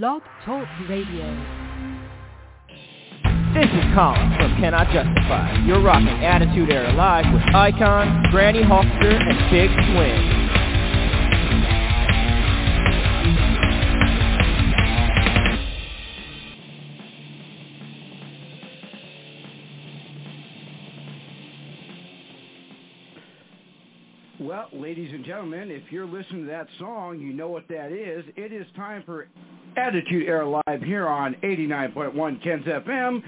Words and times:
Blog 0.00 0.22
Talk 0.46 0.66
Radio. 0.88 1.26
This 3.52 3.66
is 3.66 3.84
Colin 3.94 4.32
from 4.38 4.56
Cannot 4.58 4.86
Justify. 4.86 5.66
You're 5.66 5.82
rocking 5.82 6.24
Attitude 6.24 6.70
Era 6.70 6.94
Live 6.94 7.26
with 7.30 7.42
Icon, 7.54 8.24
Granny 8.30 8.62
Hulkster, 8.62 9.20
and 9.20 9.50
Big 9.50 9.68
Twin. 9.68 10.42
Well, 24.40 24.68
ladies 24.72 25.12
and 25.12 25.22
gentlemen, 25.22 25.70
if 25.70 25.92
you're 25.92 26.06
listening 26.06 26.44
to 26.44 26.50
that 26.50 26.68
song, 26.78 27.20
you 27.20 27.34
know 27.34 27.48
what 27.48 27.68
that 27.68 27.92
is. 27.92 28.24
It 28.36 28.54
is 28.54 28.66
time 28.74 29.02
for 29.04 29.28
Attitude 29.76 30.28
Era 30.28 30.48
Live 30.66 30.82
here 30.82 31.08
on 31.08 31.34
89.1 31.42 32.42
Ken's 32.42 32.64
FM. 32.64 33.22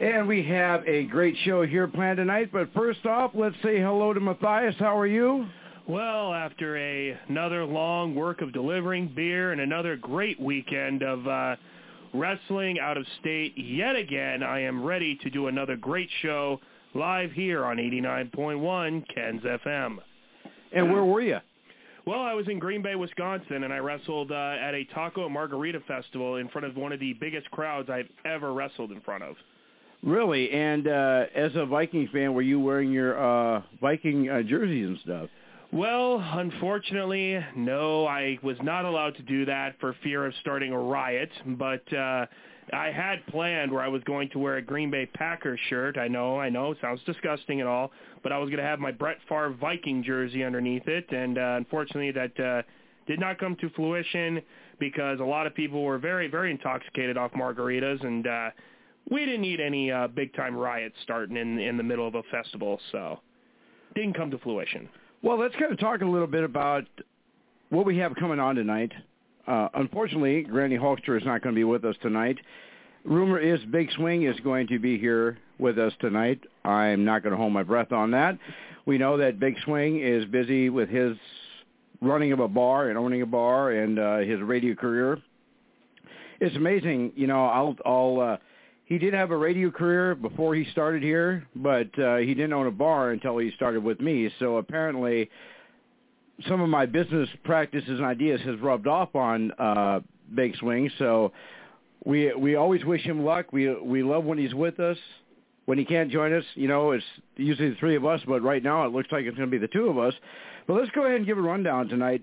And 0.00 0.28
we 0.28 0.42
have 0.44 0.86
a 0.86 1.04
great 1.04 1.34
show 1.44 1.66
here 1.66 1.88
planned 1.88 2.18
tonight. 2.18 2.50
But 2.52 2.72
first 2.74 3.04
off, 3.06 3.32
let's 3.34 3.56
say 3.62 3.80
hello 3.80 4.12
to 4.12 4.20
Matthias. 4.20 4.74
How 4.78 4.96
are 4.98 5.06
you? 5.06 5.46
Well, 5.88 6.34
after 6.34 6.76
a, 6.76 7.18
another 7.28 7.64
long 7.64 8.14
work 8.14 8.40
of 8.42 8.52
delivering 8.52 9.12
beer 9.14 9.52
and 9.52 9.60
another 9.60 9.96
great 9.96 10.38
weekend 10.40 11.02
of 11.02 11.26
uh, 11.26 11.56
wrestling 12.12 12.78
out 12.78 12.96
of 12.96 13.06
state 13.20 13.56
yet 13.56 13.96
again, 13.96 14.42
I 14.42 14.60
am 14.60 14.84
ready 14.84 15.16
to 15.22 15.30
do 15.30 15.46
another 15.46 15.76
great 15.76 16.10
show 16.22 16.60
live 16.94 17.32
here 17.32 17.64
on 17.64 17.78
89.1 17.78 19.04
Ken's 19.14 19.42
FM. 19.42 19.98
And 20.72 20.92
where 20.92 21.04
were 21.04 21.20
you? 21.20 21.38
Well, 22.06 22.20
I 22.20 22.34
was 22.34 22.46
in 22.46 22.60
Green 22.60 22.82
Bay, 22.82 22.94
Wisconsin, 22.94 23.64
and 23.64 23.72
I 23.72 23.78
wrestled 23.78 24.30
uh, 24.30 24.34
at 24.60 24.74
a 24.74 24.84
taco 24.94 25.24
and 25.24 25.34
margarita 25.34 25.80
festival 25.88 26.36
in 26.36 26.48
front 26.48 26.64
of 26.64 26.76
one 26.76 26.92
of 26.92 27.00
the 27.00 27.14
biggest 27.14 27.50
crowds 27.50 27.90
I've 27.90 28.08
ever 28.24 28.52
wrestled 28.52 28.92
in 28.92 29.00
front 29.00 29.24
of. 29.24 29.34
Really? 30.04 30.48
And 30.52 30.86
uh, 30.86 31.24
as 31.34 31.50
a 31.56 31.66
Vikings 31.66 32.08
fan, 32.12 32.32
were 32.32 32.42
you 32.42 32.60
wearing 32.60 32.92
your 32.92 33.18
uh, 33.18 33.62
Viking 33.80 34.28
uh, 34.28 34.42
jerseys 34.42 34.86
and 34.86 34.98
stuff? 35.02 35.28
Well, 35.72 36.24
unfortunately, 36.24 37.44
no. 37.56 38.06
I 38.06 38.38
was 38.40 38.56
not 38.62 38.84
allowed 38.84 39.16
to 39.16 39.22
do 39.22 39.44
that 39.46 39.74
for 39.80 39.96
fear 40.04 40.24
of 40.26 40.32
starting 40.40 40.70
a 40.70 40.78
riot, 40.78 41.30
but 41.44 41.92
uh, 41.92 42.26
I 42.72 42.90
had 42.90 43.24
planned 43.26 43.70
where 43.70 43.82
I 43.82 43.88
was 43.88 44.02
going 44.04 44.28
to 44.30 44.38
wear 44.38 44.56
a 44.56 44.62
Green 44.62 44.90
Bay 44.90 45.06
Packers 45.06 45.60
shirt. 45.68 45.96
I 45.96 46.08
know, 46.08 46.40
I 46.40 46.48
know, 46.48 46.74
sounds 46.80 47.00
disgusting 47.06 47.60
and 47.60 47.68
all, 47.68 47.92
but 48.22 48.32
I 48.32 48.38
was 48.38 48.48
going 48.48 48.58
to 48.58 48.64
have 48.64 48.80
my 48.80 48.90
Brett 48.90 49.18
Favre 49.28 49.50
Viking 49.60 50.02
jersey 50.02 50.42
underneath 50.42 50.86
it, 50.88 51.10
and 51.12 51.38
uh, 51.38 51.54
unfortunately 51.56 52.10
that 52.12 52.40
uh, 52.40 52.62
did 53.06 53.20
not 53.20 53.38
come 53.38 53.56
to 53.60 53.70
fruition 53.70 54.42
because 54.80 55.20
a 55.20 55.24
lot 55.24 55.46
of 55.46 55.54
people 55.54 55.84
were 55.84 55.98
very, 55.98 56.28
very 56.28 56.50
intoxicated 56.50 57.16
off 57.16 57.32
margaritas, 57.32 58.04
and 58.04 58.26
uh, 58.26 58.50
we 59.10 59.24
didn't 59.24 59.42
need 59.42 59.60
any 59.60 59.92
uh, 59.92 60.08
big-time 60.08 60.56
riots 60.56 60.96
starting 61.04 61.36
in 61.36 61.58
in 61.58 61.76
the 61.76 61.82
middle 61.82 62.08
of 62.08 62.16
a 62.16 62.22
festival, 62.24 62.80
so 62.90 63.20
didn't 63.94 64.14
come 64.14 64.30
to 64.30 64.38
fruition. 64.38 64.88
Well, 65.22 65.38
let's 65.38 65.54
kind 65.54 65.72
of 65.72 65.78
talk 65.78 66.02
a 66.02 66.04
little 66.04 66.26
bit 66.26 66.44
about 66.44 66.84
what 67.70 67.86
we 67.86 67.96
have 67.98 68.14
coming 68.16 68.40
on 68.40 68.56
tonight. 68.56 68.92
Uh, 69.46 69.68
unfortunately, 69.74 70.42
Granny 70.42 70.76
Hulkster 70.76 71.16
is 71.16 71.24
not 71.24 71.42
going 71.42 71.54
to 71.54 71.58
be 71.58 71.64
with 71.64 71.84
us 71.84 71.96
tonight. 72.02 72.38
Rumor 73.04 73.38
is 73.38 73.60
Big 73.70 73.90
Swing 73.92 74.24
is 74.24 74.38
going 74.40 74.66
to 74.68 74.78
be 74.78 74.98
here 74.98 75.38
with 75.58 75.78
us 75.78 75.92
tonight. 76.00 76.40
I'm 76.64 77.04
not 77.04 77.22
going 77.22 77.30
to 77.30 77.36
hold 77.36 77.52
my 77.52 77.62
breath 77.62 77.92
on 77.92 78.10
that. 78.10 78.36
We 78.84 78.98
know 78.98 79.16
that 79.18 79.38
Big 79.38 79.56
Swing 79.64 80.00
is 80.00 80.24
busy 80.26 80.70
with 80.70 80.88
his 80.88 81.16
running 82.00 82.32
of 82.32 82.40
a 82.40 82.48
bar 82.48 82.88
and 82.88 82.98
owning 82.98 83.22
a 83.22 83.26
bar 83.26 83.70
and 83.70 83.98
uh, 83.98 84.18
his 84.18 84.40
radio 84.40 84.74
career. 84.74 85.22
It's 86.40 86.56
amazing, 86.56 87.12
you 87.14 87.26
know. 87.26 87.46
I'll, 87.46 87.76
I'll. 87.84 88.20
Uh, 88.20 88.36
he 88.84 88.98
did 88.98 89.14
have 89.14 89.30
a 89.30 89.36
radio 89.36 89.70
career 89.70 90.14
before 90.14 90.54
he 90.54 90.64
started 90.70 91.02
here, 91.02 91.46
but 91.56 91.96
uh, 91.98 92.16
he 92.18 92.34
didn't 92.34 92.52
own 92.52 92.66
a 92.66 92.72
bar 92.72 93.10
until 93.10 93.38
he 93.38 93.50
started 93.52 93.82
with 93.82 94.00
me. 94.00 94.30
So 94.38 94.58
apparently, 94.58 95.28
some 96.48 96.60
of 96.60 96.68
my 96.68 96.86
business 96.86 97.28
practices 97.44 97.88
and 97.88 98.04
ideas 98.04 98.40
has 98.42 98.58
rubbed 98.60 98.86
off 98.86 99.14
on 99.14 99.52
uh, 99.52 100.00
Big 100.34 100.56
Swing. 100.56 100.90
So 100.98 101.32
we 102.04 102.32
we 102.34 102.56
always 102.56 102.84
wish 102.84 103.02
him 103.02 103.24
luck. 103.24 103.52
We 103.52 103.74
we 103.74 104.02
love 104.02 104.24
when 104.24 104.38
he's 104.38 104.54
with 104.54 104.80
us. 104.80 104.98
When 105.64 105.78
he 105.78 105.84
can't 105.84 106.12
join 106.12 106.32
us, 106.32 106.44
you 106.54 106.68
know, 106.68 106.92
it's 106.92 107.04
usually 107.36 107.70
the 107.70 107.76
three 107.76 107.96
of 107.96 108.06
us, 108.06 108.20
but 108.24 108.40
right 108.40 108.62
now 108.62 108.86
it 108.86 108.92
looks 108.92 109.10
like 109.10 109.24
it's 109.24 109.36
going 109.36 109.50
to 109.50 109.50
be 109.50 109.58
the 109.58 109.66
two 109.66 109.88
of 109.88 109.98
us. 109.98 110.14
But 110.68 110.74
let's 110.74 110.92
go 110.92 111.06
ahead 111.06 111.16
and 111.16 111.26
give 111.26 111.38
a 111.38 111.42
rundown 111.42 111.88
tonight 111.88 112.22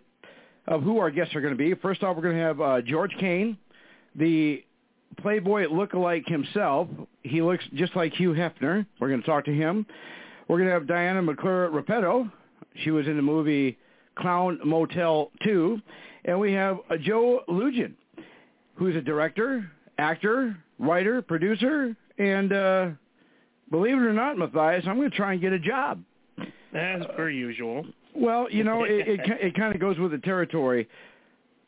of 0.66 0.82
who 0.82 1.00
our 1.00 1.12
guests 1.12 1.36
are 1.36 1.42
going 1.42 1.54
to 1.54 1.58
be. 1.58 1.74
First 1.74 2.04
off, 2.04 2.16
we're 2.16 2.24
going 2.24 2.38
to 2.38 2.42
have 2.42 2.62
uh, 2.62 2.82
George 2.82 3.12
Kane, 3.20 3.58
the 4.16 4.64
Playboy 5.22 5.66
lookalike 5.66 6.26
himself. 6.26 6.88
He 7.24 7.42
looks 7.42 7.66
just 7.74 7.98
like 7.98 8.14
Hugh 8.14 8.32
Hefner. 8.32 8.86
We're 9.02 9.10
going 9.10 9.20
to 9.20 9.28
talk 9.28 9.44
to 9.46 9.54
him. 9.54 9.86
We're 10.48 10.58
going 10.58 10.70
to 10.70 10.74
have 10.74 10.88
Diana 10.88 11.22
McClure 11.22 11.70
Repetto. 11.70 12.32
She 12.84 12.92
was 12.92 13.08
in 13.08 13.18
the 13.18 13.22
movie 13.22 13.78
Clown 14.16 14.60
Motel 14.64 15.32
2. 15.44 15.80
And 16.26 16.40
we 16.40 16.54
have 16.54 16.80
Joe 17.02 17.42
Lujan, 17.50 17.94
who's 18.76 18.96
a 18.96 19.02
director, 19.02 19.70
actor, 19.98 20.58
writer, 20.80 21.22
producer, 21.22 21.96
and 22.18 22.54
uh, 22.54 22.90
believe 23.70 23.96
it 23.96 24.02
or 24.02 24.14
not, 24.14 24.38
Matthias, 24.38 24.86
I'm 24.88 24.98
going 24.98 25.10
to 25.10 25.16
try 25.16 25.34
and 25.34 25.42
get 25.42 25.54
a 25.54 25.60
job. 25.60 26.04
As 26.74 27.04
per 27.16 27.30
usual. 27.30 27.86
Well, 28.16 28.50
you 28.50 28.64
know, 28.64 28.84
it 28.84 29.08
it, 29.08 29.20
it 29.42 29.56
kind 29.56 29.74
of 29.76 29.82
goes 29.82 29.98
with 30.00 30.12
the 30.12 30.18
territory. 30.20 30.88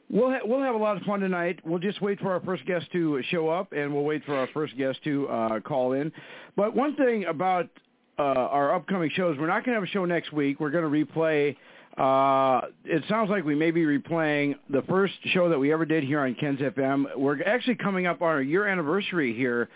We'll 0.09 0.29
ha- 0.29 0.41
we'll 0.43 0.61
have 0.61 0.75
a 0.75 0.79
lot 0.79 0.97
of 0.97 1.03
fun 1.03 1.19
tonight. 1.19 1.59
We'll 1.65 1.79
just 1.79 2.01
wait 2.01 2.19
for 2.19 2.31
our 2.31 2.39
first 2.41 2.65
guest 2.65 2.91
to 2.91 3.21
show 3.29 3.49
up, 3.49 3.71
and 3.71 3.93
we'll 3.93 4.03
wait 4.03 4.23
for 4.25 4.35
our 4.35 4.47
first 4.53 4.77
guest 4.77 4.99
to 5.03 5.27
uh, 5.27 5.59
call 5.61 5.93
in. 5.93 6.11
But 6.55 6.75
one 6.75 6.95
thing 6.95 7.25
about 7.25 7.69
uh, 8.17 8.21
our 8.21 8.73
upcoming 8.73 9.11
shows, 9.15 9.37
we're 9.39 9.47
not 9.47 9.65
going 9.65 9.75
to 9.75 9.81
have 9.81 9.83
a 9.83 9.91
show 9.91 10.05
next 10.05 10.31
week. 10.31 10.59
We're 10.59 10.69
going 10.69 10.83
to 10.83 11.05
replay. 11.05 11.55
Uh, 11.97 12.61
it 12.83 13.03
sounds 13.07 13.29
like 13.29 13.45
we 13.45 13.55
may 13.55 13.71
be 13.71 13.83
replaying 13.83 14.55
the 14.69 14.81
first 14.83 15.13
show 15.27 15.49
that 15.49 15.57
we 15.57 15.71
ever 15.71 15.85
did 15.85 16.03
here 16.03 16.19
on 16.19 16.35
Ken's 16.35 16.59
FM. 16.59 17.05
We're 17.15 17.41
actually 17.43 17.75
coming 17.75 18.05
up 18.05 18.21
on 18.21 18.27
our 18.27 18.41
year 18.41 18.67
anniversary 18.67 19.33
here 19.33 19.69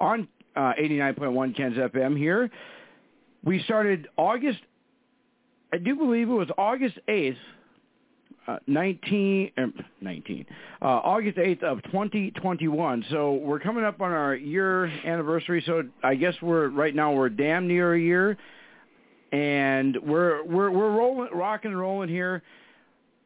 on 0.00 0.26
uh, 0.56 0.72
89.1 0.80 1.56
Ken's 1.56 1.76
FM 1.76 2.18
here. 2.18 2.50
We 3.44 3.62
started 3.62 4.08
August, 4.16 4.58
I 5.72 5.78
do 5.78 5.94
believe 5.94 6.28
it 6.28 6.32
was 6.32 6.48
August 6.58 6.98
8th, 7.08 7.36
uh, 8.48 8.58
19, 8.66 9.52
er, 9.58 9.66
19 10.00 10.46
uh, 10.82 10.84
August 10.84 11.36
8th 11.38 11.62
of 11.62 11.82
2021. 11.84 13.04
So 13.10 13.34
we're 13.34 13.60
coming 13.60 13.84
up 13.84 14.00
on 14.00 14.12
our 14.12 14.34
year 14.34 14.86
anniversary. 14.86 15.62
So 15.66 15.84
I 16.02 16.14
guess 16.14 16.34
we're 16.42 16.68
right 16.68 16.94
now 16.94 17.12
we're 17.12 17.28
damn 17.28 17.68
near 17.68 17.94
a 17.94 18.00
year, 18.00 18.36
and 19.32 19.96
we're 20.02 20.44
we're 20.44 20.70
we're 20.70 20.90
rolling, 20.90 21.30
rocking 21.32 21.70
and 21.70 21.80
rolling 21.80 22.08
here. 22.08 22.42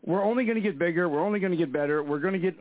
We're 0.04 0.22
only 0.22 0.44
going 0.44 0.56
to 0.56 0.60
get 0.60 0.78
bigger. 0.78 1.08
We're 1.08 1.24
only 1.24 1.40
going 1.40 1.52
to 1.52 1.58
get 1.58 1.72
better. 1.72 2.02
We're 2.02 2.20
going 2.20 2.34
to 2.34 2.38
get. 2.38 2.54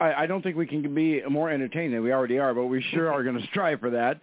I, 0.00 0.14
I 0.14 0.26
don't 0.26 0.42
think 0.42 0.56
we 0.56 0.66
can 0.66 0.94
be 0.94 1.22
more 1.28 1.50
entertaining 1.50 1.92
than 1.92 2.02
we 2.02 2.12
already 2.12 2.38
are, 2.38 2.54
but 2.54 2.66
we 2.66 2.82
sure 2.92 3.12
are 3.12 3.22
going 3.22 3.38
to 3.40 3.46
strive 3.48 3.80
for 3.80 3.90
that. 3.90 4.20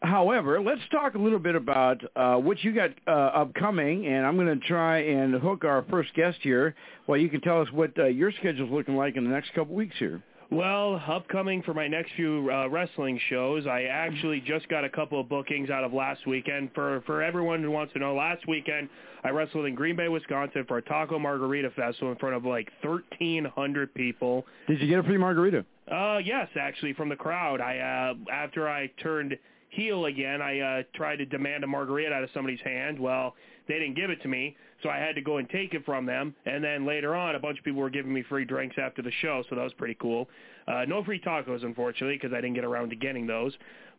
However, 0.00 0.60
let's 0.60 0.80
talk 0.92 1.16
a 1.16 1.18
little 1.18 1.40
bit 1.40 1.56
about 1.56 2.00
uh, 2.14 2.36
what 2.36 2.62
you 2.62 2.72
got 2.72 2.90
uh, 3.08 3.10
upcoming, 3.10 4.06
and 4.06 4.24
I'm 4.24 4.36
going 4.36 4.60
to 4.60 4.66
try 4.66 4.98
and 4.98 5.34
hook 5.34 5.64
our 5.64 5.84
first 5.90 6.14
guest 6.14 6.38
here. 6.42 6.76
Well, 7.08 7.18
you 7.18 7.28
can 7.28 7.40
tell 7.40 7.60
us 7.60 7.68
what 7.72 7.98
uh, 7.98 8.04
your 8.04 8.30
schedule's 8.30 8.70
looking 8.70 8.94
like 8.94 9.16
in 9.16 9.24
the 9.24 9.30
next 9.30 9.52
couple 9.54 9.74
weeks 9.74 9.96
here. 9.98 10.22
Well, 10.50 11.02
upcoming 11.06 11.62
for 11.62 11.74
my 11.74 11.88
next 11.88 12.12
few 12.16 12.50
uh, 12.50 12.68
wrestling 12.68 13.20
shows, 13.28 13.66
I 13.66 13.82
actually 13.82 14.40
just 14.40 14.66
got 14.68 14.82
a 14.82 14.88
couple 14.88 15.20
of 15.20 15.28
bookings 15.28 15.68
out 15.68 15.84
of 15.84 15.92
last 15.92 16.26
weekend. 16.26 16.70
For 16.74 17.02
for 17.04 17.22
everyone 17.22 17.62
who 17.62 17.70
wants 17.70 17.92
to 17.92 17.98
know, 17.98 18.14
last 18.14 18.48
weekend 18.48 18.88
I 19.24 19.28
wrestled 19.28 19.66
in 19.66 19.74
Green 19.74 19.94
Bay, 19.94 20.08
Wisconsin 20.08 20.64
for 20.66 20.78
a 20.78 20.82
Taco 20.82 21.18
Margarita 21.18 21.68
Festival 21.70 22.12
in 22.12 22.16
front 22.16 22.34
of 22.34 22.46
like 22.46 22.70
1,300 22.82 23.92
people. 23.92 24.46
Did 24.66 24.80
you 24.80 24.88
get 24.88 24.98
a 24.98 25.02
free 25.02 25.18
margarita? 25.18 25.66
Uh, 25.90 26.18
yes, 26.24 26.48
actually, 26.58 26.94
from 26.94 27.10
the 27.10 27.16
crowd. 27.16 27.60
I 27.60 27.78
uh, 27.78 28.32
after 28.32 28.70
I 28.70 28.86
turned 29.02 29.36
heel 29.68 30.06
again, 30.06 30.40
I 30.40 30.60
uh, 30.60 30.82
tried 30.94 31.16
to 31.16 31.26
demand 31.26 31.62
a 31.62 31.66
margarita 31.66 32.14
out 32.14 32.22
of 32.22 32.30
somebody's 32.32 32.60
hand. 32.60 32.98
Well, 32.98 33.34
they 33.68 33.78
didn't 33.78 33.94
give 33.94 34.10
it 34.10 34.20
to 34.22 34.28
me, 34.28 34.56
so 34.82 34.88
I 34.88 34.96
had 34.96 35.14
to 35.14 35.20
go 35.20 35.36
and 35.36 35.48
take 35.50 35.74
it 35.74 35.84
from 35.84 36.06
them. 36.06 36.34
And 36.46 36.64
then 36.64 36.86
later 36.86 37.14
on, 37.14 37.34
a 37.34 37.38
bunch 37.38 37.58
of 37.58 37.64
people 37.64 37.80
were 37.80 37.90
giving 37.90 38.12
me 38.12 38.22
free 38.28 38.44
drinks 38.44 38.76
after 38.82 39.02
the 39.02 39.12
show, 39.20 39.44
so 39.48 39.56
that 39.56 39.62
was 39.62 39.72
pretty 39.74 39.96
cool. 40.00 40.28
Uh, 40.66 40.84
no 40.86 41.04
free 41.04 41.20
tacos, 41.20 41.64
unfortunately, 41.64 42.16
because 42.16 42.32
I 42.32 42.40
didn't 42.40 42.54
get 42.54 42.64
around 42.64 42.90
to 42.90 42.96
getting 42.96 43.26
those. 43.26 43.52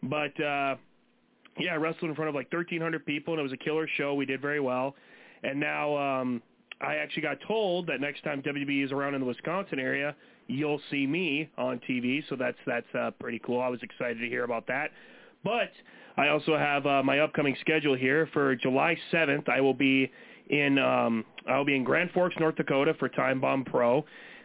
But 0.04 0.39
uh, 0.42 0.75
yeah, 1.60 1.74
I 1.74 1.75
wrestled 1.75 2.10
in 2.10 2.16
front 2.16 2.30
of 2.30 2.36
like 2.36 2.51
1,300 2.51 3.06
people, 3.06 3.33
and 3.33 3.39
it 3.39 3.44
was 3.44 3.54
a 3.54 3.57
killer 3.57 3.88
show. 3.98 4.13
We 4.13 4.25
did 4.25 4.42
very 4.42 4.60
well. 4.60 4.95
And 5.44 5.60
now 5.60 5.98
um, 5.98 6.42
I 6.81 6.95
actually 6.95 7.24
got 7.24 7.38
told 7.48 7.88
that 7.88 8.01
next 8.01 8.24
time 8.24 8.42
WB 8.42 8.86
is 8.86 8.92
around 8.92 9.13
in 9.13 9.22
the 9.22 9.27
Wisconsin 9.27 9.80
area, 9.80 10.15
you'll 10.48 10.81
see 10.89 11.06
me 11.06 11.50
on 11.57 11.80
TV. 11.88 12.24
So 12.30 12.36
that's 12.36 12.57
that's 12.65 12.88
uh, 12.98 13.12
pretty 13.19 13.39
cool. 13.39 13.62
I 13.62 13.68
was 13.68 13.81
excited 13.83 14.19
to 14.19 14.27
hear 14.27 14.44
about 14.44 14.68
that. 14.68 14.92
But 15.44 15.71
I 16.18 16.30
also 16.30 16.57
have 16.57 16.86
uh, 16.86 17.01
my 17.03 17.19
upcoming 17.19 17.56
schedule 17.62 17.95
here 17.95 18.27
for 18.33 18.56
July 18.56 18.97
7th. 19.12 19.47
I 19.47 19.62
will 19.62 19.74
be 19.74 20.12
in 20.50 20.77
um, 20.77 21.25
I'll 21.47 21.65
be 21.65 21.75
in 21.75 21.83
Grand 21.83 22.12
Forks, 22.12 22.36
North 22.39 22.56
Dakota 22.56 22.94
for 23.00 23.07
Time 23.09 23.39
Bomb 23.39 23.63
Pro. 23.65 24.03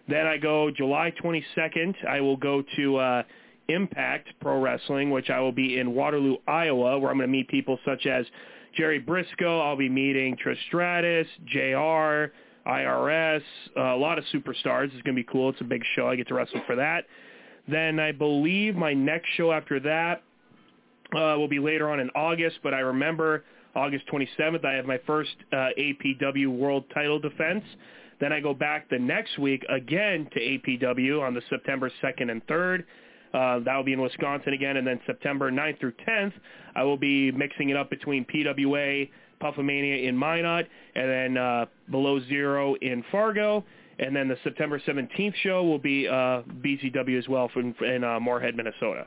Then 0.08 0.26
I 0.26 0.37
go 0.37 0.70
July 0.70 1.12
22nd. 1.23 1.94
I 2.06 2.20
will 2.20 2.37
go 2.37 2.62
to 2.76 2.96
uh, 2.96 3.23
Impact 3.69 4.29
Pro 4.41 4.61
Wrestling, 4.61 5.11
which 5.11 5.31
I 5.31 5.41
will 5.41 5.52
be 5.52 5.79
in 5.79 5.94
Waterloo, 5.94 6.37
Iowa, 6.46 6.99
where 6.99 7.11
I'm 7.11 7.17
going 7.17 7.29
to 7.29 7.32
meet 7.32 7.49
people 7.49 7.79
such 7.85 8.06
as 8.06 8.26
Jerry 8.76 9.00
Brisco. 9.00 9.62
I'll 9.62 9.76
be 9.76 9.88
meeting 9.88 10.37
Trish 10.37 10.58
Stratus, 10.69 11.26
JR, 11.46 12.32
IRS, 12.69 13.43
uh, 13.76 13.81
a 13.81 13.96
lot 13.96 14.19
of 14.19 14.25
superstars. 14.32 14.85
It's 14.87 15.02
going 15.02 15.17
to 15.17 15.23
be 15.23 15.25
cool. 15.25 15.50
It's 15.50 15.61
a 15.61 15.64
big 15.64 15.82
show. 15.96 16.08
I 16.08 16.17
get 16.17 16.29
to 16.29 16.35
wrestle 16.35 16.61
for 16.67 16.76
that. 16.76 17.06
Then 17.67 17.99
I 17.99 18.12
believe 18.12 18.76
my 18.76 18.93
next 18.93 19.29
show 19.37 19.52
after 19.52 19.81
that 19.81 20.23
uh, 21.16 21.38
will 21.38 21.49
be 21.49 21.58
later 21.58 21.90
on 21.90 22.00
in 22.00 22.11
August, 22.11 22.58
but 22.62 22.75
I 22.75 22.81
remember 22.81 23.44
August 23.75 24.05
27th, 24.12 24.64
I 24.64 24.75
have 24.75 24.87
my 24.87 24.99
first 25.06 25.34
uh, 25.52 25.69
APW 25.78 26.49
World 26.49 26.84
Title 26.94 27.19
defense. 27.19 27.64
Then 28.20 28.32
I 28.32 28.40
go 28.40 28.55
back 28.55 28.88
the 28.88 28.99
next 28.99 29.38
week 29.38 29.64
again 29.69 30.28
to 30.32 30.40
APW 30.40 31.20
on 31.20 31.34
the 31.34 31.43
September 31.50 31.90
2nd 32.02 32.31
and 32.31 32.46
3rd. 32.46 32.84
Uh, 33.34 33.58
that 33.64 33.76
will 33.76 33.82
be 33.82 33.93
in 33.93 34.00
Wisconsin 34.00 34.52
again, 34.52 34.76
and 34.76 34.87
then 34.87 35.00
September 35.06 35.50
9th 35.50 35.81
through 35.81 35.93
10th, 36.08 36.32
I 36.76 36.84
will 36.84 36.96
be 36.96 37.32
mixing 37.32 37.70
it 37.70 37.76
up 37.76 37.90
between 37.90 38.25
PWA, 38.26 39.10
Puffamania 39.43 40.06
in 40.06 40.17
Minot, 40.17 40.69
and 40.94 41.10
then 41.10 41.37
uh, 41.37 41.67
Below 41.90 42.20
Zero 42.28 42.76
in 42.76 43.05
Fargo. 43.10 43.64
And 43.99 44.14
then 44.14 44.28
the 44.28 44.37
September 44.43 44.81
17th 44.81 45.34
show 45.43 45.64
will 45.64 45.78
be 45.78 46.06
uh, 46.06 46.43
BZW 46.62 47.19
as 47.19 47.28
well 47.28 47.49
from, 47.52 47.75
in 47.81 48.05
uh, 48.05 48.20
Moorhead, 48.20 48.56
Minnesota. 48.56 49.06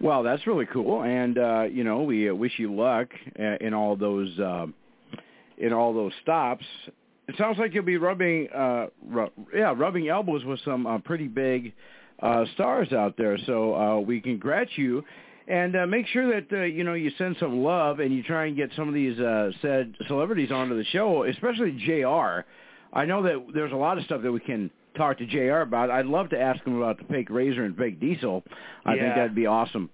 Well, 0.00 0.22
that's 0.22 0.46
really 0.46 0.66
cool, 0.66 1.02
and 1.02 1.38
uh, 1.38 1.62
you 1.62 1.82
know 1.82 2.02
we 2.02 2.30
uh, 2.30 2.34
wish 2.34 2.52
you 2.56 2.74
luck 2.74 3.08
uh, 3.38 3.56
in 3.60 3.74
all 3.74 3.96
those 3.96 4.38
uh, 4.38 4.66
in 5.58 5.72
all 5.72 5.92
those 5.92 6.12
stops. 6.22 6.64
It 7.26 7.34
sounds 7.36 7.58
like 7.58 7.74
you'll 7.74 7.84
be 7.84 7.96
rubbing, 7.98 8.48
uh, 8.54 8.86
ru- 9.06 9.30
yeah, 9.54 9.74
rubbing 9.76 10.08
elbows 10.08 10.44
with 10.44 10.60
some 10.64 10.86
uh, 10.86 10.98
pretty 10.98 11.26
big 11.26 11.74
uh, 12.22 12.44
stars 12.54 12.92
out 12.92 13.16
there. 13.18 13.36
So 13.44 13.74
uh, 13.74 14.00
we 14.00 14.20
congratulate 14.20 14.78
you, 14.78 15.04
and 15.48 15.76
uh, 15.76 15.86
make 15.86 16.06
sure 16.06 16.40
that 16.40 16.56
uh, 16.56 16.62
you 16.62 16.84
know 16.84 16.94
you 16.94 17.10
send 17.18 17.36
some 17.40 17.62
love 17.64 17.98
and 17.98 18.14
you 18.14 18.22
try 18.22 18.46
and 18.46 18.56
get 18.56 18.70
some 18.76 18.86
of 18.86 18.94
these 18.94 19.18
uh, 19.18 19.50
said 19.60 19.94
celebrities 20.06 20.52
onto 20.52 20.76
the 20.76 20.84
show, 20.84 21.24
especially 21.24 21.72
JR. 21.84 22.46
I 22.92 23.04
know 23.04 23.22
that 23.24 23.46
there's 23.52 23.72
a 23.72 23.76
lot 23.76 23.98
of 23.98 24.04
stuff 24.04 24.22
that 24.22 24.32
we 24.32 24.40
can 24.40 24.70
talk 24.96 25.18
to 25.18 25.26
JR. 25.26 25.60
about. 25.60 25.90
I'd 25.90 26.06
love 26.06 26.30
to 26.30 26.40
ask 26.40 26.64
him 26.64 26.76
about 26.76 26.98
the 26.98 27.04
fake 27.04 27.30
razor 27.30 27.64
and 27.64 27.76
fake 27.76 28.00
diesel. 28.00 28.42
I 28.84 28.94
Yeah. 28.94 29.02
think 29.02 29.14
that'd 29.16 29.34
be 29.34 29.46
awesome. 29.46 29.90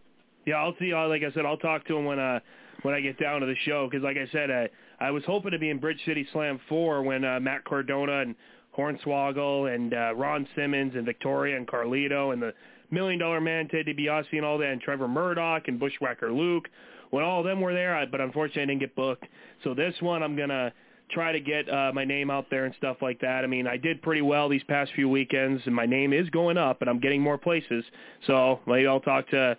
Yeah, 0.46 0.56
I'll 0.56 0.76
see. 0.78 0.92
Uh, 0.92 1.08
like 1.08 1.22
I 1.22 1.30
said, 1.32 1.46
I'll 1.46 1.56
talk 1.56 1.84
to 1.86 1.96
him 1.96 2.04
when 2.04 2.18
uh 2.18 2.40
when 2.82 2.92
I 2.94 3.00
get 3.00 3.18
down 3.18 3.40
to 3.40 3.46
the 3.46 3.54
show 3.64 3.88
because, 3.88 4.02
like 4.04 4.18
I 4.18 4.26
said, 4.30 4.50
uh, 4.50 4.66
I 5.00 5.10
was 5.10 5.24
hoping 5.24 5.52
to 5.52 5.58
be 5.58 5.70
in 5.70 5.78
Bridge 5.78 6.00
City 6.04 6.26
Slam 6.32 6.60
four 6.68 7.02
when 7.02 7.24
uh, 7.24 7.40
Matt 7.40 7.64
Cardona 7.64 8.20
and 8.20 8.34
Hornswoggle 8.76 9.74
and 9.74 9.94
uh, 9.94 10.14
Ron 10.14 10.46
Simmons 10.54 10.94
and 10.94 11.04
Victoria 11.06 11.56
and 11.56 11.66
Carlito 11.66 12.32
and 12.32 12.42
the 12.42 12.52
Million 12.90 13.18
Dollar 13.18 13.40
Man 13.40 13.68
Ted 13.68 13.86
DiBiase 13.86 14.26
and 14.32 14.44
all 14.44 14.58
that 14.58 14.70
and 14.70 14.80
Trevor 14.80 15.08
Murdoch 15.08 15.68
and 15.68 15.80
Bushwhacker 15.80 16.30
Luke 16.32 16.68
when 17.10 17.24
all 17.24 17.40
of 17.40 17.46
them 17.46 17.60
were 17.60 17.72
there. 17.72 17.96
I, 17.96 18.04
but 18.06 18.20
unfortunately, 18.20 18.62
I 18.62 18.66
didn't 18.66 18.80
get 18.80 18.94
booked. 18.94 19.24
So 19.62 19.72
this 19.74 19.94
one, 20.00 20.22
I'm 20.22 20.36
gonna 20.36 20.72
try 21.14 21.32
to 21.32 21.40
get 21.40 21.68
uh, 21.72 21.92
my 21.94 22.04
name 22.04 22.28
out 22.30 22.46
there 22.50 22.64
and 22.66 22.74
stuff 22.76 22.98
like 23.00 23.20
that. 23.20 23.44
I 23.44 23.46
mean, 23.46 23.66
I 23.66 23.76
did 23.78 24.02
pretty 24.02 24.22
well 24.22 24.48
these 24.48 24.64
past 24.64 24.90
few 24.94 25.08
weekends, 25.08 25.62
and 25.66 25.74
my 25.74 25.86
name 25.86 26.12
is 26.12 26.28
going 26.30 26.58
up, 26.58 26.80
and 26.82 26.90
I'm 26.90 27.00
getting 27.00 27.22
more 27.22 27.38
places. 27.38 27.84
So 28.26 28.60
maybe 28.66 28.86
I'll 28.86 29.00
talk 29.00 29.28
to 29.30 29.56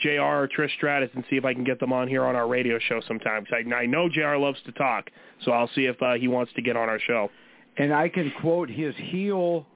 JR 0.00 0.20
or 0.20 0.48
Trish 0.56 0.72
Stratus 0.76 1.10
and 1.14 1.24
see 1.28 1.36
if 1.36 1.44
I 1.44 1.54
can 1.54 1.64
get 1.64 1.80
them 1.80 1.92
on 1.92 2.06
here 2.06 2.24
on 2.24 2.36
our 2.36 2.46
radio 2.46 2.78
show 2.78 3.00
sometime. 3.08 3.44
'Cause 3.44 3.64
I, 3.72 3.74
I 3.74 3.86
know 3.86 4.08
JR 4.08 4.36
loves 4.36 4.58
to 4.66 4.72
talk, 4.72 5.10
so 5.44 5.52
I'll 5.52 5.70
see 5.74 5.86
if 5.86 6.00
uh, 6.02 6.14
he 6.14 6.28
wants 6.28 6.52
to 6.54 6.62
get 6.62 6.76
on 6.76 6.88
our 6.88 7.00
show. 7.00 7.30
and 7.78 7.92
I 7.92 8.08
can 8.08 8.30
quote 8.40 8.68
his 8.70 8.94
heel 8.96 9.66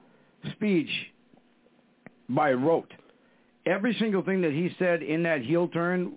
speech 0.53 0.89
by 2.29 2.53
rote. 2.53 2.91
Every 3.65 3.93
single 3.99 4.23
thing 4.23 4.41
that 4.41 4.51
he 4.51 4.75
said 4.79 5.01
in 5.03 5.23
that 5.23 5.41
heel 5.41 5.67
turn 5.69 6.13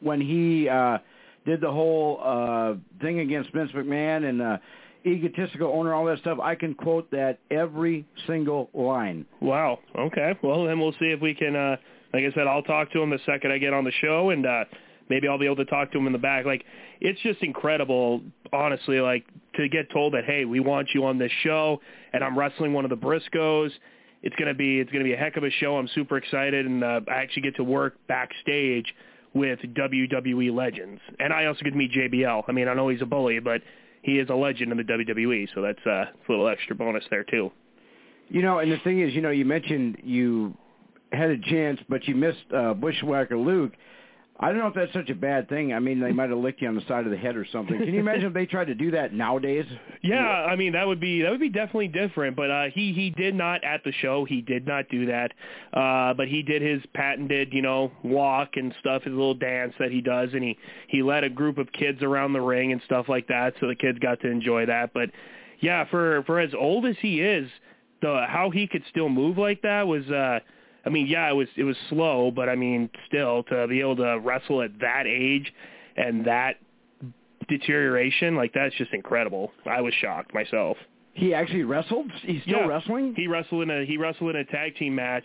when 0.00 0.20
he 0.20 0.68
uh 0.68 0.98
did 1.46 1.60
the 1.60 1.70
whole 1.70 2.20
uh 2.22 2.74
thing 3.00 3.20
against 3.20 3.52
Vince 3.52 3.70
McMahon 3.72 4.28
and 4.28 4.42
uh 4.42 4.58
egotistical 5.06 5.68
owner 5.68 5.92
all 5.92 6.06
that 6.06 6.18
stuff, 6.20 6.38
I 6.40 6.54
can 6.54 6.74
quote 6.74 7.10
that 7.10 7.38
every 7.50 8.06
single 8.26 8.70
line. 8.72 9.26
Wow. 9.40 9.80
Okay. 9.98 10.34
Well, 10.42 10.64
then 10.64 10.80
we'll 10.80 10.92
see 10.92 11.12
if 11.12 11.20
we 11.20 11.34
can. 11.34 11.54
uh 11.54 11.76
Like 12.12 12.24
I 12.24 12.32
said, 12.34 12.46
I'll 12.46 12.62
talk 12.62 12.90
to 12.92 13.00
him 13.02 13.10
the 13.10 13.18
second 13.26 13.52
I 13.52 13.58
get 13.58 13.72
on 13.74 13.84
the 13.84 13.92
show, 14.00 14.30
and 14.30 14.46
uh 14.46 14.64
maybe 15.10 15.28
I'll 15.28 15.38
be 15.38 15.44
able 15.46 15.56
to 15.56 15.66
talk 15.66 15.92
to 15.92 15.98
him 15.98 16.06
in 16.06 16.12
the 16.12 16.18
back. 16.18 16.46
Like, 16.46 16.64
it's 17.00 17.20
just 17.20 17.42
incredible, 17.42 18.22
honestly. 18.52 19.00
Like 19.00 19.24
to 19.56 19.68
get 19.68 19.90
told 19.90 20.14
that, 20.14 20.24
hey, 20.24 20.46
we 20.46 20.60
want 20.60 20.88
you 20.94 21.04
on 21.04 21.18
this 21.18 21.32
show, 21.42 21.80
and 22.12 22.24
I'm 22.24 22.38
wrestling 22.38 22.72
one 22.72 22.84
of 22.84 22.90
the 22.90 22.96
Briscoes. 22.96 23.70
It's 24.22 24.34
gonna 24.36 24.54
be 24.54 24.80
it's 24.80 24.90
gonna 24.90 25.04
be 25.04 25.12
a 25.12 25.18
heck 25.18 25.36
of 25.36 25.44
a 25.44 25.50
show. 25.50 25.76
I'm 25.76 25.88
super 25.88 26.16
excited, 26.16 26.64
and 26.64 26.82
uh, 26.82 27.00
I 27.08 27.16
actually 27.16 27.42
get 27.42 27.56
to 27.56 27.64
work 27.64 27.96
backstage 28.08 28.86
with 29.34 29.58
WWE 29.60 30.54
legends, 30.54 31.00
and 31.18 31.32
I 31.32 31.46
also 31.46 31.62
get 31.62 31.70
to 31.70 31.76
meet 31.76 31.92
JBL. 31.92 32.44
I 32.46 32.52
mean, 32.52 32.68
I 32.68 32.74
know 32.74 32.88
he's 32.88 33.02
a 33.02 33.06
bully, 33.06 33.40
but 33.40 33.62
he 34.02 34.18
is 34.18 34.28
a 34.30 34.34
legend 34.34 34.70
in 34.70 34.78
the 34.78 34.84
WWE, 34.84 35.48
so 35.54 35.62
that's 35.62 35.84
uh, 35.86 35.90
a 35.90 36.08
little 36.28 36.48
extra 36.48 36.76
bonus 36.76 37.04
there 37.10 37.24
too. 37.24 37.50
You 38.28 38.42
know, 38.42 38.58
and 38.60 38.70
the 38.70 38.78
thing 38.78 39.00
is, 39.00 39.12
you 39.14 39.20
know, 39.20 39.30
you 39.30 39.44
mentioned 39.44 39.98
you 40.04 40.54
had 41.12 41.30
a 41.30 41.38
chance, 41.38 41.80
but 41.88 42.06
you 42.06 42.14
missed 42.14 42.44
uh, 42.54 42.74
Bushwhacker 42.74 43.36
Luke. 43.36 43.72
I 44.40 44.48
don't 44.48 44.58
know 44.58 44.66
if 44.66 44.74
that's 44.74 44.92
such 44.92 45.10
a 45.10 45.14
bad 45.14 45.48
thing. 45.48 45.72
I 45.72 45.78
mean, 45.78 46.00
they 46.00 46.10
might 46.10 46.28
have 46.28 46.38
licked 46.38 46.60
you 46.60 46.66
on 46.66 46.74
the 46.74 46.80
side 46.88 47.04
of 47.04 47.12
the 47.12 47.16
head 47.16 47.36
or 47.36 47.46
something. 47.52 47.78
Can 47.78 47.94
you 47.94 48.00
imagine 48.00 48.24
if 48.26 48.34
they 48.34 48.46
tried 48.46 48.64
to 48.66 48.74
do 48.74 48.90
that 48.92 49.12
nowadays? 49.12 49.66
Yeah, 50.06 50.18
I 50.18 50.54
mean 50.54 50.74
that 50.74 50.86
would 50.86 51.00
be 51.00 51.22
that 51.22 51.30
would 51.30 51.40
be 51.40 51.48
definitely 51.48 51.88
different. 51.88 52.36
But 52.36 52.50
uh, 52.50 52.64
he 52.74 52.92
he 52.92 53.08
did 53.08 53.34
not 53.34 53.64
at 53.64 53.82
the 53.84 53.92
show. 54.02 54.26
He 54.26 54.42
did 54.42 54.66
not 54.66 54.86
do 54.90 55.06
that. 55.06 55.32
Uh, 55.72 56.12
but 56.12 56.28
he 56.28 56.42
did 56.42 56.60
his 56.60 56.82
patented, 56.92 57.54
you 57.54 57.62
know, 57.62 57.90
walk 58.02 58.50
and 58.56 58.74
stuff, 58.80 59.04
his 59.04 59.12
little 59.12 59.32
dance 59.32 59.72
that 59.78 59.90
he 59.90 60.02
does, 60.02 60.28
and 60.34 60.42
he 60.44 60.58
he 60.88 61.02
led 61.02 61.24
a 61.24 61.30
group 61.30 61.56
of 61.56 61.72
kids 61.72 62.02
around 62.02 62.34
the 62.34 62.40
ring 62.42 62.70
and 62.72 62.82
stuff 62.84 63.08
like 63.08 63.26
that. 63.28 63.54
So 63.60 63.66
the 63.68 63.74
kids 63.74 63.98
got 63.98 64.20
to 64.20 64.28
enjoy 64.28 64.66
that. 64.66 64.92
But 64.92 65.08
yeah, 65.60 65.86
for 65.88 66.22
for 66.24 66.38
as 66.38 66.52
old 66.52 66.84
as 66.84 66.96
he 67.00 67.22
is, 67.22 67.48
the 68.02 68.26
how 68.28 68.50
he 68.50 68.66
could 68.66 68.82
still 68.90 69.08
move 69.08 69.38
like 69.38 69.62
that 69.62 69.86
was. 69.86 70.04
uh 70.10 70.40
I 70.86 70.90
mean, 70.90 71.06
yeah, 71.06 71.30
it 71.30 71.34
was 71.34 71.48
it 71.56 71.64
was 71.64 71.76
slow, 71.88 72.30
but 72.30 72.48
I 72.48 72.54
mean, 72.56 72.90
still 73.06 73.42
to 73.44 73.66
be 73.68 73.80
able 73.80 73.96
to 73.96 74.18
wrestle 74.20 74.62
at 74.62 74.78
that 74.80 75.06
age 75.06 75.52
and 75.96 76.24
that 76.26 76.56
deterioration, 77.48 78.36
like 78.36 78.52
that's 78.54 78.74
just 78.76 78.92
incredible. 78.92 79.52
I 79.66 79.80
was 79.80 79.94
shocked 79.94 80.34
myself. 80.34 80.76
He 81.14 81.32
actually 81.34 81.62
wrestled. 81.64 82.10
He's 82.22 82.42
still 82.42 82.58
Yeah. 82.60 82.66
wrestling. 82.66 83.14
He 83.14 83.26
wrestled 83.26 83.62
in 83.62 83.70
a 83.70 83.84
he 83.84 83.96
wrestled 83.96 84.30
in 84.30 84.36
a 84.36 84.44
tag 84.44 84.76
team 84.76 84.94
match, 84.94 85.24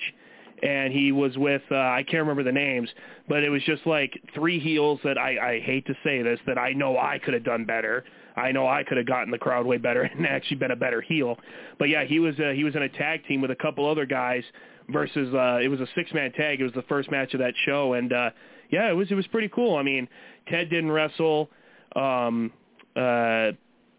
and 0.62 0.94
he 0.94 1.12
was 1.12 1.38
with 1.38 1.64
uh, 1.72 1.76
I 1.76 2.04
can't 2.04 2.22
remember 2.22 2.44
the 2.44 2.52
names, 2.52 2.94
but 3.28 3.44
it 3.44 3.50
was 3.50 3.64
just 3.64 3.86
like 3.86 4.18
three 4.34 4.60
heels 4.60 5.00
that 5.04 5.18
I 5.18 5.56
I 5.56 5.60
hate 5.60 5.86
to 5.88 5.96
say 6.04 6.22
this 6.22 6.40
that 6.46 6.58
I 6.58 6.74
know 6.74 6.98
I 6.98 7.20
could 7.20 7.34
have 7.34 7.44
done 7.44 7.66
better. 7.66 8.04
I 8.36 8.52
know 8.52 8.68
I 8.68 8.84
could 8.84 8.98
have 8.98 9.08
gotten 9.08 9.32
the 9.32 9.38
crowd 9.38 9.66
way 9.66 9.78
better 9.78 10.04
and 10.16 10.26
actually 10.28 10.58
been 10.58 10.72
a 10.72 10.76
better 10.76 11.02
heel. 11.02 11.38
But 11.80 11.90
yeah, 11.90 12.04
he 12.06 12.20
was 12.20 12.40
uh, 12.40 12.52
he 12.52 12.64
was 12.64 12.76
in 12.76 12.84
a 12.84 12.90
tag 12.90 13.26
team 13.28 13.42
with 13.42 13.52
a 13.52 13.56
couple 13.56 13.86
other 13.90 14.06
guys 14.06 14.44
versus 14.92 15.34
uh 15.34 15.60
it 15.64 15.68
was 15.70 15.80
a 15.80 15.88
six 15.96 16.14
man 16.14 16.32
tag. 16.34 16.60
It 16.60 16.64
was 16.64 16.74
the 16.74 16.84
first 16.84 17.12
match 17.12 17.34
of 17.34 17.40
that 17.40 17.54
show 17.66 17.94
and 17.94 18.12
uh 18.14 18.30
yeah, 18.72 18.90
it 18.90 18.94
was 18.94 19.10
it 19.12 19.16
was 19.16 19.28
pretty 19.28 19.50
cool. 19.50 19.76
I 19.78 19.84
mean, 19.84 20.08
Ted 20.48 20.70
didn't 20.70 20.92
wrestle 20.92 21.50
um 21.96 22.52
uh 22.96 23.52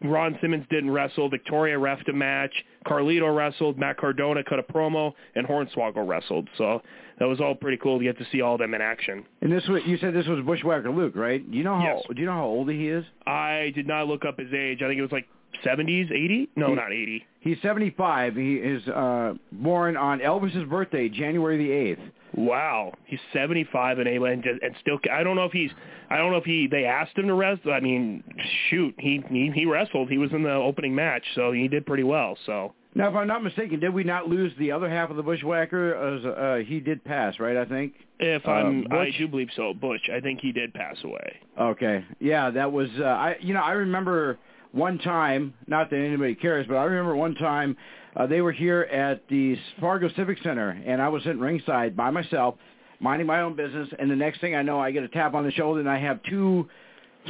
Ron 0.02 0.38
Simmons 0.40 0.64
didn't 0.70 0.90
wrestle. 0.90 1.28
Victoria 1.28 1.76
refed 1.76 2.08
a 2.08 2.12
match. 2.14 2.52
Carlito 2.86 3.36
wrestled. 3.36 3.78
Matt 3.78 3.98
Cardona 3.98 4.42
cut 4.42 4.58
a 4.58 4.62
promo, 4.62 5.12
and 5.34 5.46
Hornswoggle 5.46 6.08
wrestled. 6.08 6.48
So 6.56 6.80
that 7.18 7.26
was 7.26 7.38
all 7.38 7.54
pretty 7.54 7.76
cool 7.76 7.98
to 7.98 8.04
get 8.04 8.16
to 8.16 8.24
see 8.32 8.40
all 8.40 8.54
of 8.54 8.60
them 8.60 8.72
in 8.72 8.80
action. 8.80 9.26
And 9.42 9.52
this 9.52 9.66
was 9.68 9.82
you 9.84 9.98
said 9.98 10.14
this 10.14 10.26
was 10.26 10.42
Bushwhacker 10.46 10.90
Luke, 10.90 11.12
right? 11.16 11.48
Do 11.50 11.54
you 11.56 11.64
know 11.64 11.74
how 11.76 11.96
Yes. 11.96 12.02
do 12.14 12.18
you 12.18 12.24
know 12.24 12.32
how 12.32 12.46
old 12.46 12.70
he 12.70 12.88
is? 12.88 13.04
I 13.26 13.72
did 13.74 13.86
not 13.86 14.08
look 14.08 14.24
up 14.24 14.38
his 14.38 14.52
age. 14.54 14.80
I 14.82 14.88
think 14.88 14.98
it 14.98 15.02
was 15.02 15.12
like 15.12 15.28
70s, 15.64 16.10
80? 16.10 16.48
No, 16.56 16.68
He- 16.68 16.74
not 16.74 16.92
80. 16.92 17.24
He's 17.40 17.56
75. 17.62 18.36
He 18.36 18.56
is 18.56 18.86
uh 18.88 19.34
born 19.52 19.96
on 19.96 20.20
Elvis's 20.20 20.64
birthday, 20.68 21.08
January 21.08 21.56
the 21.56 21.70
8th. 21.70 22.10
Wow, 22.34 22.92
he's 23.06 23.18
75 23.32 23.98
and 23.98 24.06
able 24.08 24.26
and, 24.26 24.44
and 24.44 24.74
still. 24.80 24.98
I 25.12 25.24
don't 25.24 25.34
know 25.36 25.46
if 25.46 25.52
he's. 25.52 25.70
I 26.10 26.16
don't 26.18 26.30
know 26.30 26.38
if 26.38 26.44
he. 26.44 26.68
They 26.70 26.84
asked 26.84 27.16
him 27.18 27.26
to 27.26 27.34
wrestle. 27.34 27.72
I 27.72 27.80
mean, 27.80 28.22
shoot, 28.68 28.94
he 28.98 29.20
he, 29.28 29.50
he 29.52 29.64
wrestled. 29.66 30.08
He 30.10 30.18
was 30.18 30.30
in 30.32 30.42
the 30.44 30.52
opening 30.52 30.94
match, 30.94 31.24
so 31.34 31.50
he 31.50 31.66
did 31.66 31.86
pretty 31.86 32.04
well. 32.04 32.36
So 32.46 32.72
Now, 32.94 33.08
if 33.08 33.16
I'm 33.16 33.26
not 33.26 33.42
mistaken, 33.42 33.80
did 33.80 33.92
we 33.92 34.04
not 34.04 34.28
lose 34.28 34.52
the 34.60 34.70
other 34.70 34.88
half 34.88 35.10
of 35.10 35.16
the 35.16 35.24
Bushwhacker? 35.24 35.94
As 35.94 36.24
uh, 36.24 36.64
he 36.64 36.78
did 36.78 37.02
pass, 37.04 37.34
right? 37.40 37.56
I 37.56 37.64
think. 37.64 37.94
if 38.20 38.46
Uh, 38.46 38.50
I'm, 38.52 38.86
I 38.92 39.06
Butch? 39.06 39.18
do 39.18 39.26
believe 39.26 39.48
so. 39.56 39.74
Butch, 39.74 40.08
I 40.14 40.20
think 40.20 40.38
he 40.40 40.52
did 40.52 40.72
pass 40.72 40.96
away. 41.02 41.36
Okay. 41.60 42.04
Yeah, 42.20 42.50
that 42.50 42.70
was 42.70 42.88
uh, 43.00 43.04
I 43.04 43.36
you 43.40 43.54
know, 43.54 43.62
I 43.62 43.72
remember 43.72 44.38
one 44.72 44.98
time, 44.98 45.54
not 45.66 45.90
that 45.90 45.96
anybody 45.96 46.34
cares, 46.34 46.66
but 46.66 46.76
I 46.76 46.84
remember 46.84 47.16
one 47.16 47.34
time 47.34 47.76
uh, 48.16 48.26
they 48.26 48.40
were 48.40 48.52
here 48.52 48.82
at 48.82 49.26
the 49.28 49.56
Fargo 49.80 50.08
Civic 50.16 50.38
Center 50.42 50.70
and 50.70 51.00
I 51.00 51.08
was 51.08 51.22
sitting 51.22 51.40
ringside 51.40 51.96
by 51.96 52.10
myself, 52.10 52.56
minding 53.00 53.26
my 53.26 53.40
own 53.40 53.56
business, 53.56 53.88
and 53.98 54.10
the 54.10 54.16
next 54.16 54.40
thing 54.40 54.54
I 54.54 54.62
know 54.62 54.78
I 54.78 54.90
get 54.90 55.02
a 55.02 55.08
tap 55.08 55.34
on 55.34 55.44
the 55.44 55.52
shoulder 55.52 55.80
and 55.80 55.88
I 55.88 55.98
have 55.98 56.22
two 56.24 56.68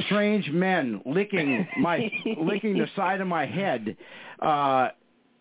strange 0.05 0.49
men 0.49 1.01
licking 1.05 1.67
my 1.79 2.09
licking 2.39 2.77
the 2.77 2.87
side 2.95 3.21
of 3.21 3.27
my 3.27 3.45
head. 3.45 3.97
Uh 4.41 4.89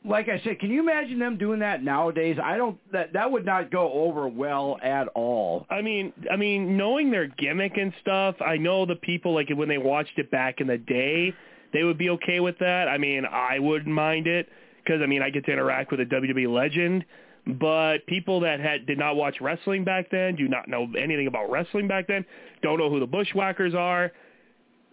like 0.04 0.28
I 0.28 0.40
said, 0.44 0.58
can 0.60 0.70
you 0.70 0.80
imagine 0.80 1.18
them 1.18 1.36
doing 1.36 1.60
that 1.60 1.82
nowadays? 1.82 2.38
I 2.42 2.56
don't. 2.56 2.78
That 2.92 3.12
that 3.12 3.30
would 3.30 3.44
not 3.44 3.70
go 3.70 3.92
over 3.92 4.28
well 4.28 4.78
at 4.82 5.08
all. 5.08 5.66
I 5.68 5.82
mean, 5.82 6.12
I 6.32 6.36
mean, 6.36 6.76
knowing 6.76 7.10
their 7.10 7.26
gimmick 7.26 7.76
and 7.76 7.92
stuff, 8.00 8.36
I 8.40 8.56
know 8.56 8.86
the 8.86 8.96
people 8.96 9.34
like 9.34 9.50
when 9.50 9.68
they 9.68 9.78
watched 9.78 10.16
it 10.16 10.30
back 10.30 10.60
in 10.60 10.68
the 10.68 10.78
day, 10.78 11.34
they 11.72 11.84
would 11.84 11.98
be 11.98 12.10
okay 12.10 12.40
with 12.40 12.58
that. 12.58 12.88
I 12.88 12.98
mean, 12.98 13.24
I 13.24 13.58
wouldn't 13.58 13.94
mind 13.94 14.26
it 14.26 14.48
because 14.82 15.00
I 15.02 15.06
mean, 15.06 15.22
I 15.22 15.30
get 15.30 15.44
to 15.46 15.52
interact 15.52 15.90
with 15.90 16.00
a 16.00 16.06
WWE 16.06 16.52
legend. 16.52 17.04
But 17.46 18.06
people 18.06 18.40
that 18.40 18.60
had 18.60 18.86
did 18.86 18.98
not 18.98 19.16
watch 19.16 19.40
wrestling 19.40 19.82
back 19.82 20.10
then, 20.10 20.36
do 20.36 20.46
not 20.46 20.68
know 20.68 20.86
anything 20.98 21.26
about 21.26 21.50
wrestling 21.50 21.88
back 21.88 22.06
then, 22.06 22.24
don't 22.62 22.78
know 22.78 22.90
who 22.90 23.00
the 23.00 23.06
Bushwhackers 23.06 23.74
are, 23.74 24.12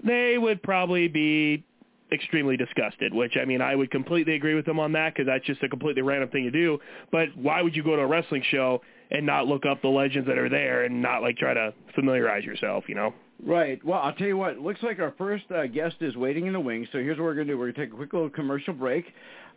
they 0.04 0.38
would 0.38 0.64
probably 0.64 1.08
be 1.08 1.66
extremely 2.12 2.56
disgusted, 2.56 3.14
which 3.14 3.36
I 3.40 3.46
mean 3.46 3.62
I 3.62 3.76
would 3.76 3.92
completely 3.92 4.36
agree 4.36 4.54
with 4.54 4.66
them 4.66 4.80
on 4.80 4.94
that 4.94 5.14
because 5.14 5.28
that's 5.28 5.46
just 5.46 5.62
a 5.64 5.70
completely 5.70 6.02
random 6.02 6.30
thing 6.30 6.46
to 6.46 6.52
do. 6.52 6.80
But 7.12 7.36
why 7.36 7.62
would 7.62 7.76
you 7.76 7.84
go 7.84 7.96
to 7.96 8.02
a 8.02 8.08
wrestling 8.08 8.44
show 8.50 8.82
and 9.12 9.26
not 9.26 9.48
look 9.48 9.66
up 9.66 9.82
the 9.82 9.88
legends 9.88 10.28
that 10.28 10.38
are 10.38 10.50
there 10.50 10.84
and 10.84 11.02
not 11.02 11.22
like 11.22 11.38
try 11.38 11.54
to 11.54 11.74
familiarize 11.96 12.44
yourself, 12.44 12.86
you 12.88 12.96
know? 12.96 13.14
Right. 13.46 13.84
Well, 13.86 14.00
I'll 14.00 14.14
tell 14.14 14.28
you 14.28 14.38
what. 14.38 14.58
Looks 14.60 14.82
like 14.82 15.00
our 15.00 15.14
first 15.18 15.46
uh, 15.52 15.68
guest 15.68 15.98
is 16.02 16.16
waiting 16.16 16.48
in 16.48 16.54
the 16.54 16.60
wings. 16.60 16.88
So 16.92 16.98
here's 16.98 17.18
what 17.18 17.26
we're 17.26 17.36
going 17.36 17.48
to 17.48 17.54
do. 17.54 17.58
We're 17.58 17.72
going 17.72 17.76
to 17.76 17.82
take 17.86 17.94
a 17.94 17.96
quick 17.96 18.14
little 18.14 18.30
commercial 18.30 18.74
break. 18.74 19.06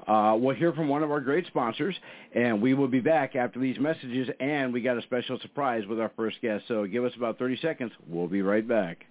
Uh, 0.07 0.37
we'll 0.39 0.55
hear 0.55 0.73
from 0.73 0.89
one 0.89 1.03
of 1.03 1.11
our 1.11 1.21
great 1.21 1.47
sponsors, 1.47 1.95
and 2.35 2.61
we 2.61 2.75
will 2.75 2.89
be 2.89 3.01
back 3.01 3.37
after 3.37 3.59
these 3.59 3.79
messages. 3.79 4.29
And 4.39 4.73
we 4.73 4.83
got 4.83 4.99
a 4.99 5.03
special 5.03 5.39
surprise 5.41 5.87
with 5.87 5.99
our 5.99 6.11
first 6.15 6.41
guest. 6.43 6.65
So 6.69 6.87
give 6.87 7.05
us 7.05 7.13
about 7.17 7.39
30 7.39 7.59
seconds. 7.63 7.93
We'll 8.07 8.29
be 8.29 8.43
right 8.43 8.67
back. 8.67 9.07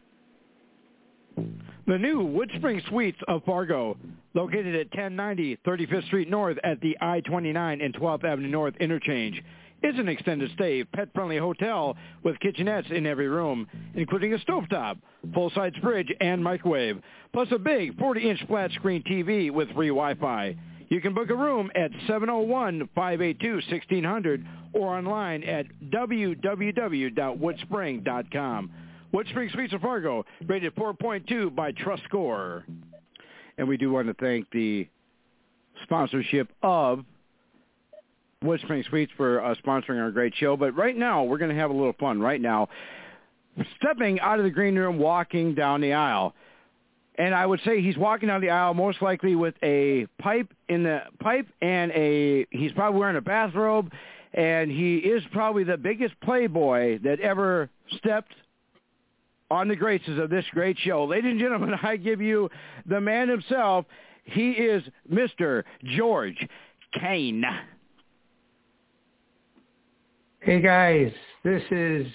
The 1.87 1.97
new 1.97 2.19
Woodspring 2.19 2.87
Suites 2.89 3.17
of 3.27 3.43
Fargo, 3.45 3.97
located 4.33 4.75
at 4.75 4.87
1090 4.87 5.57
35th 5.65 6.05
Street 6.07 6.29
North 6.29 6.57
at 6.63 6.79
the 6.81 6.95
I-29 7.01 7.83
and 7.83 7.93
12th 7.95 8.23
Avenue 8.23 8.49
North 8.49 8.75
interchange, 8.79 9.41
is 9.83 9.95
an 9.97 10.09
extended 10.09 10.51
stay, 10.53 10.83
pet-friendly 10.83 11.37
hotel 11.37 11.95
with 12.23 12.39
kitchenettes 12.39 12.91
in 12.91 13.05
every 13.05 13.27
room, 13.27 13.67
including 13.95 14.33
a 14.33 14.37
stovetop, 14.39 14.97
full-size 15.33 15.73
fridge, 15.81 16.11
and 16.19 16.43
microwave, 16.43 17.01
plus 17.33 17.47
a 17.51 17.57
big 17.57 17.97
40-inch 17.97 18.45
flat-screen 18.47 19.03
TV 19.03 19.51
with 19.51 19.71
free 19.73 19.89
Wi-Fi. 19.89 20.55
You 20.89 21.01
can 21.01 21.13
book 21.13 21.29
a 21.29 21.35
room 21.35 21.69
at 21.75 21.91
701-582-1600 22.07 24.45
or 24.73 24.97
online 24.97 25.43
at 25.43 25.67
www.woodspring.com. 25.91 28.71
Woodspring 29.13 29.51
Suites 29.51 29.73
of 29.73 29.81
Fargo, 29.81 30.25
rated 30.45 30.75
4.2 30.75 31.55
by 31.55 31.71
Trust 31.71 32.03
Score. 32.03 32.63
And 33.57 33.67
we 33.67 33.77
do 33.77 33.91
want 33.91 34.07
to 34.07 34.13
thank 34.15 34.49
the 34.51 34.87
sponsorship 35.83 36.49
of 36.61 37.03
Woodspring 38.43 38.87
Suites 38.87 39.11
for 39.17 39.43
uh, 39.43 39.53
sponsoring 39.55 40.01
our 40.01 40.11
great 40.11 40.33
show. 40.35 40.55
But 40.55 40.75
right 40.75 40.95
now, 40.95 41.23
we're 41.23 41.37
going 41.37 41.53
to 41.53 41.59
have 41.59 41.71
a 41.71 41.73
little 41.73 41.95
fun. 41.99 42.21
Right 42.21 42.39
now, 42.39 42.69
stepping 43.77 44.19
out 44.21 44.39
of 44.39 44.45
the 44.45 44.51
green 44.51 44.75
room, 44.75 44.97
walking 44.97 45.55
down 45.55 45.81
the 45.81 45.93
aisle. 45.93 46.33
And 47.17 47.35
I 47.35 47.45
would 47.45 47.59
say 47.65 47.81
he's 47.81 47.97
walking 47.97 48.29
down 48.29 48.39
the 48.39 48.49
aisle 48.49 48.73
most 48.73 49.01
likely 49.01 49.35
with 49.35 49.55
a 49.61 50.07
pipe 50.19 50.53
in 50.69 50.83
the 50.83 51.01
pipe 51.19 51.47
and 51.61 51.91
a 51.91 52.47
he's 52.49 52.71
probably 52.71 52.97
wearing 52.97 53.17
a 53.17 53.21
bathrobe 53.21 53.91
and 54.33 54.71
he 54.71 54.97
is 54.97 55.21
probably 55.33 55.65
the 55.65 55.75
biggest 55.75 56.17
playboy 56.21 56.99
that 57.03 57.19
ever 57.19 57.69
stepped 57.97 58.33
on 59.51 59.67
the 59.67 59.75
graces 59.75 60.17
of 60.17 60.29
this 60.29 60.45
great 60.51 60.77
show. 60.79 61.03
Ladies 61.03 61.31
and 61.31 61.39
gentlemen, 61.41 61.73
I 61.83 61.97
give 61.97 62.21
you 62.21 62.49
the 62.85 63.01
man 63.01 63.27
himself. 63.27 63.85
He 64.23 64.51
is 64.51 64.83
Mr. 65.11 65.63
George 65.83 66.47
Kane. 66.99 67.43
Hey 70.41 70.61
guys, 70.61 71.11
this 71.43 71.61
is 71.69 72.07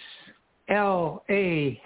L.A. 0.68 1.78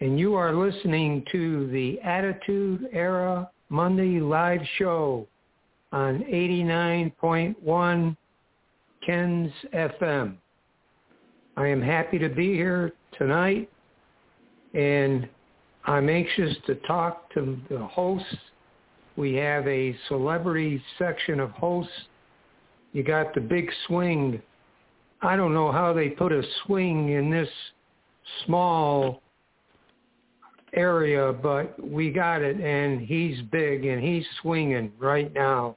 and 0.00 0.16
you 0.20 0.36
are 0.36 0.54
listening 0.54 1.24
to 1.32 1.66
the 1.72 2.00
Attitude 2.00 2.88
Era 2.92 3.50
Monday 3.70 4.20
Live 4.20 4.60
Show 4.78 5.26
on 5.90 6.20
89.1 6.20 8.16
Ken's 9.04 9.50
FM. 9.74 10.36
I 11.56 11.66
am 11.66 11.82
happy 11.82 12.20
to 12.20 12.28
be 12.28 12.52
here 12.54 12.92
tonight 13.18 13.68
and 14.74 15.28
I'm 15.86 16.08
anxious 16.08 16.56
to 16.66 16.76
talk 16.86 17.34
to 17.34 17.58
the 17.68 17.84
hosts. 17.84 18.36
We 19.16 19.34
have 19.34 19.66
a 19.66 19.96
celebrity 20.06 20.80
section 20.98 21.40
of 21.40 21.50
hosts. 21.50 21.90
You 22.92 23.02
got 23.02 23.34
the 23.34 23.40
big 23.40 23.68
swing. 23.88 24.40
I 25.24 25.36
don't 25.36 25.54
know 25.54 25.72
how 25.72 25.92
they 25.92 26.10
put 26.10 26.32
a 26.32 26.42
swing 26.64 27.10
in 27.10 27.30
this 27.30 27.48
small 28.44 29.22
area, 30.74 31.32
but 31.32 31.82
we 31.82 32.10
got 32.10 32.42
it, 32.42 32.60
and 32.60 33.00
he's 33.00 33.40
big, 33.50 33.86
and 33.86 34.02
he's 34.02 34.24
swinging 34.42 34.92
right 34.98 35.32
now. 35.32 35.76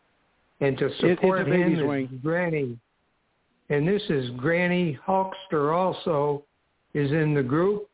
And 0.59 0.77
to 0.79 0.89
support 0.99 1.47
it, 1.47 1.53
him 1.53 1.79
swing. 1.83 2.09
is 2.11 2.21
Granny. 2.21 2.77
And 3.69 3.87
this 3.87 4.01
is 4.09 4.29
Granny 4.37 4.97
Hulkster 5.07 5.75
also 5.75 6.43
is 6.93 7.11
in 7.11 7.33
the 7.33 7.43
group 7.43 7.87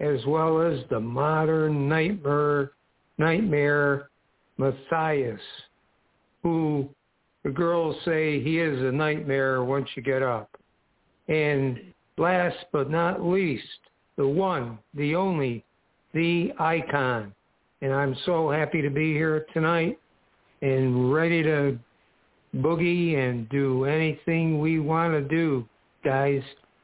as 0.00 0.24
well 0.26 0.60
as 0.60 0.80
the 0.90 1.00
modern 1.00 1.88
nightmare, 1.88 2.72
nightmare 3.18 4.08
Matthias, 4.56 5.40
who 6.42 6.88
the 7.42 7.50
girls 7.50 7.96
say 8.04 8.42
he 8.42 8.58
is 8.58 8.80
a 8.82 8.92
nightmare 8.92 9.64
once 9.64 9.88
you 9.94 10.02
get 10.02 10.22
up. 10.22 10.53
And 11.28 11.80
last 12.18 12.56
but 12.72 12.90
not 12.90 13.24
least, 13.24 13.64
the 14.16 14.26
one, 14.26 14.78
the 14.94 15.14
only, 15.14 15.64
the 16.12 16.52
icon. 16.58 17.34
And 17.82 17.92
I'm 17.92 18.16
so 18.24 18.50
happy 18.50 18.82
to 18.82 18.90
be 18.90 19.12
here 19.12 19.46
tonight 19.52 19.98
and 20.62 21.12
ready 21.12 21.42
to 21.42 21.78
boogie 22.56 23.16
and 23.18 23.48
do 23.48 23.84
anything 23.84 24.60
we 24.60 24.78
want 24.78 25.12
to 25.12 25.20
do, 25.20 25.66
guys. 26.04 26.42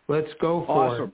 Let's 0.08 0.30
go 0.40 0.64
for 0.66 0.86
awesome. 0.86 1.04
it. 1.08 1.12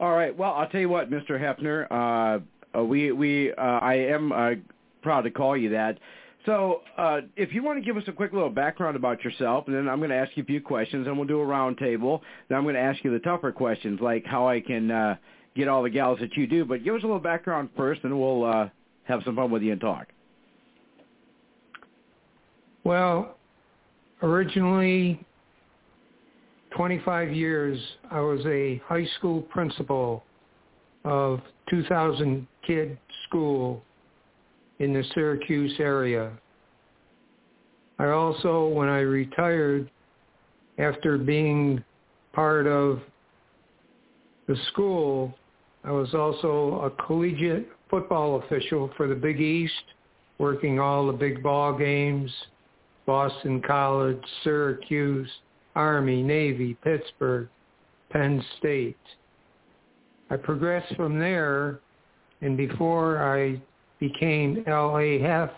All 0.00 0.12
right. 0.12 0.36
Well, 0.36 0.52
I'll 0.52 0.68
tell 0.68 0.80
you 0.80 0.88
what, 0.88 1.10
Mr. 1.10 1.40
Hefner. 1.40 1.86
Uh, 1.90 2.82
we 2.82 3.12
we 3.12 3.52
uh, 3.52 3.60
I 3.60 3.94
am 3.94 4.32
uh, 4.32 4.50
proud 5.02 5.22
to 5.22 5.30
call 5.30 5.56
you 5.56 5.70
that. 5.70 5.98
So, 6.46 6.82
uh, 6.98 7.22
if 7.36 7.54
you 7.54 7.62
want 7.62 7.78
to 7.78 7.84
give 7.84 7.96
us 7.96 8.02
a 8.06 8.12
quick 8.12 8.32
little 8.32 8.50
background 8.50 8.96
about 8.96 9.24
yourself, 9.24 9.64
and 9.66 9.74
then 9.74 9.88
I'm 9.88 9.98
going 9.98 10.10
to 10.10 10.16
ask 10.16 10.32
you 10.34 10.42
a 10.42 10.46
few 10.46 10.60
questions, 10.60 11.06
and 11.06 11.16
we'll 11.16 11.26
do 11.26 11.40
a 11.40 11.44
round 11.44 11.78
table. 11.78 12.22
Then 12.48 12.58
I'm 12.58 12.64
going 12.64 12.74
to 12.74 12.80
ask 12.80 13.02
you 13.02 13.10
the 13.10 13.18
tougher 13.20 13.50
questions, 13.50 13.98
like 14.02 14.26
how 14.26 14.46
I 14.46 14.60
can 14.60 14.90
uh, 14.90 15.16
get 15.56 15.68
all 15.68 15.82
the 15.82 15.90
gals 15.90 16.18
that 16.20 16.36
you 16.36 16.46
do. 16.46 16.66
But 16.66 16.84
give 16.84 16.94
us 16.94 17.02
a 17.02 17.06
little 17.06 17.18
background 17.18 17.70
first, 17.76 18.04
and 18.04 18.18
we'll 18.18 18.44
uh, 18.44 18.68
have 19.04 19.22
some 19.24 19.36
fun 19.36 19.50
with 19.50 19.62
you 19.62 19.72
and 19.72 19.80
talk. 19.80 20.08
Well, 22.84 23.38
originally 24.22 25.24
25 26.76 27.32
years, 27.32 27.80
I 28.10 28.20
was 28.20 28.44
a 28.44 28.82
high 28.84 29.06
school 29.18 29.40
principal 29.42 30.22
of 31.04 31.40
2,000 31.70 32.46
kid 32.66 32.98
school 33.26 33.82
in 34.78 34.92
the 34.92 35.04
Syracuse 35.14 35.74
area. 35.78 36.32
I 37.98 38.06
also, 38.08 38.68
when 38.68 38.88
I 38.88 39.00
retired, 39.00 39.90
after 40.78 41.16
being 41.16 41.84
part 42.32 42.66
of 42.66 43.00
the 44.48 44.56
school, 44.72 45.32
I 45.84 45.92
was 45.92 46.14
also 46.14 46.80
a 46.80 46.90
collegiate 47.06 47.68
football 47.88 48.42
official 48.42 48.90
for 48.96 49.06
the 49.06 49.14
Big 49.14 49.40
East, 49.40 49.72
working 50.38 50.80
all 50.80 51.06
the 51.06 51.12
big 51.12 51.42
ball 51.42 51.76
games, 51.76 52.30
Boston 53.06 53.62
College, 53.62 54.20
Syracuse, 54.42 55.30
Army, 55.76 56.22
Navy, 56.22 56.74
Pittsburgh, 56.82 57.48
Penn 58.10 58.44
State. 58.58 58.96
I 60.30 60.36
progressed 60.36 60.94
from 60.96 61.18
there, 61.18 61.80
and 62.40 62.56
before 62.56 63.22
I 63.22 63.60
became 64.00 64.64
LAF, 64.66 65.50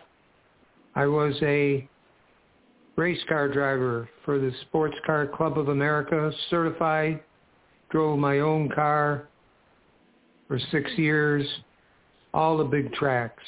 I 0.95 1.07
was 1.07 1.35
a 1.43 1.89
race 2.97 3.21
car 3.29 3.49
driver 3.49 4.09
for 4.25 4.39
the 4.39 4.53
Sports 4.63 4.97
Car 5.05 5.27
Club 5.27 5.59
of 5.59 5.69
America, 5.69 6.33
certified, 6.51 7.21
drove 7.91 8.19
my 8.19 8.41
own 8.41 8.69
car 8.71 9.29
for 10.49 10.59
six 10.71 10.91
years, 10.97 11.47
all 12.33 12.57
the 12.57 12.65
big 12.65 12.93
tracks. 12.95 13.43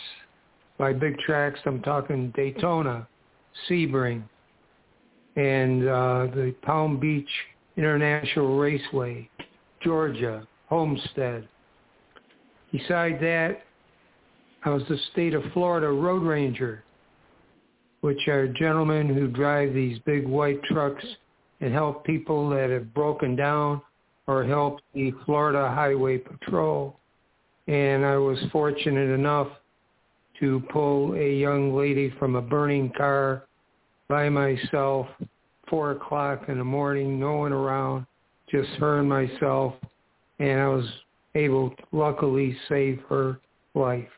By 0.77 0.93
big 0.93 1.19
tracks, 1.19 1.59
I'm 1.67 1.83
talking 1.83 2.33
Daytona, 2.37 3.09
Sebring, 3.69 4.23
and 5.37 5.89
uh, 5.89 6.27
the 6.35 6.55
Palm 6.63 7.01
Beach 7.01 7.29
International 7.77 8.59
Raceway, 8.59 9.29
Georgia, 9.83 10.47
Homestead. 10.69 11.49
Beside 12.73 13.19
that, 13.21 13.63
I 14.65 14.71
was 14.71 14.83
the 14.89 14.99
state 15.13 15.35
of 15.35 15.43
Florida 15.53 15.89
road 15.89 16.23
ranger 16.23 16.85
which 18.01 18.29
are 18.29 18.47
gentlemen 18.47 19.09
who 19.09 19.27
drive 19.29 19.75
these 19.75 19.99
big 20.01 20.27
white 20.27 20.63
trucks 20.65 21.05
and 21.61 21.73
help 21.73 22.05
people 22.05 22.49
that 22.51 22.71
have 22.71 22.95
broken 22.95 23.35
down 23.35 23.81
or 24.27 24.45
help 24.45 24.81
the 24.95 25.13
Florida 25.25 25.73
Highway 25.75 26.19
Patrol. 26.19 26.97
And 27.67 28.05
I 28.05 28.17
was 28.17 28.39
fortunate 28.53 29.13
enough 29.13 29.49
to 30.41 30.63
pull 30.71 31.15
a 31.15 31.35
young 31.35 31.77
lady 31.77 32.15
from 32.19 32.37
a 32.37 32.43
burning 32.43 32.93
car 32.97 33.45
by 34.09 34.29
myself, 34.29 35.07
four 35.69 35.91
o'clock 35.91 36.45
in 36.49 36.59
the 36.59 36.65
morning, 36.65 37.19
no 37.19 37.37
one 37.37 37.53
around, 37.53 38.07
just 38.51 38.69
her 38.79 39.01
and 39.01 39.09
myself, 39.09 39.75
and 40.39 40.61
I 40.61 40.69
was 40.69 40.87
able 41.35 41.71
to 41.71 41.83
luckily 41.93 42.57
save 42.69 43.01
her 43.09 43.41
life. 43.75 44.09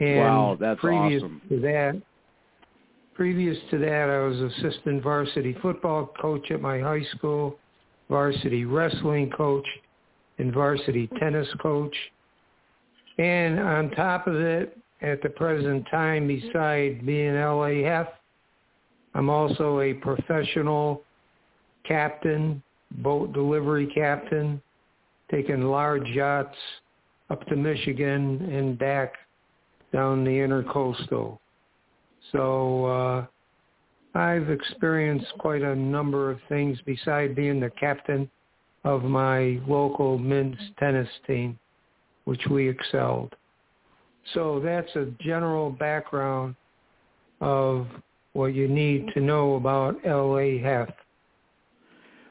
And 0.00 0.18
wow, 0.18 0.56
that's 0.58 0.80
previous 0.80 1.22
awesome. 1.22 1.42
to 1.50 1.60
that, 1.60 2.02
previous 3.14 3.58
to 3.70 3.78
that, 3.78 4.08
I 4.08 4.18
was 4.20 4.52
assistant 4.52 5.02
varsity 5.02 5.54
football 5.60 6.10
coach 6.20 6.50
at 6.50 6.62
my 6.62 6.80
high 6.80 7.04
school, 7.16 7.58
varsity 8.08 8.64
wrestling 8.64 9.30
coach, 9.30 9.66
and 10.38 10.54
varsity 10.54 11.06
tennis 11.18 11.46
coach. 11.60 11.94
And 13.18 13.60
on 13.60 13.90
top 13.90 14.26
of 14.26 14.36
it, 14.36 14.78
at 15.02 15.22
the 15.22 15.28
present 15.28 15.86
time, 15.90 16.28
beside 16.28 17.04
being 17.04 17.34
LAF, 17.34 18.08
I'm 19.14 19.28
also 19.28 19.80
a 19.80 19.92
professional 19.92 21.02
captain, 21.84 22.62
boat 23.02 23.34
delivery 23.34 23.86
captain, 23.94 24.62
taking 25.30 25.62
large 25.62 26.06
yachts 26.08 26.56
up 27.28 27.46
to 27.48 27.56
Michigan 27.56 28.48
and 28.50 28.78
back 28.78 29.12
down 29.92 30.24
the 30.24 30.30
intercoastal. 30.30 31.38
So 32.32 32.84
uh, 32.86 33.26
I've 34.18 34.50
experienced 34.50 35.32
quite 35.38 35.62
a 35.62 35.74
number 35.74 36.30
of 36.30 36.38
things 36.48 36.78
besides 36.84 37.34
being 37.34 37.60
the 37.60 37.70
captain 37.70 38.30
of 38.84 39.04
my 39.04 39.60
local 39.66 40.18
men's 40.18 40.56
tennis 40.78 41.08
team, 41.26 41.58
which 42.24 42.46
we 42.50 42.68
excelled. 42.68 43.34
So 44.34 44.60
that's 44.60 44.94
a 44.96 45.12
general 45.20 45.70
background 45.70 46.54
of 47.40 47.86
what 48.32 48.54
you 48.54 48.68
need 48.68 49.08
to 49.14 49.20
know 49.20 49.54
about 49.54 49.96
LA 50.04 50.60
LAF. 50.60 50.92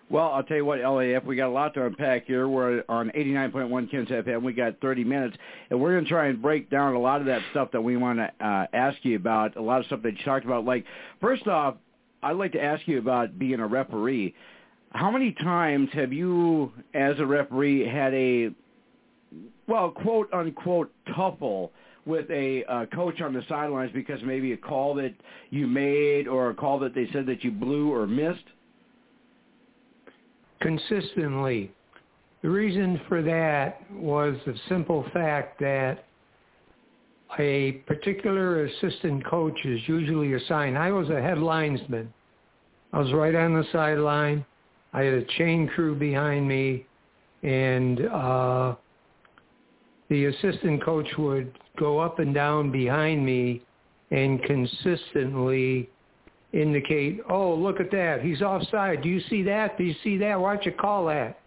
Well, 0.10 0.32
I'll 0.32 0.44
tell 0.44 0.58
you 0.58 0.66
what, 0.66 0.80
LAF, 0.80 1.24
we 1.24 1.36
got 1.36 1.50
a 1.50 1.51
lot 1.51 1.75
to 1.75 1.86
unpack 1.86 2.25
here. 2.25 2.48
We're 2.48 2.84
on 2.89 3.12
89.1 3.16 3.92
Kens 3.92 4.10
FM. 4.10 4.42
We 4.42 4.54
got 4.54 4.80
30 4.82 5.04
minutes, 5.04 5.38
and 5.70 5.80
we're 5.80 5.92
going 5.92 6.06
to 6.06 6.10
try 6.10 6.28
and 6.28 6.42
break 6.42 6.72
down 6.72 6.96
a 6.96 7.00
lot 7.00 7.22
of 7.22 7.28
that 7.28 7.44
stuff 7.51 7.70
that 7.74 7.82
we 7.82 7.96
want 7.96 8.18
to 8.18 8.32
uh, 8.44 8.66
ask 8.74 8.98
you 9.04 9.16
about, 9.18 9.56
a 9.56 9.62
lot 9.62 9.82
of 9.82 9.86
stuff 9.86 10.01
that 10.01 10.18
you 10.18 10.25
talked 10.25 10.46
about. 10.46 10.66
Like, 10.66 10.86
first 11.22 11.46
off, 11.46 11.75
I'd 12.24 12.38
like 12.38 12.54
to 12.54 12.63
ask 12.63 12.88
you 12.88 12.98
about 12.98 13.38
being 13.38 13.60
a 13.60 13.68
referee. 13.68 14.34
How 14.94 15.12
many 15.12 15.32
times 15.32 15.89
have 15.94 16.12
you, 16.12 16.72
as 16.96 17.20
a 17.20 17.25
referee, 17.25 17.88
had 17.88 18.12
a, 18.16 18.50
well, 19.68 19.92
quote 19.92 20.34
unquote, 20.34 20.92
tuffle 21.16 21.70
with 22.08 22.28
a 22.32 22.63
uh, 22.68 22.86
coach 22.88 23.22
on 23.22 23.34
the 23.34 23.44
sidelines 23.48 23.92
because 23.94 24.20
maybe 24.24 24.54
a 24.54 24.58
call 24.58 24.96
that 24.96 25.13
you 25.51 25.68
made 25.68 26.28
or 26.28 26.50
a 26.50 26.56
call 26.56 26.80
that 26.80 26.96
they 26.96 27.08
said 27.13 27.28
that 27.28 27.44
you 27.44 27.51
blew 27.51 27.94
or 27.94 28.08
missed? 28.08 28.46
Consistently. 30.62 31.72
The 32.42 32.50
reason 32.50 33.01
for 33.08 33.22
that 33.22 33.82
was 33.92 34.36
the 34.46 34.56
simple 34.70 35.06
fact 35.13 35.60
that 35.60 36.06
a 37.38 37.74
particular 37.86 38.66
assistant 38.66 39.25
coach 39.25 39.58
is 39.66 39.80
usually 39.88 40.34
assigned. 40.34 40.78
I 40.78 40.92
was 40.92 41.10
a 41.10 41.22
head 41.22 41.38
linesman. 41.38 42.12
I 42.92 43.00
was 43.00 43.13
right 43.13 43.36
on 43.36 43.54
the 43.54 43.66
sideline. 43.72 44.46
I 44.94 45.04
had 45.04 45.13
a 45.13 45.25
chain 45.38 45.68
crew 45.68 45.96
behind 45.96 46.48
me, 46.48 46.88
and 47.44 48.07
uh, 48.07 48.75
the 50.10 50.25
assistant 50.25 50.83
coach 50.83 51.07
would 51.18 51.57
go 51.77 52.00
up 52.00 52.20
and 52.20 52.33
down 52.33 52.72
behind 52.72 53.24
me 53.24 53.62
and 54.12 54.42
consistently 54.44 55.90
indicate, 56.53 57.20
oh, 57.29 57.53
look 57.53 57.79
at 57.79 57.92
that. 57.92 58.22
He's 58.22 58.42
offside. 58.42 59.01
Do 59.01 59.09
you 59.09 59.22
see 59.29 59.44
that? 59.44 59.77
Do 59.77 59.83
you 59.83 59.96
see 60.03 60.18
that? 60.18 60.40
Why 60.40 60.55
don't 60.55 60.66
you 60.66 60.72
call 60.72 61.05
that? 61.07 61.40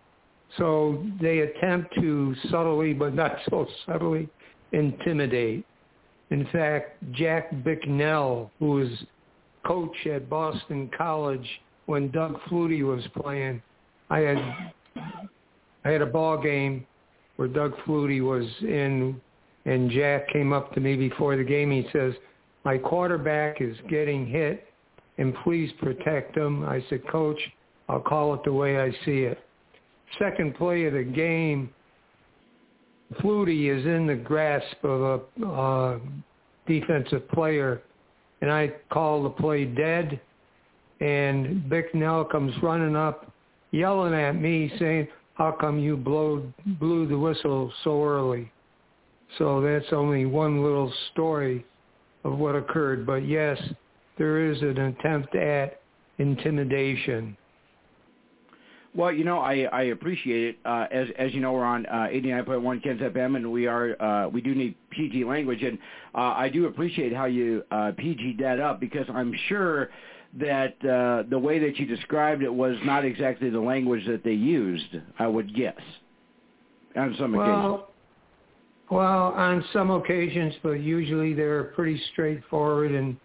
So 0.59 1.05
they 1.21 1.41
attempt 1.41 1.95
to 1.97 2.35
subtly, 2.51 2.93
but 2.93 3.15
not 3.15 3.37
so 3.49 3.67
subtly, 3.87 4.29
intimidate. 4.73 5.65
In 6.31 6.47
fact, 6.53 7.03
Jack 7.13 7.65
Bicknell, 7.65 8.51
who 8.59 8.73
was 8.73 8.89
coach 9.67 9.95
at 10.07 10.29
Boston 10.29 10.91
College 10.97 11.49
when 11.87 12.11
Doug 12.11 12.39
Flutie 12.49 12.85
was 12.85 13.05
playing, 13.21 13.63
I 14.11 14.19
had 14.19 14.73
I 15.85 15.91
had 15.91 16.03
a 16.03 16.07
ball 16.07 16.41
game 16.41 16.87
where 17.37 17.49
Doug 17.49 17.75
Flutie 17.87 18.23
was 18.23 18.47
in, 18.61 19.21
and 19.65 19.91
Jack 19.91 20.29
came 20.29 20.53
up 20.53 20.73
to 20.75 20.81
me 20.81 20.97
before 20.97 21.37
the 21.37 21.45
game. 21.45 21.71
He 21.71 21.89
says, 21.93 22.15
"My 22.65 22.79
quarterback 22.79 23.61
is 23.61 23.77
getting 23.89 24.27
hit 24.27 24.72
and 25.23 25.33
please 25.45 25.71
protect 25.79 26.35
them. 26.35 26.65
I 26.65 26.85
said, 26.91 27.07
Coach, 27.07 27.39
I'll 27.89 28.01
call 28.01 28.35
it 28.35 28.41
the 28.45 28.53
way 28.53 28.81
I 28.81 28.91
see 29.05 29.21
it. 29.21 29.39
Second 30.19 30.57
play 30.57 30.85
of 30.87 30.95
the 30.95 31.05
game, 31.05 31.71
Flutie 33.21 33.71
is 33.71 33.87
in 33.87 34.09
the 34.09 34.17
grasp 34.17 34.83
of 34.83 35.23
a 35.41 35.47
uh, 35.47 35.99
defensive 36.67 37.29
player, 37.29 37.83
and 38.41 38.51
I 38.51 38.73
call 38.91 39.23
the 39.23 39.31
play 39.31 39.65
dead, 39.65 40.21
and 41.01 41.69
Bicknell 41.69 42.25
comes 42.25 42.53
running 42.61 42.97
up, 42.97 43.31
yelling 43.71 44.15
at 44.15 44.33
me, 44.33 44.73
saying, 44.81 45.07
how 45.35 45.53
come 45.53 45.79
you 45.79 45.97
blow, 45.97 46.53
blew 46.81 47.07
the 47.07 47.17
whistle 47.17 47.73
so 47.85 48.05
early? 48.05 48.51
So 49.39 49.61
that's 49.61 49.93
only 49.93 50.27
one 50.27 50.65
little 50.65 50.93
story 51.13 51.65
of 52.25 52.39
what 52.39 52.57
occurred. 52.57 53.07
But 53.07 53.27
yes, 53.27 53.57
there 54.19 54.51
is 54.51 54.61
an 54.63 54.79
attempt 54.79 55.35
at 55.35 55.81
intimidation. 56.19 57.37
Well, 58.95 59.11
you 59.11 59.25
know, 59.25 59.39
I, 59.39 59.63
I 59.73 59.83
appreciate 59.85 60.49
it. 60.49 60.59
Uh, 60.67 60.87
as 60.91 61.09
as 61.19 61.33
you 61.33 61.41
know, 61.41 61.53
we're 61.53 61.65
on 61.65 61.87
uh, 61.87 62.09
89.1 62.13 62.83
Kens 62.83 63.01
FM, 63.01 63.37
and 63.37 63.51
we 63.51 63.67
are 63.67 64.01
uh, 64.03 64.29
we 64.29 64.43
do 64.43 64.55
need 64.55 64.75
PG 64.91 65.25
language, 65.25 65.63
and 65.63 65.79
uh, 66.15 66.35
I 66.37 66.51
do 66.51 66.67
appreciate 66.67 67.15
how 67.15 67.25
you 67.25 67.63
uh, 67.71 67.93
PG 67.97 68.37
that 68.41 68.61
up 68.61 68.81
because 68.81 69.07
I'm 69.09 69.33
sure 69.49 69.89
that 70.39 70.77
uh, 70.85 71.29
the 71.31 71.39
way 71.39 71.59
that 71.59 71.79
you 71.79 71.87
described 71.87 72.43
it 72.43 72.53
was 72.53 72.77
not 72.85 73.05
exactly 73.05 73.49
the 73.49 73.61
language 73.61 74.07
that 74.07 74.25
they 74.25 74.33
used. 74.33 74.97
I 75.19 75.27
would 75.27 75.55
guess 75.55 75.81
on 76.95 77.17
some 77.19 77.33
well, 77.33 77.47
occasions. 77.47 77.89
Well, 78.91 79.33
on 79.33 79.65
some 79.73 79.91
occasions, 79.91 80.55
but 80.63 80.73
usually 80.73 81.33
they're 81.33 81.65
pretty 81.65 82.01
straightforward 82.13 82.93
and 82.93 83.17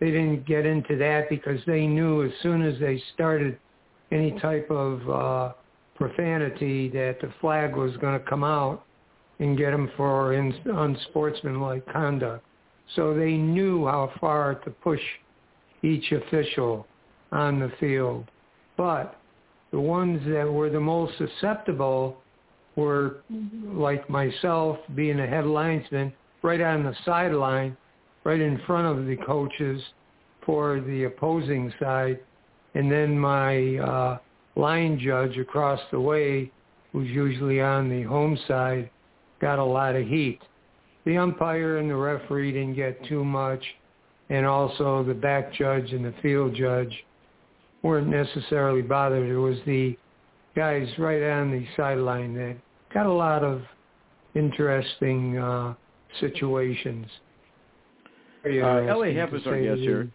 they 0.00 0.10
didn't 0.10 0.46
get 0.46 0.66
into 0.66 0.96
that 0.96 1.28
because 1.28 1.60
they 1.66 1.86
knew 1.86 2.24
as 2.24 2.32
soon 2.42 2.62
as 2.62 2.78
they 2.80 3.02
started 3.14 3.58
any 4.10 4.32
type 4.40 4.70
of 4.70 5.08
uh, 5.08 5.52
profanity 5.94 6.88
that 6.88 7.18
the 7.20 7.30
flag 7.40 7.76
was 7.76 7.96
going 7.98 8.18
to 8.18 8.26
come 8.26 8.42
out 8.42 8.84
and 9.38 9.56
get 9.56 9.70
them 9.70 9.90
for 9.96 10.32
in, 10.32 10.52
unsportsmanlike 10.74 11.86
conduct. 11.92 12.44
So 12.96 13.14
they 13.14 13.32
knew 13.32 13.86
how 13.86 14.10
far 14.20 14.56
to 14.56 14.70
push 14.70 15.00
each 15.82 16.12
official 16.12 16.86
on 17.30 17.60
the 17.60 17.70
field. 17.78 18.30
But 18.76 19.20
the 19.70 19.80
ones 19.80 20.20
that 20.28 20.50
were 20.50 20.70
the 20.70 20.80
most 20.80 21.12
susceptible 21.18 22.16
were 22.76 23.18
like 23.64 24.08
myself 24.08 24.78
being 24.94 25.20
a 25.20 25.26
head 25.26 25.46
linesman 25.46 26.12
right 26.42 26.60
on 26.60 26.84
the 26.84 26.94
sideline 27.04 27.76
right 28.24 28.40
in 28.40 28.60
front 28.66 28.86
of 28.86 29.06
the 29.06 29.16
coaches 29.16 29.82
for 30.44 30.80
the 30.80 31.04
opposing 31.04 31.72
side, 31.80 32.20
and 32.74 32.90
then 32.90 33.18
my 33.18 33.76
uh, 33.76 34.18
line 34.56 34.98
judge 34.98 35.36
across 35.38 35.80
the 35.90 36.00
way, 36.00 36.50
who's 36.92 37.08
usually 37.08 37.60
on 37.60 37.88
the 37.88 38.02
home 38.02 38.38
side, 38.48 38.90
got 39.40 39.58
a 39.58 39.64
lot 39.64 39.96
of 39.96 40.06
heat. 40.06 40.40
The 41.04 41.16
umpire 41.16 41.78
and 41.78 41.90
the 41.90 41.96
referee 41.96 42.52
didn't 42.52 42.74
get 42.74 43.04
too 43.06 43.24
much, 43.24 43.62
and 44.28 44.46
also 44.46 45.02
the 45.02 45.14
back 45.14 45.52
judge 45.54 45.92
and 45.92 46.04
the 46.04 46.14
field 46.22 46.54
judge 46.54 47.04
weren't 47.82 48.08
necessarily 48.08 48.82
bothered. 48.82 49.28
It 49.28 49.38
was 49.38 49.58
the 49.66 49.96
guys 50.54 50.88
right 50.98 51.22
on 51.22 51.50
the 51.50 51.66
sideline 51.76 52.34
that 52.34 52.56
got 52.92 53.06
a 53.06 53.12
lot 53.12 53.42
of 53.42 53.62
interesting 54.34 55.38
uh, 55.38 55.74
situations. 56.20 57.06
Uh, 58.44 58.96
LA 58.96 59.12
Hef 59.12 59.32
is 59.34 59.46
our 59.46 59.60
guest 59.60 59.80
here. 59.80 60.10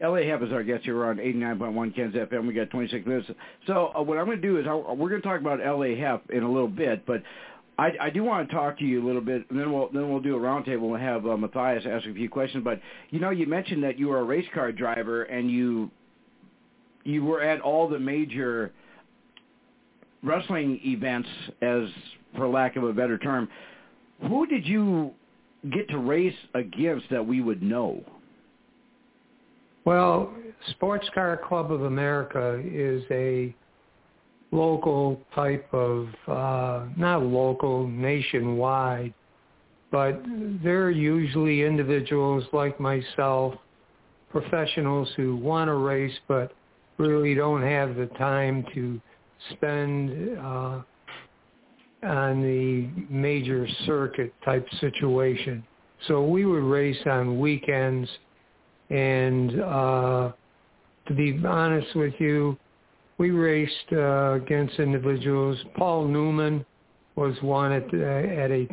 LA 0.00 0.22
Hef 0.22 0.42
is 0.42 0.52
our 0.52 0.62
guest 0.62 0.84
here. 0.84 1.04
On 1.04 1.16
89.1 1.16 1.94
Kens 1.94 2.14
FM. 2.14 2.46
We 2.46 2.54
got 2.54 2.70
26 2.70 3.06
minutes. 3.06 3.30
So 3.66 3.92
uh, 3.96 4.02
what 4.02 4.18
I'm 4.18 4.26
going 4.26 4.40
to 4.40 4.46
do 4.46 4.58
is 4.58 4.66
I'll, 4.66 4.96
we're 4.96 5.08
going 5.08 5.22
to 5.22 5.28
talk 5.28 5.40
about 5.40 5.58
LA 5.60 5.96
Hef 5.96 6.20
in 6.30 6.42
a 6.42 6.50
little 6.50 6.68
bit, 6.68 7.06
but 7.06 7.22
I, 7.78 7.92
I 8.00 8.10
do 8.10 8.24
want 8.24 8.48
to 8.48 8.54
talk 8.54 8.78
to 8.78 8.84
you 8.84 9.04
a 9.04 9.06
little 9.06 9.20
bit, 9.20 9.44
and 9.50 9.58
then 9.58 9.72
we'll 9.72 9.90
then 9.92 10.10
we'll 10.10 10.20
do 10.20 10.34
a 10.36 10.38
roundtable. 10.38 10.88
We'll 10.88 11.00
have 11.00 11.26
uh, 11.26 11.36
Matthias 11.36 11.84
ask 11.86 12.06
a 12.06 12.14
few 12.14 12.28
questions. 12.28 12.64
But 12.64 12.80
you 13.10 13.20
know, 13.20 13.30
you 13.30 13.46
mentioned 13.46 13.82
that 13.84 13.98
you 13.98 14.08
were 14.08 14.18
a 14.18 14.24
race 14.24 14.46
car 14.54 14.72
driver, 14.72 15.24
and 15.24 15.50
you 15.50 15.90
you 17.04 17.22
were 17.24 17.42
at 17.42 17.60
all 17.60 17.88
the 17.88 17.98
major 17.98 18.72
wrestling 20.22 20.80
events, 20.84 21.28
as 21.60 21.82
for 22.34 22.48
lack 22.48 22.76
of 22.76 22.84
a 22.84 22.92
better 22.94 23.18
term. 23.18 23.48
Who 24.22 24.46
did 24.46 24.66
you 24.66 25.12
get 25.70 25.88
to 25.90 25.98
race 25.98 26.34
against 26.54 27.06
that 27.10 27.26
we 27.26 27.40
would 27.40 27.62
know? 27.62 28.02
Well, 29.84 30.34
Sports 30.70 31.08
Car 31.14 31.40
Club 31.48 31.70
of 31.70 31.82
America 31.82 32.62
is 32.64 33.04
a 33.10 33.54
local 34.50 35.20
type 35.34 35.68
of, 35.72 36.08
uh, 36.26 36.86
not 36.96 37.22
local, 37.22 37.86
nationwide, 37.86 39.12
but 39.90 40.20
they're 40.62 40.90
usually 40.90 41.62
individuals 41.62 42.44
like 42.52 42.80
myself, 42.80 43.54
professionals 44.30 45.08
who 45.16 45.36
want 45.36 45.68
to 45.68 45.74
race 45.74 46.18
but 46.26 46.52
really 46.98 47.34
don't 47.34 47.62
have 47.62 47.96
the 47.96 48.06
time 48.18 48.64
to 48.74 49.00
spend 49.52 50.38
uh, 50.38 50.80
on 52.02 52.42
the 52.42 52.88
major 53.08 53.66
circuit 53.84 54.32
type 54.44 54.66
situation. 54.80 55.64
So 56.08 56.24
we 56.24 56.44
would 56.44 56.62
race 56.62 56.98
on 57.06 57.40
weekends 57.40 58.08
and 58.90 59.60
uh, 59.60 60.32
to 61.06 61.14
be 61.14 61.40
honest 61.46 61.94
with 61.96 62.14
you, 62.18 62.56
we 63.18 63.30
raced 63.30 63.92
uh, 63.92 64.32
against 64.34 64.78
individuals. 64.78 65.58
Paul 65.76 66.06
Newman 66.06 66.64
was 67.16 67.34
one 67.40 67.72
at, 67.72 67.84
uh, 67.92 67.96
at 67.96 68.50
a 68.50 68.68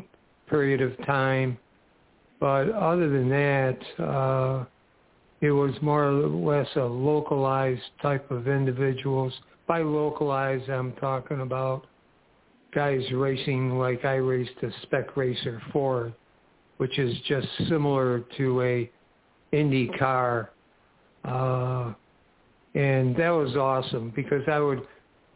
period 0.50 0.82
of 0.82 0.98
time. 1.06 1.58
But 2.40 2.70
other 2.72 3.10
than 3.10 3.30
that, 3.30 4.04
uh, 4.04 4.66
it 5.42 5.52
was 5.52 5.74
more 5.82 6.06
or 6.06 6.28
less 6.28 6.68
a 6.76 6.84
localized 6.84 7.82
type 8.02 8.30
of 8.32 8.48
individuals. 8.48 9.34
By 9.66 9.80
localized, 9.80 10.70
I'm 10.70 10.92
talking 10.94 11.40
about 11.40 11.86
guys 12.74 13.02
racing 13.12 13.78
like 13.78 14.06
I 14.06 14.16
raced 14.16 14.62
a 14.62 14.70
Spec 14.84 15.16
Racer 15.16 15.62
Ford, 15.72 16.14
which 16.78 16.98
is 17.00 17.16
just 17.28 17.48
similar 17.70 18.24
to 18.38 18.62
a 18.62 18.92
Indy 19.52 19.88
car. 20.00 20.52
Uh, 21.24 21.94
and 22.76 23.16
that 23.16 23.30
was 23.30 23.56
awesome 23.56 24.12
because 24.16 24.42
I 24.48 24.60
would 24.60 24.82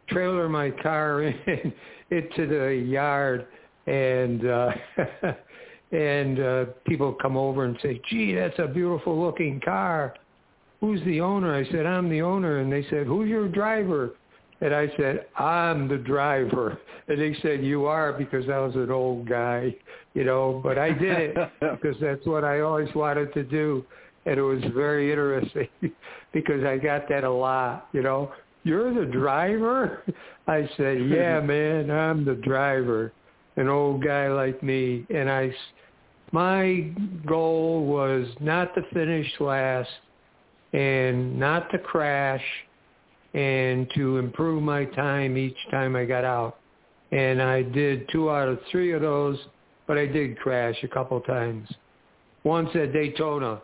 trailer 0.08 0.48
my 0.48 0.70
car 0.70 1.22
in, 1.22 1.72
into 2.10 2.46
the 2.46 2.74
yard 2.74 3.46
and 3.86 4.46
uh 4.46 4.70
and 5.92 6.40
uh 6.40 6.64
people 6.86 7.12
come 7.14 7.36
over 7.36 7.64
and 7.64 7.78
say, 7.82 8.00
"Gee, 8.10 8.34
that's 8.34 8.58
a 8.58 8.66
beautiful 8.66 9.18
looking 9.18 9.60
car. 9.60 10.14
Who's 10.80 11.02
the 11.04 11.20
owner?" 11.20 11.54
I 11.54 11.64
said, 11.70 11.86
"I'm 11.86 12.08
the 12.10 12.22
owner." 12.22 12.58
And 12.58 12.70
they 12.70 12.84
said, 12.90 13.06
"Who's 13.06 13.28
your 13.28 13.48
driver?" 13.48 14.10
And 14.60 14.74
I 14.74 14.88
said, 14.96 15.26
"I'm 15.36 15.88
the 15.88 15.98
driver." 15.98 16.78
And 17.06 17.20
they 17.20 17.36
said, 17.42 17.64
"You 17.64 17.86
are 17.86 18.12
because 18.12 18.48
I 18.48 18.58
was 18.58 18.74
an 18.74 18.90
old 18.90 19.28
guy, 19.28 19.74
you 20.14 20.24
know, 20.24 20.60
but 20.62 20.78
I 20.78 20.92
did 20.92 21.36
it 21.36 21.50
because 21.60 21.96
that's 22.00 22.26
what 22.26 22.44
I 22.44 22.60
always 22.60 22.92
wanted 22.94 23.32
to 23.34 23.44
do." 23.44 23.84
and 24.28 24.38
it 24.38 24.42
was 24.42 24.62
very 24.74 25.10
interesting 25.10 25.68
because 26.32 26.62
I 26.64 26.76
got 26.76 27.08
that 27.08 27.24
a 27.24 27.30
lot. 27.30 27.88
You 27.92 28.02
know, 28.02 28.32
you're 28.62 28.92
the 28.92 29.10
driver. 29.10 30.04
I 30.46 30.68
said, 30.76 31.08
yeah, 31.08 31.40
man, 31.44 31.90
I'm 31.90 32.24
the 32.24 32.34
driver. 32.34 33.12
An 33.56 33.68
old 33.68 34.04
guy 34.04 34.28
like 34.28 34.62
me, 34.62 35.04
and 35.12 35.28
I, 35.28 35.52
my 36.30 36.92
goal 37.26 37.86
was 37.86 38.28
not 38.40 38.72
to 38.76 38.82
finish 38.92 39.28
last, 39.40 39.88
and 40.72 41.40
not 41.40 41.70
to 41.72 41.78
crash, 41.78 42.44
and 43.34 43.90
to 43.94 44.18
improve 44.18 44.62
my 44.62 44.84
time 44.84 45.36
each 45.36 45.56
time 45.70 45.96
I 45.96 46.04
got 46.04 46.24
out. 46.24 46.58
And 47.12 47.40
I 47.40 47.62
did 47.62 48.08
two 48.10 48.30
out 48.30 48.48
of 48.48 48.58
three 48.70 48.92
of 48.92 49.02
those, 49.02 49.38
but 49.86 49.96
I 49.96 50.06
did 50.06 50.38
crash 50.38 50.76
a 50.82 50.88
couple 50.88 51.20
times. 51.20 51.68
Once 52.44 52.68
at 52.74 52.92
Daytona, 52.92 53.60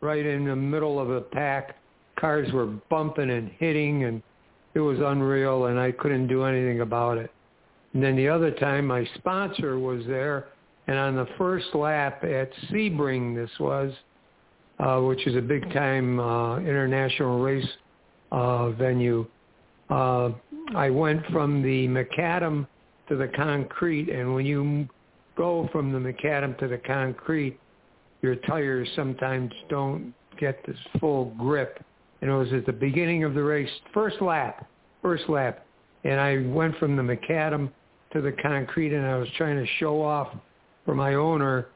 right 0.00 0.24
in 0.24 0.46
the 0.46 0.56
middle 0.56 0.98
of 0.98 1.10
a 1.10 1.20
pack. 1.20 1.76
Cars 2.18 2.50
were 2.52 2.66
bumping 2.66 3.30
and 3.30 3.50
hitting, 3.58 4.04
and 4.04 4.22
it 4.74 4.80
was 4.80 4.98
unreal, 4.98 5.66
and 5.66 5.78
I 5.78 5.92
couldn't 5.92 6.28
do 6.28 6.44
anything 6.44 6.80
about 6.80 7.18
it. 7.18 7.30
And 7.92 8.02
then 8.02 8.16
the 8.16 8.28
other 8.28 8.50
time, 8.50 8.86
my 8.86 9.08
sponsor 9.16 9.78
was 9.78 10.04
there, 10.06 10.48
and 10.86 10.96
on 10.98 11.16
the 11.16 11.26
first 11.38 11.74
lap 11.74 12.24
at 12.24 12.50
Sebring, 12.70 13.34
this 13.34 13.50
was, 13.58 13.92
uh, 14.78 15.00
which 15.00 15.26
is 15.26 15.36
a 15.36 15.40
big-time 15.40 16.20
uh, 16.20 16.58
international 16.58 17.40
race 17.40 17.68
uh, 18.32 18.70
venue, 18.70 19.26
uh, 19.90 20.30
I 20.74 20.88
went 20.90 21.24
from 21.26 21.62
the 21.62 21.88
macadam 21.88 22.66
to 23.08 23.16
the 23.16 23.28
concrete, 23.28 24.08
and 24.08 24.34
when 24.34 24.46
you 24.46 24.88
go 25.36 25.68
from 25.72 25.92
the 25.92 25.98
macadam 25.98 26.56
to 26.58 26.68
the 26.68 26.78
concrete, 26.78 27.58
your 28.22 28.36
tires 28.36 28.88
sometimes 28.94 29.52
don't 29.68 30.14
get 30.38 30.64
this 30.66 30.76
full 31.00 31.34
grip. 31.38 31.84
And 32.20 32.30
it 32.30 32.34
was 32.34 32.52
at 32.52 32.66
the 32.66 32.72
beginning 32.72 33.24
of 33.24 33.34
the 33.34 33.42
race, 33.42 33.70
first 33.94 34.20
lap, 34.20 34.68
first 35.02 35.28
lap. 35.28 35.64
And 36.04 36.20
I 36.20 36.46
went 36.48 36.76
from 36.78 36.96
the 36.96 37.02
macadam 37.02 37.70
to 38.12 38.20
the 38.20 38.32
concrete 38.42 38.94
and 38.94 39.06
I 39.06 39.16
was 39.16 39.28
trying 39.36 39.56
to 39.56 39.66
show 39.78 40.02
off 40.02 40.28
for 40.84 40.94
my 40.94 41.14
owner 41.14 41.68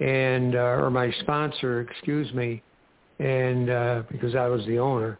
and, 0.00 0.54
uh, 0.54 0.58
or 0.58 0.90
my 0.90 1.10
sponsor, 1.20 1.80
excuse 1.80 2.32
me, 2.32 2.62
and, 3.18 3.70
uh, 3.70 4.02
because 4.10 4.36
I 4.36 4.46
was 4.46 4.64
the 4.66 4.78
owner 4.78 5.18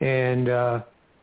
and, 0.00 0.48
uh, 0.48 0.80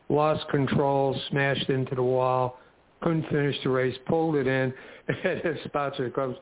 lost 0.10 0.48
control, 0.50 1.20
smashed 1.30 1.70
into 1.70 1.96
the 1.96 2.04
wall, 2.04 2.60
couldn't 3.02 3.28
finish 3.30 3.56
the 3.64 3.70
race, 3.70 3.96
pulled 4.08 4.36
it 4.36 4.48
in, 4.48 4.74
and 5.24 5.42
his 5.42 5.58
sponsor 5.66 6.10
comes, 6.10 6.36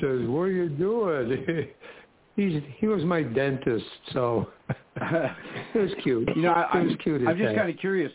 says, 0.00 0.26
"What 0.26 0.42
are 0.42 0.50
you 0.50 0.68
doing?" 0.68 1.68
He's 2.36 2.62
he 2.78 2.86
was 2.86 3.04
my 3.04 3.22
dentist, 3.22 3.84
so 4.12 4.48
it 4.96 5.78
was 5.78 5.90
cute. 6.02 6.30
You 6.34 6.42
know, 6.42 6.52
I, 6.52 6.78
it 6.78 6.86
was 6.86 6.96
cute. 7.02 7.26
I'm 7.28 7.36
just 7.36 7.54
kind 7.54 7.68
of 7.68 7.76
curious. 7.76 8.10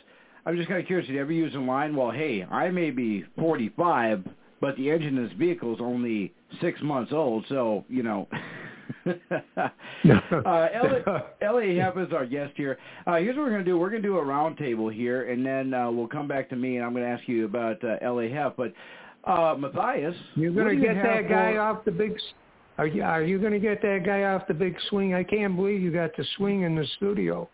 I'm 0.45 0.55
just 0.55 0.67
kind 0.67 0.79
of 0.79 0.87
curious. 0.87 1.05
Did 1.07 1.13
you 1.13 1.21
ever 1.21 1.31
use 1.31 1.53
a 1.53 1.59
line? 1.59 1.95
Well, 1.95 2.09
hey, 2.09 2.43
I 2.43 2.71
may 2.71 2.89
be 2.89 3.25
45, 3.37 4.27
but 4.59 4.75
the 4.77 4.89
engine 4.89 5.17
in 5.17 5.23
this 5.25 5.33
vehicle 5.37 5.75
is 5.75 5.81
only 5.81 6.33
six 6.61 6.81
months 6.81 7.11
old, 7.13 7.45
so 7.47 7.85
you 7.89 8.01
know. 8.01 8.27
uh, 9.05 9.69
Ellie 11.41 11.75
Hepp 11.75 12.05
is 12.05 12.13
our 12.13 12.25
guest 12.25 12.53
here. 12.55 12.77
Uh, 13.05 13.15
here's 13.15 13.35
what 13.35 13.43
we're 13.43 13.51
going 13.51 13.65
to 13.65 13.71
do. 13.71 13.77
We're 13.77 13.89
going 13.89 14.01
to 14.01 14.07
do 14.07 14.17
a 14.17 14.23
roundtable 14.23 14.93
here, 14.93 15.29
and 15.29 15.45
then 15.45 15.73
uh, 15.73 15.91
we'll 15.91 16.07
come 16.07 16.27
back 16.27 16.49
to 16.49 16.55
me, 16.55 16.77
and 16.77 16.85
I'm 16.85 16.93
going 16.93 17.03
to 17.03 17.09
ask 17.09 17.27
you 17.27 17.45
about 17.45 17.83
uh, 17.83 17.97
Ellie 18.01 18.29
Hepp. 18.29 18.55
But 18.57 18.73
uh, 19.29 19.55
Matthias, 19.57 20.15
you're 20.35 20.53
going 20.53 20.67
to 20.67 20.73
you 20.75 20.81
get 20.81 21.03
that 21.03 21.29
guy 21.29 21.53
for... 21.53 21.61
off 21.61 21.85
the 21.85 21.91
big. 21.91 22.17
Are 22.77 22.87
you 22.87 23.03
are 23.03 23.23
you 23.23 23.39
going 23.39 23.53
to 23.53 23.59
get 23.59 23.81
that 23.81 24.03
guy 24.05 24.23
off 24.23 24.47
the 24.47 24.53
big 24.53 24.75
swing? 24.89 25.13
I 25.13 25.23
can't 25.23 25.55
believe 25.55 25.81
you 25.81 25.91
got 25.91 26.15
the 26.15 26.25
swing 26.37 26.61
in 26.61 26.75
the 26.75 26.85
studio 26.97 27.49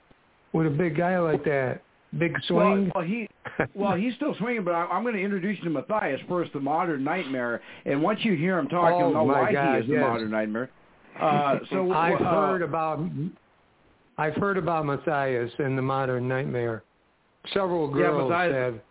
with 0.52 0.68
a 0.68 0.70
big 0.70 0.98
guy 0.98 1.18
like 1.20 1.44
that. 1.46 1.82
Big 2.20 2.36
swing. 2.48 2.92
Well, 2.94 3.04
well 3.04 3.06
he 3.06 3.28
well 3.74 3.96
he's 3.96 4.14
still 4.16 4.36
swinging, 4.36 4.64
but 4.64 4.76
I, 4.76 4.86
I'm 4.86 5.04
going 5.04 5.16
to 5.16 5.22
introduce 5.22 5.58
you 5.60 5.64
to 5.66 5.70
Matthias 5.70 6.20
first, 6.28 6.54
the 6.54 6.60
Modern 6.60 7.04
Nightmare, 7.04 7.62
and 7.86 8.02
once 8.04 8.20
you 8.24 8.36
hear 8.36 8.60
him 8.60 8.68
talk, 8.68 8.94
oh, 8.94 9.00
you'll 9.00 9.14
know 9.14 9.24
why 9.24 9.52
God, 9.52 9.76
he 9.76 9.82
is 9.82 9.90
yes. 9.90 9.98
the 9.98 10.02
Modern 10.02 10.32
Nightmare. 10.32 10.70
Uh, 11.20 11.60
so 11.72 11.92
I've 11.92 12.22
uh, 12.22 12.24
heard 12.24 12.62
about 12.62 13.00
I've 14.18 14.36
heard 14.36 14.58
about 14.58 14.86
Matthias 14.86 15.52
and 15.60 15.78
the 15.78 15.82
Modern 15.82 16.28
Nightmare. 16.28 16.84
Several 17.54 17.88
girls 17.88 18.30
yeah, 18.30 18.38
Matthias, 18.38 18.56
have. 18.56 18.82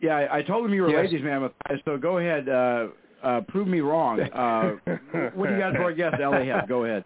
Yeah, 0.00 0.16
I, 0.16 0.38
I 0.38 0.42
told 0.42 0.64
him 0.64 0.72
you 0.72 0.82
were 0.82 0.90
Yes. 0.90 1.06
ladies' 1.06 1.22
man, 1.22 1.42
Matthias. 1.42 1.82
So 1.84 1.98
go 1.98 2.18
ahead, 2.18 2.48
uh, 2.48 2.88
uh, 3.22 3.40
prove 3.48 3.68
me 3.68 3.80
wrong. 3.80 4.20
Uh, 4.32 4.76
what 5.34 5.48
do 5.48 5.54
you 5.54 5.60
got 5.60 5.74
for 5.74 5.82
our 5.82 5.92
guest, 5.92 6.16
Ellie 6.20 6.46
Hepp? 6.46 6.68
Go 6.68 6.84
ahead. 6.84 7.04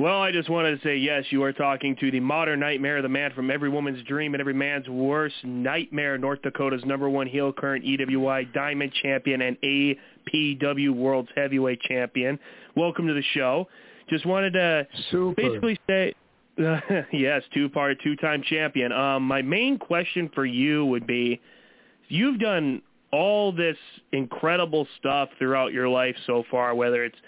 Well, 0.00 0.22
I 0.22 0.32
just 0.32 0.48
wanted 0.48 0.80
to 0.80 0.88
say 0.88 0.96
yes, 0.96 1.24
you 1.28 1.42
are 1.42 1.52
talking 1.52 1.94
to 1.96 2.10
the 2.10 2.20
modern 2.20 2.58
nightmare, 2.58 3.02
the 3.02 3.08
man 3.10 3.32
from 3.34 3.50
every 3.50 3.68
woman's 3.68 4.02
dream 4.04 4.32
and 4.32 4.40
every 4.40 4.54
man's 4.54 4.88
worst 4.88 5.34
nightmare, 5.44 6.16
North 6.16 6.40
Dakota's 6.40 6.82
number 6.86 7.10
one 7.10 7.26
heel, 7.26 7.52
current 7.52 7.84
EWI 7.84 8.50
Diamond 8.54 8.92
Champion 9.02 9.42
and 9.42 9.58
APW 9.60 10.94
World's 10.94 11.28
Heavyweight 11.36 11.82
Champion. 11.82 12.38
Welcome 12.76 13.06
to 13.08 13.14
the 13.14 13.22
show. 13.34 13.68
Just 14.08 14.26
wanted 14.26 14.52
to 14.52 14.86
Super. 15.10 15.34
basically 15.34 15.78
say, 15.88 16.14
yes, 17.12 17.42
two-part, 17.54 17.98
two-time 18.02 18.42
champion. 18.42 18.92
Um, 18.92 19.24
my 19.24 19.42
main 19.42 19.78
question 19.78 20.30
for 20.34 20.44
you 20.44 20.84
would 20.86 21.06
be, 21.06 21.40
you've 22.08 22.38
done 22.38 22.82
all 23.12 23.52
this 23.52 23.76
incredible 24.12 24.86
stuff 24.98 25.28
throughout 25.38 25.72
your 25.72 25.88
life 25.88 26.14
so 26.26 26.44
far, 26.50 26.74
whether 26.74 27.04
it's 27.04 27.18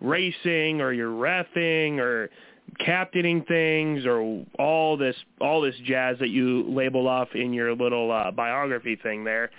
racing 0.00 0.80
or 0.80 0.92
you're 0.92 1.10
refing 1.10 1.98
or 1.98 2.30
captaining 2.78 3.42
things 3.44 4.04
or 4.04 4.44
all 4.58 4.96
this 4.96 5.16
all 5.40 5.60
this 5.60 5.74
jazz 5.84 6.16
that 6.18 6.30
you 6.30 6.64
label 6.68 7.06
off 7.06 7.28
in 7.34 7.52
your 7.52 7.74
little 7.74 8.10
uh, 8.10 8.30
biography 8.30 8.96
thing 8.96 9.24
there. 9.24 9.50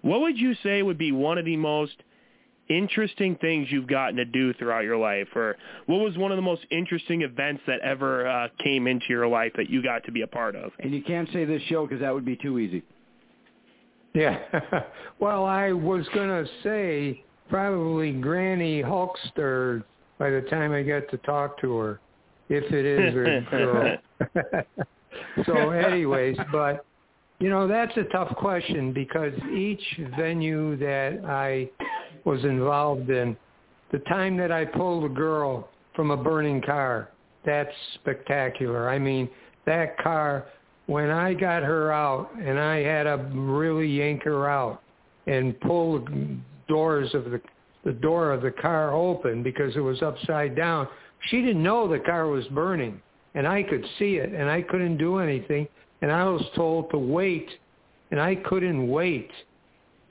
what 0.00 0.20
would 0.20 0.38
you 0.38 0.54
say 0.62 0.82
would 0.82 0.98
be 0.98 1.12
one 1.12 1.38
of 1.38 1.44
the 1.44 1.56
most 1.56 1.96
interesting 2.68 3.36
things 3.36 3.68
you've 3.70 3.86
gotten 3.86 4.16
to 4.16 4.24
do 4.24 4.52
throughout 4.54 4.84
your 4.84 4.96
life, 4.96 5.28
or 5.34 5.56
what 5.86 6.00
was 6.00 6.16
one 6.16 6.32
of 6.32 6.36
the 6.36 6.42
most 6.42 6.62
interesting 6.70 7.22
events 7.22 7.62
that 7.66 7.80
ever 7.80 8.26
uh, 8.26 8.48
came 8.62 8.86
into 8.86 9.06
your 9.08 9.26
life 9.26 9.52
that 9.56 9.70
you 9.70 9.82
got 9.82 10.04
to 10.04 10.12
be 10.12 10.22
a 10.22 10.26
part 10.26 10.56
of? 10.56 10.72
And 10.80 10.92
you 10.94 11.02
can't 11.02 11.28
say 11.32 11.44
this 11.44 11.62
show 11.68 11.86
because 11.86 12.00
that 12.00 12.12
would 12.12 12.24
be 12.24 12.36
too 12.36 12.58
easy. 12.58 12.82
Yeah. 14.14 14.38
well, 15.18 15.44
I 15.44 15.72
was 15.72 16.06
going 16.14 16.28
to 16.28 16.50
say 16.62 17.22
probably 17.48 18.12
Granny 18.12 18.82
Hulkster 18.82 19.84
by 20.18 20.30
the 20.30 20.40
time 20.42 20.72
I 20.72 20.82
get 20.82 21.10
to 21.10 21.18
talk 21.18 21.60
to 21.60 21.76
her, 21.76 22.00
if 22.48 22.64
it 22.72 22.84
is 22.84 23.14
a 23.14 23.50
girl. 23.50 23.96
so 25.46 25.70
anyways, 25.70 26.36
but 26.50 26.84
you 27.38 27.50
know, 27.50 27.68
that's 27.68 27.94
a 27.98 28.04
tough 28.04 28.34
question 28.36 28.92
because 28.92 29.32
each 29.54 29.82
venue 30.16 30.76
that 30.78 31.22
I 31.26 31.68
was 32.26 32.44
involved 32.44 33.08
in, 33.08 33.34
the 33.92 34.00
time 34.00 34.36
that 34.36 34.52
I 34.52 34.66
pulled 34.66 35.04
a 35.04 35.14
girl 35.14 35.70
from 35.94 36.10
a 36.10 36.16
burning 36.16 36.60
car, 36.60 37.08
that's 37.46 37.72
spectacular. 37.94 38.90
I 38.90 38.98
mean, 38.98 39.30
that 39.64 39.96
car, 39.98 40.46
when 40.86 41.08
I 41.08 41.32
got 41.32 41.62
her 41.62 41.92
out 41.92 42.30
and 42.34 42.58
I 42.58 42.82
had 42.82 43.04
to 43.04 43.16
really 43.32 43.86
yank 43.86 44.24
her 44.24 44.48
out 44.48 44.82
and 45.26 45.58
pull 45.60 46.00
the 46.00 46.36
doors 46.68 47.14
of 47.14 47.30
the 47.30 47.40
the 47.86 47.92
door 47.92 48.32
of 48.32 48.42
the 48.42 48.50
car 48.50 48.92
open 48.92 49.44
because 49.44 49.76
it 49.76 49.80
was 49.80 50.02
upside 50.02 50.56
down. 50.56 50.88
She 51.28 51.40
didn't 51.40 51.62
know 51.62 51.86
the 51.86 52.00
car 52.00 52.26
was 52.26 52.44
burning 52.48 53.00
and 53.36 53.46
I 53.46 53.62
could 53.62 53.84
see 53.98 54.16
it 54.16 54.32
and 54.32 54.50
I 54.50 54.60
couldn't 54.60 54.98
do 54.98 55.18
anything 55.18 55.68
and 56.02 56.10
I 56.10 56.24
was 56.24 56.42
told 56.56 56.90
to 56.90 56.98
wait 56.98 57.48
and 58.10 58.20
I 58.20 58.34
couldn't 58.34 58.88
wait 58.88 59.30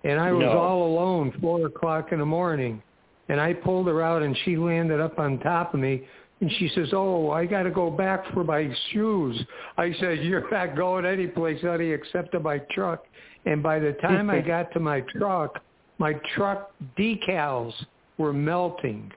and 0.05 0.19
I 0.19 0.31
was 0.31 0.43
No. 0.43 0.57
all 0.57 0.87
alone 0.87 1.31
four 1.41 1.65
o'clock 1.65 2.11
in 2.13 2.19
the 2.19 2.25
morning 2.25 2.81
and 3.27 3.41
I 3.41 3.53
pulled 3.53 3.87
her 3.87 4.01
out 4.01 4.21
and 4.21 4.37
she 4.45 4.55
landed 4.55 5.01
up 5.01 5.19
on 5.19 5.39
top 5.39 5.73
of 5.73 5.79
me 5.79 6.07
and 6.41 6.51
she 6.53 6.69
says, 6.69 6.89
oh, 6.93 7.31
I 7.31 7.45
got 7.45 7.63
to 7.63 7.71
go 7.71 7.89
back 7.89 8.25
for 8.33 8.43
my 8.43 8.69
shoes. 8.91 9.41
I 9.77 9.93
said, 9.99 10.19
you're 10.19 10.49
not 10.51 10.75
going 10.75 11.05
anyplace, 11.05 11.61
honey, 11.61 11.91
except 11.91 12.33
to 12.33 12.39
my 12.39 12.59
truck. 12.71 13.03
And 13.45 13.63
by 13.63 13.79
the 13.79 13.93
time 13.93 14.29
I 14.29 14.41
got 14.55 14.71
to 14.73 14.79
my 14.79 15.01
truck, 15.17 15.63
my 15.97 16.13
truck 16.35 16.71
decals 16.99 17.73
were 18.17 18.33
melting. 18.33 19.11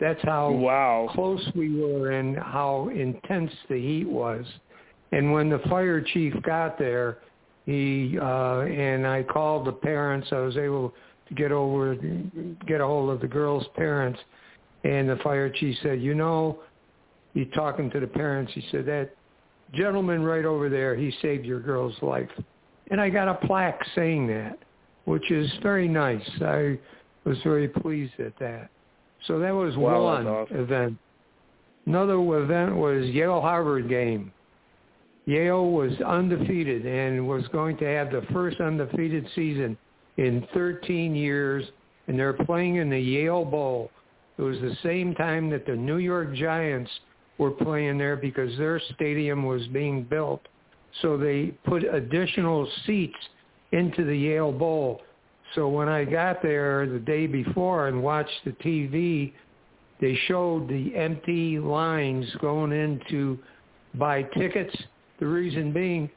That's 0.00 0.22
how 0.22 0.52
Wow. 0.52 1.08
close 1.12 1.46
we 1.54 1.80
were 1.80 2.12
and 2.12 2.36
how 2.36 2.88
intense 2.94 3.52
the 3.68 3.80
heat 3.80 4.08
was. 4.08 4.46
And 5.12 5.32
when 5.32 5.48
the 5.48 5.60
fire 5.70 6.00
chief 6.00 6.34
got 6.42 6.78
there, 6.78 7.18
he 7.66 8.18
uh 8.20 8.60
and 8.60 9.06
I 9.06 9.22
called 9.22 9.66
the 9.66 9.72
parents. 9.72 10.28
I 10.32 10.38
was 10.38 10.56
able 10.56 10.92
to 11.28 11.34
get 11.34 11.52
over 11.52 11.96
get 12.66 12.80
a 12.80 12.86
hold 12.86 13.10
of 13.10 13.20
the 13.20 13.28
girls' 13.28 13.66
parents 13.74 14.20
and 14.84 15.08
the 15.08 15.16
fire 15.16 15.48
chief 15.48 15.76
said, 15.82 16.00
"You 16.00 16.14
know, 16.14 16.60
he 17.32 17.46
talking 17.46 17.90
to 17.90 18.00
the 18.00 18.06
parents. 18.06 18.52
He 18.52 18.62
said 18.70 18.84
that 18.86 19.10
gentleman 19.72 20.22
right 20.22 20.44
over 20.44 20.68
there, 20.68 20.94
he 20.94 21.10
saved 21.22 21.44
your 21.44 21.60
girl's 21.60 22.00
life." 22.02 22.30
And 22.90 23.00
I 23.00 23.08
got 23.08 23.28
a 23.28 23.46
plaque 23.46 23.82
saying 23.94 24.26
that, 24.26 24.58
which 25.06 25.30
is 25.30 25.50
very 25.62 25.88
nice. 25.88 26.28
I 26.42 26.78
was 27.24 27.38
very 27.42 27.68
pleased 27.68 28.20
at 28.20 28.38
that. 28.38 28.68
So 29.26 29.38
that 29.38 29.52
was 29.52 29.74
Wow, 29.78 30.04
one 30.04 30.26
awesome. 30.26 30.60
event. 30.60 30.98
Another 31.86 32.18
event 32.42 32.76
was 32.76 33.06
Yale 33.06 33.40
Harvard 33.40 33.88
game. 33.88 34.32
Yale 35.26 35.70
was 35.70 35.92
undefeated 36.00 36.84
and 36.84 37.26
was 37.26 37.46
going 37.48 37.76
to 37.78 37.86
have 37.86 38.10
the 38.10 38.22
first 38.32 38.60
undefeated 38.60 39.26
season 39.34 39.76
in 40.16 40.46
13 40.52 41.14
years, 41.14 41.64
and 42.06 42.18
they're 42.18 42.32
playing 42.32 42.76
in 42.76 42.90
the 42.90 43.00
Yale 43.00 43.44
Bowl. 43.44 43.90
It 44.36 44.42
was 44.42 44.58
the 44.60 44.76
same 44.82 45.14
time 45.14 45.48
that 45.50 45.66
the 45.66 45.76
New 45.76 45.98
York 45.98 46.34
Giants 46.34 46.90
were 47.38 47.50
playing 47.50 47.98
there 47.98 48.16
because 48.16 48.56
their 48.58 48.80
stadium 48.94 49.44
was 49.44 49.66
being 49.68 50.04
built. 50.04 50.42
So 51.02 51.16
they 51.16 51.46
put 51.64 51.82
additional 51.82 52.68
seats 52.86 53.16
into 53.72 54.04
the 54.04 54.16
Yale 54.16 54.52
Bowl. 54.52 55.02
So 55.54 55.68
when 55.68 55.88
I 55.88 56.04
got 56.04 56.42
there 56.42 56.86
the 56.86 56.98
day 56.98 57.26
before 57.26 57.88
and 57.88 58.02
watched 58.02 58.44
the 58.44 58.52
TV, 58.52 59.32
they 60.00 60.16
showed 60.26 60.68
the 60.68 60.94
empty 60.96 61.58
lines 61.58 62.26
going 62.40 62.72
in 62.72 63.00
to 63.10 63.38
buy 63.94 64.22
tickets. 64.22 64.74
The 65.24 65.30
reason 65.30 65.72
being, 65.72 66.10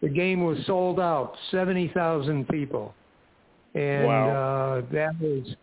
the 0.00 0.08
game 0.08 0.42
was 0.42 0.56
sold 0.66 0.98
out, 0.98 1.34
70,000 1.50 2.48
people. 2.48 2.94
And 3.74 4.06
uh, 4.06 4.80
that 4.90 5.12
was 5.20 5.54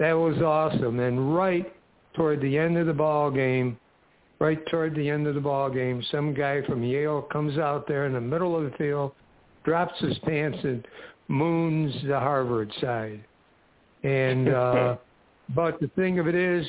that 0.00 0.12
was 0.12 0.36
awesome. 0.42 0.98
And 0.98 1.36
right 1.36 1.72
toward 2.14 2.40
the 2.40 2.58
end 2.58 2.78
of 2.78 2.88
the 2.88 2.92
ball 2.92 3.30
game, 3.30 3.78
right 4.40 4.58
toward 4.66 4.96
the 4.96 5.08
end 5.08 5.28
of 5.28 5.36
the 5.36 5.40
ball 5.40 5.70
game, 5.70 6.02
some 6.10 6.34
guy 6.34 6.62
from 6.62 6.82
Yale 6.82 7.22
comes 7.22 7.58
out 7.58 7.86
there 7.86 8.06
in 8.06 8.14
the 8.14 8.20
middle 8.20 8.56
of 8.56 8.72
the 8.72 8.76
field, 8.76 9.12
drops 9.62 9.96
his 10.00 10.18
pants 10.24 10.58
and 10.64 10.84
moons 11.28 11.94
the 12.08 12.18
Harvard 12.18 12.72
side. 12.80 13.24
And 14.02 14.48
uh, 14.52 14.96
but 15.54 15.78
the 15.78 15.92
thing 15.94 16.18
of 16.18 16.26
it 16.26 16.34
is, 16.34 16.66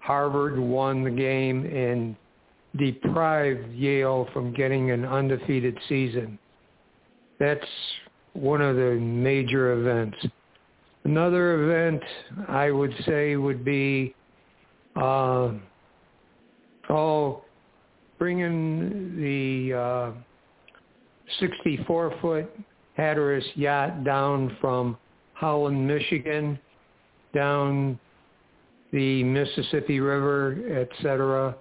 Harvard 0.00 0.58
won 0.58 1.04
the 1.04 1.10
game 1.10 1.64
and 1.64 2.16
deprived 2.76 3.72
Yale 3.72 4.28
from 4.32 4.52
getting 4.52 4.90
an 4.90 5.04
undefeated 5.04 5.78
season. 5.88 6.38
That's 7.38 7.66
one 8.32 8.60
of 8.60 8.76
the 8.76 8.94
major 8.94 9.72
events. 9.72 10.16
Another 11.04 11.62
event 11.64 12.02
I 12.48 12.70
would 12.70 12.92
say 13.06 13.36
would 13.36 13.64
be, 13.64 14.14
uh, 14.96 15.52
oh, 16.90 17.44
bringing 18.18 19.16
the 19.16 19.76
uh, 19.76 20.12
64-foot 21.40 22.50
Hatteras 22.96 23.44
yacht 23.54 24.04
down 24.04 24.56
from 24.60 24.96
Holland, 25.34 25.86
Michigan, 25.86 26.58
down 27.34 27.98
the 28.92 29.22
Mississippi 29.22 30.00
River, 30.00 30.58
et 30.70 30.88
cetera, 31.02 31.54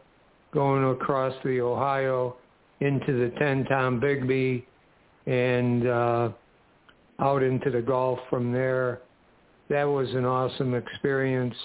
going 0.56 0.84
across 0.86 1.36
the 1.44 1.62
Ohio 1.62 2.38
into 2.80 3.14
the 3.14 3.30
Tenn-Tombigbee 3.38 4.64
and 5.28 5.88
uh, 5.88 6.30
out 7.20 7.44
into 7.44 7.70
the 7.70 7.82
Gulf 7.82 8.20
from 8.30 8.52
there. 8.52 9.02
That 9.70 9.84
was 9.84 10.10
an 10.12 10.26
awesome 10.26 10.74
experience. 10.74 11.56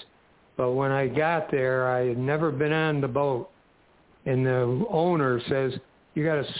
But 0.57 0.73
when 0.73 0.91
I 0.91 1.07
got 1.07 1.49
there, 1.49 1.89
I 1.89 2.05
had 2.07 2.17
never 2.17 2.51
been 2.51 2.73
on 2.73 3.01
the 3.01 3.07
boat. 3.07 3.49
And 4.25 4.45
the 4.45 4.85
owner 4.89 5.41
says, 5.49 5.73
you 6.13 6.23
got 6.23 6.43
to 6.43 6.53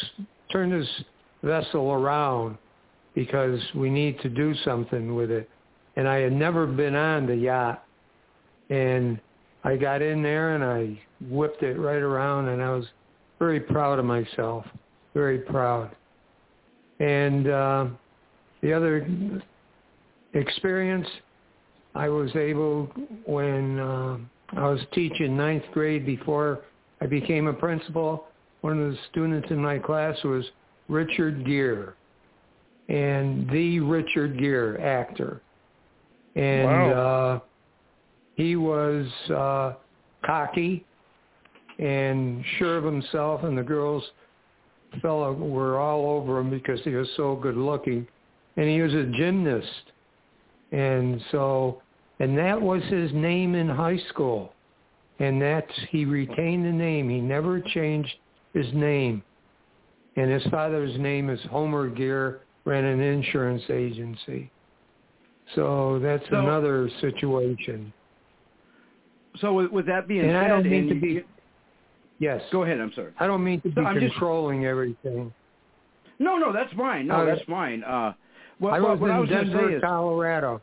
turn 0.52 0.72
this 0.72 0.88
vessel 1.44 1.92
around 1.92 2.58
because 3.14 3.60
we 3.76 3.90
need 3.90 4.20
to 4.22 4.30
do 4.30 4.56
something 4.64 5.16
with 5.16 5.30
it. 5.30 5.50
And 5.98 6.08
I 6.08 6.18
had 6.18 6.32
never 6.32 6.66
been 6.66 6.96
on 6.96 7.28
the 7.28 7.36
yacht. 7.36 7.84
And 8.70 9.20
I 9.64 9.76
got 9.76 10.02
in 10.02 10.24
there 10.24 10.56
and 10.56 10.64
I 10.64 11.00
whipped 11.30 11.64
it 11.64 11.78
right 11.78 12.02
around 12.02 12.50
and 12.50 12.62
I 12.62 12.72
was 12.72 12.86
very 13.40 13.60
proud 13.60 14.00
of 14.00 14.06
myself, 14.06 14.66
very 15.14 15.40
proud. 15.40 15.92
And 17.00 17.48
uh, 17.48 17.88
the 18.62 18.74
other 18.74 19.08
experience, 20.34 21.08
I 21.96 22.08
was 22.10 22.36
able 22.36 22.86
when 23.26 23.80
uh, 23.80 24.18
I 24.56 24.68
was 24.68 24.80
teaching 24.94 25.36
ninth 25.36 25.64
grade 25.74 26.06
before 26.06 26.62
I 27.02 27.08
became 27.08 27.48
a 27.48 27.54
principal. 27.54 28.28
One 28.62 28.80
of 28.80 28.92
the 28.92 28.98
students 29.10 29.50
in 29.50 29.58
my 29.62 29.80
class 29.80 30.16
was 30.24 30.46
Richard 30.88 31.46
Gere, 31.46 31.94
and 32.90 33.50
the 33.50 33.80
Richard 33.80 34.38
Gere 34.38 34.82
actor, 34.82 35.42
and 36.36 36.94
uh, 36.94 37.40
he 38.36 38.56
was 38.56 39.08
uh, 39.30 39.74
cocky 40.26 40.86
and 41.80 42.44
sure 42.58 42.78
of 42.78 42.84
himself, 42.84 43.44
and 43.44 43.58
the 43.58 43.64
girls 43.64 44.04
fella 45.02 45.32
were 45.34 45.80
all 45.80 46.06
over 46.18 46.40
him 46.40 46.50
because 46.50 46.80
he 46.84 46.92
was 46.92 47.08
so 47.16 47.36
good 47.36 47.56
looking, 47.56 48.08
and 48.58 48.68
he 48.68 48.82
was 48.82 48.94
a 48.94 49.06
gymnast, 49.06 49.92
and 50.72 51.22
so 51.32 51.82
and 52.20 52.38
that 52.38 52.62
was 52.62 52.84
his 52.84 53.12
name 53.14 53.56
in 53.56 53.68
high 53.68 54.00
school, 54.10 54.54
and 55.20 55.42
that's 55.42 55.72
he 55.90 56.06
retained 56.06 56.66
the 56.66 56.72
name. 56.72 57.10
He 57.10 57.20
never 57.20 57.60
changed 57.60 58.14
his 58.54 58.68
name, 58.74 59.24
and 60.18 60.30
his 60.30 60.44
father's 60.52 60.98
name 61.00 61.30
is 61.30 61.40
Homer 61.50 61.90
Gere, 61.90 62.36
ran 62.66 62.84
an 62.84 63.00
insurance 63.00 63.64
agency. 63.70 64.52
So 65.56 66.00
that's 66.00 66.28
So- 66.30 66.40
another 66.40 66.90
situation. 67.02 67.92
So 69.40 69.54
with, 69.54 69.72
with 69.72 69.86
that 69.88 70.08
being 70.08 70.22
And 70.22 70.32
said, 70.32 70.44
I 70.44 70.48
don't 70.48 70.70
mean 70.70 70.90
to 70.90 70.96
be 70.96 71.08
you- 71.14 71.24
yes. 72.20 72.42
go 72.52 72.64
ahead. 72.64 72.80
I'm 72.80 72.92
sorry. 72.94 73.12
I 73.20 73.28
don't 73.28 73.44
mean 73.44 73.62
to 73.62 73.70
be 73.70 73.82
I'm 73.82 74.00
just- 74.00 74.12
controlling 74.14 74.66
everything. 74.66 75.34
No, 76.20 76.38
no, 76.38 76.54
that's 76.54 76.72
fine. 76.74 77.08
No, 77.08 77.16
Uh, 77.16 77.26
that's 77.26 77.42
fine. 77.44 77.84
Uh, 77.84 78.14
Well, 78.60 78.76
I 78.76 78.80
was 78.80 79.00
what 79.00 79.10
in 79.10 79.16
I 79.16 79.20
was 79.20 79.30
Denver, 79.30 79.68
say 79.70 79.74
is, 79.76 79.82
Colorado. 79.82 80.62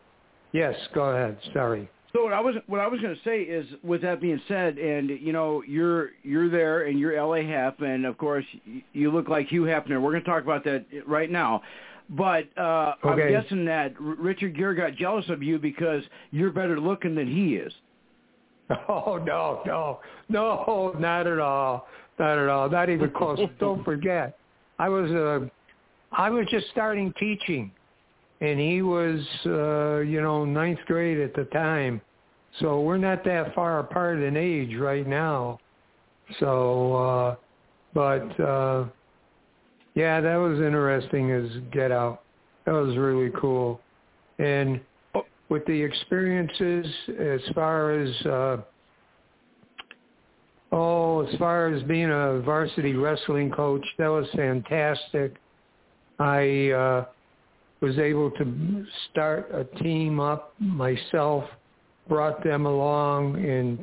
Yes, 0.52 0.76
go 0.94 1.07
ahead. 1.11 1.37
Sorry. 1.52 1.88
So 2.12 2.22
what 2.24 2.33
I 2.33 2.40
was 2.40 2.54
what 2.68 2.81
I 2.81 2.87
was 2.87 3.00
going 3.00 3.14
to 3.14 3.20
say 3.22 3.42
is, 3.42 3.66
with 3.83 4.00
that 4.02 4.20
being 4.20 4.40
said, 4.48 4.78
and 4.78 5.11
you 5.11 5.33
know 5.33 5.62
you're 5.66 6.11
you're 6.22 6.48
there 6.48 6.83
and 6.85 6.98
you're 6.98 7.12
LA 7.20 7.42
Hef, 7.42 7.81
and 7.81 8.07
of 8.07 8.16
course 8.16 8.44
you 8.92 9.11
look 9.11 9.28
like 9.28 9.48
Hugh 9.48 9.62
Hefner. 9.64 10.00
We're 10.00 10.12
going 10.12 10.22
to 10.22 10.31
talk 10.31 10.42
about 10.42 10.64
that 10.64 10.87
right 11.07 11.31
now. 11.31 11.62
But 12.09 12.44
uh, 12.57 12.94
I'm 13.04 13.18
guessing 13.18 13.66
that 13.66 13.92
R- 14.00 14.14
Richard 14.18 14.57
Gere 14.57 14.74
got 14.74 14.94
jealous 14.94 15.28
of 15.28 15.42
you 15.42 15.59
because 15.59 16.02
you're 16.31 16.50
better 16.52 16.81
looking 16.81 17.14
than 17.14 17.26
he 17.26 17.57
is. 17.57 17.72
Oh 18.88 19.18
no, 19.24 19.62
no, 19.66 20.00
no, 20.28 20.94
not 20.98 21.26
at 21.26 21.38
all, 21.38 21.88
not 22.18 22.38
at 22.38 22.48
all, 22.48 22.68
not 22.68 22.90
even 22.90 23.11
close. 23.11 23.38
Don't 23.59 23.85
forget, 23.85 24.38
I 24.78 24.88
was 24.88 25.11
uh, 25.11 25.46
I 26.12 26.31
was 26.31 26.46
just 26.50 26.66
starting 26.70 27.12
teaching, 27.18 27.70
and 28.40 28.61
he 28.61 28.83
was 28.83 29.20
uh, 29.46 29.98
you 30.00 30.20
know 30.20 30.44
ninth 30.44 30.81
grade 30.87 31.18
at 31.18 31.35
the 31.35 31.44
time, 31.44 32.00
so 32.61 32.83
we're 32.83 32.98
not 32.98 33.24
that 33.24 33.54
far 33.54 33.81
apart 33.81 34.18
in 34.18 34.37
age 34.37 34.76
right 34.76 35.07
now. 35.07 35.61
So, 36.38 36.94
uh, 36.94 37.37
but 37.94 38.40
uh, 38.40 38.85
yeah, 39.94 40.20
that 40.20 40.37
was 40.37 40.61
interesting 40.61 41.31
as 41.31 41.48
Get 41.72 41.90
Out. 41.90 42.22
That 42.66 42.72
was 42.72 42.96
really 42.98 43.31
cool, 43.40 43.81
and 44.38 44.81
with 45.48 45.64
the 45.66 45.82
experiences 45.82 46.87
as 47.18 47.40
far 47.54 47.92
as 47.92 48.26
uh 48.26 48.56
oh 50.72 51.26
as 51.26 51.34
far 51.38 51.68
as 51.68 51.82
being 51.84 52.11
a 52.11 52.40
varsity 52.40 52.94
wrestling 52.94 53.50
coach 53.50 53.84
that 53.98 54.08
was 54.08 54.26
fantastic. 54.34 55.37
I 56.18 56.70
uh 56.70 57.04
was 57.80 57.98
able 57.98 58.30
to 58.32 58.87
start 59.11 59.50
a 59.52 59.64
team 59.82 60.20
up 60.20 60.54
myself 60.58 61.44
brought 62.08 62.42
them 62.42 62.66
along 62.66 63.37
and 63.37 63.78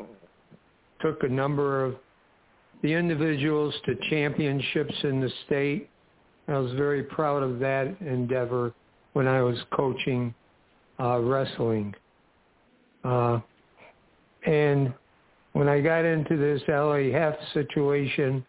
took 1.02 1.24
a 1.24 1.28
number 1.28 1.86
of 1.86 1.96
the 2.82 2.92
individuals 2.92 3.74
to 3.86 3.96
championships 4.10 4.94
in 5.04 5.22
the 5.22 5.32
state. 5.46 5.90
I 6.48 6.58
was 6.58 6.72
very 6.74 7.04
proud 7.04 7.42
of 7.42 7.60
that 7.60 7.96
endeavor 8.02 8.74
when 9.14 9.28
i 9.28 9.42
was 9.42 9.58
coaching 9.74 10.34
uh, 11.00 11.20
wrestling. 11.20 11.94
Uh, 13.04 13.40
and 14.46 14.94
when 15.54 15.68
I 15.68 15.82
got 15.82 16.06
into 16.06 16.38
this 16.38 16.62
LA 16.68 17.12
Hef 17.12 17.36
situation, 17.54 18.46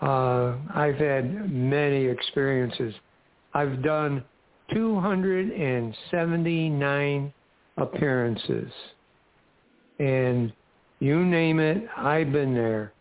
uh, 0.00 0.56
I've 0.74 0.96
had 0.96 1.52
many 1.52 2.06
experiences. 2.06 2.92
I've 3.54 3.80
done 3.82 4.24
279 4.72 7.32
appearances. 7.76 8.72
And 9.98 10.50
you 10.98 11.22
name 11.24 11.60
it, 11.60 11.86
I've 11.96 12.32
been 12.32 12.52
there. 12.54 12.92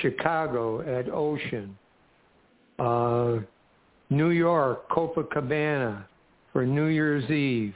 Chicago 0.00 0.80
at 0.80 1.08
Ocean. 1.10 1.76
Uh, 2.78 3.40
New 4.10 4.30
York, 4.30 4.88
Copacabana 4.90 6.04
for 6.52 6.64
New 6.64 6.86
Year's 6.86 7.28
Eve 7.30 7.74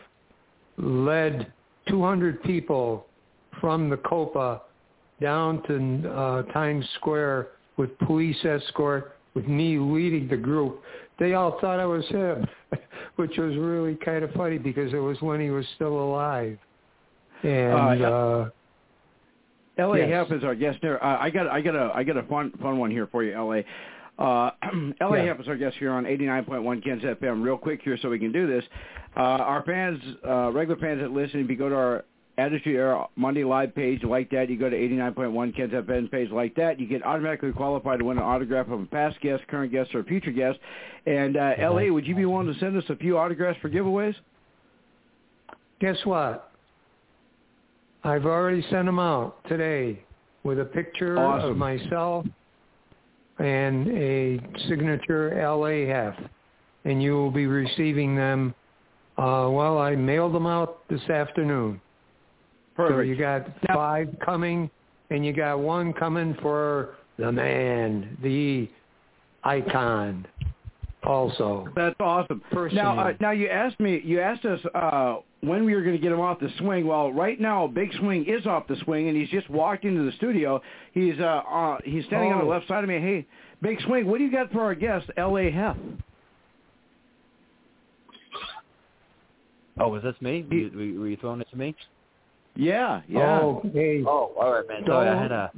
led 0.82 1.52
200 1.88 2.42
people 2.42 3.06
from 3.60 3.90
the 3.90 3.96
Copa 3.98 4.62
down 5.20 5.62
to 5.64 6.10
uh, 6.10 6.42
Times 6.52 6.86
Square 6.96 7.48
with 7.76 7.96
police 8.00 8.36
escort, 8.44 9.16
with 9.34 9.46
me 9.46 9.78
leading 9.78 10.28
the 10.28 10.36
group. 10.36 10.82
They 11.18 11.34
all 11.34 11.58
thought 11.60 11.78
I 11.78 11.86
was 11.86 12.06
him, 12.08 12.46
which 13.16 13.36
was 13.36 13.56
really 13.56 13.94
kind 13.96 14.24
of 14.24 14.30
funny 14.32 14.58
because 14.58 14.92
it 14.92 14.98
was 14.98 15.20
when 15.20 15.40
he 15.40 15.50
was 15.50 15.66
still 15.76 15.98
alive. 15.98 16.58
And 17.42 18.02
uh, 18.02 18.50
L.A. 19.78 19.98
Yes. 19.98 20.28
Hef 20.28 20.38
is 20.38 20.44
our 20.44 20.54
guest 20.54 20.78
there. 20.82 21.02
Uh, 21.02 21.18
I 21.18 21.30
got 21.30 21.46
I 21.48 21.60
got 21.60 21.74
a 21.74 21.90
I 21.94 22.02
got 22.04 22.16
a 22.16 22.22
fun 22.24 22.52
fun 22.60 22.78
one 22.78 22.90
here 22.90 23.06
for 23.06 23.24
you, 23.24 23.34
L.A. 23.34 23.64
Uh, 24.20 24.50
L.A. 25.00 25.24
Yeah. 25.24 25.40
Is 25.40 25.48
our 25.48 25.56
guest 25.56 25.76
here 25.78 25.90
on 25.92 26.04
89.1 26.04 26.84
Kens 26.84 27.02
FM. 27.02 27.42
Real 27.42 27.56
quick 27.56 27.80
here, 27.82 27.98
so 28.00 28.10
we 28.10 28.18
can 28.18 28.32
do 28.32 28.46
this. 28.46 28.62
Uh, 29.16 29.20
our 29.20 29.62
fans, 29.64 30.00
uh, 30.28 30.52
regular 30.52 30.78
fans 30.78 31.00
that 31.00 31.10
listen, 31.10 31.40
if 31.40 31.48
you 31.50 31.56
go 31.56 31.68
to 31.70 31.74
our 31.74 32.04
Attitude 32.38 32.76
Era 32.76 33.06
Monday 33.16 33.44
live 33.44 33.74
page 33.74 34.02
like 34.02 34.30
that, 34.30 34.48
you 34.48 34.58
go 34.58 34.70
to 34.70 34.76
89.1 34.76 35.56
Kens 35.56 35.72
FM 35.72 36.10
page 36.10 36.30
like 36.30 36.54
that, 36.54 36.78
you 36.78 36.86
get 36.86 37.04
automatically 37.04 37.52
qualified 37.52 37.98
to 37.98 38.04
win 38.04 38.18
an 38.18 38.22
autograph 38.22 38.68
of 38.68 38.80
a 38.80 38.86
past 38.86 39.20
guest, 39.20 39.42
current 39.48 39.72
guest, 39.72 39.94
or 39.94 40.04
future 40.04 40.30
guest. 40.30 40.58
And 41.06 41.36
uh, 41.36 41.52
L.A., 41.58 41.90
would 41.90 42.06
you 42.06 42.14
be 42.14 42.24
willing 42.24 42.52
to 42.52 42.58
send 42.60 42.76
us 42.76 42.84
a 42.88 42.96
few 42.96 43.18
autographs 43.18 43.58
for 43.60 43.68
giveaways? 43.68 44.14
guess 45.80 45.96
what? 46.04 46.52
I've 48.04 48.26
already 48.26 48.62
sent 48.70 48.86
them 48.86 48.98
out 48.98 49.36
today 49.48 50.02
with 50.42 50.60
a 50.60 50.64
picture 50.64 51.18
Awesome. 51.18 51.50
of 51.50 51.56
myself 51.56 52.26
and 53.40 53.88
a 53.88 54.40
signature 54.68 55.34
LA 55.36 55.92
Hef. 55.92 56.14
And 56.84 57.02
you 57.02 57.12
will 57.14 57.30
be 57.30 57.46
receiving 57.46 58.14
them. 58.14 58.54
Uh, 59.18 59.48
well, 59.50 59.78
I 59.78 59.96
mailed 59.96 60.34
them 60.34 60.46
out 60.46 60.88
this 60.88 61.02
afternoon. 61.10 61.80
Perfect. 62.74 62.98
So 62.98 63.00
you 63.02 63.16
got 63.16 63.46
five 63.74 64.08
coming, 64.24 64.70
and 65.10 65.24
you 65.24 65.32
got 65.32 65.58
one 65.58 65.92
coming 65.92 66.36
for 66.40 66.96
the 67.18 67.30
man, 67.30 68.16
the 68.22 68.68
icon, 69.44 70.26
also. 71.04 71.68
That's 71.74 71.96
awesome. 72.00 72.42
Personally. 72.50 72.82
Now, 72.82 72.98
uh, 72.98 73.12
now 73.20 73.30
you 73.30 73.48
asked 73.48 73.80
me, 73.80 74.00
you 74.04 74.20
asked 74.20 74.44
us 74.44 74.60
uh, 74.74 75.16
when 75.40 75.64
we 75.64 75.74
were 75.74 75.82
going 75.82 75.96
to 75.96 76.00
get 76.02 76.12
him 76.12 76.20
off 76.20 76.40
the 76.40 76.50
swing. 76.58 76.86
Well, 76.86 77.12
right 77.12 77.40
now, 77.40 77.66
Big 77.66 77.90
Swing 77.98 78.24
is 78.26 78.46
off 78.46 78.66
the 78.68 78.76
swing, 78.84 79.08
and 79.08 79.16
he's 79.16 79.28
just 79.30 79.48
walked 79.50 79.84
into 79.84 80.02
the 80.04 80.12
studio. 80.16 80.60
He's 80.92 81.18
uh, 81.18 81.42
uh 81.50 81.78
he's 81.84 82.04
standing 82.06 82.32
on 82.32 82.38
the 82.40 82.44
Oh. 82.44 82.48
left 82.50 82.68
side 82.68 82.84
of 82.84 82.88
me. 82.88 83.00
Hey, 83.00 83.26
Big 83.62 83.80
Swing, 83.86 84.06
what 84.06 84.18
do 84.18 84.24
you 84.24 84.32
got 84.32 84.52
for 84.52 84.60
our 84.60 84.74
guest, 84.74 85.06
L.A. 85.16 85.50
Hef? 85.50 85.76
Oh, 89.78 89.88
was 89.88 90.02
this 90.02 90.14
me? 90.20 90.44
Were 90.48 90.54
you, 90.54 90.70
were 90.74 90.82
you- 90.82 91.00
were 91.00 91.08
you 91.08 91.16
throwing 91.16 91.40
it 91.40 91.48
to 91.50 91.56
me? 91.56 91.74
Yeah, 92.56 93.00
yeah. 93.08 93.40
Oh, 93.40 93.62
hey. 93.72 94.02
Oh, 94.04 94.32
all 94.38 94.52
right, 94.52 94.66
man. 94.68 94.82
Sorry, 94.84 95.08
I 95.08 95.22
had 95.22 95.32
a. 95.32 95.50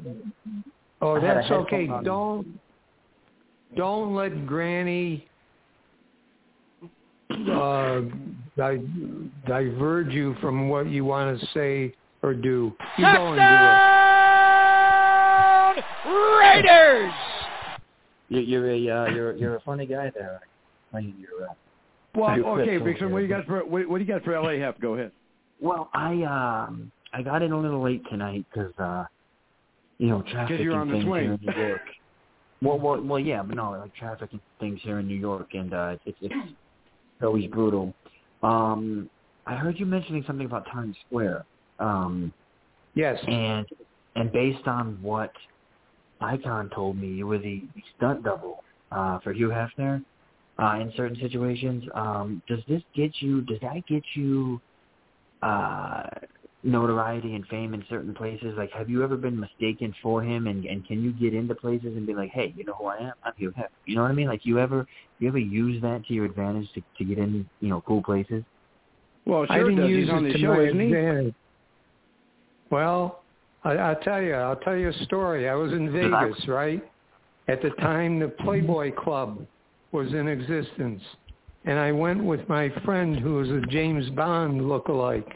Oh, 1.01 1.17
I 1.17 1.21
had 1.21 1.39
a 1.39 1.41
that's 1.41 1.51
okay. 1.51 1.87
Don't 2.05 2.61
don't 3.77 4.15
let 4.15 4.47
Granny 4.47 5.27
uh, 7.51 8.01
di- 8.57 8.83
diverge 9.47 10.13
you 10.13 10.35
from 10.41 10.69
what 10.69 10.89
you 10.89 11.05
want 11.05 11.39
to 11.41 11.47
say 11.55 11.95
or 12.23 12.35
do. 12.35 12.73
You 12.99 13.05
go 13.05 13.33
and 13.35 13.39
Touchdown! 15.77 16.39
Raiders! 16.41 17.13
You, 18.29 18.41
you're 18.41 18.71
a 18.71 18.89
uh, 18.89 19.07
you're 19.11 19.37
you're 19.37 19.57
a 19.57 19.61
funny 19.61 19.87
guy 19.87 20.11
there. 20.15 20.41
Playing 20.91 21.15
your. 21.19 21.49
Uh, 21.49 21.55
well, 22.15 22.37
you 22.37 22.45
okay, 22.45 22.79
quit 22.79 22.99
Big 23.01 23.11
what 23.11 23.19
do 23.19 23.23
you 23.25 23.29
there. 23.29 23.39
got 23.39 23.47
for 23.47 23.65
what, 23.65 23.89
what 23.89 23.99
do 23.99 24.05
you 24.05 24.13
got 24.13 24.23
for 24.25 24.35
L.A. 24.35 24.59
Hef? 24.59 24.79
Go 24.81 24.95
ahead. 24.95 25.13
well, 25.61 25.89
I 25.95 26.23
um 26.25 26.93
I 27.13 27.23
got 27.23 27.43
in 27.43 27.53
a 27.53 27.59
little 27.61 27.83
late 27.83 28.03
tonight 28.11 28.45
because 28.53 28.73
uh 28.79 29.05
you 29.99 30.09
know 30.09 30.23
traffic 30.31 30.61
you're 30.61 30.73
and 30.73 30.81
on 30.83 30.89
the 30.89 30.95
things 30.95 31.05
swing. 31.07 31.25
here 31.25 31.33
in 31.35 31.41
New 31.57 31.67
York. 31.69 31.81
well, 32.63 32.79
well, 32.79 33.01
well, 33.03 33.19
yeah, 33.19 33.43
but 33.43 33.57
no, 33.57 33.71
like 33.73 33.95
traffic 33.95 34.31
and 34.33 34.41
things 34.61 34.81
here 34.83 34.99
in 34.99 35.07
New 35.07 35.17
York, 35.19 35.49
and 35.55 35.73
uh 35.73 35.97
it's 36.05 36.19
it's 36.21 36.35
always 37.23 37.47
brutal. 37.51 37.95
Um, 38.43 39.09
I 39.47 39.57
heard 39.57 39.79
you 39.79 39.87
mentioning 39.87 40.25
something 40.27 40.47
about 40.47 40.67
Times 40.71 40.97
Square. 41.07 41.45
Um, 41.79 42.33
Yes. 42.95 43.19
and 43.27 43.67
and 44.17 44.31
based 44.33 44.67
on 44.69 44.99
what 45.03 45.33
Icon 46.21 46.71
told 46.75 46.97
me, 46.99 47.09
you 47.09 47.27
were 47.27 47.39
the 47.39 47.63
stunt 47.97 48.23
double 48.23 48.63
uh, 48.91 49.19
for 49.21 49.33
Hugh 49.33 49.49
Hefner 49.49 50.05
uh, 50.59 50.79
in 50.81 50.93
certain 50.97 51.19
situations. 51.19 51.85
Um, 51.95 52.43
does 52.47 52.61
this 52.69 52.83
get 52.95 53.11
you? 53.21 53.41
Does 53.43 53.59
that 53.63 53.87
get 53.89 54.03
you 54.15 54.61
uh, 55.43 56.03
notoriety 56.63 57.35
and 57.35 57.47
fame 57.47 57.75
in 57.75 57.85
certain 57.89 58.15
places? 58.15 58.55
Like, 58.57 58.71
have 58.73 58.89
you 58.89 59.03
ever 59.03 59.17
been 59.17 59.39
mistaken 59.39 59.95
for 60.03 60.23
him? 60.23 60.47
And 60.47 60.65
and 60.65 60.87
can 60.87 61.03
you 61.03 61.13
get 61.13 61.35
into 61.35 61.55
places 61.55 61.97
and 61.97 62.07
be 62.07 62.15
like, 62.15 62.31
hey, 62.31 62.55
you 62.57 62.65
know 62.65 62.75
who 62.75 62.87
I 62.87 62.99
am? 62.99 63.13
I'm 63.25 63.33
Hugh 63.37 63.53
Hefner. 63.57 63.69
You 63.87 63.97
know 63.97 64.03
what 64.03 64.11
I 64.11 64.15
mean? 64.15 64.29
Like, 64.29 64.45
you 64.45 64.59
ever 64.59 64.87
you 65.19 65.29
ever 65.29 65.39
use 65.39 65.81
that 65.83 66.05
to 66.07 66.15
your 66.15 66.25
advantage 66.25 66.69
to 66.75 66.83
to 66.99 67.05
get 67.05 67.19
in 67.19 67.49
you 67.61 67.69
know 67.69 67.83
cool 67.87 68.03
places? 68.03 68.45
Well, 69.27 69.47
I 69.49 69.59
sure 69.59 69.69
didn't 69.69 69.83
does. 69.83 69.91
use 69.91 70.09
He's 70.09 70.15
on 70.15 70.25
the 70.25 70.39
show, 70.39 70.55
my 70.55 70.63
isn't 70.63 70.81
he? 70.81 70.87
advantage. 70.87 71.35
Well, 72.71 73.23
I, 73.65 73.73
I'll 73.73 73.97
tell 73.97 74.21
you. 74.21 74.35
I'll 74.35 74.57
tell 74.57 74.77
you 74.77 74.89
a 74.89 75.05
story. 75.05 75.49
I 75.49 75.55
was 75.55 75.73
in 75.73 75.93
Vegas, 75.93 76.49
right? 76.49 76.83
At 77.49 77.63
the 77.63 77.71
time, 77.71 78.19
the 78.19 78.27
mm-hmm. 78.27 78.45
Playboy 78.45 78.93
Club 78.95 79.47
was 79.93 80.09
in 80.13 80.29
existence, 80.29 81.03
and 81.65 81.79
I 81.79 81.93
went 81.93 82.23
with 82.23 82.49
my 82.49 82.71
friend 82.85 83.19
who 83.19 83.35
was 83.35 83.49
a 83.51 83.61
James 83.69 84.09
Bond 84.11 84.61
lookalike, 84.61 85.33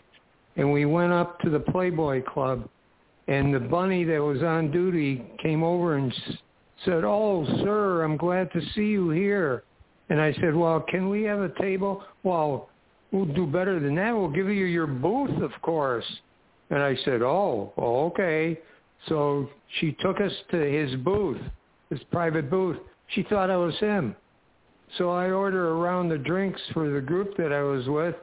and 0.57 0.73
we 0.73 0.85
went 0.85 1.13
up 1.13 1.41
to 1.41 1.51
the 1.51 1.61
Playboy 1.61 2.23
Club, 2.23 2.69
and 3.29 3.55
the 3.55 3.61
bunny 3.61 4.05
that 4.05 4.23
was 4.23 4.43
on 4.43 4.71
duty 4.71 5.25
came 5.43 5.63
over 5.63 5.97
and 5.97 6.13
said, 6.85 7.05
"Oh, 7.05 7.45
sir, 7.63 8.03
I'm 8.03 8.17
glad 8.17 8.53
to 8.53 8.61
see 8.75 8.87
you 8.87 9.11
here." 9.11 9.65
And 10.09 10.21
I 10.21 10.33
said, 10.35 10.55
well, 10.55 10.81
can 10.81 11.09
we 11.09 11.23
have 11.25 11.41
a 11.41 11.49
table? 11.61 12.05
Well, 12.23 12.69
we'll 13.11 13.25
do 13.27 13.47
better 13.47 13.81
than 13.81 13.95
that. 13.97 14.13
We'll 14.13 14.29
give 14.29 14.47
you 14.47 14.65
your 14.67 14.87
booth, 14.87 15.43
of 15.43 15.51
course. 15.63 16.05
And 16.71 16.81
I 16.83 16.97
said, 17.05 17.23
oh, 17.23 17.73
okay. 17.79 18.59
So 19.09 19.49
she 19.79 19.97
took 20.01 20.21
us 20.21 20.33
to 20.51 20.57
his 20.57 20.95
booth, 21.01 21.41
his 21.91 22.01
private 22.11 22.51
booth. 22.51 22.79
She 23.09 23.23
thought 23.25 23.51
I 23.51 23.57
was 23.57 23.77
him. 23.79 24.17
So 24.99 25.11
I 25.11 25.31
ordered 25.31 25.69
around 25.69 26.09
the 26.09 26.19
drinks 26.19 26.61
for 26.73 26.91
the 26.91 27.01
group 27.01 27.37
that 27.37 27.53
I 27.53 27.63
was 27.63 27.89
with. 27.89 28.15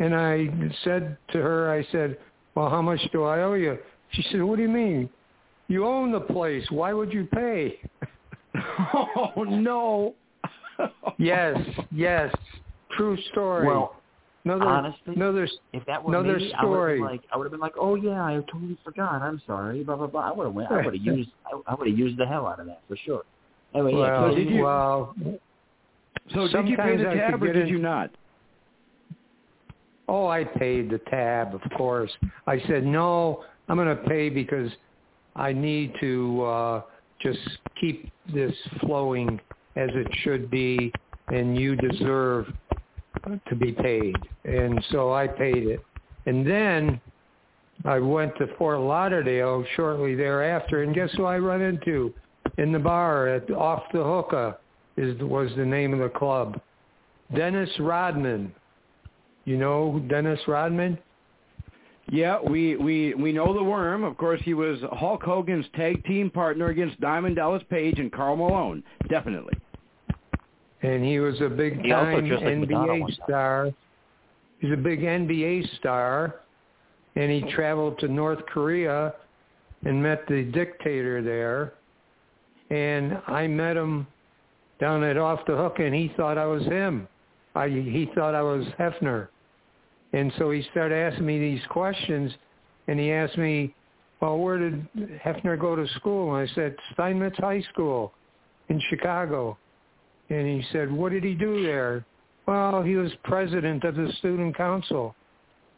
And 0.00 0.14
I 0.14 0.48
said 0.84 1.16
to 1.32 1.38
her, 1.38 1.72
I 1.72 1.84
said, 1.90 2.18
well, 2.54 2.70
how 2.70 2.80
much 2.82 3.00
do 3.12 3.24
I 3.24 3.42
owe 3.42 3.54
you? 3.54 3.78
She 4.12 4.22
said, 4.30 4.42
what 4.42 4.56
do 4.56 4.62
you 4.62 4.68
mean? 4.68 5.08
You 5.68 5.84
own 5.86 6.12
the 6.12 6.20
place. 6.20 6.64
Why 6.70 6.92
would 6.92 7.12
you 7.12 7.24
pay? 7.26 7.80
oh, 8.94 9.44
no. 9.46 10.14
yes, 11.18 11.56
yes. 11.90 12.32
True 12.96 13.18
story. 13.32 13.66
Well, 13.66 13.96
another, 14.44 14.64
honestly, 14.64 15.14
another, 15.14 15.48
if 15.72 15.84
that 15.86 16.02
were 16.02 16.14
another 16.14 16.38
me, 16.38 16.52
story. 16.58 16.98
I 16.98 17.02
would 17.02 17.10
have 17.10 17.10
like, 17.10 17.20
I 17.32 17.36
would 17.36 17.44
have 17.44 17.50
been 17.52 17.60
like, 17.60 17.74
oh 17.78 17.96
yeah, 17.96 18.22
I 18.24 18.40
totally 18.50 18.78
forgot. 18.84 19.20
I'm 19.20 19.42
sorry. 19.46 19.84
Blah 19.84 19.96
blah 19.96 20.06
blah. 20.06 20.30
I 20.30 20.32
would 20.32 20.44
have 20.46 20.54
went. 20.54 20.70
I 20.70 20.76
would 20.76 20.94
have 20.94 20.94
used. 21.02 21.30
I, 21.46 21.60
I 21.70 21.74
would 21.74 21.88
have 21.88 21.98
used 21.98 22.16
the 22.18 22.26
hell 22.26 22.46
out 22.46 22.60
of 22.60 22.66
that 22.66 22.80
for 22.88 22.96
sure. 22.96 23.22
Anyway, 23.74 23.92
yeah. 23.92 23.98
well, 23.98 24.30
so 24.30 24.34
did 24.36 24.48
you- 24.50 24.62
well, 24.62 25.14
So 26.32 26.48
did 26.48 26.68
you 26.68 26.76
pay 26.76 26.96
Sometimes 26.96 26.98
the 27.02 27.14
tab 27.14 27.42
or 27.42 27.52
did 27.52 27.62
in- 27.62 27.68
you 27.68 27.78
not? 27.78 28.10
Oh, 30.08 30.26
I 30.26 30.44
paid 30.44 30.90
the 30.90 30.98
tab, 31.10 31.54
of 31.54 31.60
course. 31.76 32.10
I 32.46 32.60
said, 32.66 32.84
no, 32.84 33.44
I'm 33.68 33.76
going 33.76 33.94
to 33.94 34.02
pay 34.04 34.30
because 34.30 34.70
I 35.36 35.52
need 35.52 35.92
to 36.00 36.42
uh, 36.42 36.82
just 37.20 37.38
keep 37.80 38.10
this 38.32 38.54
flowing 38.80 39.40
as 39.76 39.90
it 39.92 40.08
should 40.22 40.50
be, 40.50 40.92
and 41.28 41.56
you 41.56 41.76
deserve 41.76 42.46
to 43.48 43.54
be 43.54 43.72
paid. 43.72 44.16
And 44.44 44.82
so 44.90 45.12
I 45.12 45.26
paid 45.26 45.66
it. 45.66 45.80
And 46.26 46.46
then 46.46 47.00
I 47.84 47.98
went 47.98 48.36
to 48.38 48.46
Fort 48.56 48.80
Lauderdale 48.80 49.64
shortly 49.76 50.14
thereafter, 50.14 50.82
and 50.82 50.94
guess 50.94 51.10
who 51.16 51.24
I 51.24 51.38
run 51.38 51.60
into 51.60 52.12
in 52.56 52.72
the 52.72 52.78
bar 52.78 53.28
at 53.28 53.50
Off 53.50 53.84
the 53.92 54.02
Hookah 54.02 54.58
is 54.96 55.20
was 55.20 55.50
the 55.56 55.64
name 55.64 55.92
of 55.92 56.00
the 56.00 56.18
club. 56.18 56.60
Dennis 57.34 57.70
Rodman. 57.78 58.52
You 59.48 59.56
know 59.56 60.04
Dennis 60.10 60.38
Rodman? 60.46 60.98
Yeah, 62.10 62.38
we 62.38 62.76
we 62.76 63.14
we 63.14 63.32
know 63.32 63.54
the 63.54 63.62
worm. 63.62 64.04
Of 64.04 64.18
course, 64.18 64.42
he 64.44 64.52
was 64.52 64.78
Hulk 64.92 65.22
Hogan's 65.22 65.64
tag 65.74 66.04
team 66.04 66.28
partner 66.28 66.66
against 66.66 67.00
Diamond 67.00 67.36
Dallas 67.36 67.62
Page 67.70 67.98
and 67.98 68.12
Karl 68.12 68.36
Malone. 68.36 68.84
Definitely. 69.08 69.54
And 70.82 71.02
he 71.02 71.18
was 71.18 71.40
a 71.40 71.48
big 71.48 71.82
time 71.82 72.28
dressed 72.28 72.44
like 72.44 72.52
NBA 72.52 73.00
one 73.00 73.16
star. 73.24 73.70
He's 74.58 74.70
a 74.70 74.76
big 74.76 75.00
NBA 75.00 75.78
star. 75.78 76.40
And 77.16 77.30
he 77.30 77.40
traveled 77.50 77.98
to 78.00 78.08
North 78.08 78.44
Korea 78.52 79.14
and 79.86 80.02
met 80.02 80.28
the 80.28 80.42
dictator 80.42 81.22
there. 81.22 81.72
And 82.68 83.18
I 83.26 83.46
met 83.46 83.78
him 83.78 84.06
down 84.78 85.02
at 85.04 85.16
Off 85.16 85.40
the 85.46 85.56
Hook 85.56 85.78
and 85.78 85.94
he 85.94 86.12
thought 86.18 86.36
I 86.36 86.44
was 86.44 86.64
him. 86.64 87.08
I 87.54 87.68
he 87.68 88.10
thought 88.14 88.34
I 88.34 88.42
was 88.42 88.66
Hefner. 88.78 89.28
And 90.12 90.32
so 90.38 90.50
he 90.50 90.62
started 90.70 90.94
asking 90.94 91.26
me 91.26 91.38
these 91.38 91.60
questions 91.68 92.32
and 92.86 92.98
he 92.98 93.12
asked 93.12 93.36
me, 93.36 93.74
Well, 94.20 94.38
where 94.38 94.58
did 94.58 94.86
Hefner 95.24 95.58
go 95.58 95.76
to 95.76 95.86
school? 95.96 96.34
And 96.34 96.48
I 96.48 96.54
said, 96.54 96.76
Steinmetz 96.94 97.38
High 97.38 97.62
School 97.72 98.12
in 98.68 98.80
Chicago. 98.88 99.58
And 100.30 100.46
he 100.46 100.66
said, 100.72 100.92
what 100.92 101.12
did 101.12 101.24
he 101.24 101.34
do 101.34 101.62
there? 101.62 102.04
Well, 102.46 102.82
he 102.82 102.96
was 102.96 103.10
president 103.24 103.84
of 103.84 103.94
the 103.96 104.12
student 104.18 104.56
council. 104.56 105.14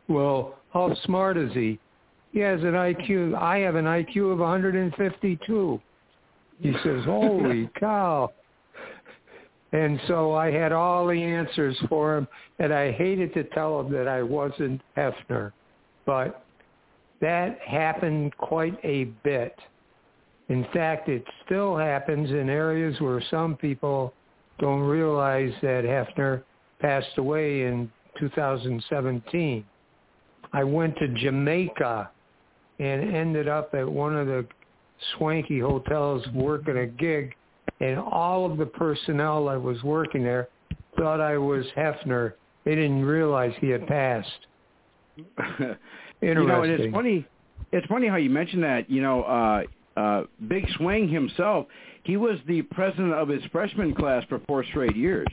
Well, 0.09 0.57
how 0.73 0.95
smart 1.05 1.37
is 1.37 1.53
he? 1.53 1.79
He 2.33 2.41
has 2.41 2.61
an 2.61 2.73
IQ. 2.73 3.37
I 3.37 3.59
have 3.59 3.75
an 3.75 3.87
IQ 3.87 4.33
of 4.33 4.39
152. 4.39 5.81
He 6.61 6.73
says, 6.85 7.05
holy 7.05 7.71
cow. 7.79 8.33
And 9.73 10.01
so 10.09 10.35
I 10.35 10.51
had 10.51 10.73
all 10.73 11.07
the 11.07 11.23
answers 11.23 11.77
for 11.89 12.17
him, 12.17 12.27
and 12.59 12.73
I 12.73 12.91
hated 12.93 13.33
to 13.35 13.45
tell 13.45 13.81
him 13.81 13.93
that 13.93 14.09
I 14.09 14.23
wasn't 14.23 14.81
Hefner. 14.97 15.53
But 16.07 16.45
that 17.21 17.59
happened 17.61 18.37
quite 18.37 18.79
a 18.85 19.05
bit. 19.23 19.57
In 20.49 20.67
fact, 20.73 21.09
it 21.09 21.25
still 21.47 21.77
happens 21.77 22.31
in 22.31 22.49
areas 22.49 23.01
where 23.01 23.23
some 23.31 23.57
people 23.57 24.13
don't 24.59 24.81
realize 24.81 25.53
that 25.63 25.85
Hefner 25.85 26.43
passed 26.81 27.17
away 27.19 27.63
in 27.63 27.91
2017. 28.19 29.65
I 30.53 30.65
went 30.65 30.97
to 30.99 31.09
Jamaica 31.09 32.11
and 32.81 33.15
ended 33.15 33.47
up 33.47 33.75
at 33.75 33.89
one 33.89 34.17
of 34.17 34.27
the 34.27 34.47
swanky 35.17 35.61
hotels 35.61 36.27
working 36.35 36.79
a 36.79 36.87
gig, 36.87 37.35
and 37.81 37.99
all 37.99 38.51
of 38.51 38.59
the 38.59 38.67
personnel 38.67 39.47
that 39.47 39.61
was 39.61 39.83
working 39.83 40.23
there 40.23 40.49
thought 40.99 41.21
I 41.21 41.39
was 41.39 41.65
Hefner. 41.77 42.35
They 42.65 42.75
didn't 42.75 43.05
realize 43.05 43.53
he 43.61 43.69
had 43.69 43.87
passed. 43.87 44.47
Interesting. 45.17 45.77
You 46.23 46.35
know, 46.35 46.63
and 46.65 46.73
it's 46.73 46.93
funny. 46.93 47.27
It's 47.73 47.87
funny 47.87 48.07
how 48.07 48.17
you 48.17 48.29
mentioned 48.29 48.63
that. 48.63 48.91
You 48.91 49.01
know, 49.01 49.23
uh, 49.23 49.63
uh, 49.99 50.25
Big 50.49 50.67
Swing 50.77 51.09
himself. 51.09 51.65
He 52.03 52.19
was 52.19 52.39
the 52.47 52.61
president 52.61 53.15
of 53.15 53.27
his 53.29 53.43
freshman 53.51 53.95
class 53.95 54.23
for 54.29 54.39
four 54.41 54.63
straight 54.65 54.95
years. 54.95 55.27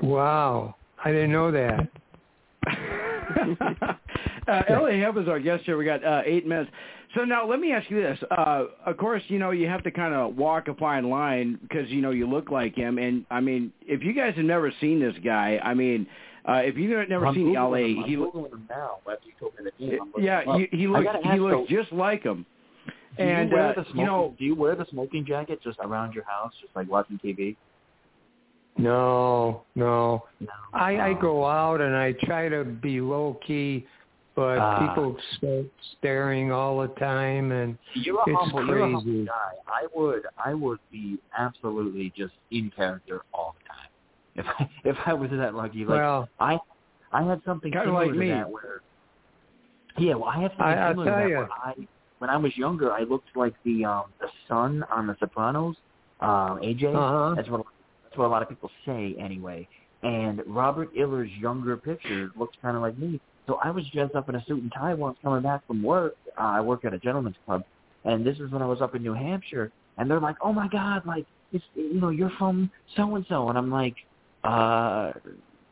Wow, 0.00 0.76
I 1.04 1.12
didn't 1.12 1.32
know 1.32 1.50
that. 1.50 1.88
uh, 4.48 4.62
L.A. 4.68 4.98
Hef 4.98 5.16
is 5.16 5.28
our 5.28 5.40
guest 5.40 5.64
here. 5.64 5.76
We 5.76 5.84
got 5.84 6.04
uh, 6.04 6.22
eight 6.24 6.46
minutes. 6.46 6.70
So 7.14 7.24
now 7.24 7.48
let 7.48 7.60
me 7.60 7.72
ask 7.72 7.90
you 7.90 8.02
this. 8.02 8.18
Uh, 8.30 8.64
of 8.84 8.96
course, 8.96 9.22
you 9.28 9.38
know 9.38 9.50
you 9.50 9.68
have 9.68 9.82
to 9.84 9.90
kind 9.90 10.14
of 10.14 10.36
walk 10.36 10.68
a 10.68 10.74
fine 10.74 11.08
line 11.08 11.58
because 11.62 11.88
you 11.90 12.00
know 12.00 12.10
you 12.10 12.28
look 12.28 12.50
like 12.50 12.74
him. 12.74 12.98
And 12.98 13.24
I 13.30 13.40
mean, 13.40 13.72
if 13.82 14.02
you 14.02 14.12
guys 14.12 14.34
have 14.36 14.44
never 14.44 14.72
seen 14.80 15.00
this 15.00 15.14
guy, 15.24 15.60
I 15.62 15.74
mean, 15.74 16.06
uh, 16.48 16.62
if 16.64 16.76
you've 16.76 17.08
never 17.08 17.26
I'm 17.26 17.34
seen 17.34 17.54
Googling 17.54 17.70
LA, 17.70 17.76
him. 17.76 17.98
I'm 18.02 18.08
he 18.08 18.16
Googling 18.16 18.52
him 18.52 18.66
now. 18.68 18.98
After 19.10 19.26
you 19.26 19.32
told 19.38 19.52
me 19.58 19.70
the 19.78 19.86
name, 19.86 20.00
I'm 20.16 20.22
yeah, 20.22 20.58
he, 20.58 20.76
he 20.76 20.86
looks 20.86 21.06
he 21.22 21.28
ask, 21.28 21.40
looks 21.40 21.70
though, 21.70 21.76
just 21.82 21.92
like 21.92 22.22
him. 22.22 22.44
Do 23.16 23.22
And 23.22 23.50
you 23.50 23.56
wear 23.56 23.68
uh, 23.68 23.72
the 23.74 23.82
smoking, 23.84 24.00
you 24.00 24.06
know, 24.06 24.34
do 24.38 24.44
you 24.44 24.54
wear 24.54 24.76
the 24.76 24.86
smoking 24.90 25.24
jacket 25.24 25.60
just 25.62 25.78
around 25.80 26.12
your 26.12 26.24
house, 26.24 26.52
just 26.60 26.74
like 26.76 26.90
watching 26.90 27.18
TV? 27.24 27.56
No, 28.78 29.62
no. 29.74 30.24
No. 30.40 30.48
I, 30.74 31.00
I 31.00 31.12
go 31.14 31.46
out 31.46 31.80
and 31.80 31.96
I 31.96 32.12
try 32.12 32.48
to 32.48 32.64
be 32.64 33.00
low 33.00 33.38
key, 33.46 33.86
but 34.36 34.58
Ah. 34.58 34.78
people 34.94 35.16
start 35.38 35.64
staring 35.98 36.52
all 36.52 36.80
the 36.82 36.88
time, 36.94 37.50
and 37.52 37.76
You're 37.94 38.20
a 38.20 38.22
It's 38.30 38.38
humble, 38.38 38.66
you're 38.66 38.78
a 38.78 38.82
humble 38.82 39.02
crazy. 39.02 39.24
guy. 39.26 39.52
I 39.66 39.86
would, 39.94 40.22
I 40.44 40.54
would 40.54 40.78
be 40.92 41.18
absolutely 41.36 42.12
just 42.16 42.34
in 42.50 42.70
character 42.70 43.22
all 43.32 43.54
the 43.58 43.64
time. 43.68 43.72
If 44.36 44.46
I, 44.46 44.70
if 44.90 44.96
I 45.06 45.14
was 45.14 45.30
that 45.30 45.54
lucky, 45.54 45.80
like 45.86 45.98
well, 45.98 46.28
I, 46.38 46.58
I 47.10 47.22
had 47.22 47.40
something 47.46 47.72
similar 47.72 48.04
like 48.04 48.12
to 48.12 48.18
me. 48.18 48.28
that 48.28 48.50
where, 48.50 48.82
yeah, 49.98 50.14
well, 50.14 50.28
I 50.28 50.42
had 50.42 50.50
something 50.52 50.66
I- 50.66 50.90
similar 50.90 51.04
to 51.06 51.10
that 51.10 51.30
ya. 51.30 51.38
where 51.38 51.48
I, 51.52 51.74
when 52.18 52.30
I 52.30 52.36
was 52.36 52.54
younger, 52.56 52.92
I 52.92 53.00
looked 53.04 53.34
like 53.34 53.54
the 53.64 53.84
um 53.86 54.04
the 54.20 54.28
son 54.46 54.84
on 54.90 55.06
The 55.06 55.16
Sopranos, 55.18 55.76
um, 56.20 56.60
AJ. 56.62 56.94
uh 56.94 56.98
huh. 57.28 57.34
That's 57.34 57.48
what 57.48 57.64
that's 58.04 58.16
what 58.18 58.26
a 58.26 58.28
lot 58.28 58.42
of 58.42 58.48
people 58.50 58.70
say 58.84 59.16
anyway. 59.18 59.66
And 60.02 60.42
Robert 60.46 60.90
Iler's 60.94 61.30
younger 61.40 61.76
picture 61.78 62.30
looks 62.38 62.56
kind 62.60 62.76
of 62.76 62.82
like 62.82 62.98
me. 62.98 63.18
So 63.46 63.58
I 63.62 63.70
was 63.70 63.84
dressed 63.92 64.14
up 64.14 64.28
in 64.28 64.34
a 64.34 64.44
suit 64.44 64.62
and 64.62 64.72
tie 64.72 64.94
once 64.94 65.18
coming 65.22 65.42
back 65.42 65.66
from 65.66 65.82
work. 65.82 66.14
Uh, 66.38 66.42
I 66.42 66.60
work 66.60 66.84
at 66.84 66.92
a 66.92 66.98
gentleman's 66.98 67.36
club, 67.44 67.62
and 68.04 68.26
this 68.26 68.38
is 68.38 68.50
when 68.50 68.62
I 68.62 68.66
was 68.66 68.80
up 68.80 68.94
in 68.94 69.02
New 69.02 69.14
Hampshire. 69.14 69.70
And 69.98 70.10
they're 70.10 70.20
like, 70.20 70.36
"Oh 70.42 70.52
my 70.52 70.68
God, 70.68 71.06
like 71.06 71.26
it's 71.52 71.64
you 71.74 72.00
know 72.00 72.10
you're 72.10 72.32
from 72.38 72.70
so 72.96 73.14
and 73.14 73.24
so," 73.28 73.48
and 73.48 73.56
I'm 73.56 73.70
like, 73.70 73.94
"Uh, 74.44 75.12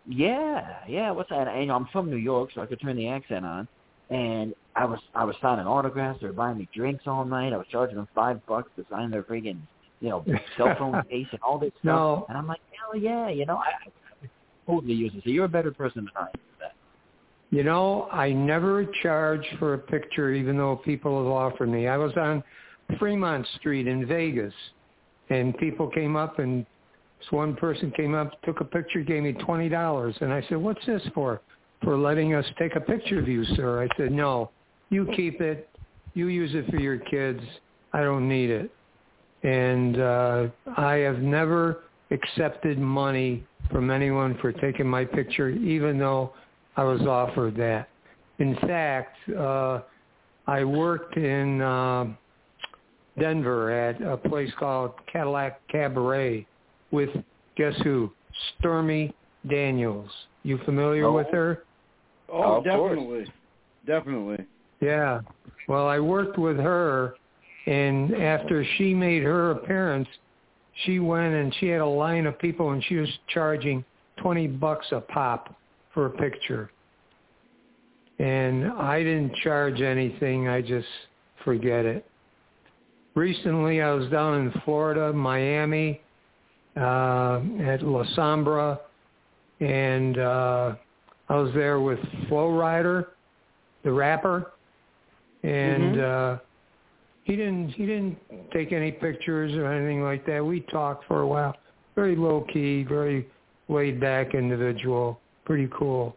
yeah, 0.09 0.79
yeah. 0.89 1.11
What's 1.11 1.31
that?" 1.31 1.49
And 1.49 1.61
you 1.61 1.67
know, 1.67 1.75
I'm 1.75 1.89
from 1.93 2.11
New 2.11 2.17
York, 2.17 2.51
so 2.55 2.63
I 2.63 2.67
could 2.67 2.81
turn 2.81 2.97
the 2.97 3.09
accent 3.09 3.45
on. 3.45 3.69
And 4.11 4.55
I 4.77 4.85
was 4.85 5.01
I 5.15 5.25
was 5.25 5.37
signing 5.43 5.67
autographs. 5.67 6.21
They 6.21 6.27
were 6.27 6.33
buying 6.33 6.59
me 6.59 6.69
drinks 6.75 7.05
all 7.07 7.25
night. 7.25 7.53
I 7.53 7.57
was 7.57 7.67
charging 7.71 7.97
them 7.97 8.09
five 8.15 8.45
bucks 8.47 8.71
to 8.77 8.87
sign 8.91 9.11
their 9.11 9.23
friggin' 9.23 9.59
you 10.01 10.11
know 10.11 10.25
cell 10.57 10.75
phone 10.79 11.03
case 11.11 11.27
and 11.33 11.41
all 11.43 11.59
this 11.59 11.73
stuff. 11.73 11.85
No. 11.85 12.27
And 12.29 12.39
I'm 12.39 12.47
like, 12.47 12.61
hell 12.79 13.01
yeah, 13.01 13.29
you 13.29 13.47
know, 13.47 13.57
I, 13.57 13.71
I 14.23 14.29
totally 14.67 14.95
use 14.95 15.13
it. 15.15 15.23
So 15.25 15.31
you're 15.31 15.47
a 15.47 15.49
better 15.49 15.73
person 15.73 16.05
than 16.05 16.13
I 16.17 16.23
am 16.23 16.33
for 16.33 16.39
that. 16.39 16.54
You 17.51 17.63
know, 17.63 18.09
I 18.11 18.33
never 18.33 18.85
charge 19.03 19.47
for 19.59 19.75
a 19.75 19.79
picture, 19.79 20.33
even 20.33 20.57
though 20.57 20.77
people 20.77 21.23
have 21.23 21.31
offered 21.31 21.69
me. 21.69 21.87
I 21.87 21.97
was 21.97 22.13
on 22.17 22.43
Fremont 22.99 23.47
Street 23.57 23.87
in 23.87 24.07
Vegas, 24.07 24.55
and 25.31 25.57
people 25.59 25.89
came 25.89 26.17
up, 26.17 26.39
and 26.39 26.67
this 27.19 27.31
one 27.31 27.55
person 27.55 27.93
came 27.93 28.15
up, 28.15 28.41
took 28.43 28.61
a 28.61 28.65
picture, 28.65 29.03
gave 29.03 29.23
me 29.23 29.33
twenty 29.33 29.69
dollars, 29.69 30.17
and 30.21 30.33
I 30.33 30.43
said, 30.49 30.59
"What's 30.59 30.85
this 30.87 31.03
for?" 31.15 31.41
For 31.83 31.99
letting 31.99 32.35
us 32.35 32.47
take 32.59 32.77
a 32.77 32.81
picture 32.81 33.19
of 33.19 33.29
you, 33.29 33.45
sir. 33.57 33.83
I 33.83 33.97
said, 33.97 34.11
"No, 34.11 34.51
you 34.91 35.07
keep 35.15 35.41
it. 35.41 35.69
You 36.15 36.29
use 36.29 36.55
it 36.55 36.71
for 36.71 36.81
your 36.81 36.99
kids. 36.99 37.43
I 37.93 38.03
don't 38.03 38.29
need 38.29 38.51
it." 38.51 38.71
and 39.45 40.01
uh, 40.01 40.47
I 40.77 40.95
have 40.97 41.19
never 41.19 41.85
accepted 42.11 42.79
money 42.79 43.45
from 43.71 43.91
anyone 43.91 44.37
for 44.41 44.53
taking 44.53 44.87
my 44.87 45.05
picture, 45.05 45.51
even 45.51 45.99
though 45.99 46.33
I 46.77 46.85
was 46.85 47.01
offered 47.03 47.57
that. 47.57 47.89
In 48.39 48.57
fact, 48.57 49.17
uh, 49.31 49.81
I 50.47 50.65
worked 50.65 51.17
in 51.17 51.61
uh, 51.61 52.07
Denver 53.19 53.71
at 53.71 54.03
a 54.03 54.17
place 54.17 54.51
called 54.59 54.93
Cadillac 55.13 55.61
Cabaret 55.69 56.47
with 56.91 57.11
guess 57.57 57.75
who? 57.85 58.11
Stormy 58.59 59.15
Daniels. 59.49 60.11
You 60.43 60.59
familiar 60.65 61.05
Oh. 61.07 61.13
with 61.13 61.29
her? 61.29 61.63
Oh, 62.29 62.57
Of 62.57 62.65
course. 62.65 62.91
definitely, 62.97 63.33
definitely. 63.87 64.47
Yeah. 64.81 65.21
Well, 65.69 65.87
I 65.87 66.01
worked 66.01 66.39
with 66.39 66.57
her, 66.57 67.15
and 67.67 68.15
after 68.17 68.65
she 68.77 68.93
made 68.95 69.23
her 69.23 69.53
appearance, 69.53 70.09
she 70.85 70.99
went 70.99 71.35
and 71.35 71.55
she 71.61 71.69
had 71.69 71.81
a 71.81 71.87
line 71.87 72.27
of 72.27 72.37
people, 72.39 72.71
and 72.71 72.83
she 72.85 72.97
was 72.97 73.09
charging 73.29 73.85
twenty 74.17 74.49
bucks 74.49 74.87
a 74.91 75.01
pop 75.01 75.55
for 75.95 76.07
a 76.07 76.11
picture. 76.11 76.71
And 78.19 78.67
I 78.73 78.99
didn't 79.03 79.35
charge 79.37 79.81
anything. 79.81 80.49
I 80.49 80.61
just 80.61 80.87
forget 81.45 81.85
it. 81.85 82.07
Recently, 83.15 83.81
I 83.81 83.93
was 83.93 84.11
down 84.11 84.41
in 84.41 84.61
Florida, 84.65 85.13
Miami, 85.13 86.01
uh, 86.77 87.41
at 87.61 87.83
La 87.83 88.05
Sombra, 88.17 88.79
and 89.61 90.19
uh, 90.19 90.75
I 91.29 91.37
was 91.37 91.53
there 91.55 91.81
with 91.81 92.01
Flo 92.29 92.49
Rida, 92.49 93.07
the 93.85 93.93
rapper, 93.93 94.53
and 95.45 96.01
uh, 96.01 96.39
he 97.23 97.37
didn't 97.37 97.71
he 97.71 97.87
didn't 97.87 98.19
take 98.53 98.73
any 98.73 98.91
pictures 98.91 99.55
or 99.55 99.67
anything 99.67 100.03
like 100.03 100.27
that. 100.27 100.45
We 100.45 100.61
talked 100.61 101.07
for 101.07 101.21
a 101.21 101.27
while, 101.27 101.57
very 101.95 102.17
low 102.17 102.45
key, 102.53 102.83
very 102.83 103.29
laid 103.69 104.01
back 104.01 104.35
individual, 104.35 105.21
pretty 105.45 105.69
cool. 105.77 106.17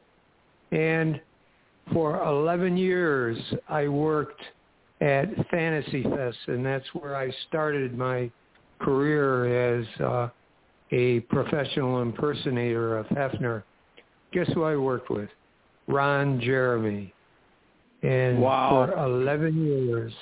And 0.72 1.20
for 1.94 2.22
11 2.24 2.78
years, 2.78 3.38
I 3.70 3.88
worked 3.88 4.42
at 5.02 5.30
Fantasy 5.50 6.04
Fest, 6.04 6.38
and 6.48 6.66
that's 6.66 6.86
where 6.94 7.16
I 7.16 7.32
started 7.48 7.98
my 7.98 8.30
career 8.80 9.80
as 9.80 9.88
uh, 10.02 10.30
a 10.92 11.22
professional 11.22 12.02
impersonator 12.02 12.98
of 12.98 13.06
Hefner. 13.08 13.64
Guess 14.34 14.50
who 14.54 14.64
I 14.64 14.76
worked 14.76 15.10
with? 15.10 15.30
Ron 15.88 16.42
Jeremy. 16.42 17.14
And 18.04 18.42
Wow. 18.42 18.88
for 18.88 18.98
11 18.98 19.66
years, 19.66 20.14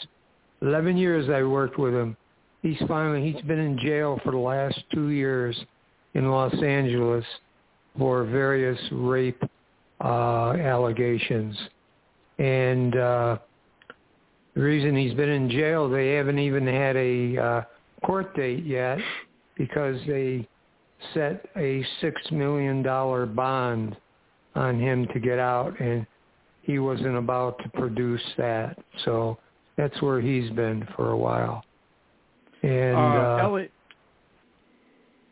11 0.61 0.97
years 0.97 1.29
I 1.29 1.43
worked 1.43 1.77
with 1.77 1.93
him. 1.93 2.15
He's 2.61 2.81
finally, 2.87 3.31
he's 3.31 3.41
been 3.43 3.59
in 3.59 3.77
jail 3.77 4.19
for 4.23 4.31
the 4.31 4.37
last 4.37 4.79
two 4.93 5.09
years 5.09 5.59
in 6.13 6.31
Los 6.31 6.53
Angeles 6.63 7.25
for 7.97 8.25
various 8.25 8.79
rape 8.91 9.41
uh, 10.03 10.51
allegations. 10.51 11.57
And 12.37 12.95
uh, 12.95 13.37
the 14.53 14.61
reason 14.61 14.95
he's 14.95 15.13
been 15.13 15.29
in 15.29 15.49
jail, 15.49 15.89
they 15.89 16.13
haven't 16.13 16.39
even 16.39 16.67
had 16.67 16.95
a 16.95 17.37
uh, 17.37 17.61
court 18.05 18.35
date 18.35 18.65
yet 18.65 18.99
because 19.57 19.99
they 20.07 20.47
set 21.13 21.45
a 21.57 21.85
six 22.01 22.21
million 22.31 22.81
dollar 22.81 23.25
bond 23.25 23.95
on 24.55 24.79
him 24.79 25.07
to 25.13 25.19
get 25.19 25.39
out, 25.39 25.79
and 25.79 26.05
he 26.61 26.79
wasn't 26.79 27.15
about 27.17 27.57
to 27.59 27.69
produce 27.69 28.21
that. 28.37 28.77
So 29.03 29.37
that's 29.77 30.01
where 30.01 30.21
he's 30.21 30.49
been 30.51 30.87
for 30.95 31.11
a 31.11 31.17
while. 31.17 31.63
And 32.63 32.95
uh, 32.95 32.99
uh, 32.99 33.39
Ellie, 33.43 33.69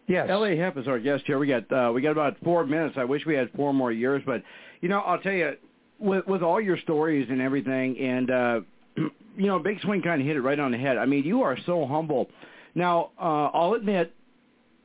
yes, 0.08 0.28
L.A. 0.30 0.56
Hef 0.56 0.78
is 0.78 0.88
our 0.88 1.00
guest 1.00 1.24
here. 1.26 1.40
We 1.40 1.48
got 1.48 1.72
uh, 1.72 1.92
we 1.94 2.02
got 2.02 2.12
about 2.12 2.38
four 2.44 2.66
minutes. 2.66 2.96
I 2.98 3.04
wish 3.04 3.26
we 3.26 3.36
had 3.36 3.50
four 3.56 3.74
more 3.74 3.92
years, 3.92 4.22
but 4.26 4.44
you 4.82 4.90
know, 4.90 5.00
I'll 5.00 5.20
tell 5.20 5.34
you, 5.34 5.54
with 6.00 6.28
with 6.28 6.42
all 6.42 6.60
your 6.60 6.78
stories 6.78 7.28
and 7.30 7.42
everything, 7.42 7.98
and 7.98 8.32
uh, 8.32 8.60
you 8.98 9.48
know, 9.48 9.60
Big 9.60 9.80
Swing 9.82 10.02
kind 10.02 10.22
of 10.22 10.28
hit 10.28 10.36
it 10.36 10.42
right 10.42 10.60
on 10.60 10.72
the 10.72 10.78
head. 10.78 10.98
I 10.98 11.06
mean, 11.06 11.24
you 11.24 11.42
are 11.42 11.58
so 11.66 11.86
humble. 11.86 12.30
Now, 12.76 13.12
uh, 13.20 13.50
I'll 13.54 13.74
admit, 13.74 14.14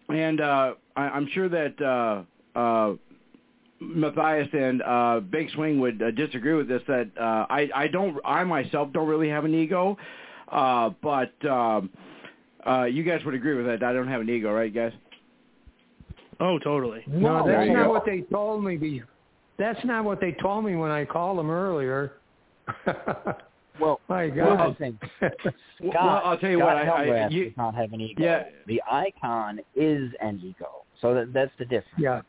and 0.09 0.41
uh, 0.41 0.75
I, 0.97 1.03
I'm 1.03 1.29
sure 1.33 1.49
that 1.49 1.81
uh, 1.81 2.59
uh, 2.59 2.95
Matthias 3.81 4.49
and 4.53 4.83
uh, 4.83 5.21
Big 5.21 5.51
Swing 5.53 5.81
would 5.81 6.03
uh, 6.03 6.11
disagree 6.11 6.55
with 6.55 6.69
this. 6.69 6.83
That 6.87 7.11
uh, 7.19 7.47
I 7.51 7.69
I 7.75 7.89
don't 7.89 8.19
I 8.25 8.45
myself 8.45 8.93
don't 8.93 9.09
really 9.09 9.29
have 9.29 9.45
an 9.45 9.55
ego, 9.55 9.97
uh, 10.51 10.91
but. 11.03 11.33
Um, 11.45 11.91
uh, 12.67 12.85
you 12.85 13.03
guys 13.03 13.25
would 13.25 13.35
agree 13.35 13.55
with 13.55 13.65
that. 13.65 13.83
I 13.83 13.93
don't 13.95 14.09
have 14.09 14.21
an 14.21 14.29
ego, 14.29 14.53
right, 14.53 14.75
guys? 14.75 14.93
Oh, 16.41 16.59
totally. 16.59 17.03
No, 17.07 17.45
there 17.45 17.59
that's 17.59 17.77
not 17.77 17.85
go. 17.85 17.91
what 17.91 18.07
they 18.07 18.21
told 18.23 18.65
me. 18.65 18.77
Be- 18.77 19.03
That's 19.59 19.85
not 19.85 20.05
what 20.05 20.21
they 20.21 20.33
told 20.33 20.65
me 20.65 20.77
when 20.77 20.91
I 20.91 21.05
called 21.05 21.39
them 21.39 21.51
earlier. 21.51 22.13
Well, 23.81 24.01
My 24.09 24.27
well, 24.35 24.57
God. 24.57 24.77
Well, 25.81 25.93
Scott, 25.93 26.23
I'll 26.25 26.37
tell 26.39 26.51
you 26.51 26.59
Scott 26.59 26.67
what. 26.67 26.77
I, 26.77 26.81
I, 26.83 27.07
Helmerath 27.07 27.31
you, 27.31 27.45
does 27.45 27.57
not 27.57 27.77
have 27.77 27.93
an 27.93 28.01
ego. 28.01 28.21
Yeah. 28.21 28.43
The 28.67 28.83
icon 28.91 29.61
is 29.77 30.11
an 30.21 30.41
ego, 30.45 30.85
so 31.01 31.15
that, 31.15 31.33
that's 31.33 31.53
the 31.61 31.65
difference. 31.65 31.95
yeah. 31.97 32.23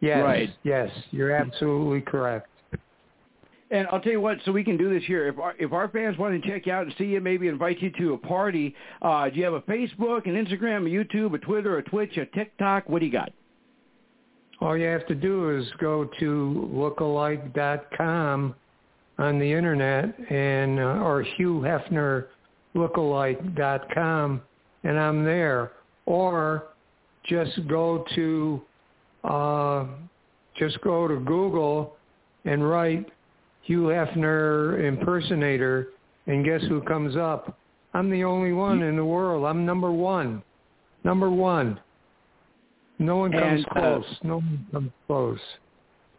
Yes. 0.00 0.22
Right. 0.22 0.50
Yes. 0.62 0.90
You're 1.10 1.32
absolutely 1.32 2.02
correct. 2.02 2.49
And 3.70 3.86
I'll 3.92 4.00
tell 4.00 4.12
you 4.12 4.20
what. 4.20 4.38
So 4.44 4.52
we 4.52 4.64
can 4.64 4.76
do 4.76 4.92
this 4.92 5.04
here. 5.06 5.28
If 5.28 5.38
our, 5.38 5.54
if 5.58 5.72
our 5.72 5.88
fans 5.88 6.18
want 6.18 6.40
to 6.40 6.48
check 6.48 6.66
you 6.66 6.72
out 6.72 6.86
and 6.86 6.94
see 6.98 7.04
you, 7.04 7.20
maybe 7.20 7.48
invite 7.48 7.80
you 7.80 7.90
to 7.98 8.14
a 8.14 8.18
party. 8.18 8.74
Uh, 9.00 9.28
do 9.30 9.36
you 9.36 9.44
have 9.44 9.54
a 9.54 9.60
Facebook, 9.62 10.26
an 10.26 10.34
Instagram, 10.34 10.86
a 10.86 10.90
YouTube, 10.90 11.34
a 11.34 11.38
Twitter, 11.38 11.78
a 11.78 11.82
Twitch, 11.82 12.16
a 12.16 12.26
TikTok? 12.26 12.88
What 12.88 13.00
do 13.00 13.06
you 13.06 13.12
got? 13.12 13.32
All 14.60 14.76
you 14.76 14.86
have 14.86 15.06
to 15.06 15.14
do 15.14 15.56
is 15.56 15.66
go 15.78 16.10
to 16.18 16.70
lookalike.com 16.74 18.54
on 19.18 19.38
the 19.38 19.52
internet 19.52 20.14
and 20.30 20.78
uh, 20.78 21.02
or 21.02 21.22
Hugh 21.22 21.60
Hefner 21.64 22.26
lookalike.com 22.74 24.42
and 24.84 24.98
I'm 24.98 25.24
there. 25.24 25.72
Or 26.06 26.64
just 27.24 27.66
go 27.68 28.04
to 28.14 28.62
uh, 29.24 29.86
just 30.56 30.80
go 30.82 31.06
to 31.06 31.16
Google 31.16 31.96
and 32.44 32.68
write 32.68 33.06
Hugh 33.62 33.84
Hefner 33.84 34.82
impersonator 34.84 35.88
and 36.26 36.44
guess 36.44 36.62
who 36.68 36.80
comes 36.82 37.16
up? 37.16 37.56
I'm 37.94 38.10
the 38.10 38.24
only 38.24 38.52
one 38.52 38.82
in 38.82 38.96
the 38.96 39.04
world. 39.04 39.44
I'm 39.44 39.66
number 39.66 39.90
one. 39.90 40.42
Number 41.04 41.30
one. 41.30 41.80
No 42.98 43.16
one 43.16 43.32
comes 43.32 43.44
And, 43.44 43.66
uh, 43.66 43.72
close. 43.80 44.18
no 44.22 44.36
one 44.36 44.66
comes 44.70 44.90
close. 45.06 45.40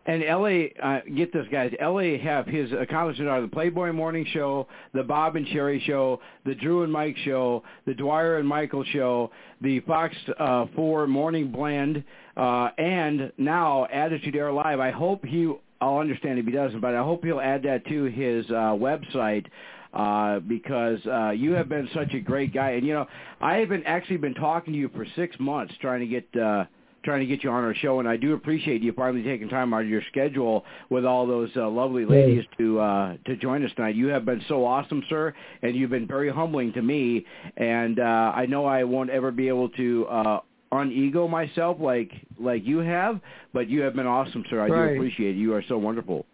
And 0.08 0.24
LA, 0.24 0.70
uh, 0.82 1.02
get 1.16 1.32
this, 1.32 1.46
guys. 1.52 1.72
LA 1.80 2.18
have 2.18 2.48
his 2.48 2.72
accomplishments 2.72 3.30
are 3.30 3.40
the 3.42 3.48
Playboy 3.48 3.92
Morning 3.94 4.26
Show, 4.34 4.68
the 4.96 5.04
Bob 5.04 5.36
and 5.36 5.48
Sherry 5.50 5.80
Show, 5.86 6.20
the 6.44 6.56
Drew 6.56 6.82
and 6.82 6.92
Mike 6.92 7.16
Show, 7.24 7.62
the 7.86 7.94
Dwyer 7.94 8.38
and 8.38 8.48
Michael 8.48 8.84
Show, 8.86 9.30
the 9.62 9.80
Fox 9.82 10.16
uh, 10.40 10.66
4 10.76 11.06
Morning 11.06 11.52
Blend, 11.52 12.04
uh, 12.36 12.70
and 12.80 13.32
now 13.38 13.86
Attitude 13.94 14.36
Era 14.36 14.52
Live. 14.52 14.80
I 14.80 14.90
hope 14.90 15.24
he, 15.24 15.54
I'll 15.82 15.98
understand 15.98 16.38
if 16.38 16.46
he 16.46 16.52
doesn't, 16.52 16.80
but 16.80 16.94
I 16.94 17.04
hope 17.04 17.26
he'll 17.26 17.42
add 17.42 17.64
that 17.64 17.86
to 17.88 18.04
his 18.04 18.46
uh, 18.52 18.78
website 18.78 19.48
uh, 19.94 20.40
because 20.40 21.00
uh, 21.06 21.32
you 21.32 21.54
have 21.54 21.68
been 21.68 21.90
such 21.94 22.14
a 22.14 22.20
great 22.20 22.54
guy. 22.54 22.72
And 22.72 22.86
you 22.86 22.94
know, 22.94 23.08
I 23.42 23.56
have 23.58 23.70
been 23.70 23.84
actually 23.86 24.18
been 24.18 24.36
talking 24.36 24.74
to 24.74 24.80
you 24.80 24.90
for 24.90 25.06
six 25.16 25.36
months 25.40 25.74
trying 25.82 26.02
to 26.02 26.08
get. 26.08 26.42
Uh, 26.42 26.66
trying 27.04 27.20
to 27.20 27.26
get 27.26 27.44
you 27.44 27.50
on 27.50 27.64
our 27.64 27.74
show, 27.74 28.00
and 28.00 28.08
I 28.08 28.16
do 28.16 28.34
appreciate 28.34 28.84
you 28.84 28.94
finally 28.94 29.24
taking 29.24 29.50
time 29.50 29.74
out 29.74 29.82
of 29.82 29.90
your 29.90 30.04
schedule 30.10 30.64
with 30.92 31.04
all 31.04 31.26
those 31.26 31.50
uh, 31.56 31.68
lovely 31.68 32.06
ladies 32.06 32.46
to 32.60 32.80
uh, 32.80 33.18
to 33.26 33.36
join 33.38 33.66
us 33.66 33.72
tonight. 33.76 33.96
You 33.96 34.10
have 34.10 34.24
been 34.24 34.44
so 34.48 34.64
awesome, 34.64 35.04
sir, 35.10 35.34
and 35.64 35.76
you've 35.76 35.90
been 35.90 36.06
very 36.06 36.32
humbling 36.32 36.74
to 36.74 36.82
me. 36.84 37.26
And 37.58 38.00
uh, 38.00 38.04
I 38.36 38.46
know 38.46 38.66
I 38.66 38.84
won't 38.84 39.10
ever 39.10 39.32
be 39.32 39.48
able 39.48 39.70
to 39.70 40.06
uh, 40.06 40.40
unego 40.72 41.30
myself 41.30 41.78
like 41.80 42.12
like 42.40 42.66
you 42.66 42.80
have, 42.80 43.20
but 43.54 43.70
you 43.70 43.82
have 43.82 43.96
been 43.96 44.08
awesome, 44.08 44.44
sir. 44.50 44.62
I 44.62 44.68
Right. 44.68 44.88
do 44.90 44.94
appreciate 44.96 45.36
it. 45.36 45.40
You 45.40 45.54
are 45.54 45.64
so 45.68 45.78
wonderful. 45.78 46.26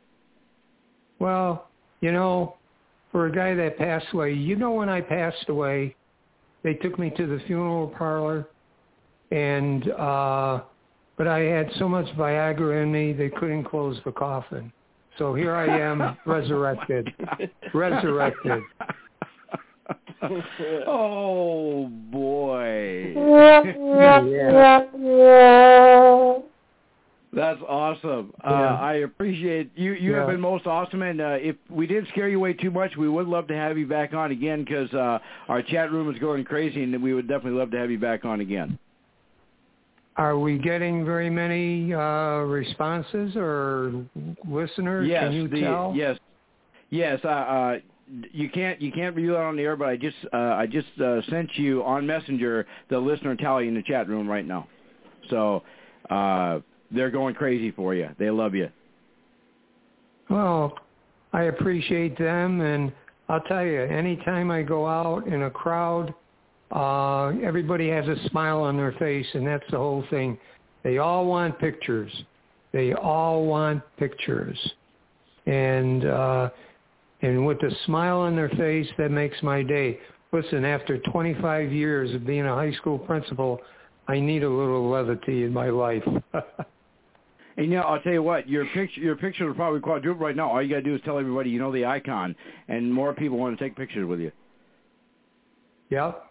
Well, 1.19 1.67
you 2.01 2.11
know, 2.11 2.55
for 3.11 3.25
a 3.25 3.31
guy 3.31 3.55
that 3.55 3.77
passed 3.77 4.07
away, 4.13 4.33
you 4.33 4.55
know 4.55 4.71
when 4.71 4.89
I 4.89 5.01
passed 5.01 5.49
away, 5.49 5.95
they 6.63 6.75
took 6.75 6.99
me 6.99 7.09
to 7.11 7.25
the 7.25 7.39
funeral 7.47 7.88
parlor 7.88 8.47
and 9.31 9.89
uh 9.91 10.61
but 11.17 11.27
I 11.27 11.39
had 11.39 11.71
so 11.79 11.89
much 11.89 12.05
Viagra 12.15 12.83
in 12.83 12.91
me 12.91 13.11
they 13.11 13.29
couldn't 13.29 13.63
close 13.63 13.99
the 14.05 14.11
coffin. 14.11 14.71
So 15.17 15.33
here 15.33 15.55
I 15.55 15.65
am 15.79 16.15
resurrected. 16.25 17.11
Resurrected. 17.73 18.61
oh 20.88 21.88
boy. 22.11 23.13
Yeah. 23.15 24.21
That's 27.33 27.61
awesome. 27.67 28.33
Yeah. 28.43 28.49
Uh, 28.49 28.77
I 28.81 28.93
appreciate 28.95 29.71
you. 29.75 29.93
You 29.93 30.13
have 30.13 30.27
been 30.27 30.39
most 30.41 30.65
awesome, 30.65 31.03
and 31.03 31.21
uh, 31.21 31.38
if 31.39 31.55
we 31.69 31.85
did 31.85 32.07
scare 32.07 32.29
you 32.29 32.38
away 32.38 32.53
too 32.53 32.71
much, 32.71 32.97
we 32.97 33.07
would 33.07 33.27
love 33.27 33.47
to 33.49 33.53
have 33.53 33.77
you 33.77 33.85
back 33.85 34.13
on 34.13 34.31
again 34.31 34.63
because 34.63 34.91
uh, 34.93 35.19
our 35.47 35.61
chat 35.61 35.91
room 35.91 36.11
is 36.13 36.19
going 36.19 36.45
crazy, 36.45 36.81
and 36.83 37.03
we 37.03 37.13
would 37.13 37.27
definitely 37.27 37.59
love 37.59 37.69
to 37.71 37.77
have 37.77 37.91
you 37.91 37.99
back 37.99 38.25
on 38.25 38.41
again. 38.41 38.79
Are 40.15 40.39
we 40.39 40.57
getting 40.57 41.05
very 41.05 41.29
many 41.29 41.93
uh, 41.93 42.39
responses 42.39 43.35
or 43.35 44.03
listeners? 44.49 45.07
Yes, 45.07 45.25
Can 45.25 45.33
you 45.33 45.47
the, 45.47 45.61
tell? 45.61 45.93
yes, 45.95 46.17
yes. 46.89 47.19
You 48.32 48.49
can't 48.49 48.82
you 48.82 48.91
can't 48.91 49.16
review 49.16 49.34
that 49.34 49.41
on 49.41 49.58
the 49.58 49.64
air, 49.64 49.76
but 49.76 49.89
I 49.89 49.97
just 49.97 50.16
uh, 50.34 50.38
I 50.38 50.66
just 50.66 50.88
uh, 51.01 51.22
sent 51.30 51.49
you 51.55 51.84
on 51.84 52.08
Messenger 52.08 52.66
the 52.89 52.97
listener 52.97 53.36
tally 53.36 53.68
in 53.68 53.76
the 53.76 53.84
chat 53.84 54.08
room 54.08 54.30
right 54.30 54.45
now. 54.45 54.68
So 55.30 55.64
uh, 56.10 56.60
they're 56.91 57.12
going 57.12 57.36
crazy 57.36 57.72
for 57.72 57.93
you. 57.93 58.10
They 58.18 58.30
love 58.30 58.55
you. 58.55 58.70
Well, 60.30 60.74
I 61.34 61.43
appreciate 61.43 62.18
them, 62.18 62.62
and 62.62 62.91
I'll 63.30 63.41
tell 63.41 63.66
you, 63.66 63.82
anytime 63.82 64.51
I 64.51 64.62
go 64.62 64.88
out 64.88 65.28
in 65.28 65.43
a 65.43 65.49
crowd, 65.49 66.14
uh, 66.72 67.28
everybody 67.43 67.89
has 67.89 68.08
a 68.08 68.16
smile 68.30 68.62
on 68.62 68.78
their 68.78 68.93
face, 68.93 69.28
and 69.34 69.45
that's 69.45 69.70
the 69.72 69.78
whole 69.78 70.03
thing. 70.10 70.38
They 70.84 70.97
all 70.97 71.26
want 71.26 71.60
pictures. 71.60 72.12
They 72.74 72.93
all 72.93 73.45
want 73.45 73.84
pictures, 73.97 74.58
and 75.45 76.05
uh, 76.05 76.49
and 77.22 77.45
with 77.45 77.61
a 77.63 77.72
smile 77.86 78.20
on 78.20 78.36
their 78.36 78.49
face, 78.49 78.88
that 78.97 79.11
makes 79.11 79.41
my 79.41 79.63
day. 79.63 79.99
Listen, 80.32 80.65
after 80.65 80.99
25 80.99 81.72
years 81.72 82.13
of 82.13 82.26
being 82.26 82.45
a 82.45 82.53
high 82.53 82.74
school 82.74 82.99
principal, 82.99 83.59
I 84.07 84.20
need 84.20 84.43
a 84.43 84.49
little 84.49 84.89
levity 84.89 85.43
in 85.43 85.53
my 85.53 85.70
life. 85.70 86.03
And 87.57 87.72
you 87.72 87.78
know, 87.78 87.82
I'll 87.82 87.99
tell 88.01 88.13
you 88.13 88.22
what, 88.22 88.47
your 88.47 88.65
picture 88.68 89.01
your 89.01 89.15
picture 89.15 89.47
will 89.47 89.55
probably 89.55 89.80
quadruple 89.80 90.24
right 90.24 90.36
now. 90.36 90.51
All 90.51 90.61
you 90.61 90.70
gotta 90.70 90.84
do 90.84 90.93
is 90.93 91.01
tell 91.03 91.18
everybody 91.18 91.49
you 91.49 91.59
know 91.59 91.72
the 91.72 91.86
icon, 91.86 92.36
and 92.68 92.93
more 92.93 93.13
people 93.13 93.38
want 93.38 93.57
to 93.57 93.63
take 93.63 93.76
pictures 93.76 94.05
with 94.05 94.20
you. 94.20 94.32
Yep, 95.89 96.24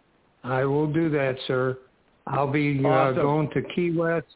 I 0.44 0.64
will 0.64 0.86
do 0.86 1.10
that, 1.10 1.36
sir. 1.48 1.78
I'll 2.28 2.50
be 2.50 2.80
uh, 2.84 2.88
Awesome. 2.88 3.22
going 3.22 3.50
to 3.50 3.62
Key 3.74 3.90
West 3.90 4.26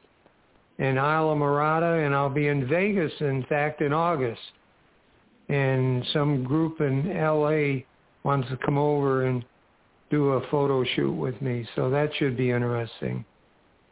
and 0.81 0.97
Islamorada, 0.97 2.05
and 2.05 2.15
I'll 2.15 2.29
be 2.29 2.49
in 2.49 2.67
Vegas, 2.67 3.13
in 3.21 3.45
fact, 3.49 3.83
in 3.83 3.93
August. 3.93 4.41
And 5.51 6.07
some 6.13 6.45
group 6.45 6.81
in 6.81 7.11
L.A. 7.17 7.85
wants 8.23 8.49
to 8.51 8.57
come 8.59 8.79
over 8.79 9.27
and 9.27 9.45
do 10.11 10.31
a 10.31 10.49
photo 10.49 10.85
shoot 10.95 11.13
with 11.13 11.41
me, 11.43 11.67
so 11.75 11.91
that 11.91 12.11
should 12.19 12.37
be 12.37 12.51
interesting. 12.51 13.25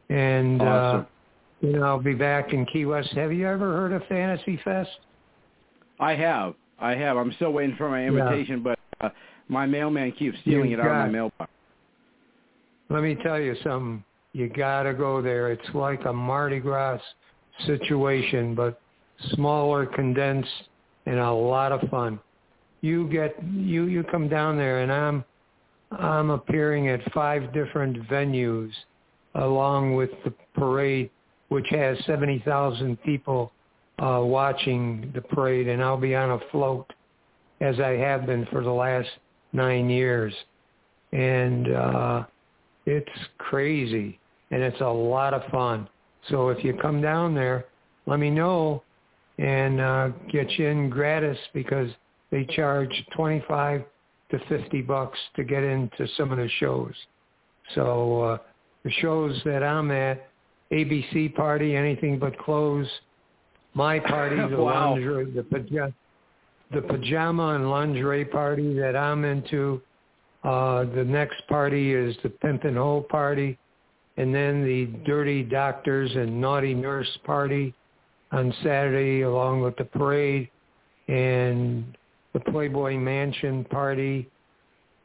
And 0.09 0.63
Awesome. 0.63 1.01
uh, 1.01 1.05
you 1.67 1.73
know, 1.73 1.83
I'll 1.83 2.01
be 2.01 2.15
back 2.15 2.53
in 2.53 2.65
Key 2.67 2.87
West. 2.87 3.11
Have 3.11 3.33
you 3.33 3.47
ever 3.49 3.73
heard 3.73 3.93
of 3.93 4.05
Fantasy 4.07 4.61
Fest? 4.65 4.91
I 5.99 6.15
have, 6.15 6.55
I 6.79 6.95
have. 6.95 7.17
I'm 7.17 7.33
still 7.33 7.53
waiting 7.53 7.75
for 7.77 7.89
my 7.89 8.07
invitation, 8.07 8.63
but 8.63 8.79
uh, 9.01 9.09
my 9.49 9.67
mailman 9.67 10.13
keeps 10.13 10.39
stealing 10.41 10.71
You 10.71 10.79
it 10.79 10.81
out 10.81 10.87
of 10.87 11.07
my 11.07 11.09
mailbox. 11.09 11.51
Let 12.91 13.03
me 13.03 13.17
tell 13.17 13.41
you 13.41 13.57
something. 13.65 14.05
You 14.33 14.49
gotta 14.49 14.95
go 14.95 15.21
there. 15.21 15.51
It's 15.51 15.75
like 15.75 16.05
a 16.05 16.13
Mardi 16.13 16.61
Gras 16.61 17.01
situation, 17.67 18.55
but 18.55 18.81
smaller, 19.33 19.85
condensed, 19.87 20.49
and 21.09 21.19
a 21.19 21.33
lot 21.33 21.73
of 21.73 21.89
fun. 21.91 22.21
You 22.81 23.09
get 23.09 23.35
you 23.43 23.87
you 23.87 24.05
come 24.05 24.29
down 24.29 24.57
there, 24.57 24.83
and 24.83 24.93
I'm 24.93 25.25
I'm 25.91 26.31
appearing 26.31 26.89
at 26.89 27.01
five 27.13 27.53
different 27.53 28.09
venues, 28.09 28.71
along 29.35 29.95
with 29.95 30.11
the 30.25 30.33
parade, 30.55 31.11
which 31.49 31.67
has 31.71 31.99
seventy 32.07 32.41
thousand 32.45 33.03
people 33.03 33.53
uh, 33.99 34.21
watching 34.23 35.11
the 35.15 35.21
parade, 35.21 35.67
and 35.69 35.83
I'll 35.83 35.97
be 35.97 36.15
on 36.15 36.31
a 36.31 36.41
float, 36.53 36.93
as 37.61 37.81
I 37.81 37.97
have 37.97 38.27
been 38.27 38.47
for 38.53 38.63
the 38.63 38.71
last 38.71 39.09
nine 39.53 39.91
years, 39.91 40.33
and. 41.13 41.75
uh 41.75 42.25
it's 42.89 43.11
crazy 43.37 44.19
and 44.51 44.63
it's 44.63 44.81
a 44.81 44.87
lot 44.87 45.35
of 45.35 45.43
fun. 45.51 45.89
So 46.31 46.49
if 46.49 46.65
you 46.65 46.73
come 46.81 47.03
down 47.03 47.35
there, 47.35 47.67
let 48.07 48.19
me 48.19 48.31
know 48.31 48.83
and 49.39 49.80
uh, 49.80 50.09
get 50.30 50.51
you 50.59 50.66
in 50.66 50.91
gratis 50.91 51.39
because 51.55 51.91
they 52.30 52.45
charge 52.45 52.93
25 53.14 53.84
to 54.30 54.39
50 54.49 54.82
bucks 54.82 55.18
to 55.36 55.45
get 55.45 55.62
into 55.62 56.07
some 56.16 56.32
of 56.32 56.39
the 56.39 56.49
shows. 56.59 56.93
So 57.74 58.22
uh, 58.22 58.39
the 58.84 58.91
shows 59.01 59.41
that 59.45 59.62
I'm 59.62 59.91
at, 59.91 60.28
ABC 60.72 61.34
party, 61.34 61.76
anything 61.76 62.18
but 62.18 62.39
clothes, 62.39 62.89
my 63.74 63.99
party, 63.99 64.36
the 64.51 64.57
Wow. 64.57 64.93
lingerie, 64.95 65.30
the 65.30 65.43
pajama, 65.45 65.95
the 66.72 66.82
pajama 66.82 67.55
and 67.55 67.70
lingerie 67.70 68.24
party 68.24 68.74
that 68.78 68.97
I'm 68.97 69.24
into. 69.24 69.80
Uh, 70.45 70.84
the 70.95 71.05
next 71.05 71.47
party 71.49 71.95
is 71.95 72.16
the 72.22 72.28
Pimp 72.28 72.64
and 72.64 72.76
Hoe 72.76 73.01
party, 73.09 73.59
and 74.18 74.34
then 74.34 74.64
the 74.64 74.86
Dirty 75.05 75.43
Doctors 75.43 76.14
and 76.14 76.41
Naughty 76.41 76.74
Nurse 76.74 77.18
party 77.24 77.74
on 78.33 78.53
Saturday, 78.62 79.22
along 79.22 79.62
with 79.62 79.76
the 79.76 79.85
parade, 79.85 80.51
and 81.09 81.97
the 82.35 82.41
Playboy 82.41 82.97
Mansion 82.97 83.64
party, 83.64 84.29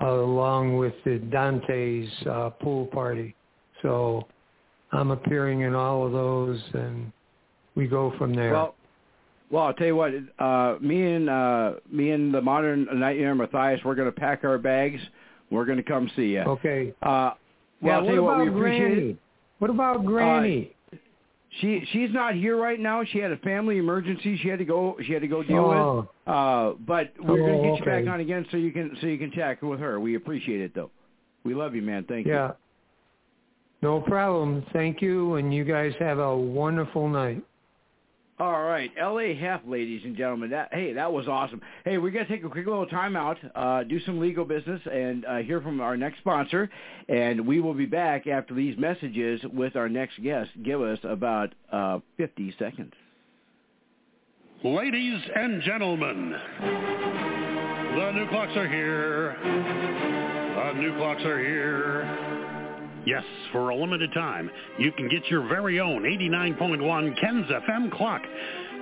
uh, 0.01 0.07
along 0.07 0.78
with 0.78 0.93
the 1.05 1.19
Dante's 1.19 2.09
uh, 2.30 2.49
pool 2.49 2.88
party. 2.88 3.36
So 3.82 4.28
I'm 4.91 5.11
appearing 5.11 5.61
in 5.61 5.74
all 5.74 6.05
of 6.05 6.11
those, 6.11 6.61
and 6.74 7.11
we 7.76 7.88
go 7.88 8.13
from 8.17 8.34
there. 8.34 8.53
Well, 8.53 8.76
well, 9.49 9.63
I'll 9.65 9.74
tell 9.74 9.88
you 9.88 9.95
what. 9.95 10.11
Uh, 10.39 10.76
me 10.82 11.13
and 11.13 11.30
uh, 11.30 11.74
me 11.91 12.11
and 12.11 12.34
the 12.34 12.41
modern 12.41 12.88
nightmare 12.99 13.36
Matthias, 13.36 13.80
we're 13.86 13.95
going 13.95 14.11
to 14.11 14.19
pack 14.19 14.43
our 14.43 14.57
bags. 14.57 14.99
We're 15.51 15.65
going 15.65 15.78
to 15.78 15.84
come 15.84 16.09
see 16.15 16.30
you. 16.34 16.39
okay. 16.41 16.93
Uh, 17.03 17.05
well, 17.07 17.38
yeah, 17.82 17.97
I'll 17.97 18.01
tell 18.01 18.05
what 18.05 18.13
you 18.13 18.24
what. 18.24 18.34
about 18.34 18.43
We 18.45 18.49
appreciate 18.49 18.89
Granny? 18.95 19.09
it. 19.11 19.17
What 19.59 19.69
about 19.69 20.05
Granny? 20.05 20.76
She 21.62 21.86
she's 21.91 22.10
not 22.12 22.34
here 22.34 22.58
right 22.58 22.80
now. 22.80 23.04
She 23.04 23.20
had 23.20 23.32
a 23.32 23.38
family 23.38 23.78
emergency. 23.78 24.38
She 24.41 24.47
had 24.47 24.60
to 24.60 24.66
go. 24.66 24.97
She 25.06 25.14
had 25.14 25.22
to 25.22 25.28
go 25.28 25.43
deal 25.43 25.70
with. 25.70 25.78
oh, 25.78 26.10
Uh, 26.26 26.74
but 26.88 27.14
we're 27.20 27.38
going 27.38 27.54
to 27.54 27.70
Oh, 27.70 27.72
get 27.76 27.80
you 27.80 27.86
back 27.86 28.08
on 28.12 28.20
again 28.22 28.45
so 28.49 28.58
you 28.58 28.72
can 28.72 28.97
so 29.01 29.08
you 29.08 29.18
can 29.20 29.32
chat 29.32 29.62
with 29.62 29.80
her. 29.80 29.99
We 29.99 30.16
appreciate 30.16 30.62
it 30.62 30.74
though. 30.74 30.89
We 31.43 31.54
love 31.54 31.76
you, 31.76 31.82
man. 31.82 32.06
Thank 32.08 32.26
you. 32.26 32.34
yeah. 32.34 32.51
No 33.84 33.99
problem. 34.01 34.66
Thank 34.74 35.01
you, 35.01 35.36
and 35.36 35.54
you 35.54 35.64
guys 35.66 35.93
have 35.99 36.18
a 36.18 36.36
wonderful 36.36 37.08
night. 37.10 37.43
All 38.39 38.63
right, 38.63 38.89
L.A. 38.99 39.36
Hef, 39.36 39.61
ladies 39.67 40.01
and 40.03 40.17
gentlemen. 40.17 40.49
That 40.49 40.69
hey, 40.71 40.93
that 40.93 41.13
was 41.13 41.27
awesome. 41.27 41.61
Hey, 41.86 41.99
we're 41.99 42.09
gonna 42.09 42.27
take 42.27 42.43
a 42.43 42.49
quick 42.49 42.65
little 42.65 42.88
timeout, 42.88 43.38
uh, 43.53 43.84
do 43.84 43.99
some 44.01 44.19
legal 44.19 44.43
business, 44.43 44.81
and 44.91 45.23
uh, 45.25 45.38
hear 45.38 45.61
from 45.61 45.79
our 45.79 45.95
next 45.95 46.17
sponsor. 46.17 46.67
And 47.07 47.45
we 47.45 47.59
will 47.59 47.75
be 47.75 47.86
back 47.86 48.25
after 48.25 48.55
these 48.55 48.75
messages 48.75 49.39
with 49.53 49.75
our 49.75 49.88
next 49.88 50.21
guest. 50.23 50.49
Give 50.63 50.81
us 50.81 50.97
about 51.03 51.53
uh, 51.71 51.99
50 52.17 52.55
seconds. 52.57 52.93
Ladies 54.63 55.21
and 55.36 55.61
gentlemen, 55.61 56.31
the 56.61 58.11
new 58.13 58.27
clocks 58.29 58.53
are 58.55 58.67
here. 58.67 59.38
The 60.55 60.73
new 60.81 60.97
clocks 60.97 61.21
are 61.23 61.38
here. 61.38 62.32
Yes, 63.06 63.24
for 63.51 63.70
a 63.70 63.76
limited 63.76 64.14
time, 64.14 64.49
you 64.78 64.91
can 64.93 65.10
get 65.10 65.28
your 65.28 65.45
very 65.47 65.80
own 65.80 66.04
89.1 66.04 67.20
Ken's 67.20 67.47
FM 67.47 67.91
clock. 67.91 68.22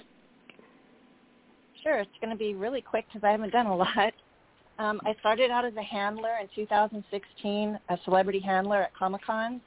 Sure. 1.82 1.98
It's 1.98 2.10
going 2.22 2.30
to 2.30 2.36
be 2.36 2.54
really 2.54 2.80
quick 2.80 3.04
because 3.12 3.26
I 3.26 3.30
haven't 3.30 3.52
done 3.52 3.66
a 3.66 3.76
lot. 3.76 4.14
Um, 4.78 5.00
I 5.04 5.14
started 5.20 5.50
out 5.50 5.66
as 5.66 5.76
a 5.76 5.82
handler 5.82 6.30
in 6.40 6.48
2016, 6.54 7.78
a 7.90 7.98
celebrity 8.04 8.40
handler 8.40 8.82
at 8.82 8.94
Comic 8.96 9.22
Con, 9.24 9.60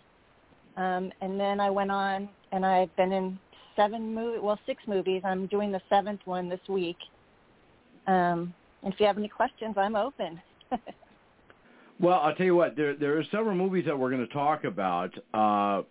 um, 0.76 1.12
and 1.22 1.40
then 1.40 1.60
I 1.60 1.70
went 1.70 1.92
on 1.92 2.28
and 2.52 2.66
I've 2.66 2.94
been 2.98 3.12
in 3.12 3.40
seven 3.76 4.14
movie, 4.14 4.40
well, 4.40 4.60
six 4.66 4.82
movies. 4.88 5.22
I'm 5.24 5.46
doing 5.48 5.72
the 5.72 5.82
seventh 5.90 6.22
one 6.26 6.50
this 6.50 6.60
week. 6.68 6.98
Um, 8.08 8.54
and 8.84 8.94
if 8.94 9.00
you 9.00 9.06
have 9.06 9.18
any 9.18 9.28
questions, 9.28 9.76
I'm 9.78 9.96
open. 9.96 10.42
well, 12.00 12.20
I'll 12.20 12.36
tell 12.36 12.46
you 12.46 12.56
what. 12.56 12.76
There 12.76 12.96
there 12.96 13.18
are 13.18 13.24
several 13.32 13.56
movies 13.56 13.86
that 13.86 13.98
we're 13.98 14.12
going 14.12 14.26
to 14.26 14.34
talk 14.34 14.64
about. 14.64 15.14
Uh, 15.34 15.84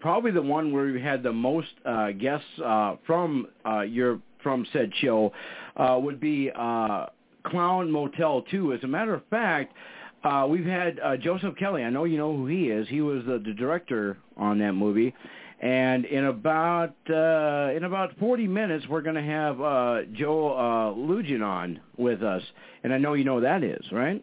probably 0.00 0.30
the 0.30 0.42
one 0.42 0.72
where 0.72 0.84
we 0.84 1.00
had 1.00 1.22
the 1.22 1.32
most 1.32 1.68
uh, 1.84 2.10
guests 2.12 2.46
uh, 2.64 2.96
from 3.06 3.48
uh, 3.66 3.80
your 3.80 4.20
from 4.42 4.66
said 4.72 4.92
show 5.00 5.32
uh, 5.76 5.98
would 6.00 6.20
be 6.20 6.50
uh, 6.54 7.06
Clown 7.44 7.90
Motel 7.90 8.42
2. 8.50 8.74
As 8.74 8.84
a 8.84 8.86
matter 8.86 9.14
of 9.14 9.22
fact, 9.30 9.74
uh, 10.22 10.46
we've 10.48 10.66
had 10.66 11.00
uh, 11.00 11.16
Joseph 11.16 11.56
Kelly. 11.56 11.82
I 11.82 11.90
know 11.90 12.04
you 12.04 12.18
know 12.18 12.36
who 12.36 12.46
he 12.46 12.64
is. 12.64 12.86
He 12.88 13.00
was 13.00 13.24
the, 13.24 13.38
the 13.38 13.52
director 13.52 14.18
on 14.36 14.58
that 14.58 14.72
movie. 14.74 15.14
And 15.60 16.04
in 16.04 16.26
about 16.26 16.94
uh, 17.08 17.72
in 17.74 17.84
about 17.84 18.18
40 18.18 18.46
minutes, 18.48 18.86
we're 18.88 19.02
going 19.02 19.14
to 19.14 19.22
have 19.22 19.60
uh, 19.60 20.02
Joe 20.12 20.52
uh, 20.52 20.94
Lujan 20.94 21.42
on 21.42 21.80
with 21.96 22.22
us, 22.22 22.42
and 22.82 22.92
I 22.92 22.98
know 22.98 23.14
you 23.14 23.24
know 23.24 23.36
who 23.36 23.42
that 23.42 23.62
is, 23.62 23.84
right? 23.92 24.22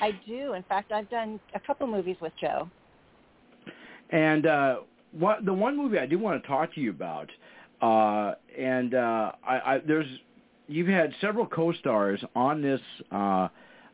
I 0.00 0.12
do. 0.26 0.54
In 0.54 0.62
fact, 0.64 0.90
I've 0.90 1.10
done 1.10 1.38
a 1.54 1.60
couple 1.60 1.86
movies 1.86 2.16
with 2.20 2.32
Joe. 2.40 2.68
And 4.10 4.46
uh, 4.46 4.76
what 5.12 5.44
the 5.44 5.52
one 5.52 5.76
movie 5.76 5.98
I 5.98 6.06
do 6.06 6.18
want 6.18 6.42
to 6.42 6.48
talk 6.48 6.74
to 6.74 6.80
you 6.80 6.90
about, 6.90 7.30
uh, 7.80 8.34
and 8.58 8.94
uh, 8.94 9.32
I, 9.46 9.74
I, 9.74 9.78
there's 9.86 10.06
you've 10.68 10.88
had 10.88 11.12
several 11.20 11.46
co-stars 11.46 12.22
on 12.34 12.62
this 12.62 12.80
uh, 13.10 13.48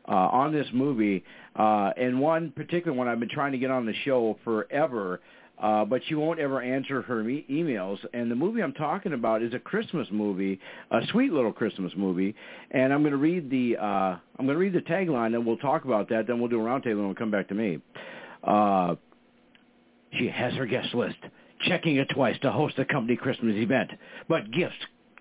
uh, 0.07 0.11
on 0.11 0.51
this 0.51 0.67
movie, 0.73 1.23
uh, 1.55 1.91
and 1.97 2.19
one 2.19 2.51
particular 2.51 2.95
one 2.95 3.07
I've 3.07 3.19
been 3.19 3.29
trying 3.29 3.51
to 3.51 3.57
get 3.57 3.71
on 3.71 3.85
the 3.85 3.93
show 4.05 4.37
forever 4.43 5.21
uh, 5.59 5.83
but 5.85 6.01
she 6.07 6.15
won't 6.15 6.39
ever 6.39 6.61
answer 6.61 7.01
her 7.01 7.27
e- 7.29 7.45
emails. 7.49 7.97
And 8.13 8.31
the 8.31 8.35
movie 8.35 8.61
I'm 8.61 8.73
talking 8.73 9.13
about 9.13 9.43
is 9.43 9.53
a 9.53 9.59
Christmas 9.59 10.07
movie, 10.11 10.59
a 10.91 11.01
sweet 11.11 11.33
little 11.33 11.51
Christmas 11.51 11.91
movie. 11.97 12.33
And 12.71 12.93
I'm 12.93 13.01
going 13.01 13.11
to 13.11 13.17
read 13.17 13.49
the 13.49 13.77
uh, 13.77 14.17
I'm 14.37 14.45
going 14.45 14.49
to 14.49 14.57
read 14.57 14.73
the 14.73 14.81
tagline, 14.81 15.35
and 15.35 15.45
we'll 15.45 15.57
talk 15.57 15.85
about 15.85 16.09
that. 16.09 16.27
Then 16.27 16.39
we'll 16.39 16.49
do 16.49 16.59
a 16.59 16.63
roundtable, 16.63 16.91
and 16.91 17.05
we'll 17.05 17.15
come 17.15 17.31
back 17.31 17.49
to 17.49 17.55
me. 17.55 17.79
Uh, 18.43 18.95
she 20.17 20.27
has 20.29 20.53
her 20.53 20.65
guest 20.65 20.93
list, 20.95 21.17
checking 21.67 21.97
it 21.97 22.07
twice 22.09 22.37
to 22.41 22.51
host 22.51 22.79
a 22.79 22.85
company 22.85 23.17
Christmas 23.17 23.55
event, 23.55 23.91
but 24.27 24.49
gifts 24.51 24.75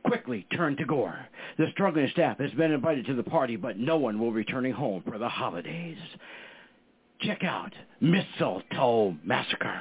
quickly 0.05 0.47
turn 0.57 0.77
to 0.77 0.85
gore. 0.85 1.19
The 1.59 1.67
struggling 1.73 2.09
staff 2.13 2.39
has 2.39 2.53
been 2.53 2.73
invited 2.73 3.07
to 3.07 3.15
the 3.15 3.23
party, 3.23 3.57
but 3.57 3.77
no 3.77 3.97
one 3.99 4.19
will 4.19 4.31
be 4.31 4.37
returning 4.37 4.73
home 4.73 5.03
for 5.07 5.19
the 5.19 5.29
holidays. 5.29 5.99
Check 7.21 7.43
out 7.43 7.73
Mistletoe 8.01 9.17
Massacre. 9.25 9.81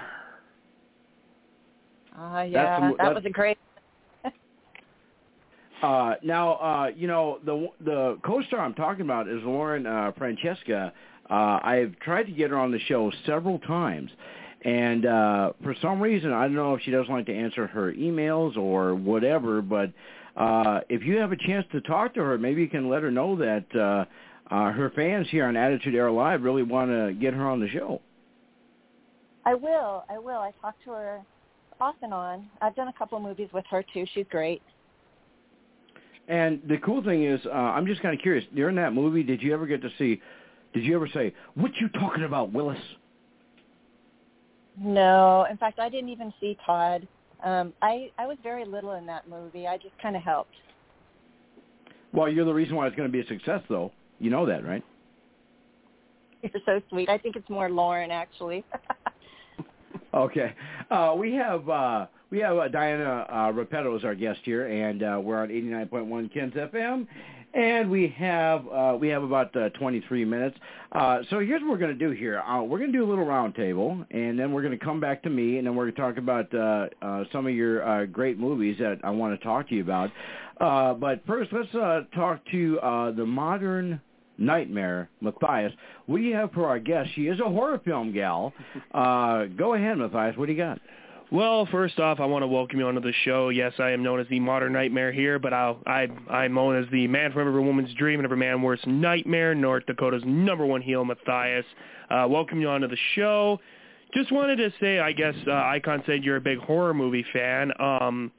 Uh, 2.18 2.42
yeah, 2.42 2.92
that 2.98 3.14
was 3.14 3.24
a 3.26 3.30
great. 3.30 3.58
uh, 5.84 6.16
now, 6.24 6.54
uh, 6.54 6.92
you 6.96 7.08
know 7.08 7.40
the 7.46 7.68
the 7.84 8.18
co-star 8.24 8.60
I'm 8.60 8.74
talking 8.74 9.02
about 9.02 9.28
is 9.28 9.44
Lauren 9.44 9.86
uh, 9.86 10.12
Francesca. 10.18 10.94
Uh, 11.30 11.60
I've 11.62 11.98
tried 12.00 12.24
to 12.24 12.32
get 12.32 12.50
her 12.50 12.58
on 12.58 12.72
the 12.72 12.80
show 12.80 13.12
several 13.26 13.60
times, 13.60 14.10
and 14.64 15.06
uh, 15.06 15.52
for 15.62 15.76
some 15.80 16.02
reason, 16.02 16.34
I 16.34 16.44
don't 16.44 16.56
know 16.56 16.74
if 16.74 16.82
she 16.82 16.90
doesn't 16.90 17.14
like 17.14 17.28
to 17.28 17.36
answer 17.36 17.68
her 17.68 17.94
emails 17.94 18.58
or 18.58 18.96
whatever. 18.96 19.62
But 19.62 19.92
uh, 20.36 20.80
if 20.90 21.04
you 21.04 21.18
have 21.18 21.32
a 21.32 21.38
chance 21.38 21.68
to 21.72 21.82
talk 21.82 22.16
to 22.16 22.22
her, 22.22 22.40
maybe 22.40 22.62
you 22.62 22.70
can 22.70 22.90
let 22.90 23.04
her 23.04 23.12
know 23.12 23.36
that 23.36 23.66
uh, 23.76 24.06
uh, 24.50 24.72
her 24.72 24.92
fans 24.96 25.28
here 25.30 25.46
on 25.46 25.56
Attitude 25.56 25.94
Era 25.94 26.12
Live 26.12 26.42
really 26.42 26.64
want 26.64 26.90
to 26.90 27.16
get 27.20 27.36
her 27.36 27.48
on 27.48 27.60
the 27.60 27.70
show. 27.70 28.02
I 29.46 29.54
will. 29.54 30.04
I 30.10 30.18
will. 30.18 30.40
I 30.40 30.52
talked 30.62 30.84
to 30.86 30.92
her 30.92 31.22
off 31.80 31.96
and 32.02 32.14
on. 32.14 32.48
I've 32.62 32.76
done 32.76 32.88
a 32.88 32.94
couple 32.94 33.18
of 33.18 33.24
movies 33.24 33.50
with 33.54 33.66
her 33.70 33.84
too. 33.94 34.06
She's 34.14 34.26
great. 34.30 34.62
And 36.28 36.62
the 36.68 36.78
cool 36.80 37.04
thing 37.04 37.24
is, 37.24 37.40
uh, 37.46 37.50
I'm 37.50 37.86
just 37.86 38.02
kind 38.02 38.14
of 38.14 38.22
curious. 38.22 38.46
During 38.54 38.76
that 38.76 38.94
movie, 38.94 39.24
did 39.24 39.42
you 39.42 39.54
ever 39.54 39.66
get 39.66 39.82
to 39.82 39.90
see? 39.98 40.22
Did 40.74 40.84
you 40.84 40.96
ever 40.96 41.08
say, 41.08 41.34
"What 41.56 41.72
you 41.78 41.88
talking 41.90 42.24
about, 42.24 42.52
Willis"? 42.52 42.78
No. 44.78 45.46
In 45.50 45.58
fact, 45.58 45.80
I 45.80 45.90
didn't 45.90 46.10
even 46.10 46.34
see 46.40 46.58
Todd. 46.66 47.08
Um, 47.44 47.74
I 47.82 48.12
I 48.18 48.28
was 48.28 48.38
very 48.44 48.66
little 48.66 48.94
in 48.94 49.06
that 49.06 49.30
movie. 49.30 49.68
I 49.68 49.78
just 49.78 49.98
kind 50.02 50.16
of 50.16 50.22
helped. 50.22 50.56
Well, 52.14 52.30
you're 52.30 52.46
the 52.46 52.54
reason 52.54 52.76
why 52.76 52.88
it's 52.88 52.96
going 52.96 53.10
to 53.10 53.12
be 53.12 53.20
a 53.20 53.28
success, 53.28 53.62
though. 53.70 53.92
You 54.20 54.30
know 54.30 54.46
that, 54.46 54.66
right? 54.66 54.84
You're 56.42 56.62
so 56.66 56.82
sweet. 56.90 57.10
I 57.10 57.18
think 57.18 57.36
it's 57.36 57.50
more 57.50 57.70
Lauren, 57.70 58.12
actually. 58.12 58.64
Okay. 60.18 60.52
Uh, 60.90 61.14
we 61.16 61.34
have 61.34 61.70
uh, 61.70 62.08
we 62.32 62.40
have 62.40 62.58
uh, 62.58 62.68
Diana 62.70 63.28
uh, 63.30 63.36
Repetto 63.52 63.96
as 63.96 64.04
our 64.04 64.16
guest 64.16 64.40
here, 64.44 64.66
and 64.66 65.04
uh, 65.04 65.20
we're 65.22 65.40
on 65.40 65.50
89.1 65.50 66.34
Ken's 66.34 66.54
FM, 66.56 67.06
and 67.54 67.92
we 67.92 68.08
have 68.18 68.68
uh, 68.68 68.98
we 69.00 69.10
have 69.10 69.22
about 69.22 69.56
uh, 69.56 69.70
23 69.70 70.26
minutes. 70.26 70.58
Uh, 70.92 71.20
so 71.30 71.40
here's 71.40 71.62
what 71.62 71.70
we're 71.70 71.78
going 71.78 71.96
to 71.96 72.08
do 72.08 72.10
here. 72.10 72.40
Uh, 72.40 72.64
we're 72.64 72.80
going 72.80 72.92
to 72.92 72.98
do 72.98 73.06
a 73.06 73.08
little 73.08 73.26
roundtable, 73.26 74.04
and 74.10 74.40
then 74.40 74.52
we're 74.52 74.64
going 74.64 74.78
to 74.78 74.84
come 74.84 75.00
back 75.00 75.22
to 75.22 75.30
me, 75.30 75.60
and 75.60 75.68
then 75.68 75.76
we're 75.76 75.92
going 75.92 75.96
to 75.96 76.02
talk 76.02 76.18
about 76.18 76.52
uh, 76.52 76.88
uh, 77.06 77.24
some 77.32 77.46
of 77.46 77.54
your 77.54 77.88
uh, 77.88 78.06
great 78.08 78.40
movies 78.40 78.76
that 78.80 79.00
I 79.04 79.12
want 79.12 79.40
to 79.40 79.46
talk 79.46 79.70
to 79.70 79.76
you 79.76 79.84
about. 79.84 80.10
Uh, 80.60 80.96
but 80.96 81.24
first, 81.28 81.54
let's 81.54 81.74
uh, 81.76 82.02
talk 82.16 82.42
to 82.52 82.80
uh, 82.80 83.12
the 83.12 83.26
modern 83.26 84.02
Nightmare, 84.38 85.10
Matthias. 85.22 85.74
What 86.06 86.18
do 86.18 86.24
you 86.24 86.36
have 86.36 86.52
for 86.52 86.68
our 86.68 86.80
guest? 86.80 87.10
She 87.16 87.28
is 87.28 87.40
a 87.40 87.50
horror 87.50 87.80
film 87.84 88.14
gal. 88.14 88.54
Uh, 88.94 89.46
go 89.46 89.74
ahead, 89.74 89.98
Matthias. 89.98 90.36
What 90.38 90.48
do 90.48 90.54
you 90.54 90.58
got? 90.58 90.80
Well, 91.32 91.68
first 91.68 92.00
off, 92.00 92.20
I 92.20 92.26
want 92.26 92.44
to 92.44 92.48
welcome 92.48 92.80
you 92.80 92.88
onto 92.88 93.02
the 93.02 93.14
show. 93.26 93.50
Yes, 93.50 93.74
I 93.80 93.92
am 93.92 94.02
known 94.02 94.20
as 94.20 94.28
the 94.30 94.40
Modern 94.40 94.74
Nightmare 94.74 95.12
here, 95.12 95.40
but 95.40 95.54
I'll, 95.54 95.78
I, 95.86 96.08
I'm 96.30 96.54
known 96.54 96.82
as 96.82 96.90
the 96.90 97.06
man 97.08 97.32
from 97.34 97.48
every 97.48 97.62
woman's 97.62 97.94
dream 97.96 98.20
and 98.20 98.26
every 98.26 98.38
man's 98.38 98.62
worst 98.62 98.88
nightmare, 98.88 99.54
North 99.54 99.86
Dakota's 99.86 100.24
number 100.26 100.66
one 100.66 100.82
heel, 100.82 101.04
Matthias. 101.04 101.66
Uh, 102.10 102.26
welcome 102.30 102.62
you 102.62 102.70
onto 102.70 102.88
the 102.88 102.98
show. 103.16 103.60
Just 104.14 104.32
wanted 104.32 104.56
to 104.56 104.72
say, 104.80 105.00
I 105.00 105.12
guess 105.12 105.36
uh, 105.46 105.52
Icon 105.52 106.02
said 106.06 106.24
you're 106.24 106.38
a 106.38 106.42
big 106.42 106.60
horror 106.60 106.94
movie 106.94 107.26
fan. 107.34 107.72
Um, 107.80 108.32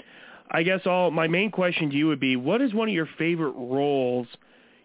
I 0.51 0.62
guess 0.62 0.80
all 0.86 1.11
my 1.11 1.28
main 1.28 1.51
question 1.51 1.90
to 1.90 1.96
you 1.96 2.07
would 2.09 2.20
be, 2.20 2.36
what 2.36 2.62
is 2.62 2.72
one 2.72 2.88
of 2.88 2.94
your 2.94 3.09
favorite 3.18 3.53
roles– 3.53 4.26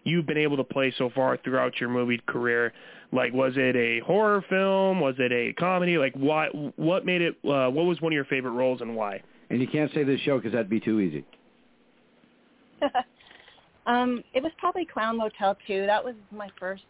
you've 0.04 0.26
been 0.26 0.38
able 0.38 0.56
to 0.56 0.64
play 0.64 0.94
so 0.96 1.10
far 1.14 1.36
throughout 1.38 1.80
your 1.80 1.88
movie 1.88 2.20
career? 2.26 2.72
Like, 3.12 3.32
was 3.32 3.52
it 3.56 3.76
a 3.76 4.00
horror 4.00 4.44
film? 4.48 5.00
Was 5.00 5.14
it 5.18 5.32
a 5.32 5.52
comedy? 5.54 5.98
Like, 5.98 6.14
what 6.14 6.50
what 6.78 7.04
made 7.04 7.22
it? 7.22 7.36
Uh, 7.44 7.70
what 7.70 7.84
was 7.84 8.00
one 8.00 8.12
of 8.12 8.14
your 8.14 8.24
favorite 8.24 8.52
roles 8.52 8.80
and 8.80 8.94
why? 8.94 9.22
And 9.50 9.60
you 9.60 9.68
can't 9.68 9.92
say 9.92 10.04
this 10.04 10.20
show 10.20 10.38
because 10.38 10.52
that'd 10.52 10.70
be 10.70 10.80
too 10.80 11.00
easy. 11.00 11.24
um, 13.86 14.22
it 14.32 14.42
was 14.42 14.52
probably 14.58 14.84
Clown 14.84 15.18
Motel 15.18 15.56
2. 15.66 15.86
That 15.86 16.04
was 16.04 16.14
my 16.32 16.48
first 16.58 16.82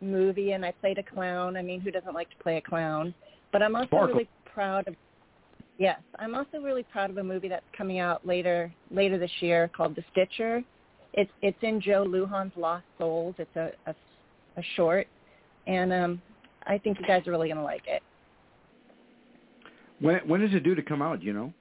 movie, 0.00 0.52
and 0.52 0.64
I 0.64 0.72
played 0.72 0.98
a 0.98 1.02
clown. 1.02 1.56
I 1.56 1.62
mean, 1.62 1.80
who 1.80 1.90
doesn't 1.90 2.14
like 2.14 2.30
to 2.30 2.36
play 2.42 2.56
a 2.56 2.60
clown? 2.60 3.14
But 3.52 3.62
I'm 3.62 3.74
also 3.74 3.86
Sparkle. 3.86 4.14
really 4.14 4.28
proud 4.52 4.88
of. 4.88 4.94
Yes, 5.78 6.00
I'm 6.18 6.34
also 6.34 6.58
really 6.58 6.82
proud 6.82 7.10
of 7.10 7.16
a 7.16 7.24
movie 7.24 7.48
that's 7.48 7.64
coming 7.76 8.00
out 8.00 8.26
later 8.26 8.72
later 8.90 9.18
this 9.18 9.30
year 9.40 9.70
called 9.74 9.96
The 9.96 10.04
Stitcher. 10.12 10.62
It's 11.14 11.30
it's 11.42 11.58
in 11.62 11.80
Joe 11.80 12.04
Lujan's 12.06 12.56
Lost 12.56 12.84
Souls. 12.98 13.34
It's 13.38 13.56
a 13.56 13.72
a, 13.86 13.94
a 14.56 14.62
short, 14.76 15.06
and 15.66 15.92
um, 15.92 16.22
I 16.66 16.78
think 16.78 16.98
you 17.00 17.06
guys 17.06 17.26
are 17.26 17.30
really 17.30 17.48
going 17.48 17.58
to 17.58 17.64
like 17.64 17.86
it. 17.86 18.02
When 20.00 20.18
when 20.28 20.42
is 20.42 20.54
it 20.54 20.62
due 20.62 20.74
to 20.74 20.82
come 20.82 21.02
out? 21.02 21.22
You 21.22 21.32
know. 21.32 21.52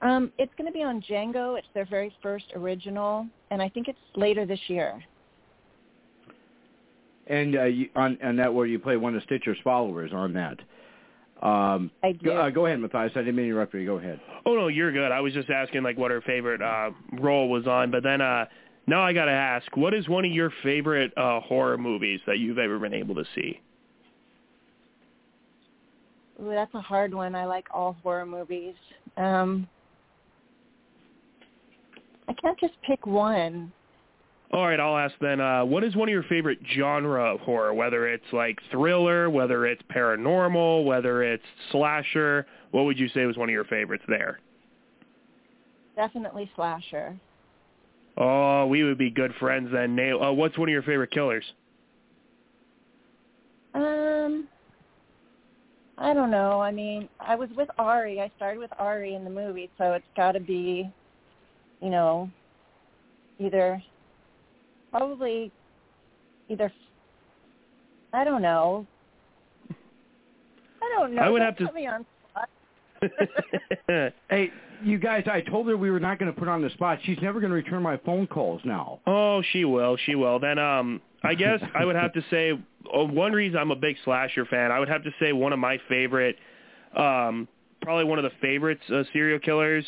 Um, 0.00 0.32
it's 0.38 0.52
going 0.56 0.66
to 0.66 0.72
be 0.72 0.84
on 0.84 1.02
Django. 1.02 1.58
It's 1.58 1.66
their 1.74 1.86
very 1.86 2.14
first 2.22 2.44
original, 2.54 3.26
and 3.50 3.60
I 3.60 3.68
think 3.68 3.88
it's 3.88 3.98
later 4.14 4.46
this 4.46 4.60
year. 4.68 5.02
And 7.26 7.56
uh, 7.56 7.64
you, 7.64 7.88
on 7.96 8.16
on 8.22 8.36
that 8.36 8.52
where 8.54 8.66
you 8.66 8.78
play 8.78 8.96
one 8.96 9.16
of 9.16 9.22
Stitcher's 9.24 9.58
followers 9.64 10.12
on 10.14 10.32
that. 10.34 10.58
Um, 11.42 11.90
I 12.02 12.12
do. 12.12 12.26
Go, 12.26 12.36
uh, 12.36 12.50
go 12.50 12.66
ahead, 12.66 12.80
Matthias. 12.80 13.12
I 13.14 13.20
didn't 13.20 13.36
mean 13.36 13.46
to 13.46 13.50
interrupt 13.52 13.72
you. 13.74 13.86
Go 13.86 13.98
ahead. 13.98 14.20
Oh 14.44 14.54
no, 14.54 14.68
you're 14.68 14.92
good. 14.92 15.12
I 15.12 15.20
was 15.20 15.32
just 15.32 15.50
asking 15.50 15.82
like 15.82 15.96
what 15.96 16.10
her 16.10 16.20
favorite 16.22 16.60
uh 16.60 16.90
role 17.20 17.48
was 17.48 17.66
on, 17.66 17.90
but 17.90 18.02
then 18.02 18.20
uh 18.20 18.46
now 18.86 19.02
I 19.02 19.12
gotta 19.12 19.30
ask, 19.30 19.76
what 19.76 19.94
is 19.94 20.08
one 20.08 20.24
of 20.24 20.32
your 20.32 20.52
favorite 20.62 21.12
uh 21.16 21.40
horror 21.40 21.78
movies 21.78 22.20
that 22.26 22.38
you've 22.38 22.58
ever 22.58 22.78
been 22.78 22.94
able 22.94 23.14
to 23.14 23.24
see? 23.34 23.60
Ooh, 26.42 26.50
that's 26.50 26.74
a 26.74 26.80
hard 26.80 27.12
one. 27.14 27.34
I 27.34 27.44
like 27.46 27.66
all 27.72 27.96
horror 28.02 28.26
movies. 28.26 28.74
Um, 29.16 29.68
I 32.28 32.32
can't 32.34 32.58
just 32.60 32.74
pick 32.86 33.06
one. 33.06 33.72
All 34.50 34.66
right, 34.66 34.80
I'll 34.80 34.96
ask 34.96 35.14
then. 35.20 35.40
Uh, 35.40 35.64
what 35.64 35.84
is 35.84 35.94
one 35.94 36.08
of 36.08 36.12
your 36.12 36.22
favorite 36.22 36.58
genre 36.74 37.34
of 37.34 37.40
horror? 37.40 37.74
Whether 37.74 38.08
it's 38.08 38.24
like 38.32 38.58
thriller, 38.70 39.28
whether 39.28 39.66
it's 39.66 39.82
paranormal, 39.94 40.84
whether 40.84 41.22
it's 41.22 41.44
slasher. 41.70 42.46
What 42.70 42.84
would 42.84 42.98
you 42.98 43.08
say 43.08 43.26
was 43.26 43.36
one 43.36 43.50
of 43.50 43.52
your 43.52 43.64
favorites 43.64 44.04
there? 44.08 44.40
Definitely 45.96 46.50
slasher. 46.56 47.18
Oh, 48.16 48.66
we 48.66 48.84
would 48.84 48.98
be 48.98 49.10
good 49.10 49.34
friends 49.38 49.68
then. 49.70 49.94
Nail. 49.94 50.22
Uh, 50.22 50.32
what's 50.32 50.56
one 50.56 50.68
of 50.68 50.72
your 50.72 50.82
favorite 50.82 51.10
killers? 51.10 51.44
Um, 53.74 54.48
I 55.98 56.14
don't 56.14 56.30
know. 56.30 56.60
I 56.60 56.72
mean, 56.72 57.08
I 57.20 57.34
was 57.34 57.50
with 57.54 57.68
Ari. 57.78 58.20
I 58.20 58.30
started 58.36 58.60
with 58.60 58.70
Ari 58.78 59.14
in 59.14 59.24
the 59.24 59.30
movie, 59.30 59.70
so 59.76 59.92
it's 59.92 60.06
got 60.16 60.32
to 60.32 60.40
be, 60.40 60.90
you 61.82 61.90
know, 61.90 62.30
either 63.38 63.82
probably 64.90 65.50
either 66.48 66.72
I 68.12 68.24
don't 68.24 68.42
know. 68.42 68.86
I 69.70 70.96
don't 70.96 71.14
know. 71.14 71.22
I 71.22 71.28
would 71.28 71.40
Don't 71.40 71.46
have 71.58 71.68
to- 71.68 71.72
me 71.72 71.86
on 71.86 72.06
spot. 72.30 72.48
Hey, 74.30 74.50
you 74.82 74.98
guys! 74.98 75.24
I 75.30 75.40
told 75.40 75.66
her 75.68 75.76
we 75.76 75.90
were 75.90 76.00
not 76.00 76.18
going 76.18 76.32
to 76.32 76.38
put 76.38 76.46
her 76.46 76.52
on 76.52 76.62
the 76.62 76.70
spot. 76.70 76.98
She's 77.04 77.18
never 77.22 77.40
going 77.40 77.50
to 77.50 77.56
return 77.56 77.82
my 77.82 77.96
phone 77.98 78.26
calls 78.26 78.60
now. 78.64 79.00
Oh, 79.06 79.42
she 79.52 79.64
will. 79.64 79.96
She 80.06 80.14
will. 80.14 80.38
Then 80.38 80.58
um 80.58 81.00
I 81.22 81.34
guess 81.34 81.60
I 81.74 81.84
would 81.84 81.96
have 81.96 82.12
to 82.14 82.24
say 82.30 82.52
uh, 82.52 83.04
one 83.04 83.32
reason 83.32 83.58
I'm 83.58 83.70
a 83.70 83.76
big 83.76 83.96
slasher 84.04 84.44
fan. 84.46 84.70
I 84.70 84.78
would 84.78 84.88
have 84.88 85.02
to 85.04 85.10
say 85.20 85.32
one 85.32 85.52
of 85.52 85.58
my 85.58 85.78
favorite 85.88 86.36
um 86.96 87.46
probably 87.82 88.04
one 88.04 88.18
of 88.18 88.24
the 88.24 88.32
favorites 88.40 88.82
uh, 88.92 89.02
serial 89.12 89.38
killers 89.38 89.84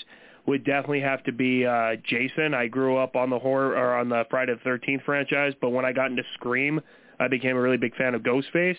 would 0.51 0.65
definitely 0.65 1.01
have 1.01 1.23
to 1.25 1.33
be 1.33 1.65
uh 1.65 1.97
Jason. 2.05 2.55
I 2.55 2.67
grew 2.67 2.97
up 2.99 3.17
on 3.17 3.31
the 3.31 3.39
horror 3.39 3.77
or 3.77 3.95
on 3.95 4.09
the 4.09 4.25
Friday 4.29 4.53
the 4.63 4.69
13th 4.69 5.05
franchise, 5.05 5.55
but 5.61 5.71
when 5.71 5.85
I 5.85 5.93
got 5.93 6.11
into 6.11 6.25
Scream, 6.35 6.81
I 7.19 7.29
became 7.29 7.57
a 7.57 7.61
really 7.61 7.77
big 7.77 7.95
fan 7.97 8.15
of 8.15 8.23
Ghostface. 8.23 8.77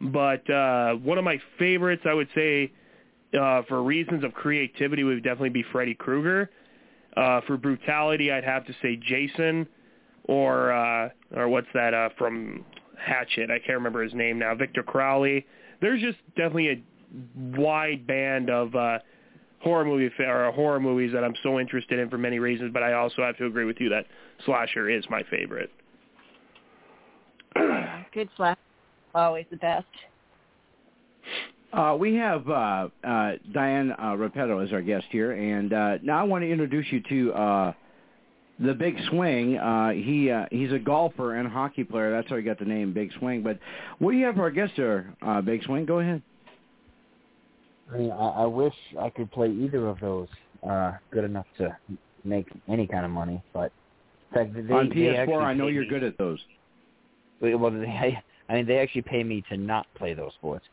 But 0.00 0.48
uh 0.48 0.94
one 0.94 1.18
of 1.18 1.24
my 1.24 1.38
favorites 1.58 2.02
I 2.06 2.14
would 2.14 2.28
say 2.34 2.72
uh 3.38 3.62
for 3.68 3.82
reasons 3.82 4.24
of 4.24 4.32
creativity 4.32 5.04
would 5.04 5.22
definitely 5.22 5.50
be 5.50 5.64
Freddy 5.72 5.94
Krueger. 5.94 6.50
Uh 7.16 7.40
for 7.46 7.56
brutality 7.56 8.32
I'd 8.32 8.44
have 8.44 8.64
to 8.66 8.74
say 8.80 8.96
Jason 8.96 9.66
or 10.24 10.72
uh 10.72 11.08
or 11.34 11.48
what's 11.48 11.68
that 11.74 11.92
uh 11.94 12.08
from 12.16 12.64
Hatchet. 12.98 13.50
I 13.50 13.58
can't 13.58 13.78
remember 13.78 14.02
his 14.02 14.14
name 14.14 14.38
now. 14.38 14.54
Victor 14.54 14.82
Crowley. 14.82 15.44
There's 15.80 16.00
just 16.00 16.18
definitely 16.36 16.68
a 16.70 16.82
wide 17.58 18.06
band 18.06 18.48
of 18.50 18.74
uh 18.74 18.98
horror 19.62 19.84
movie 19.84 20.10
fa- 20.16 20.28
or 20.28 20.50
horror 20.52 20.80
movies 20.80 21.12
that 21.12 21.24
I'm 21.24 21.34
so 21.42 21.60
interested 21.60 21.98
in 21.98 22.10
for 22.10 22.18
many 22.18 22.38
reasons, 22.38 22.72
but 22.72 22.82
I 22.82 22.94
also 22.94 23.22
have 23.22 23.36
to 23.38 23.46
agree 23.46 23.64
with 23.64 23.80
you 23.80 23.88
that 23.90 24.06
slasher 24.44 24.90
is 24.90 25.04
my 25.08 25.22
favorite. 25.30 25.70
Good 28.14 28.28
slash. 28.36 28.58
Always 29.14 29.46
the 29.50 29.56
best. 29.56 29.86
Uh, 31.72 31.96
we 31.98 32.14
have 32.14 32.48
uh, 32.48 32.88
uh, 33.04 33.32
Diane 33.52 33.92
uh, 33.92 34.14
Repetto 34.16 34.62
as 34.64 34.72
our 34.72 34.82
guest 34.82 35.06
here, 35.10 35.32
and 35.32 35.72
uh, 35.72 35.98
now 36.02 36.18
I 36.18 36.22
want 36.22 36.42
to 36.44 36.50
introduce 36.50 36.86
you 36.90 37.02
to 37.08 37.32
uh, 37.32 37.72
the 38.58 38.74
Big 38.74 38.96
Swing. 39.08 39.56
Uh, 39.56 39.90
he 39.90 40.30
uh, 40.30 40.46
he's 40.50 40.72
a 40.72 40.78
golfer 40.78 41.36
and 41.36 41.48
hockey 41.48 41.84
player. 41.84 42.10
That's 42.10 42.28
how 42.28 42.36
he 42.36 42.42
got 42.42 42.58
the 42.58 42.64
name 42.64 42.92
Big 42.92 43.10
Swing. 43.18 43.42
But 43.42 43.58
what 43.98 44.12
do 44.12 44.18
you 44.18 44.26
have 44.26 44.34
for 44.34 44.42
our 44.42 44.50
guest 44.50 44.72
here, 44.76 45.14
uh, 45.22 45.40
Big 45.40 45.62
Swing? 45.64 45.86
Go 45.86 46.00
ahead. 46.00 46.22
I 47.92 47.98
mean, 47.98 48.10
I, 48.10 48.28
I 48.42 48.46
wish 48.46 48.74
I 48.98 49.10
could 49.10 49.30
play 49.30 49.50
either 49.50 49.88
of 49.88 50.00
those 50.00 50.28
uh, 50.68 50.92
good 51.12 51.24
enough 51.24 51.46
to 51.58 51.76
make 52.24 52.48
any 52.68 52.86
kind 52.86 53.04
of 53.04 53.10
money, 53.10 53.42
but 53.52 53.72
fact, 54.32 54.54
they, 54.54 54.74
On 54.74 54.88
PS4, 54.90 55.18
actually 55.18 55.34
I 55.36 55.54
know 55.54 55.66
you're 55.68 55.82
me- 55.82 55.88
good 55.88 56.02
at 56.04 56.18
those. 56.18 56.40
Well, 57.40 57.70
they, 57.70 57.86
I 58.48 58.54
mean, 58.54 58.66
they 58.66 58.78
actually 58.78 59.02
pay 59.02 59.22
me 59.24 59.42
to 59.50 59.56
not 59.56 59.86
play 59.96 60.14
those 60.14 60.32
sports. 60.34 60.66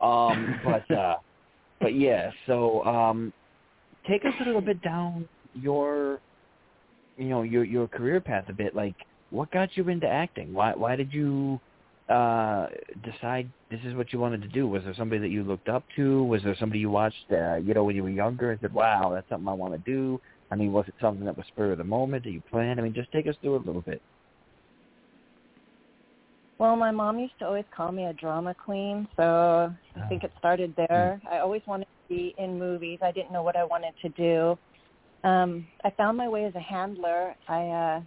Um, 0.00 0.58
but 0.64 0.90
uh, 0.94 1.16
but 1.80 1.94
yeah, 1.94 2.30
so 2.46 2.84
um, 2.84 3.32
take 4.06 4.24
us 4.24 4.34
a 4.40 4.44
little 4.44 4.60
bit 4.60 4.80
down 4.82 5.28
your, 5.54 6.20
you 7.16 7.28
know, 7.28 7.42
your 7.42 7.64
your 7.64 7.88
career 7.88 8.20
path 8.20 8.44
a 8.48 8.52
bit. 8.52 8.74
Like, 8.74 8.96
what 9.30 9.50
got 9.50 9.76
you 9.76 9.88
into 9.88 10.06
acting? 10.06 10.52
Why 10.52 10.74
why 10.74 10.96
did 10.96 11.12
you 11.12 11.60
uh 12.08 12.66
decide 13.02 13.50
this 13.70 13.80
is 13.84 13.94
what 13.94 14.12
you 14.12 14.18
wanted 14.20 14.42
to 14.42 14.48
do? 14.48 14.68
Was 14.68 14.84
there 14.84 14.94
somebody 14.94 15.20
that 15.20 15.30
you 15.30 15.42
looked 15.42 15.68
up 15.68 15.84
to? 15.96 16.22
Was 16.24 16.42
there 16.42 16.56
somebody 16.58 16.78
you 16.80 16.90
watched, 16.90 17.24
uh, 17.32 17.56
you 17.56 17.74
know, 17.74 17.84
when 17.84 17.96
you 17.96 18.04
were 18.04 18.10
younger 18.10 18.52
and 18.52 18.60
said, 18.60 18.72
"Wow, 18.72 19.10
that's 19.12 19.28
something 19.28 19.48
I 19.48 19.52
want 19.52 19.72
to 19.72 19.90
do"? 19.90 20.20
I 20.50 20.54
mean, 20.54 20.72
was 20.72 20.86
it 20.86 20.94
something 21.00 21.24
that 21.24 21.36
was 21.36 21.46
spur 21.48 21.72
of 21.72 21.78
the 21.78 21.84
moment? 21.84 22.24
Did 22.24 22.34
you 22.34 22.42
plan? 22.50 22.78
I 22.78 22.82
mean, 22.82 22.94
just 22.94 23.10
take 23.10 23.26
us 23.26 23.34
through 23.40 23.56
a 23.56 23.66
little 23.66 23.82
bit. 23.82 24.00
Well, 26.58 26.76
my 26.76 26.90
mom 26.90 27.18
used 27.18 27.38
to 27.40 27.46
always 27.46 27.66
call 27.74 27.92
me 27.92 28.06
a 28.06 28.14
drama 28.14 28.54
queen, 28.54 29.06
so 29.16 29.70
I 29.96 30.08
think 30.08 30.24
it 30.24 30.32
started 30.38 30.74
there. 30.76 31.20
I 31.30 31.38
always 31.38 31.60
wanted 31.66 31.84
to 31.84 32.14
be 32.14 32.34
in 32.38 32.58
movies. 32.58 32.98
I 33.02 33.12
didn't 33.12 33.32
know 33.32 33.42
what 33.42 33.56
I 33.56 33.64
wanted 33.64 33.92
to 34.00 34.08
do. 34.10 34.58
Um, 35.28 35.66
I 35.84 35.90
found 35.90 36.16
my 36.16 36.28
way 36.28 36.44
as 36.44 36.54
a 36.54 36.60
handler. 36.60 37.34
I 37.48 37.66
uh, 37.66 38.00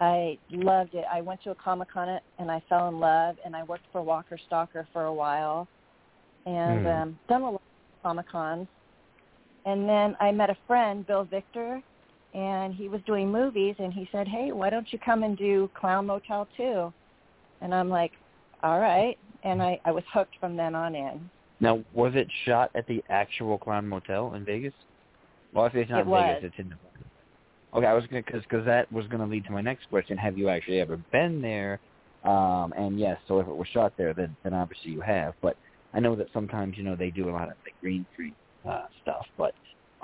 I 0.00 0.38
loved 0.50 0.94
it. 0.94 1.04
I 1.10 1.20
went 1.20 1.42
to 1.44 1.50
a 1.50 1.54
Comic 1.54 1.90
Con 1.92 2.18
and 2.38 2.50
I 2.50 2.62
fell 2.68 2.88
in 2.88 2.98
love, 2.98 3.36
and 3.44 3.54
I 3.54 3.62
worked 3.62 3.86
for 3.92 4.02
Walker 4.02 4.38
Stalker 4.46 4.86
for 4.92 5.04
a 5.04 5.14
while, 5.14 5.68
and 6.46 6.80
Hmm. 6.80 6.86
um, 6.86 7.18
done 7.28 7.42
a 7.42 7.50
lot 7.50 7.54
of 7.54 8.02
Comic 8.02 8.28
Cons. 8.28 8.68
And 9.64 9.88
then 9.88 10.16
I 10.20 10.30
met 10.30 10.50
a 10.50 10.56
friend, 10.66 11.06
Bill 11.06 11.24
Victor, 11.24 11.80
and 12.34 12.74
he 12.74 12.88
was 12.88 13.00
doing 13.02 13.30
movies, 13.30 13.76
and 13.78 13.92
he 13.92 14.08
said, 14.10 14.26
"Hey, 14.26 14.52
why 14.52 14.68
don't 14.68 14.92
you 14.92 14.98
come 14.98 15.22
and 15.22 15.38
do 15.38 15.70
Clown 15.74 16.06
Motel 16.06 16.48
2?" 16.56 16.92
And 17.60 17.74
I'm 17.74 17.88
like, 17.88 18.12
"All 18.62 18.80
right." 18.80 19.16
And 19.44 19.62
I, 19.62 19.80
I 19.84 19.92
was 19.92 20.04
hooked 20.12 20.36
from 20.40 20.56
then 20.56 20.74
on 20.74 20.94
in. 20.94 21.30
Now, 21.60 21.82
was 21.92 22.14
it 22.14 22.28
shot 22.44 22.70
at 22.74 22.86
the 22.86 23.02
actual 23.08 23.58
Clown 23.58 23.88
Motel 23.88 24.34
in 24.34 24.44
Vegas? 24.44 24.74
Well, 25.54 25.66
if 25.66 25.74
it's 25.74 25.90
not 25.90 26.00
It 26.00 26.04
in 26.04 26.08
was. 26.10 26.36
Vegas, 26.42 26.50
it's 26.58 26.58
in. 26.58 26.74
Okay, 27.74 27.86
I 27.86 27.92
was 27.92 28.06
gonna 28.06 28.22
because 28.22 28.42
because 28.42 28.64
that 28.66 28.90
was 28.92 29.06
gonna 29.08 29.26
lead 29.26 29.44
to 29.46 29.52
my 29.52 29.60
next 29.60 29.88
question. 29.88 30.16
Have 30.16 30.38
you 30.38 30.48
actually 30.48 30.80
ever 30.80 30.96
been 31.10 31.42
there? 31.42 31.80
Um, 32.22 32.72
and 32.76 32.98
yes, 32.98 33.18
so 33.26 33.40
if 33.40 33.48
it 33.48 33.54
was 33.54 33.66
shot 33.68 33.92
there, 33.98 34.14
then 34.14 34.36
then 34.44 34.54
obviously 34.54 34.92
you 34.92 35.00
have. 35.00 35.34
But 35.42 35.56
I 35.92 36.00
know 36.00 36.14
that 36.14 36.28
sometimes 36.32 36.76
you 36.76 36.84
know 36.84 36.94
they 36.94 37.10
do 37.10 37.28
a 37.28 37.32
lot 37.32 37.44
of 37.48 37.54
like 37.64 37.74
green 37.80 38.06
screen 38.12 38.34
uh, 38.68 38.84
stuff. 39.02 39.26
But 39.36 39.54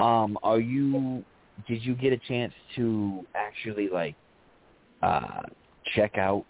um, 0.02 0.36
are 0.42 0.58
you? 0.58 1.24
Did 1.68 1.84
you 1.84 1.94
get 1.94 2.12
a 2.12 2.18
chance 2.18 2.52
to 2.74 3.24
actually 3.34 3.88
like 3.88 4.16
uh, 5.02 5.42
check 5.94 6.18
out 6.18 6.44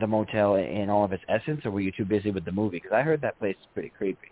the 0.00 0.06
motel 0.06 0.54
in 0.54 0.88
all 0.88 1.04
of 1.04 1.12
its 1.12 1.24
essence, 1.28 1.62
or 1.64 1.72
were 1.72 1.80
you 1.80 1.92
too 1.92 2.04
busy 2.04 2.30
with 2.30 2.44
the 2.44 2.52
movie? 2.52 2.78
Because 2.78 2.92
I 2.92 3.02
heard 3.02 3.20
that 3.22 3.38
place 3.40 3.56
is 3.60 3.66
pretty 3.74 3.90
creepy. 3.96 4.28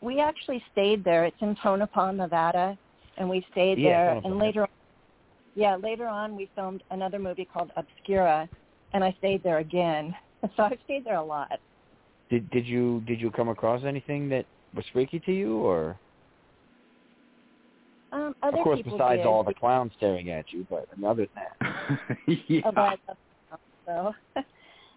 We 0.00 0.20
actually 0.20 0.62
stayed 0.70 1.04
there. 1.04 1.24
It's 1.24 1.36
in 1.40 1.56
Tonopah, 1.62 2.12
Nevada, 2.12 2.76
and 3.18 3.28
we 3.28 3.44
stayed 3.52 3.78
Yeah, 3.78 3.88
there. 3.88 4.20
And 4.24 4.38
later, 4.38 4.62
on, 4.62 4.68
yeah, 5.54 5.76
later 5.76 6.06
on 6.06 6.36
we 6.36 6.50
filmed 6.54 6.82
another 6.90 7.18
movie 7.18 7.44
called 7.50 7.70
Obscura, 7.76 8.48
and 8.92 9.04
I 9.04 9.12
stayed 9.18 9.42
there 9.42 9.58
again. 9.58 10.14
So 10.56 10.64
I've 10.64 10.78
stayed 10.82 11.04
there 11.04 11.14
a 11.18 11.22
lot. 11.24 11.60
Did 12.28 12.50
did 12.50 12.66
you 12.66 13.00
did 13.06 13.20
you 13.20 13.30
come 13.30 13.48
across 13.48 13.84
anything 13.84 14.28
that 14.30 14.44
was 14.74 14.84
freaky 14.92 15.20
to 15.20 15.32
you, 15.32 15.58
or 15.58 15.96
Um, 18.10 18.34
other 18.42 18.58
of 18.58 18.64
course 18.64 18.78
people 18.78 18.98
besides 18.98 19.20
did. 19.20 19.26
all 19.26 19.44
the 19.44 19.54
clowns 19.54 19.92
staring 19.96 20.30
at 20.30 20.52
you, 20.52 20.66
but 20.68 20.86
I 20.92 20.96
mean, 20.96 21.04
other 21.08 21.28
than 21.32 21.44
that, 21.60 22.18
yeah. 22.48 22.60
Oh, 22.64 22.72
but 22.72 22.80
I 22.80 22.96
love 23.08 23.16
clowns, 23.86 24.14
so. 24.34 24.42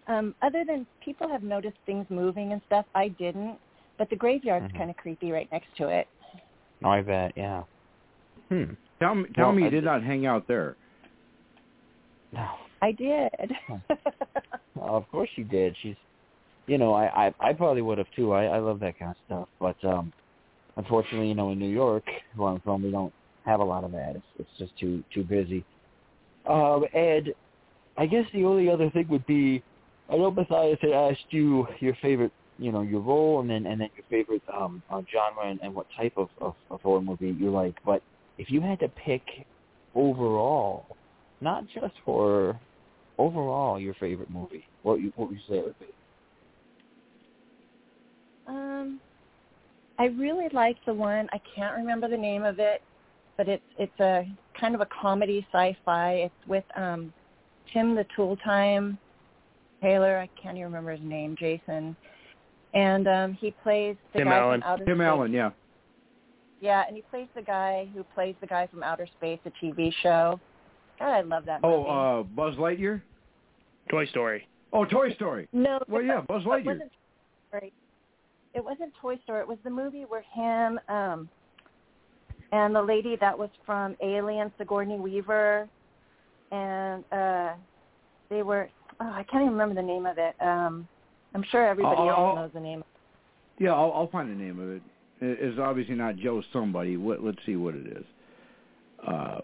um, 0.12 0.34
other 0.42 0.64
than 0.66 0.86
people 1.00 1.28
have 1.28 1.42
noticed 1.44 1.78
things 1.86 2.06
moving 2.10 2.52
and 2.52 2.60
stuff, 2.66 2.86
I 2.94 3.08
didn't. 3.08 3.58
But 3.98 4.10
the 4.10 4.16
graveyard's 4.16 4.66
Mhm. 4.72 4.78
kind 4.78 4.90
of 4.90 4.96
creepy 4.96 5.32
right 5.32 5.48
next 5.52 5.68
to 5.78 5.88
it. 5.88 6.08
no, 6.80 6.90
I 6.90 7.02
bet, 7.02 7.32
yeah. 7.36 7.62
Hmm. 8.48 8.64
Tell 9.00 9.14
me, 9.14 9.28
tell 9.34 9.46
Well, 9.46 9.52
me, 9.54 9.62
you 9.62 9.68
I- 9.68 9.70
did 9.70 9.84
not 9.84 10.02
hang 10.02 10.26
out 10.26 10.46
there. 10.48 10.76
No, 12.32 12.46
I 12.82 12.92
did. 12.92 13.30
well, 14.74 14.96
of 14.96 15.08
course 15.10 15.28
she 15.34 15.42
did. 15.42 15.76
She's 15.82 15.96
you 16.66 16.78
know, 16.78 16.92
I 16.94 17.26
I, 17.26 17.34
I 17.50 17.52
probably 17.52 17.82
would 17.82 17.98
have 17.98 18.10
too. 18.16 18.32
I 18.32 18.44
I 18.46 18.58
love 18.58 18.80
that 18.80 18.98
kind 18.98 19.12
of 19.12 19.16
stuff, 19.26 19.48
but 19.60 19.88
um, 19.88 20.12
unfortunately, 20.76 21.28
you 21.28 21.34
know, 21.34 21.50
in 21.50 21.58
New 21.58 21.68
York, 21.70 22.04
where 22.36 22.50
I'm 22.50 22.60
from, 22.60 22.82
we 22.82 22.90
don't 22.90 23.12
have 23.44 23.60
a 23.60 23.64
lot 23.64 23.84
of 23.84 23.92
that. 23.92 24.16
It's, 24.16 24.26
it's 24.40 24.50
just 24.58 24.76
too 24.78 25.02
too 25.14 25.22
busy. 25.24 25.64
Um, 26.48 26.84
and 26.94 27.32
I 27.96 28.06
guess 28.06 28.24
the 28.32 28.44
only 28.44 28.68
other 28.68 28.90
thing 28.90 29.06
would 29.08 29.26
be, 29.26 29.62
I 30.10 30.16
know 30.16 30.30
Matthias 30.30 30.78
had 30.80 30.90
asked 30.92 31.24
you 31.30 31.66
your 31.80 31.96
favorite, 32.02 32.32
you 32.58 32.70
know, 32.72 32.82
your 32.82 33.00
role, 33.00 33.40
and 33.40 33.48
then 33.48 33.66
and 33.66 33.80
then 33.80 33.88
your 33.96 34.04
favorite 34.10 34.42
um, 34.52 34.82
uh, 34.90 35.02
genre 35.12 35.48
and, 35.50 35.60
and 35.62 35.74
what 35.74 35.86
type 35.96 36.12
of, 36.16 36.28
of, 36.40 36.54
of 36.70 36.80
horror 36.82 37.00
movie 37.00 37.34
you 37.38 37.50
like. 37.50 37.74
But 37.84 38.02
if 38.38 38.50
you 38.50 38.60
had 38.60 38.78
to 38.80 38.88
pick 38.88 39.22
overall, 39.94 40.86
not 41.40 41.64
just 41.68 41.94
horror, 42.04 42.58
overall 43.18 43.80
your 43.80 43.94
favorite 43.94 44.30
movie, 44.30 44.64
what 44.82 45.00
you 45.00 45.12
what 45.16 45.28
would 45.28 45.38
you 45.38 45.44
say 45.48 45.58
it 45.58 45.64
would 45.64 45.78
be? 45.78 45.86
Um, 48.46 49.00
I 49.98 50.06
really 50.06 50.48
like 50.52 50.76
the 50.86 50.94
one. 50.94 51.28
I 51.32 51.40
can't 51.54 51.76
remember 51.76 52.08
the 52.08 52.16
name 52.16 52.44
of 52.44 52.58
it, 52.58 52.82
but 53.36 53.48
it's 53.48 53.64
it's 53.78 54.00
a 54.00 54.26
kind 54.58 54.74
of 54.74 54.80
a 54.80 54.86
comedy 55.00 55.46
sci-fi. 55.52 56.12
It's 56.14 56.48
with 56.48 56.64
um 56.76 57.12
Tim 57.72 57.94
the 57.94 58.06
Tool 58.14 58.36
Time 58.36 58.98
Taylor. 59.82 60.18
I 60.18 60.28
can't 60.40 60.56
even 60.56 60.66
remember 60.66 60.92
his 60.92 61.00
name. 61.02 61.36
Jason, 61.38 61.96
and 62.74 63.08
um 63.08 63.32
he 63.34 63.50
plays 63.62 63.96
the 64.12 64.20
Tim 64.20 64.28
guy 64.28 64.38
Allen. 64.38 64.60
from 64.60 64.70
Outer 64.70 64.84
Tim 64.84 64.98
Space. 64.98 65.06
Allen, 65.06 65.32
yeah. 65.32 65.50
Yeah, 66.60 66.84
and 66.86 66.96
he 66.96 67.02
plays 67.02 67.28
the 67.34 67.42
guy 67.42 67.88
who 67.94 68.02
plays 68.14 68.34
the 68.40 68.46
guy 68.46 68.66
from 68.66 68.82
Outer 68.82 69.06
Space, 69.18 69.38
the 69.44 69.52
TV 69.62 69.92
show. 70.02 70.40
God, 70.98 71.08
I 71.12 71.20
love 71.20 71.44
that 71.46 71.60
movie. 71.62 71.74
Oh, 71.74 72.20
uh, 72.20 72.22
Buzz 72.22 72.54
Lightyear. 72.56 73.02
Toy 73.90 74.06
Story. 74.06 74.48
Oh, 74.72 74.84
Toy 74.84 75.12
Story. 75.14 75.46
no, 75.52 75.78
Well, 75.88 76.02
yeah, 76.02 76.16
wa- 76.16 76.20
Buzz 76.22 76.42
It 76.42 76.48
Lightyear. 76.48 76.64
wasn't, 76.66 76.92
right. 77.52 77.72
It 78.54 78.64
wasn't 78.64 78.92
Toy 79.00 79.16
Story. 79.24 79.40
It 79.40 79.48
was 79.48 79.58
the 79.64 79.70
movie 79.70 80.04
where 80.08 80.22
him 80.32 80.80
um 80.88 81.28
and 82.52 82.74
the 82.74 82.80
lady 82.82 83.16
that 83.16 83.36
was 83.38 83.50
from 83.66 83.96
Alien, 84.02 84.50
Sigourney 84.56 84.98
Weaver, 84.98 85.68
and 86.52 87.04
uh 87.12 87.52
they 88.30 88.42
were. 88.42 88.68
Oh, 88.98 89.10
I 89.10 89.24
can't 89.24 89.42
even 89.42 89.52
remember 89.52 89.74
the 89.74 89.86
name 89.86 90.06
of 90.06 90.16
it. 90.16 90.34
Um 90.40 90.88
I'm 91.34 91.42
sure 91.50 91.66
everybody 91.68 91.96
I'll- 91.98 92.08
else 92.08 92.18
I'll- 92.18 92.34
knows 92.36 92.50
the 92.54 92.60
name. 92.60 92.82
Yeah, 93.58 93.72
I'll, 93.72 93.92
I'll 93.92 94.08
find 94.08 94.30
the 94.30 94.34
name 94.34 94.58
of 94.58 94.70
it. 94.70 94.82
It- 95.20 95.38
It's 95.40 95.58
obviously 95.58 95.94
not 95.94 96.16
Joe 96.16 96.42
somebody. 96.52 96.96
What, 96.96 97.22
let's 97.24 97.38
see 97.46 97.56
what 97.56 97.74
it 97.74 97.86
is. 97.86 98.04
Uh, 99.06 99.40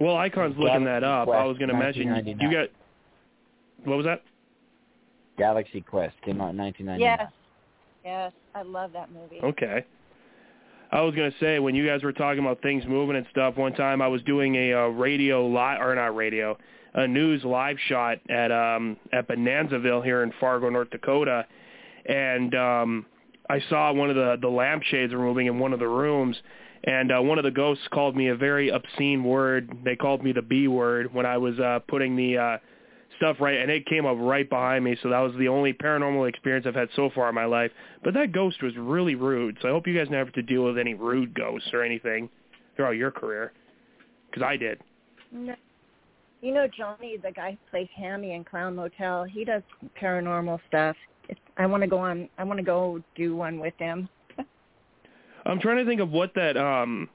Well, 0.00 0.16
Icon's 0.16 0.56
looking 0.58 0.84
that 0.84 1.04
up. 1.04 1.28
I 1.28 1.44
was 1.44 1.58
going 1.58 1.68
to 1.68 1.76
mention 1.76 2.02
you 2.04 2.10
1999. 2.12 2.52
got. 2.52 3.88
What 3.88 3.96
was 3.96 4.06
that? 4.06 4.22
Galaxy 5.38 5.80
Quest 5.80 6.14
came 6.22 6.40
out 6.40 6.50
in 6.50 6.56
1999. 6.58 7.00
Yes. 7.00 7.32
Yes, 8.04 8.32
I 8.54 8.62
love 8.62 8.92
that 8.92 9.10
movie. 9.12 9.40
Okay. 9.42 9.84
I 10.90 11.00
was 11.00 11.14
gonna 11.14 11.32
say 11.40 11.58
when 11.58 11.74
you 11.74 11.86
guys 11.86 12.02
were 12.02 12.12
talking 12.12 12.40
about 12.44 12.60
things 12.60 12.84
moving 12.86 13.16
and 13.16 13.26
stuff. 13.30 13.56
One 13.56 13.72
time 13.72 14.02
I 14.02 14.08
was 14.08 14.22
doing 14.24 14.56
a 14.56 14.74
uh, 14.74 14.86
radio 14.88 15.46
live 15.46 15.80
or 15.80 15.94
not 15.94 16.14
radio, 16.14 16.58
a 16.94 17.06
news 17.08 17.42
live 17.44 17.76
shot 17.88 18.18
at 18.28 18.52
um 18.52 18.96
at 19.12 19.26
Bonanzaville 19.28 20.04
here 20.04 20.22
in 20.22 20.32
Fargo, 20.38 20.68
North 20.68 20.90
Dakota, 20.90 21.46
and 22.06 22.54
um 22.54 23.06
I 23.52 23.60
saw 23.68 23.92
one 23.92 24.08
of 24.08 24.16
the 24.16 24.38
the 24.40 24.48
lampshades 24.48 25.12
were 25.12 25.18
moving 25.18 25.46
in 25.46 25.58
one 25.58 25.74
of 25.74 25.78
the 25.78 25.88
rooms, 25.88 26.36
and 26.84 27.12
uh, 27.12 27.20
one 27.20 27.36
of 27.36 27.44
the 27.44 27.50
ghosts 27.50 27.86
called 27.92 28.16
me 28.16 28.28
a 28.28 28.34
very 28.34 28.70
obscene 28.70 29.22
word. 29.22 29.70
They 29.84 29.94
called 29.94 30.24
me 30.24 30.32
the 30.32 30.40
B 30.40 30.68
word 30.68 31.12
when 31.12 31.26
I 31.26 31.36
was 31.36 31.58
uh 31.60 31.80
putting 31.86 32.16
the 32.16 32.38
uh 32.38 32.58
stuff 33.18 33.36
right, 33.40 33.58
and 33.58 33.70
it 33.70 33.84
came 33.84 34.06
up 34.06 34.16
right 34.18 34.48
behind 34.48 34.84
me. 34.84 34.96
So 35.02 35.10
that 35.10 35.18
was 35.18 35.34
the 35.38 35.48
only 35.48 35.74
paranormal 35.74 36.26
experience 36.28 36.66
I've 36.66 36.74
had 36.74 36.88
so 36.96 37.10
far 37.14 37.28
in 37.28 37.34
my 37.34 37.44
life. 37.44 37.70
But 38.02 38.14
that 38.14 38.32
ghost 38.32 38.62
was 38.62 38.74
really 38.76 39.16
rude. 39.16 39.58
So 39.60 39.68
I 39.68 39.70
hope 39.70 39.86
you 39.86 39.96
guys 39.96 40.08
never 40.08 40.24
have 40.24 40.34
to 40.34 40.42
deal 40.42 40.64
with 40.64 40.78
any 40.78 40.94
rude 40.94 41.34
ghosts 41.34 41.68
or 41.74 41.82
anything 41.82 42.30
throughout 42.74 42.96
your 42.96 43.10
career, 43.10 43.52
because 44.30 44.42
I 44.42 44.56
did. 44.56 44.80
No. 45.30 45.54
You 46.40 46.54
know 46.54 46.66
Johnny, 46.76 47.18
the 47.18 47.30
guy 47.30 47.50
who 47.52 47.58
plays 47.70 47.88
Hammy 47.94 48.32
in 48.32 48.44
Clown 48.44 48.74
Motel. 48.74 49.24
He 49.24 49.44
does 49.44 49.62
paranormal 50.00 50.58
stuff. 50.68 50.96
I 51.56 51.66
want 51.66 51.82
to 51.82 51.86
go 51.86 51.98
on. 51.98 52.28
I 52.38 52.44
want 52.44 52.58
to 52.58 52.64
go 52.64 53.02
do 53.14 53.36
one 53.36 53.60
with 53.60 53.74
them. 53.78 54.08
I'm 55.44 55.60
trying 55.60 55.78
to 55.78 55.84
think 55.84 56.00
of 56.00 56.10
what 56.10 56.34
that 56.34 56.56
um 56.56 57.08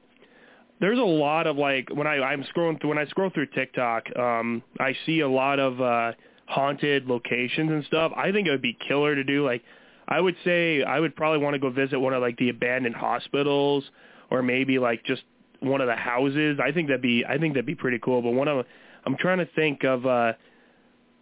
there's 0.80 0.99
a 0.99 1.03
lot 1.03 1.47
of 1.47 1.58
like 1.58 1.89
when 1.93 2.08
I 2.08 2.18
I'm 2.18 2.43
scrolling 2.43 2.80
through 2.80 2.89
when 2.89 2.97
I 2.97 3.05
scroll 3.05 3.30
through 3.30 3.47
TikTok, 3.47 4.16
um 4.18 4.64
I 4.80 4.95
see 5.05 5.22
a 5.22 5.30
lot 5.30 5.60
of 5.60 5.82
uh 5.82 6.12
haunted 6.45 7.08
locations 7.08 7.72
and 7.72 7.84
stuff. 7.86 8.12
I 8.16 8.32
think 8.32 8.47
it 8.47 8.51
would 8.51 8.62
be 8.62 8.78
killer 8.88 9.16
to 9.16 9.24
do 9.24 9.45
like 9.45 9.64
I 10.08 10.22
would 10.22 10.36
say 10.45 10.84
I 10.84 10.99
would 10.99 11.16
probably 11.16 11.39
want 11.39 11.55
to 11.55 11.60
go 11.60 11.70
visit 11.70 11.99
one 11.99 12.14
of 12.14 12.22
like 12.22 12.38
the 12.38 12.49
abandoned 12.49 12.95
hospitals 12.95 13.84
or 14.30 14.41
maybe 14.41 14.80
like 14.80 15.03
just 15.03 15.24
one 15.60 15.82
of 15.82 15.88
the 15.88 15.95
houses. 15.95 16.60
I 16.64 16.72
think 16.72 16.88
that'd 16.88 17.01
be 17.01 17.26
I 17.28 17.38
think 17.38 17.53
that'd 17.53 17.66
be 17.66 17.76
pretty 17.76 17.99
cool, 17.99 18.22
but 18.22 18.32
one 18.32 18.47
of 18.47 18.66
I'm 19.05 19.18
trying 19.18 19.39
to 19.39 19.47
think 19.55 19.84
of 19.84 20.05
uh 20.05 20.34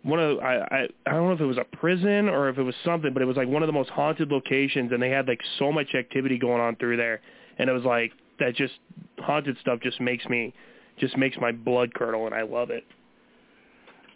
one 0.06 0.20
of 0.20 0.38
I, 0.40 0.58
I 0.58 0.88
I 1.08 1.12
don't 1.14 1.28
know 1.28 1.34
if 1.34 1.42
it 1.42 1.46
was 1.46 1.58
a 1.58 1.78
prison 1.78 2.30
or 2.30 2.48
if 2.48 2.58
it 2.58 2.64
was 2.64 2.76
something, 2.86 3.12
but 3.12 3.22
it 3.22 3.26
was 3.26 3.38
like 3.38 3.48
one 3.48 3.64
of 3.64 3.68
the 3.68 3.74
most 3.74 3.90
haunted 3.90 4.32
locations, 4.32 4.92
and 4.92 5.02
they 5.02 5.10
had 5.10 5.28
like 5.28 5.42
so 5.58 5.72
much 5.72 5.96
activity 5.96 6.38
going 6.38 6.62
on 6.62 6.76
through 6.76 6.98
there, 6.98 7.22
and 7.58 7.70
it 7.70 7.74
was 7.74 7.84
like 7.84 8.12
that 8.40 8.56
just 8.56 8.74
haunted 9.20 9.58
stuff 9.62 9.80
just 9.82 10.00
makes 10.00 10.26
me 10.28 10.54
just 11.00 11.18
makes 11.18 11.38
my 11.42 11.52
blood 11.52 11.94
curdle, 11.94 12.28
and 12.28 12.36
I 12.36 12.44
love 12.44 12.70
it. 12.70 12.86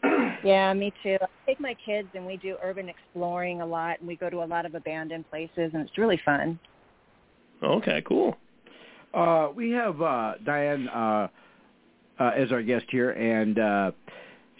Yeah, 0.41 0.73
me 0.73 0.93
too. 1.03 1.17
I 1.21 1.27
take 1.45 1.59
my 1.59 1.75
kids 1.85 2.07
and 2.13 2.25
we 2.25 2.37
do 2.37 2.55
urban 2.63 2.87
exploring 2.87 3.59
a 3.59 3.65
lot, 3.65 3.99
and 3.99 4.07
we 4.07 4.15
go 4.15 4.29
to 4.29 4.37
a 4.37 4.45
lot 4.45 4.65
of 4.65 4.73
abandoned 4.73 5.29
places, 5.29 5.71
and 5.73 5.85
it's 5.85 5.97
really 5.97 6.21
fun. 6.23 6.57
Okay, 7.61 8.01
cool. 8.07 8.37
uh, 9.13 9.49
we 9.53 9.71
have 9.71 10.01
uh, 10.01 10.35
Diane 10.45 10.87
uh, 10.87 11.27
uh, 12.19 12.31
as 12.37 12.53
our 12.53 12.61
guest 12.61 12.85
here, 12.89 13.11
and 13.11 13.59
uh, 13.59 13.91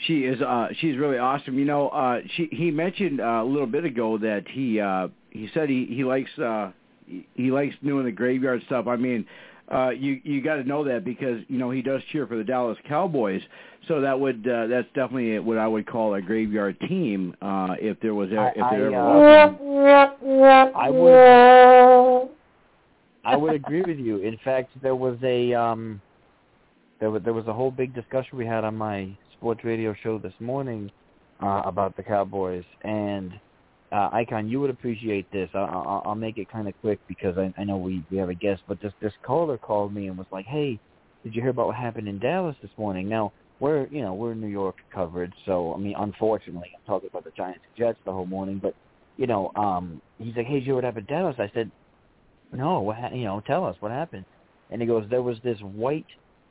she 0.06 0.20
is 0.26 0.42
uh, 0.42 0.68
she's 0.80 0.98
really 0.98 1.18
awesome. 1.18 1.58
You 1.58 1.66
know, 1.66 1.90
uh, 1.90 2.22
she 2.36 2.48
he 2.52 2.72
mentioned 2.72 3.20
uh, 3.20 3.42
a 3.42 3.46
little 3.46 3.68
bit 3.68 3.86
ago 3.86 4.18
that 4.18 4.46
he 4.48 4.80
uh, 4.80 5.10
he 5.32 5.50
said 5.54 5.70
he 5.70 5.86
he 5.86 6.04
likes 6.04 6.30
uh, 6.38 6.72
he, 7.06 7.28
he 7.36 7.52
likes 7.52 7.76
doing 7.84 8.06
the 8.06 8.12
graveyard 8.12 8.62
stuff. 8.66 8.88
I 8.88 8.96
mean. 8.96 9.26
Uh, 9.72 9.92
you 9.92 10.20
you 10.24 10.42
got 10.42 10.56
to 10.56 10.64
know 10.64 10.84
that 10.84 11.06
because 11.06 11.42
you 11.48 11.60
know 11.60 11.70
he 11.70 11.84
does 11.84 12.02
cheer 12.12 12.26
for 12.26 12.36
the 12.36 12.44
Dallas 12.44 12.76
Cowboys, 12.88 13.40
so 13.88 14.02
that 14.02 14.20
would 14.20 14.48
uh, 14.48 14.66
that's 14.66 14.88
definitely 14.96 15.38
what 15.38 15.60
I 15.60 15.68
would 15.68 15.86
call 15.86 16.16
a 16.16 16.22
graveyard 16.24 16.80
team 16.88 17.36
uh, 17.40 17.76
if 17.80 18.00
there 18.00 18.16
was 18.16 18.32
I, 18.32 18.48
if 18.56 18.66
there 18.72 18.88
ever 18.88 18.96
I, 18.96 19.60
was. 19.70 20.74
uh, 20.74 20.78
I 20.80 20.90
would 20.90 22.30
I 23.24 23.36
would 23.36 23.54
agree 23.54 23.84
with 23.84 24.00
you. 24.00 24.18
In 24.18 24.40
fact, 24.44 24.72
there 24.82 24.96
was 24.96 25.20
a 25.22 25.54
um 25.54 26.02
there 27.00 27.12
was 27.12 27.22
there 27.24 27.34
was 27.34 27.46
a 27.46 27.54
whole 27.54 27.70
big 27.70 27.94
discussion 27.94 28.40
we 28.40 28.48
had 28.48 28.64
on 28.64 28.76
my 28.76 29.16
sports 29.40 29.64
radio 29.64 29.96
show 30.04 30.18
this 30.20 30.34
morning 30.42 30.92
uh, 31.42 31.62
about 31.64 31.96
the 31.96 32.04
Cowboys 32.04 32.66
and 32.84 33.32
uh, 33.92 34.10
Icon, 34.12 34.50
you 34.50 34.60
would 34.60 34.70
appreciate 34.70 35.32
this. 35.32 35.50
I, 35.54 35.60
I, 35.60 36.02
I'll 36.06 36.16
make 36.16 36.38
it 36.38 36.52
kind 36.52 36.68
of 36.68 36.74
quick 36.82 37.00
because 37.08 37.38
I, 37.38 37.52
I 37.58 37.64
know 37.64 37.78
we 37.78 38.04
we 38.12 38.18
have 38.18 38.30
a 38.30 38.36
guest, 38.36 38.62
but 38.68 38.80
this 38.82 38.94
this 39.02 39.14
caller 39.24 39.58
called 39.58 39.94
me 39.96 40.08
and 40.08 40.18
was 40.18 40.28
like, 40.32 40.46
"Hey, 40.46 40.80
did 41.24 41.34
you 41.34 41.42
hear 41.42 41.50
about 41.50 41.68
what 41.68 41.76
happened 41.76 42.08
in 42.08 42.20
Dallas 42.20 42.56
this 42.62 42.70
morning?" 42.78 43.10
Now 43.10 43.32
we're 43.60 43.88
you 43.88 44.02
know 44.02 44.14
we're 44.14 44.36
New 44.36 44.48
York 44.48 44.76
coverage, 44.94 45.34
so 45.46 45.74
I 45.74 45.78
mean, 45.78 45.96
unfortunately, 45.98 46.70
I'm 46.76 46.86
talking 46.86 47.10
about 47.10 47.24
the 47.24 47.32
Giants 47.32 47.62
and 47.66 47.78
Jets 47.78 47.98
the 48.06 48.12
whole 48.12 48.28
morning, 48.28 48.60
but 48.62 48.76
you 49.18 49.26
know, 49.26 49.52
um, 49.56 50.02
he's 50.20 50.36
like, 50.36 50.46
"Hey, 50.46 50.56
did 50.56 50.60
you 50.60 50.66
hear 50.66 50.76
what 50.76 50.84
happened 50.84 51.08
in 51.10 51.16
Dallas?" 51.16 51.38
I 51.40 51.50
said, 51.56 51.72
"No, 52.54 52.82
what 52.82 52.98
ha- 52.98 53.14
you 53.14 53.24
know, 53.24 53.42
tell 53.48 53.66
us 53.66 53.76
what 53.80 53.92
happened." 53.92 54.26
And 54.70 54.82
he 54.82 54.88
goes, 54.88 55.08
"There 55.10 55.24
was 55.24 55.38
this 55.44 55.58
white 55.62 56.06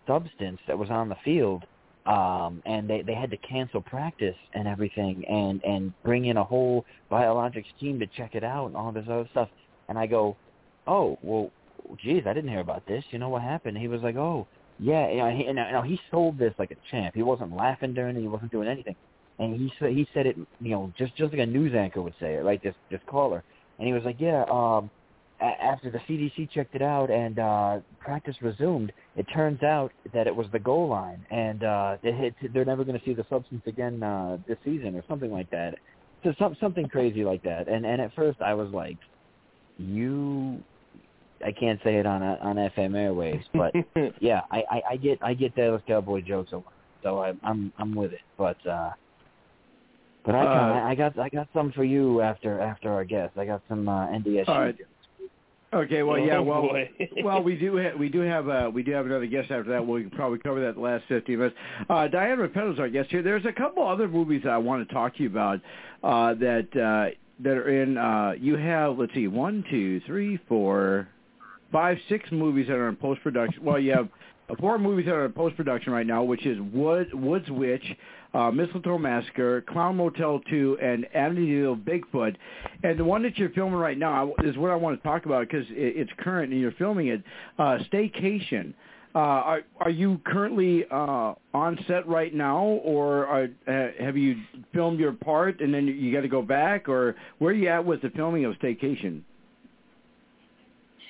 substance 0.09 0.59
that 0.67 0.77
was 0.77 0.91
on 0.91 1.09
the 1.09 1.17
field." 1.25 1.65
Um 2.09 2.63
and 2.65 2.89
they 2.89 3.03
they 3.03 3.15
had 3.15 3.31
to 3.31 3.37
cancel 3.37 3.83
practice 3.83 4.35
and 4.55 4.67
everything 4.67 5.25
and 5.27 5.63
and 5.63 5.93
bring 6.03 6.25
in 6.25 6.39
a 6.39 6.45
whole 6.45 6.85
biologics 7.13 7.67
team 7.79 7.99
to 8.01 8.07
check 8.17 8.35
it 8.35 8.43
out 8.43 8.67
and 8.67 8.77
all 8.77 8.91
this 8.91 9.05
other 9.09 9.29
stuff. 9.31 9.49
And 9.89 9.99
i 9.99 10.07
go 10.07 10.37
oh 10.87 11.19
well 11.23 11.51
geez 12.03 12.23
i 12.27 12.33
didn't 12.33 12.51
hear 12.51 12.61
about 12.61 12.87
this. 12.87 13.05
You 13.11 13.19
know 13.19 13.29
what 13.29 13.43
happened? 13.43 13.77
He 13.77 13.89
was 13.89 14.01
like 14.03 14.17
oh 14.17 14.47
yeah 14.79 15.11
you 15.11 15.53
know, 15.53 15.83
he, 15.83 15.91
he 15.91 16.01
sold 16.11 16.39
this 16.39 16.55
like 16.59 16.71
a 16.71 16.77
champ. 16.91 17.15
He 17.15 17.23
wasn't 17.23 17.55
laughing 17.55 17.95
during 17.95 18.17
it. 18.17 18.21
He 18.21 18.29
wasn't 18.29 18.53
doing 18.53 18.69
anything. 18.69 18.97
And 19.39 19.55
he 19.55 19.71
said 19.79 19.91
he 19.93 20.09
said 20.15 20.27
it 20.27 20.37
you 20.61 20.71
know 20.71 20.93
just 20.97 21.15
just 21.15 21.33
like 21.33 21.43
a 21.43 21.47
news 21.47 21.75
anchor 21.75 22.01
would 22.01 22.15
say 22.19 22.37
it 22.37 22.45
like 22.45 22.63
this 22.63 22.75
this 22.91 23.01
caller 23.07 23.45
and 23.79 23.87
he 23.87 23.93
was 23.93 24.03
like 24.05 24.17
yeah 24.19 24.45
um 24.51 24.91
after 25.41 25.91
the 25.91 25.99
CDC 25.99 26.51
checked 26.51 26.75
it 26.75 26.83
out 26.83 27.11
and 27.11 27.39
uh 27.39 27.81
practice 28.01 28.37
resumed, 28.43 28.93
it 29.17 29.27
turns 29.35 29.63
out 29.63 29.93
that 30.13 30.27
it 30.27 30.35
was 30.35 30.47
the 30.53 30.59
goal 30.59 30.89
line 30.89 31.25
and 31.31 31.63
uh 31.65 31.97
they 32.03 32.13
hit, 32.13 32.35
they're 32.53 32.65
never 32.65 32.85
going 32.85 32.99
to 32.99 33.05
see 33.05 33.15
the 33.15 33.27
substance 33.29 33.63
again 33.67 34.03
uh 34.03 34.39
this 34.49 34.59
season 34.65 34.97
or 34.97 35.05
something 35.09 35.31
like 35.33 35.49
that. 35.51 35.75
So 36.25 36.35
some 36.39 36.57
something 36.61 36.89
crazy 36.89 37.25
like 37.25 37.43
that. 37.43 37.69
And 37.69 37.87
and 37.87 38.01
at 38.01 38.15
first 38.15 38.41
I 38.41 38.55
was 38.55 38.71
like 38.73 38.99
you 39.79 40.63
I 41.45 41.53
can't 41.53 41.79
say 41.85 41.97
it 41.97 42.07
on 42.07 42.21
a, 42.23 42.35
on 42.43 42.57
FM 42.57 42.91
airwaves, 42.91 43.45
but 43.55 43.73
yeah, 44.21 44.41
I, 44.51 44.65
I 44.71 44.83
I 44.91 44.97
get 44.97 45.19
I 45.23 45.35
get 45.35 45.55
Dallas 45.55 45.83
Cowboy 45.87 46.21
jokes 46.23 46.51
a 46.53 46.57
lot. 46.57 46.73
So 47.03 47.19
I 47.23 47.33
I'm 47.45 47.73
I'm 47.79 47.95
with 47.95 48.13
it. 48.13 48.23
But 48.37 48.57
uh 48.67 48.91
But 50.25 50.35
I, 50.35 50.45
Uh, 50.45 50.85
I 50.89 50.95
got 50.95 51.19
I 51.19 51.29
got 51.29 51.49
some 51.55 51.73
for 51.73 51.85
you 51.85 52.21
after 52.21 52.61
after 52.61 52.93
our 52.93 53.05
guest. 53.05 53.39
I 53.39 53.47
got 53.47 53.63
some 53.69 53.89
uh, 53.89 54.09
NDSU. 54.09 54.49
All 54.49 54.61
right. 54.61 54.77
Okay, 55.73 56.03
well, 56.03 56.19
yeah, 56.19 56.39
Oh, 56.39 56.43
well, 56.43 56.71
well, 57.23 57.43
we 57.43 57.55
do 57.61 57.77
ha- 57.77 57.97
we 57.99 58.09
do 58.09 58.21
have 58.21 58.49
uh, 58.49 58.71
we 58.73 58.83
do 58.83 58.93
have 58.93 59.05
another 59.05 59.27
guest 59.27 59.51
after 59.51 59.71
that. 59.71 59.87
We'll 59.87 60.09
probably 60.11 60.39
cover 60.39 60.61
that 60.61 60.71
in 60.71 60.75
the 60.77 60.81
last 60.81 61.05
fifteen 61.09 61.39
minutes. 61.39 61.57
Uh, 61.91 62.09
Diane 62.09 62.39
Repetto 62.39 62.73
is 62.73 62.79
our 62.79 62.89
guest 62.89 63.11
here. 63.11 63.23
There's 63.23 63.45
a 63.45 63.53
couple 63.53 63.87
other 63.87 64.09
movies 64.09 64.43
that 64.45 64.51
I 64.51 64.59
want 64.59 64.87
to 64.89 64.95
talk 64.95 65.17
to 65.17 65.23
you 65.23 65.29
about 65.29 65.61
uh, 66.03 66.33
that 66.35 66.69
uh, 66.75 67.15
that 67.43 67.53
are 67.57 67.83
in. 67.83 67.99
Uh, 67.99 68.33
you 68.41 68.57
have 68.57 68.99
let's 68.99 69.13
see, 69.13 69.29
one, 69.29 69.63
two, 69.71 70.01
three, 70.07 70.39
four, 70.49 71.07
five, 71.71 71.99
six 72.09 72.31
movies 72.33 72.67
that 72.69 72.75
are 72.77 72.89
in 72.89 72.97
post 72.97 73.23
production. 73.23 73.63
Well, 73.63 73.79
you 73.79 73.93
have 73.93 74.09
uh, 74.49 74.55
four 74.59 74.79
movies 74.79 75.05
that 75.05 75.13
are 75.15 75.27
in 75.27 75.33
post 75.33 75.55
production 75.57 75.93
right 75.93 76.07
now, 76.07 76.23
which 76.23 76.47
is 76.47 76.59
Wood, 76.73 77.13
Woods 77.13 77.51
Witch, 77.51 77.85
uh, 78.35 78.51
Mistletoe 78.51 78.99
Massacre, 78.99 79.63
Clown 79.63 79.97
Motel 79.97 80.41
2, 80.51 80.79
and 80.83 81.07
Amityville 81.17 81.83
Bigfoot. 81.83 82.37
And 82.83 82.99
the 82.99 83.05
one 83.05 83.23
that 83.23 83.39
you're 83.39 83.51
filming 83.51 83.79
right 83.79 83.99
now 83.99 84.33
is 84.45 84.57
what 84.57 84.71
I 84.71 84.77
want 84.77 85.01
to 85.01 85.09
talk 85.09 85.27
about 85.27 85.49
because 85.49 85.67
it, 85.71 85.97
it's 85.97 86.11
current 86.19 86.53
and 86.53 86.61
you're 86.61 86.73
filming 86.73 87.09
it. 87.09 87.23
Uh, 87.59 87.79
Staycation. 87.93 88.75
Uh, 89.15 89.19
are, 89.19 89.63
are 89.81 89.91
you 89.91 90.21
currently 90.27 90.85
uh, 90.91 91.35
on 91.55 91.79
set 91.89 92.07
right 92.07 92.35
now, 92.35 92.65
or 92.65 93.27
are, 93.27 93.49
uh, 93.67 93.89
have 93.99 94.17
you 94.17 94.37
filmed 94.75 95.01
your 95.01 95.13
part 95.13 95.61
and 95.61 95.73
then 95.73 95.87
you 95.87 96.13
got 96.13 96.21
to 96.21 96.29
go 96.29 96.43
back, 96.43 96.89
or 96.89 97.17
where 97.39 97.51
are 97.51 97.55
you 97.55 97.69
at 97.69 97.85
with 97.85 98.03
the 98.03 98.11
filming 98.11 98.45
of 98.45 98.55
Staycation? 98.57 99.23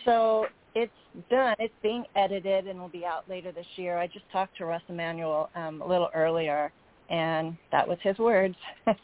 So 0.05 0.47
it's 0.75 0.93
done. 1.29 1.57
It's 1.59 1.75
being 1.83 2.05
edited 2.15 2.67
and 2.69 2.79
will 2.79 2.89
be 2.89 3.05
out 3.05 3.29
later 3.29 3.53
this 3.53 3.67
year. 3.77 3.99
I 3.99 4.07
just 4.07 4.25
talked 4.33 4.57
to 4.59 4.65
Russ 4.65 4.83
Emanuel 4.89 5.51
um, 5.55 5.83
a 5.83 5.87
little 5.87 6.09
earlier, 6.15 6.73
and 7.09 7.57
that 7.73 7.87
was 7.87 7.99
his 8.03 8.19
words. 8.19 8.57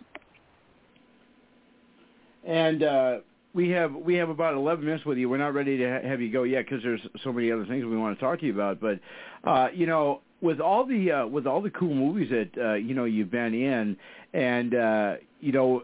And 2.47 2.83
uh, 2.83 3.19
we 3.55 3.71
have 3.71 3.95
we 3.95 4.15
have 4.17 4.29
about 4.29 4.55
11 4.55 4.85
minutes 4.85 5.05
with 5.05 5.19
you. 5.19 5.29
We're 5.29 5.39
not 5.39 5.55
ready 5.55 5.79
to 5.79 5.91
ha- 5.91 6.07
have 6.07 6.21
you 6.21 6.31
go 6.31 6.43
yet 6.43 6.67
because 6.67 6.83
there's 6.83 7.01
so 7.23 7.33
many 7.33 7.51
other 7.51 7.65
things 7.67 7.85
we 7.85 7.97
want 7.97 8.19
to 8.19 8.25
talk 8.25 8.41
to 8.41 8.47
you 8.47 8.53
about. 8.53 8.81
But 8.81 9.01
uh, 9.49 9.69
you 9.73 9.87
know, 9.87 10.21
with 10.41 10.61
all 10.61 10.85
the 10.87 11.11
uh, 11.11 11.27
with 11.27 11.47
all 11.47 11.63
the 11.63 11.71
cool 11.71 11.95
movies 11.95 12.31
that 12.31 12.63
uh, 12.63 12.75
you 12.75 12.95
know 12.95 13.05
you've 13.05 13.31
been 13.31 13.55
in, 13.55 13.97
and 14.33 14.75
uh, 14.75 15.15
you 15.41 15.53
know. 15.53 15.83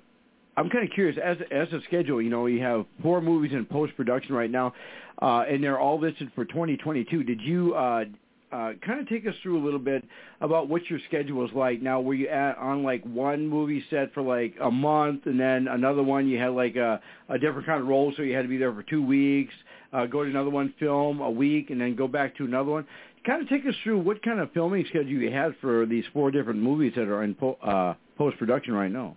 I'm 0.56 0.68
kind 0.68 0.84
of 0.84 0.92
curious 0.92 1.16
as 1.24 1.38
as 1.50 1.72
a 1.72 1.80
schedule. 1.86 2.20
You 2.20 2.28
know, 2.28 2.44
you 2.44 2.60
have 2.60 2.84
four 3.02 3.22
movies 3.22 3.52
in 3.52 3.64
post 3.64 3.96
production 3.96 4.34
right 4.34 4.50
now, 4.50 4.74
uh, 5.22 5.44
and 5.48 5.62
they're 5.62 5.78
all 5.78 5.98
listed 5.98 6.30
for 6.34 6.44
2022. 6.44 7.22
Did 7.22 7.40
you 7.40 7.72
uh, 7.74 8.04
uh, 8.52 8.72
kind 8.84 9.00
of 9.00 9.08
take 9.08 9.26
us 9.26 9.34
through 9.42 9.62
a 9.62 9.64
little 9.64 9.78
bit 9.78 10.04
about 10.40 10.68
what 10.68 10.88
your 10.90 10.98
schedule 11.06 11.44
is 11.44 11.52
like 11.54 11.80
now? 11.80 12.00
Were 12.00 12.14
you 12.14 12.28
at, 12.28 12.58
on 12.58 12.82
like 12.82 13.04
one 13.04 13.46
movie 13.46 13.84
set 13.90 14.12
for 14.12 14.22
like 14.22 14.54
a 14.60 14.70
month, 14.70 15.26
and 15.26 15.38
then 15.38 15.68
another 15.68 16.02
one 16.02 16.28
you 16.28 16.38
had 16.38 16.52
like 16.52 16.76
a, 16.76 17.00
a 17.28 17.38
different 17.38 17.66
kind 17.66 17.80
of 17.80 17.88
role, 17.88 18.12
so 18.16 18.22
you 18.22 18.34
had 18.34 18.42
to 18.42 18.48
be 18.48 18.58
there 18.58 18.72
for 18.72 18.82
two 18.82 19.04
weeks, 19.04 19.54
uh, 19.92 20.06
go 20.06 20.24
to 20.24 20.30
another 20.30 20.50
one, 20.50 20.74
film 20.78 21.20
a 21.20 21.30
week, 21.30 21.70
and 21.70 21.80
then 21.80 21.94
go 21.94 22.08
back 22.08 22.36
to 22.36 22.44
another 22.44 22.70
one? 22.70 22.86
Kind 23.24 23.42
of 23.42 23.48
take 23.48 23.66
us 23.66 23.74
through 23.84 24.00
what 24.00 24.22
kind 24.22 24.40
of 24.40 24.50
filming 24.52 24.84
schedule 24.88 25.08
you 25.10 25.30
had 25.30 25.54
for 25.60 25.86
these 25.86 26.04
four 26.12 26.30
different 26.30 26.60
movies 26.60 26.92
that 26.96 27.08
are 27.08 27.22
in 27.22 27.34
po- 27.34 27.58
uh, 27.62 27.94
post 28.16 28.38
production 28.38 28.72
right 28.74 28.90
now. 28.90 29.16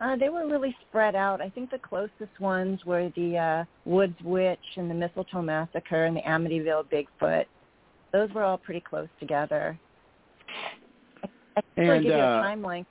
Uh, 0.00 0.16
they 0.16 0.28
were 0.28 0.46
really 0.46 0.74
spread 0.88 1.16
out. 1.16 1.40
I 1.40 1.48
think 1.48 1.70
the 1.70 1.78
closest 1.78 2.38
ones 2.40 2.84
were 2.84 3.10
the 3.16 3.36
uh, 3.36 3.64
Woods 3.84 4.16
Witch 4.22 4.58
and 4.76 4.88
the 4.88 4.94
Mistletoe 4.94 5.42
Massacre 5.42 6.04
and 6.04 6.16
the 6.16 6.22
Amityville 6.22 6.84
Bigfoot. 6.84 7.46
Those 8.12 8.30
were 8.30 8.44
all 8.44 8.58
pretty 8.58 8.80
close 8.80 9.08
together. 9.18 9.78
I, 11.56 11.60
can 11.74 11.90
And, 11.90 12.02
give 12.04 12.12
you 12.12 12.18
a 12.18 12.38
uh, 12.38 12.42
timeline 12.44 12.86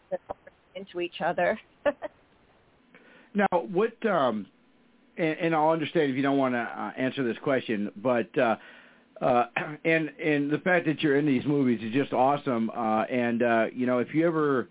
into 0.75 0.99
each 0.99 1.21
other. 1.21 1.59
Now, 3.37 3.59
what? 3.71 3.93
Um, 4.05 4.47
and, 5.17 5.37
and 5.39 5.55
I'll 5.55 5.69
understand 5.69 6.09
if 6.09 6.17
you 6.17 6.23
don't 6.23 6.37
want 6.37 6.55
to 6.55 6.59
uh, 6.59 6.91
answer 6.97 7.23
this 7.23 7.37
question, 7.43 7.91
but 7.97 8.35
uh, 8.37 8.55
uh, 9.21 9.45
and 9.85 10.09
and 10.23 10.49
the 10.49 10.57
fact 10.59 10.85
that 10.87 11.01
you're 11.01 11.17
in 11.17 11.25
these 11.25 11.45
movies 11.45 11.79
is 11.83 11.93
just 11.93 12.13
awesome. 12.13 12.71
Uh, 12.71 13.03
and 13.03 13.43
uh, 13.43 13.65
you 13.73 13.85
know, 13.85 13.99
if 13.99 14.13
you 14.13 14.25
ever 14.25 14.69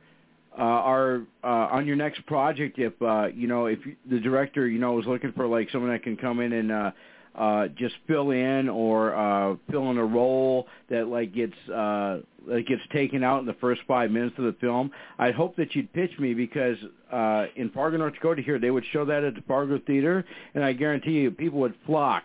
uh, 0.59 0.63
are 0.63 1.23
uh, 1.45 1.47
on 1.47 1.87
your 1.87 1.97
next 1.97 2.25
project, 2.27 2.79
if 2.79 2.95
uh, 3.03 3.27
you 3.27 3.47
know, 3.47 3.67
if 3.67 3.79
the 4.09 4.19
director, 4.21 4.67
you 4.67 4.79
know, 4.79 4.99
is 4.99 5.07
looking 5.07 5.33
for 5.33 5.47
like 5.47 5.69
someone 5.71 5.91
that 5.91 6.03
can 6.03 6.17
come 6.17 6.41
in 6.41 6.53
and 6.53 6.73
uh, 6.73 6.91
uh, 7.35 7.69
just 7.77 7.95
fill 8.07 8.31
in 8.31 8.69
or 8.69 9.15
uh, 9.15 9.57
fill 9.71 9.91
in 9.91 9.99
a 9.99 10.05
role 10.05 10.67
that 10.89 11.09
like 11.09 11.35
gets 11.35 11.57
uh, 11.69 12.21
that 12.49 12.67
gets 12.67 12.81
taken 12.93 13.23
out 13.23 13.41
in 13.41 13.47
the 13.47 13.55
first 13.55 13.83
five 13.87 14.11
minutes 14.11 14.35
of 14.39 14.45
the 14.45 14.57
film, 14.61 14.91
I'd 15.19 15.35
hope 15.35 15.57
that 15.57 15.75
you'd 15.75 15.93
pitch 15.93 16.13
me 16.19 16.33
because 16.33 16.77
uh, 17.13 17.47
in 17.57 17.71
Fargo, 17.71 17.99
North 17.99 18.15
Dakota, 18.15 18.41
here 18.41 18.59
they 18.59 18.71
would 18.71 18.85
show 18.93 19.05
that 19.05 19.25
at 19.25 19.35
the 19.35 19.43
Fargo 19.43 19.81
Theater, 19.87 20.25
and 20.55 20.65
I 20.65 20.73
guarantee 20.73 21.13
you, 21.13 21.31
people 21.31 21.59
would 21.61 21.75
flock 21.85 22.25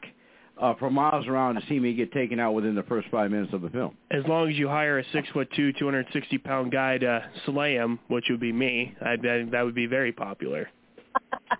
uh, 0.61 0.75
from 0.75 0.93
miles 0.93 1.27
around 1.27 1.55
to 1.55 1.61
see 1.67 1.79
me 1.79 1.93
get 1.93 2.11
taken 2.13 2.39
out 2.39 2.53
within 2.53 2.75
the 2.75 2.83
first 2.83 3.07
five 3.09 3.31
minutes 3.31 3.51
of 3.53 3.61
the 3.61 3.69
film. 3.69 3.97
As 4.11 4.23
long 4.27 4.49
as 4.49 4.55
you 4.57 4.67
hire 4.67 4.99
a 4.99 5.03
six 5.11 5.27
foot 5.29 5.49
two, 5.55 5.73
two 5.73 5.85
hundred 5.85 6.05
sixty 6.13 6.37
pound 6.37 6.71
guy 6.71 6.97
to 6.99 7.25
slay 7.45 7.73
him, 7.73 7.99
which 8.07 8.25
would 8.29 8.39
be 8.39 8.51
me, 8.53 8.95
I 9.01 9.15
bet 9.15 9.51
that 9.51 9.63
would 9.63 9.75
be 9.75 9.87
very 9.87 10.11
popular. 10.11 10.69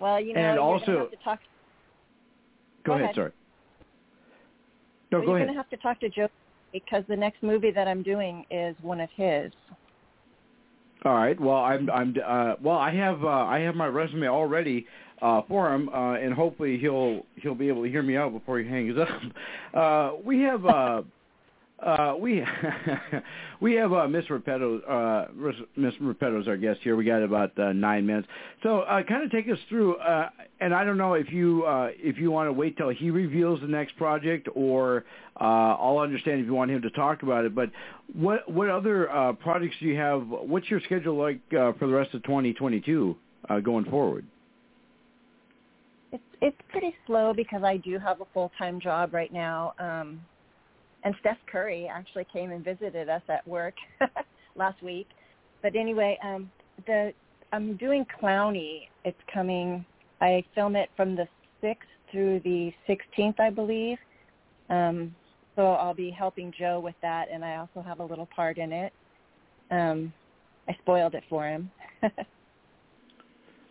well, 0.00 0.20
you 0.20 0.34
know, 0.34 0.40
And 0.40 0.54
you're 0.54 0.62
also- 0.62 0.98
have 0.98 1.10
to 1.10 1.16
talk. 1.24 1.38
Go, 2.84 2.90
Go 2.90 2.92
ahead, 2.92 3.04
ahead. 3.04 3.14
sorry. 3.16 3.32
No, 5.10 5.18
well, 5.18 5.26
go 5.26 5.32
you're 5.32 5.36
ahead. 5.38 5.46
going 5.48 5.56
to 5.56 5.62
have 5.62 5.70
to 5.70 5.76
talk 5.78 6.00
to 6.00 6.08
Joe 6.10 6.28
because 6.72 7.02
the 7.08 7.16
next 7.16 7.42
movie 7.42 7.70
that 7.70 7.88
I'm 7.88 8.02
doing 8.02 8.44
is 8.50 8.76
one 8.82 9.00
of 9.00 9.08
his. 9.16 9.50
All 11.04 11.14
right. 11.14 11.38
Well, 11.38 11.56
I'm 11.56 11.90
I'm 11.90 12.14
uh 12.26 12.54
well, 12.62 12.78
I 12.78 12.94
have 12.94 13.22
uh 13.24 13.28
I 13.28 13.60
have 13.60 13.74
my 13.74 13.86
resume 13.86 14.26
already 14.26 14.86
uh 15.20 15.42
for 15.48 15.72
him 15.74 15.88
uh 15.90 16.14
and 16.14 16.32
hopefully 16.32 16.78
he'll 16.78 17.26
he'll 17.36 17.54
be 17.54 17.68
able 17.68 17.82
to 17.84 17.90
hear 17.90 18.02
me 18.02 18.16
out 18.16 18.32
before 18.32 18.58
he 18.58 18.68
hangs 18.68 18.96
up. 18.98 19.08
Uh 19.74 20.12
we 20.24 20.40
have 20.40 20.64
uh 20.64 21.02
uh 21.84 22.14
we 22.18 22.42
we 23.60 23.74
have 23.74 23.92
uh 23.92 24.08
Miss 24.08 24.24
Repetto 24.26 24.80
uh 24.88 25.26
Miss 25.76 25.94
Repetto 26.00 26.40
is 26.40 26.48
our 26.48 26.56
guest 26.56 26.80
here. 26.82 26.96
We 26.96 27.04
got 27.04 27.22
about 27.22 27.56
uh, 27.58 27.72
9 27.72 28.06
minutes. 28.06 28.26
So, 28.62 28.80
uh 28.80 29.02
kind 29.02 29.22
of 29.22 29.30
take 29.30 29.48
us 29.48 29.58
through 29.68 29.96
uh 29.96 30.30
and 30.60 30.74
I 30.74 30.84
don't 30.84 30.96
know 30.96 31.14
if 31.14 31.30
you 31.30 31.64
uh 31.64 31.90
if 31.92 32.18
you 32.18 32.30
want 32.30 32.48
to 32.48 32.52
wait 32.52 32.76
till 32.76 32.88
he 32.88 33.10
reveals 33.10 33.60
the 33.60 33.66
next 33.66 33.96
project 33.96 34.48
or 34.54 35.04
uh 35.40 35.44
I'll 35.78 35.98
understand 35.98 36.40
if 36.40 36.46
you 36.46 36.54
want 36.54 36.70
him 36.70 36.82
to 36.82 36.90
talk 36.90 37.22
about 37.22 37.44
it, 37.44 37.54
but 37.54 37.70
what 38.14 38.50
what 38.50 38.70
other 38.70 39.10
uh 39.10 39.34
projects 39.34 39.76
do 39.80 39.86
you 39.86 39.96
have? 39.96 40.26
What's 40.26 40.70
your 40.70 40.80
schedule 40.80 41.16
like 41.16 41.40
uh, 41.52 41.72
for 41.78 41.86
the 41.86 41.92
rest 41.92 42.14
of 42.14 42.22
2022 42.22 43.16
uh 43.50 43.60
going 43.60 43.84
forward? 43.86 44.24
It's 46.12 46.22
it's 46.40 46.56
pretty 46.70 46.94
slow 47.06 47.34
because 47.34 47.62
I 47.62 47.76
do 47.76 47.98
have 47.98 48.20
a 48.22 48.26
full 48.32 48.50
time 48.56 48.80
job 48.80 49.12
right 49.12 49.32
now. 49.32 49.74
Um, 49.78 50.20
and 51.04 51.14
Steph 51.20 51.38
Curry 51.50 51.88
actually 51.92 52.26
came 52.32 52.50
and 52.50 52.64
visited 52.64 53.08
us 53.08 53.22
at 53.28 53.46
work 53.46 53.74
last 54.56 54.82
week. 54.82 55.08
But 55.62 55.76
anyway, 55.76 56.18
um, 56.24 56.50
the 56.86 57.12
I'm 57.52 57.76
doing 57.76 58.06
Clowny. 58.20 58.88
It's 59.04 59.20
coming. 59.32 59.84
I 60.20 60.42
film 60.54 60.76
it 60.76 60.88
from 60.96 61.14
the 61.14 61.28
sixth 61.60 61.88
through 62.10 62.40
the 62.40 62.72
sixteenth, 62.86 63.38
I 63.38 63.50
believe. 63.50 63.98
Um, 64.70 65.14
so 65.56 65.72
I'll 65.72 65.94
be 65.94 66.10
helping 66.10 66.52
Joe 66.58 66.80
with 66.80 66.96
that, 67.02 67.26
and 67.32 67.44
I 67.44 67.56
also 67.56 67.86
have 67.86 68.00
a 68.00 68.04
little 68.04 68.28
part 68.34 68.58
in 68.58 68.72
it. 68.72 68.92
Um, 69.70 70.12
I 70.68 70.76
spoiled 70.82 71.14
it 71.14 71.22
for 71.28 71.46
him. 71.46 71.70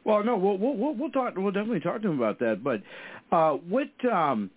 Well, 0.05 0.23
no, 0.23 0.35
we'll 0.35 0.57
we'll 0.57 0.75
we'll, 0.75 0.95
we'll 0.95 1.11
talk. 1.11 1.33
We'll 1.37 1.51
definitely 1.51 1.79
talk 1.79 2.01
to 2.01 2.09
him 2.09 2.17
about 2.19 2.39
that. 2.39 2.61
But 2.63 2.81
uh, 3.35 3.53
what 3.53 3.87
um, 4.11 4.51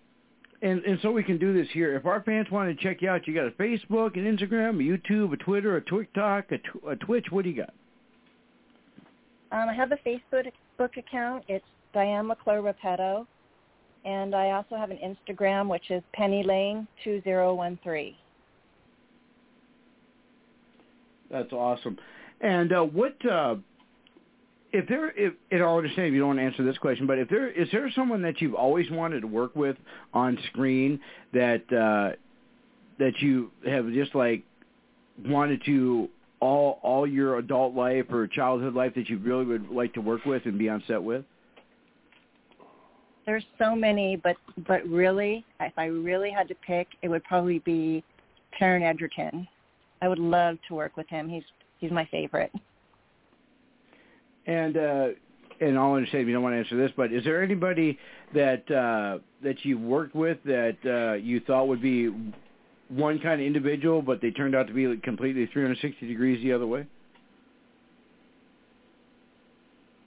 and 0.61 0.83
and 0.83 0.99
so 1.01 1.11
we 1.11 1.23
can 1.23 1.37
do 1.37 1.53
this 1.53 1.67
here. 1.71 1.95
If 1.95 2.05
our 2.05 2.21
fans 2.23 2.47
want 2.51 2.75
to 2.75 2.83
check 2.83 3.01
you 3.01 3.09
out, 3.09 3.27
you 3.27 3.33
got 3.33 3.47
a 3.47 3.51
Facebook, 3.51 4.15
an 4.17 4.37
Instagram, 4.37 4.79
a 4.79 4.97
YouTube, 4.97 5.33
a 5.33 5.37
Twitter, 5.37 5.77
a 5.77 5.81
TikTok, 5.81 6.51
a, 6.51 6.57
tw- 6.57 6.87
a 6.87 6.95
Twitch. 6.95 7.25
What 7.29 7.43
do 7.43 7.49
you 7.49 7.57
got? 7.57 7.73
Um, 9.51 9.69
I 9.69 9.73
have 9.73 9.91
a 9.91 9.97
Facebook 9.97 10.51
book 10.77 10.97
account. 10.97 11.43
It's 11.47 11.65
Diane 11.93 12.27
McClure 12.27 12.61
Repetto. 12.61 13.25
And 14.05 14.33
I 14.33 14.51
also 14.51 14.77
have 14.77 14.89
an 14.89 14.97
Instagram, 14.97 15.69
which 15.69 15.91
is 15.91 16.01
Penny 16.13 16.43
Lane 16.43 16.87
2013. 17.03 18.15
That's 21.29 21.51
awesome. 21.51 21.97
And 22.39 22.71
uh, 22.71 22.83
what 22.83 23.13
uh, 23.25 23.55
if 24.71 24.87
there? 24.87 25.13
If 25.15 25.33
I'll 25.51 25.77
understand 25.77 26.07
if 26.07 26.13
you 26.13 26.19
don't 26.19 26.29
want 26.29 26.39
to 26.39 26.43
answer 26.43 26.63
this 26.63 26.77
question, 26.77 27.07
but 27.07 27.17
if 27.17 27.29
there 27.29 27.49
is 27.49 27.67
there 27.71 27.89
someone 27.91 28.21
that 28.23 28.41
you've 28.41 28.55
always 28.55 28.89
wanted 28.91 29.21
to 29.21 29.27
work 29.27 29.55
with 29.55 29.77
on 30.13 30.37
screen 30.51 30.99
that 31.33 31.61
uh, 31.71 32.15
that 32.99 33.13
you 33.19 33.51
have 33.65 33.91
just 33.93 34.13
like 34.15 34.43
wanted 35.25 35.63
to 35.65 36.09
all 36.39 36.79
all 36.83 37.07
your 37.07 37.37
adult 37.37 37.75
life 37.75 38.05
or 38.11 38.27
childhood 38.27 38.73
life 38.73 38.93
that 38.95 39.09
you 39.09 39.17
really 39.17 39.45
would 39.45 39.69
like 39.69 39.93
to 39.93 40.01
work 40.01 40.25
with 40.25 40.45
and 40.45 40.57
be 40.57 40.69
on 40.69 40.83
set 40.87 41.01
with? 41.01 41.23
There's 43.25 43.45
so 43.57 43.75
many, 43.75 44.15
but 44.15 44.35
but 44.67 44.85
really, 44.87 45.45
if 45.59 45.73
I 45.77 45.85
really 45.85 46.31
had 46.31 46.47
to 46.49 46.55
pick, 46.55 46.87
it 47.01 47.09
would 47.09 47.23
probably 47.23 47.59
be 47.59 48.03
Karen 48.57 48.83
Edgerton. 48.83 49.47
I 50.01 50.07
would 50.07 50.19
love 50.19 50.57
to 50.67 50.75
work 50.75 50.95
with 50.97 51.07
him. 51.09 51.27
He's 51.29 51.43
he's 51.79 51.91
my 51.91 52.05
favorite. 52.05 52.51
And 54.47 54.77
uh, 54.77 55.07
and 55.59 55.77
I'll 55.77 55.93
understand 55.93 56.21
if 56.21 56.27
you 56.27 56.33
don't 56.33 56.43
want 56.43 56.53
to 56.53 56.59
answer 56.59 56.77
this, 56.77 56.91
but 56.95 57.11
is 57.11 57.23
there 57.23 57.43
anybody 57.43 57.97
that 58.33 58.69
uh, 58.71 59.19
that 59.43 59.63
you've 59.63 59.81
worked 59.81 60.15
with 60.15 60.37
that 60.45 60.77
uh, 60.85 61.13
you 61.15 61.39
thought 61.41 61.67
would 61.67 61.81
be 61.81 62.09
one 62.89 63.19
kind 63.19 63.41
of 63.41 63.47
individual, 63.47 64.01
but 64.01 64.21
they 64.21 64.31
turned 64.31 64.55
out 64.55 64.67
to 64.67 64.73
be 64.73 64.97
completely 64.97 65.45
360 65.47 66.07
degrees 66.07 66.41
the 66.43 66.53
other 66.53 66.67
way? 66.67 66.85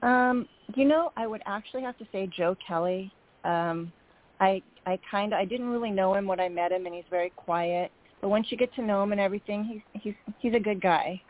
Um, 0.03 0.49
you 0.75 0.87
know, 0.87 1.13
I 1.17 1.27
would 1.27 1.43
actually 1.47 1.83
have 1.83 1.99
to 1.99 2.07
say 2.13 2.29
Joe 2.35 2.57
Kolbe. 2.69 3.11
Um, 3.45 3.93
I 4.41 4.63
I 4.87 4.99
kind 5.11 5.33
of 5.33 5.39
I 5.39 5.45
didn't 5.45 5.69
really 5.69 5.91
know 5.91 6.15
him 6.15 6.27
when 6.27 6.41
I 6.41 6.49
met 6.49 6.73
him, 6.73 6.87
and 6.87 6.95
he's 6.95 7.05
very 7.11 7.31
quiet. 7.31 7.91
But 8.21 8.29
once 8.29 8.47
you 8.51 8.57
get 8.57 8.75
to 8.75 8.83
know 8.83 9.03
him 9.03 9.13
and 9.13 9.21
everything, 9.21 9.65
he's 9.65 10.03
he's 10.03 10.15
he's 10.39 10.55
a 10.55 10.61
good 10.61 10.81
guy. 10.81 11.21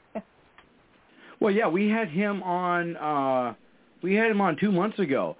Well, 1.41 1.53
yeah, 1.53 1.69
we 1.69 1.89
had 1.89 2.09
him 2.09 2.43
on. 2.43 2.97
uh 2.97 3.55
We 4.03 4.15
had 4.15 4.31
him 4.31 4.41
on 4.41 4.57
two 4.57 4.71
months 4.71 4.99
ago, 4.99 5.37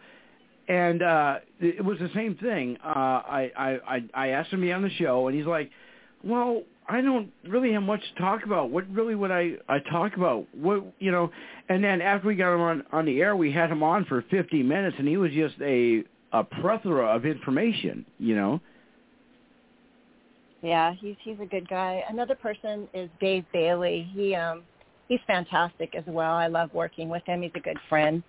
and 0.69 1.03
uh 1.03 1.37
it 1.61 1.85
was 1.85 1.99
the 1.99 2.11
same 2.15 2.35
thing. 2.37 2.79
Uh 2.85 2.89
I 2.89 3.79
I 3.87 4.01
I, 4.15 4.29
asked 4.29 4.53
him 4.53 4.61
to 4.61 4.67
be 4.67 4.73
on 4.73 4.83
the 4.83 4.91
show, 4.91 5.29
and 5.29 5.37
he's 5.37 5.47
like, 5.47 5.71
"Well, 6.25 6.63
I 6.89 7.01
don't 7.03 7.31
really 7.47 7.73
have 7.73 7.83
much 7.83 8.01
to 8.15 8.21
talk 8.21 8.45
about. 8.45 8.71
What 8.71 8.89
really 8.91 9.15
would 9.15 9.31
I 9.31 9.53
I 9.69 9.79
talk 9.79 10.17
about? 10.17 10.47
What 10.55 10.85
you 10.99 11.11
know?" 11.11 11.31
And 11.69 11.85
then 11.85 12.01
after 12.01 12.29
we 12.29 12.35
got 12.35 12.55
him 12.55 12.61
on 12.63 12.85
on 12.93 13.05
the 13.05 13.21
air, 13.21 13.37
we 13.37 13.53
had 13.53 13.71
him 13.71 13.83
on 13.83 14.05
for 14.07 14.23
50 14.23 14.63
minutes, 14.63 14.97
and 14.99 15.07
he 15.07 15.19
was 15.19 15.33
just 15.33 15.57
a 15.61 16.05
a 16.33 16.45
plethora 16.45 17.07
of 17.15 17.27
information. 17.27 18.07
You 18.19 18.37
know. 18.37 18.61
Yeah, 20.63 20.93
he's 20.95 21.17
he's 21.23 21.41
a 21.41 21.47
good 21.47 21.69
guy. 21.69 22.03
Another 22.09 22.35
person 22.35 22.87
is 22.93 23.09
Dave 23.19 23.45
Bailey. 23.53 24.09
He 24.15 24.35
um 24.35 24.63
he's 25.11 25.21
fantastic 25.27 25.95
as 25.95 26.05
well. 26.07 26.33
I 26.33 26.47
love 26.47 26.71
working 26.73 27.11
with 27.11 27.23
him. 27.27 27.43
He's 27.43 27.51
a 27.55 27.61
good 27.61 27.79
friend. 27.91 28.23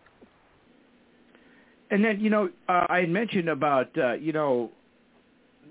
And 1.91 2.03
then 2.03 2.19
you 2.19 2.29
know 2.29 2.49
uh, 2.67 2.87
I 2.89 2.99
had 2.99 3.09
mentioned 3.09 3.47
about 3.47 3.97
uh, 3.97 4.13
you 4.13 4.33
know 4.33 4.71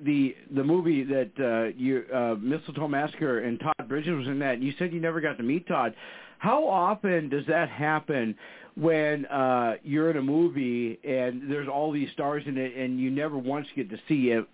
the 0.03 0.35
the 0.55 0.65
movie 0.65 1.05
that 1.05 1.31
uh, 1.39 1.77
you 1.77 2.05
uh, 2.15 2.37
Mistletoe 2.41 2.89
Massacre 2.89 3.41
and 3.41 3.61
Todd 3.61 3.89
Bridges 3.89 4.17
was 4.17 4.29
in 4.29 4.39
that. 4.39 4.55
And 4.55 4.63
you 4.63 4.73
said 4.79 4.93
you 4.93 5.01
never 5.01 5.21
got 5.21 5.37
to 5.37 5.43
meet 5.43 5.69
Todd. 5.69 5.95
How 6.39 6.67
often 6.67 7.29
does 7.29 7.45
that 7.49 7.69
happen 7.69 8.35
when 8.77 9.27
uh, 9.27 9.75
you're 9.83 10.11
in 10.11 10.17
a 10.17 10.23
movie 10.23 10.99
and 11.05 11.51
there's 11.51 11.69
all 11.69 11.93
these 11.93 12.09
stars 12.13 12.43
in 12.47 12.57
it, 12.57 12.75
and 12.77 12.99
you 12.99 13.11
never 13.11 13.37
once 13.37 13.67
get 13.77 13.91
to 13.91 13.99
see 14.09 14.31
it, 14.31 14.47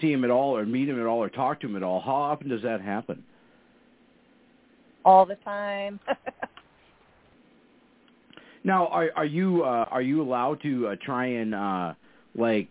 see 0.00 0.12
him 0.12 0.22
at 0.22 0.30
all, 0.30 0.56
or 0.56 0.64
meet 0.64 0.88
him 0.88 1.00
at 1.00 1.06
all, 1.06 1.20
or 1.20 1.28
talk 1.28 1.60
to 1.62 1.66
him 1.66 1.74
at 1.74 1.82
all? 1.82 2.00
How 2.00 2.12
often 2.12 2.48
does 2.48 2.62
that 2.62 2.80
happen? 2.80 3.24
All 5.04 5.26
the 5.26 5.36
time. 5.36 5.98
now, 8.64 8.86
are 8.88 9.10
are 9.16 9.24
you 9.24 9.62
uh, 9.62 9.86
are 9.90 10.02
you 10.02 10.22
allowed 10.22 10.62
to 10.62 10.88
uh, 10.88 10.96
try 11.04 11.26
and 11.26 11.54
uh, 11.54 11.94
like 12.36 12.68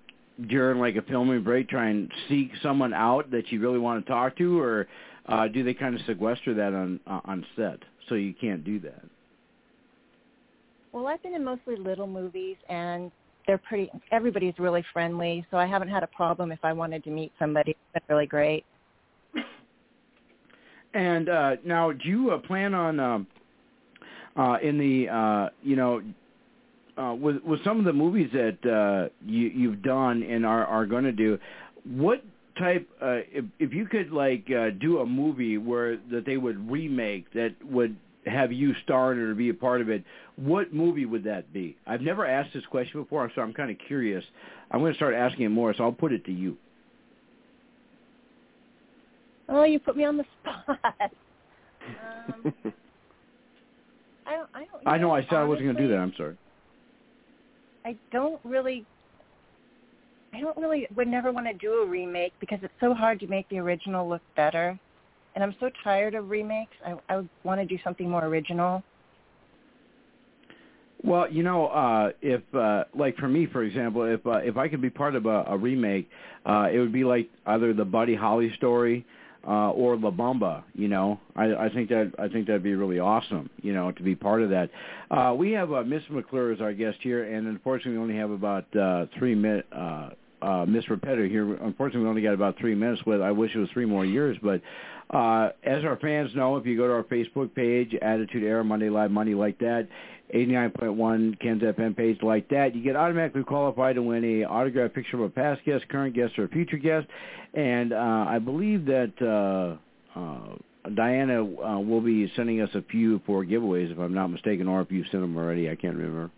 during 0.48 0.80
like 0.80 0.95
a 0.95 1.02
filming 1.03 1.44
break 1.44 1.70
try 1.70 1.90
and 1.90 2.12
seek 2.30 2.52
someone 2.64 2.94
out 2.94 3.30
that 3.32 3.52
you 3.52 3.60
really 3.60 3.80
want 3.80 4.06
to 4.06 4.12
talk 4.12 4.38
to, 4.38 4.60
or 4.60 4.88
uh, 5.28 5.48
do 5.48 5.64
they 5.64 5.74
kind 5.74 5.95
of 5.95 6.02
sequester 6.06 6.53
that 6.53 6.74
on 6.74 6.99
uh, 7.08 7.22
on 7.26 7.45
set 7.56 7.80
so 8.10 8.16
you 8.16 8.34
can't 8.34 8.64
do 8.64 8.80
that? 8.80 9.03
Well, 10.91 11.08
I've 11.08 11.24
been 11.24 11.34
in 11.34 11.44
mostly 11.44 11.78
little 11.78 12.08
movies, 12.08 12.58
and 12.70 13.12
they're 13.48 13.58
pretty. 13.58 13.90
Everybody's 14.12 14.58
really 14.60 14.84
friendly, 14.91 15.45
so 15.52 15.58
I 15.58 15.66
haven't 15.66 15.90
had 15.90 16.03
a 16.03 16.08
problem 16.08 16.52
if 16.52 16.60
I 16.64 16.74
wanted 16.74 17.03
to 17.06 17.10
meet 17.10 17.32
somebody. 17.40 17.76
That's 17.94 18.06
really 18.10 18.26
great. 18.26 18.66
And 20.93 21.30
uh, 21.30 21.55
now, 21.65 21.91
do 21.91 22.07
you 22.07 22.31
uh, 22.31 22.38
plan 22.39 22.73
on 22.73 22.99
um, 22.99 23.27
uh, 24.35 24.57
in 24.61 24.77
the 24.77 25.09
uh, 25.09 25.49
you 25.61 25.76
know 25.76 26.01
uh, 26.97 27.13
with 27.13 27.38
with 27.43 27.63
some 27.63 27.80
of 27.80 27.85
the 27.85 27.93
movies 27.93 28.30
that 28.34 28.57
uh, 28.69 29.09
you 29.26 29.47
you've 29.47 29.81
done 29.81 30.23
and 30.23 30.45
are 30.45 30.65
are 30.65 30.85
going 30.85 31.03
to 31.03 31.11
do, 31.11 31.38
what 31.85 32.23
type 32.57 32.88
uh, 33.01 33.19
if 33.31 33.45
if 33.59 33.73
you 33.73 33.85
could 33.85 34.11
like 34.11 34.45
uh, 34.51 34.69
do 34.80 34.99
a 34.99 35.05
movie 35.05 35.57
where 35.57 35.97
that 36.11 36.26
they 36.26 36.38
would 36.38 36.69
remake 36.69 37.31
that 37.34 37.55
would 37.63 37.95
have 38.26 38.51
you 38.51 38.73
star 38.84 39.11
or 39.11 39.34
be 39.34 39.49
a 39.49 39.53
part 39.53 39.81
of 39.81 39.89
it, 39.89 40.03
what 40.35 40.73
movie 40.73 41.05
would 41.05 41.23
that 41.23 41.51
be? 41.53 41.76
I've 41.88 42.01
never 42.01 42.26
asked 42.26 42.53
this 42.53 42.65
question 42.69 43.01
before, 43.01 43.31
so 43.34 43.41
I'm 43.41 43.53
kind 43.53 43.72
of 43.72 43.77
curious. 43.88 44.23
I'm 44.69 44.80
going 44.80 44.93
to 44.93 44.97
start 44.97 45.15
asking 45.15 45.45
it 45.45 45.49
more, 45.49 45.73
so 45.76 45.84
I'll 45.84 45.91
put 45.91 46.13
it 46.13 46.26
to 46.26 46.31
you. 46.31 46.55
Oh, 49.52 49.64
you 49.64 49.80
put 49.80 49.98
me 49.98 50.06
on 50.06 50.18
the 50.18 50.26
spot. 50.41 50.65
um, 50.69 52.53
I 54.26 54.32
don't. 54.32 54.49
I 54.53 54.65
don't. 54.65 54.88
I 54.88 54.98
know. 54.98 55.07
Know, 55.07 55.14
I 55.14 55.22
said 55.22 55.34
honestly, 55.34 55.38
I 55.38 55.44
wasn't 55.44 55.65
going 55.65 55.76
to 55.76 55.82
do 55.82 55.88
that. 55.90 55.98
I'm 55.98 56.14
sorry. 56.18 56.38
I 57.86 57.95
don't 58.11 58.40
really 58.44 58.86
I 60.34 60.40
don't 60.40 60.57
really 60.57 60.88
would 60.95 61.07
never 61.07 61.32
want 61.32 61.48
to 61.48 61.53
do 61.53 61.73
a 61.73 61.86
remake 61.86 62.34
because 62.40 62.60
it's 62.61 62.73
so 62.80 62.94
hard 62.94 63.19
to 63.19 63.28
make 63.28 63.48
the 63.49 63.60
original 63.60 64.07
look 64.07 64.22
better. 64.36 64.80
And 65.36 65.44
I'm 65.44 65.56
so 65.60 65.69
tired 65.84 66.15
of 66.15 66.30
remakes. 66.30 66.73
I 66.86 66.95
I 67.10 67.22
want 67.44 67.60
to 67.60 67.65
do 67.65 67.78
something 67.84 68.10
more 68.10 68.26
original. 68.26 68.84
Well, 71.03 71.30
you 71.30 71.44
know, 71.44 71.68
uh 71.68 72.11
if 72.22 72.41
uh 72.53 72.86
like 72.95 73.18
for 73.18 73.28
me 73.28 73.45
for 73.45 73.64
example, 73.64 74.03
if 74.03 74.26
uh, 74.26 74.38
if 74.38 74.57
I 74.57 74.68
could 74.68 74.82
be 74.82 74.90
part 74.90 75.15
of 75.15 75.26
a, 75.26 75.44
a 75.48 75.57
remake, 75.57 76.10
uh 76.45 76.69
it 76.72 76.80
would 76.80 76.94
be 76.94 77.03
like 77.03 77.30
either 77.45 77.73
the 77.73 77.86
Buddy 77.86 78.15
Holly 78.15 78.53
story 78.56 79.06
uh, 79.47 79.72
or 79.72 79.97
La 79.97 80.11
Bamba. 80.11 80.63
You 80.73 80.88
know, 80.88 81.19
I, 81.35 81.53
I 81.53 81.69
think 81.69 81.89
that 81.89 82.13
I 82.19 82.27
think 82.27 82.47
that'd 82.47 82.63
be 82.63 82.76
really 82.76 82.99
awesome. 82.99 83.49
You 83.61 83.73
know, 83.73 83.91
to 83.91 84.03
be 84.03 84.15
part 84.15 84.41
of 84.41 84.49
that. 84.49 84.69
Uh, 85.09 85.34
we 85.38 85.51
have 85.51 85.72
uh, 85.73 85.84
Miss 85.84 86.03
McClure 86.09 86.51
as 86.51 86.61
our 86.61 86.73
guest 86.73 86.97
here, 87.01 87.23
and 87.23 87.47
unfortunately, 87.47 87.93
we 87.93 88.03
only 88.03 88.18
have 88.18 88.31
about 88.31 88.76
uh, 88.76 89.05
three 89.18 89.35
minutes. 89.35 89.68
Uh, 89.72 90.09
uh, 90.41 90.65
Miss 90.68 90.89
Repetitor 90.89 91.27
here. 91.27 91.53
Unfortunately, 91.53 92.01
we 92.01 92.09
only 92.09 92.22
got 92.23 92.34
about 92.34 92.57
three 92.57 92.73
minutes 92.73 93.03
with. 93.05 93.22
I 93.22 93.31
wish 93.31 93.53
it 93.53 93.59
was 93.59 93.69
three 93.73 93.85
more 93.85 94.05
years, 94.05 94.35
but 94.41 94.59
uh, 95.11 95.49
as 95.63 95.84
our 95.84 95.97
fans 95.97 96.31
know, 96.35 96.55
if 96.55 96.65
you 96.65 96.77
go 96.77 96.88
to 96.88 96.93
our 96.93 97.03
Facebook 97.03 97.53
page, 97.53 97.93
Attitude 98.01 98.43
Era 98.43 98.63
Monday 98.63 98.89
Live 98.89 99.11
Money 99.11 99.34
like 99.34 99.59
that, 99.59 99.88
89.1 100.34 101.40
Ken's 101.40 101.62
FM 101.62 101.95
page 101.95 102.18
like 102.22 102.48
that, 102.49 102.76
you 102.76 102.84
get 102.84 102.95
automatically 102.95 103.44
qualified 103.44 103.95
to 103.95 104.02
win 104.02 104.24
a 104.24 104.45
autographed 104.45 104.95
picture 104.95 105.18
of 105.18 105.24
a 105.24 105.30
past 105.30 105.62
guest, 105.66 105.88
current 105.90 106.16
guest, 106.16 106.38
or 106.38 106.45
a 106.45 106.48
future 106.49 106.78
guest. 106.78 107.08
And 107.53 107.94
uh, 107.94 108.26
I 108.28 108.40
believe 108.40 108.86
that 108.86 109.12
uh, 109.22 110.20
uh, 110.20 110.56
Diana 110.95 111.44
uh, 111.44 111.80
will 111.80 112.02
be 112.02 112.32
sending 112.36 112.62
us 112.62 112.70
a 112.74 112.82
few 112.84 113.22
for 113.26 113.45
giveaways, 113.45 113.91
if 113.91 113.99
I'm 113.99 114.14
not 114.14 114.28
mistaken, 114.28 114.68
or 114.68 114.82
if 114.82 114.91
you've 114.91 115.08
sent 115.12 115.22
them 115.22 115.38
already, 115.38 115.70
I 115.70 115.76
can't 115.76 115.95
remember. 115.95 116.32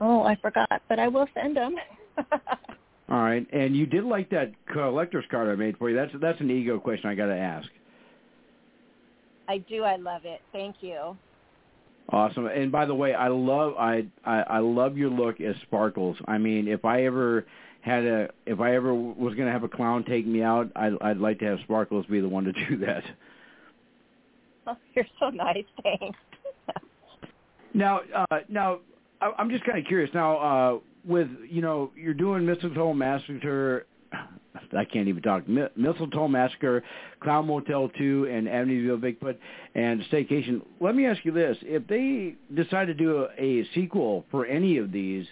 Oh, 0.00 0.22
I 0.22 0.36
forgot, 0.36 0.82
but 0.88 0.98
I 0.98 1.08
will 1.08 1.26
send 1.34 1.56
them. 1.56 1.76
All 3.08 3.22
right, 3.22 3.46
and 3.52 3.76
you 3.76 3.86
did 3.86 4.04
like 4.04 4.30
that 4.30 4.52
collector's 4.72 5.24
card 5.30 5.48
I 5.48 5.54
made 5.54 5.78
for 5.78 5.88
you. 5.88 5.96
That's 5.96 6.12
that's 6.20 6.40
an 6.40 6.50
ego 6.50 6.80
question 6.80 7.08
I 7.08 7.14
got 7.14 7.26
to 7.26 7.36
ask. 7.36 7.68
I 9.48 9.58
do. 9.58 9.84
I 9.84 9.96
love 9.96 10.22
it. 10.24 10.40
Thank 10.52 10.76
you. 10.80 11.16
Awesome. 12.08 12.46
And 12.46 12.70
by 12.70 12.86
the 12.86 12.94
way, 12.94 13.14
I 13.14 13.28
love 13.28 13.74
I, 13.78 14.06
I 14.24 14.40
I 14.42 14.58
love 14.60 14.96
your 14.96 15.10
look 15.10 15.40
as 15.40 15.56
Sparkles. 15.62 16.16
I 16.26 16.38
mean, 16.38 16.68
if 16.68 16.84
I 16.84 17.04
ever 17.04 17.46
had 17.80 18.04
a 18.04 18.28
if 18.46 18.60
I 18.60 18.76
ever 18.76 18.94
was 18.94 19.34
going 19.34 19.46
to 19.46 19.52
have 19.52 19.64
a 19.64 19.68
clown 19.68 20.04
take 20.04 20.26
me 20.26 20.42
out, 20.42 20.70
I'd 20.76 20.92
I'd 21.00 21.18
like 21.18 21.40
to 21.40 21.46
have 21.46 21.58
Sparkles 21.64 22.06
be 22.06 22.20
the 22.20 22.28
one 22.28 22.44
to 22.44 22.52
do 22.68 22.76
that. 22.78 23.02
Oh, 24.68 24.76
you're 24.94 25.06
so 25.18 25.30
nice. 25.30 25.64
Thanks. 25.82 26.18
now, 27.74 28.00
uh 28.14 28.38
now 28.48 28.78
I'm 29.20 29.50
just 29.50 29.64
kind 29.64 29.78
of 29.78 29.84
curious 29.86 30.10
now 30.14 30.36
uh 30.38 30.78
with, 31.04 31.28
you 31.48 31.62
know, 31.62 31.90
you're 31.96 32.14
doing 32.14 32.44
Mistletoe 32.46 32.92
Massacre 32.92 33.86
I 34.76 34.84
can't 34.84 35.08
even 35.08 35.22
talk. 35.22 35.44
Mistletoe 35.48 36.28
Massacre, 36.28 36.82
Clown 37.20 37.46
Motel 37.46 37.88
2, 37.96 38.28
and 38.30 38.46
Amityville 38.46 39.00
Bigfoot, 39.00 39.36
and 39.74 40.02
Staycation. 40.10 40.62
Let 40.80 40.94
me 40.94 41.06
ask 41.06 41.24
you 41.24 41.32
this: 41.32 41.56
If 41.62 41.86
they 41.86 42.34
decide 42.54 42.86
to 42.86 42.94
do 42.94 43.26
a, 43.38 43.42
a 43.42 43.68
sequel 43.74 44.24
for 44.30 44.46
any 44.46 44.78
of 44.78 44.92
these, 44.92 45.26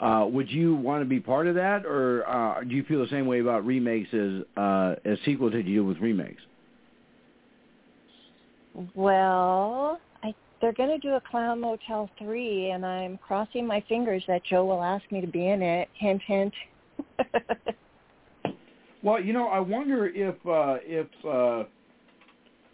uh, 0.00 0.26
would 0.28 0.50
you 0.50 0.74
want 0.74 1.02
to 1.02 1.06
be 1.06 1.20
part 1.20 1.46
of 1.46 1.54
that, 1.54 1.86
or 1.86 2.28
uh, 2.28 2.62
do 2.62 2.74
you 2.74 2.84
feel 2.84 3.00
the 3.00 3.10
same 3.10 3.26
way 3.26 3.40
about 3.40 3.64
remakes 3.64 4.12
as 4.12 4.42
uh, 4.56 4.94
as 5.04 5.18
sequels 5.24 5.52
that 5.52 5.64
you 5.64 5.76
do 5.76 5.84
with 5.84 5.98
remakes? 5.98 6.42
Well, 8.94 9.98
I, 10.22 10.34
they're 10.60 10.74
going 10.74 10.90
to 10.90 10.98
do 10.98 11.14
a 11.14 11.20
Clown 11.20 11.60
Motel 11.60 12.10
3, 12.18 12.70
and 12.70 12.84
I'm 12.84 13.18
crossing 13.18 13.66
my 13.66 13.82
fingers 13.88 14.22
that 14.28 14.44
Joe 14.44 14.66
will 14.66 14.82
ask 14.82 15.10
me 15.10 15.22
to 15.22 15.26
be 15.26 15.48
in 15.48 15.62
it. 15.62 15.88
Hint, 15.94 16.20
hint. 16.26 16.52
Well, 19.02 19.22
you 19.22 19.32
know, 19.32 19.48
I 19.48 19.60
wonder 19.60 20.06
if 20.06 20.34
uh 20.46 20.76
if 20.82 21.06
uh 21.24 21.64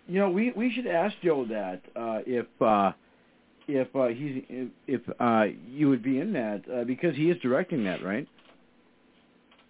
you 0.09 0.19
know, 0.19 0.31
we 0.31 0.53
we 0.53 0.73
should 0.73 0.87
ask 0.87 1.15
Joe 1.23 1.45
that 1.47 1.83
uh 1.97 2.21
if 2.27 2.47
uh 2.61 2.93
if 3.69 3.95
uh 3.95 4.07
he's 4.09 4.45
if, 4.49 4.69
if 4.87 5.01
uh 5.21 5.45
you 5.69 5.89
would 5.89 6.03
be 6.03 6.19
in 6.19 6.33
that 6.33 6.63
uh, 6.73 6.85
because 6.85 7.15
he 7.17 7.31
is 7.31 7.39
directing 7.43 7.85
that, 7.85 8.03
right? 8.05 8.27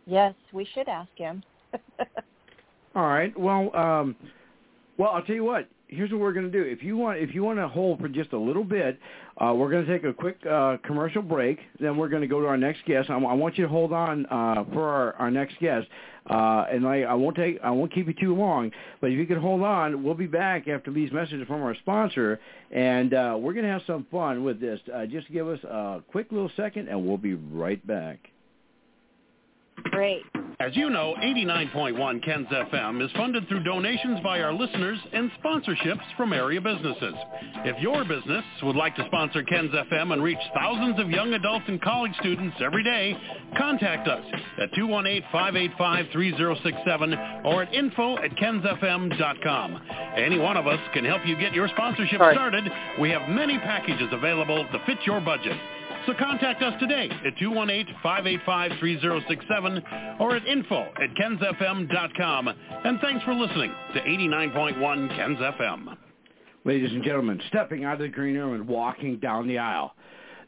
Yes, 0.07 0.35
we 0.53 0.67
should 0.75 0.89
ask 0.89 1.11
him. 1.17 1.43
All 2.95 3.07
right. 3.07 3.37
Well, 3.39 3.75
um 3.77 4.17
Well, 4.99 5.11
I'll 5.11 5.23
tell 5.23 5.37
you 5.37 5.45
what. 5.45 5.69
Here's 5.93 6.11
what 6.11 6.21
we're 6.21 6.33
going 6.33 6.51
to 6.51 6.53
do. 6.53 6.63
If 6.67 6.83
you 6.83 6.97
want, 6.97 7.19
if 7.19 7.35
you 7.35 7.45
want 7.45 7.59
to 7.59 7.69
hold 7.69 8.01
for 8.01 8.09
just 8.09 8.33
a 8.33 8.39
little 8.39 8.65
bit, 8.65 8.99
uh, 9.37 9.53
we're 9.55 9.71
going 9.71 9.85
to 9.85 9.93
take 9.93 10.05
a 10.05 10.13
quick 10.15 10.39
uh, 10.51 10.79
commercial 10.83 11.21
break. 11.21 11.59
Then 11.81 11.99
we're 11.99 12.09
going 12.09 12.23
to 12.23 12.29
go 12.29 12.41
to 12.41 12.47
our 12.47 12.57
next 12.57 12.87
guest. 12.87 13.11
I, 13.11 13.15
I 13.19 13.35
want 13.35 13.59
you 13.59 13.65
to 13.65 13.69
hold 13.69 13.93
on 13.93 14.25
uh, 14.27 14.65
for 14.73 14.89
our, 14.89 15.13
our 15.17 15.31
next 15.31 15.61
guest. 15.61 15.87
Uh, 16.31 16.65
and 16.73 16.87
I, 16.87 17.03
I 17.03 17.13
won't 17.13 17.37
take, 17.37 17.59
I 17.63 17.71
won't 17.71 17.93
keep 17.93 18.07
you 18.07 18.15
too 18.15 18.35
long. 18.35 18.71
But 19.03 19.11
if 19.11 19.19
you 19.19 19.27
can 19.27 19.39
hold 19.39 19.61
on, 19.61 20.03
we'll 20.03 20.15
be 20.15 20.27
back 20.27 20.67
after 20.67 20.91
these 20.91 21.13
messages 21.13 21.47
from 21.47 21.63
our 21.63 21.75
sponsor, 21.75 22.41
and 22.71 23.13
uh, 23.13 23.37
we're 23.39 23.53
going 23.53 23.67
to 23.67 23.73
have 23.73 23.83
some 23.87 24.07
fun 24.11 24.45
with 24.45 24.61
this. 24.61 24.81
Uh, 24.95 25.05
just 25.05 25.31
give 25.31 25.47
us 25.47 25.63
a 25.65 26.01
quick 26.11 26.33
little 26.33 26.51
second, 26.57 26.89
and 26.89 27.07
we'll 27.07 27.19
be 27.19 27.35
right 27.35 27.87
back. 27.87 28.32
Great. 29.85 30.25
As 30.63 30.71
you 30.77 30.91
know, 30.91 31.17
89.1 31.21 32.23
Ken's 32.25 32.47
FM 32.47 33.05
is 33.05 33.11
funded 33.17 33.49
through 33.49 33.65
donations 33.65 34.21
by 34.21 34.41
our 34.41 34.53
listeners 34.53 34.97
and 35.13 35.29
sponsorships 35.43 36.05
from 36.17 36.33
area 36.33 36.61
businesses. 36.61 37.15
If 37.65 37.83
your 37.83 38.05
business 38.05 38.45
would 38.63 38.77
like 38.77 38.95
to 38.95 39.05
sponsor 39.07 39.43
Ken's 39.43 39.73
FM 39.73 40.13
and 40.13 40.23
reach 40.23 40.39
thousands 40.55 41.01
of 41.01 41.11
young 41.11 41.35
adults 41.35 41.65
and 41.67 41.83
college 41.83 42.13
students 42.21 42.57
every 42.65 42.85
day, 42.85 43.17
contact 43.59 44.07
us 44.07 44.25
at 44.61 44.71
218-585-3067 44.75 47.45
or 47.45 47.65
at 47.65 47.75
info 47.75 48.19
at 48.19 48.31
kensfm.com. 48.37 49.83
Any 50.17 50.39
one 50.39 50.57
of 50.57 50.69
us 50.69 50.79
can 50.95 51.05
help 51.05 51.27
you 51.27 51.37
get 51.37 51.55
your 51.55 51.67
sponsorship 51.71 52.21
Sorry. 52.21 52.37
started. 52.37 52.71
We 53.01 53.11
have 53.11 53.29
many 53.29 53.59
packages 53.59 54.11
available 54.13 54.65
to 54.71 54.79
fit 54.87 54.99
your 55.07 55.21
budget. 55.21 55.57
So 56.07 56.15
contact 56.19 56.63
us 56.63 56.75
today 56.81 57.09
at 57.25 57.37
218-585-3067 57.37 60.21
or 60.21 60.35
at 60.35 60.45
info 60.47 60.89
at 61.01 61.15
kensfm.com. 61.15 62.49
And 62.85 62.99
thanks 63.01 63.25
for 63.25 63.35
listening 63.35 63.73
to 63.95 64.01
89.1 64.01 65.17
Kens 65.17 65.39
FM. 65.39 65.97
Ladies 66.65 66.91
and 66.91 67.05
gentlemen, 67.05 67.41
stepping 67.49 67.85
out 67.85 67.93
of 67.95 68.01
the 68.01 68.09
green 68.09 68.37
room 68.37 68.55
and 68.55 68.67
walking 68.67 69.21
down 69.21 69.47
the 69.47 69.59
aisle, 69.59 69.95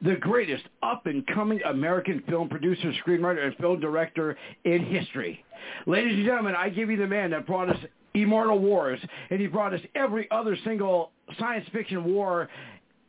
the 0.03 0.17
greatest 0.17 0.65
up-and-coming 0.83 1.63
American 1.63 2.21
film 2.29 2.49
producer, 2.49 2.93
screenwriter, 3.07 3.47
and 3.47 3.55
film 3.57 3.79
director 3.79 4.37
in 4.65 4.85
history. 4.85 5.45
Ladies 5.87 6.15
and 6.15 6.25
gentlemen, 6.25 6.57
I 6.57 6.69
give 6.69 6.91
you 6.91 6.97
the 6.97 7.07
man 7.07 7.31
that 7.31 7.47
brought 7.47 7.69
us 7.69 7.79
Immortal 8.15 8.59
Wars, 8.61 9.01
and 9.31 9.41
he 9.41 9.47
brought 9.47 9.73
us 9.75 9.81
every 9.95 10.29
other 10.31 10.57
single 10.65 11.11
science 11.39 11.67
fiction 11.73 12.05
war 12.05 12.49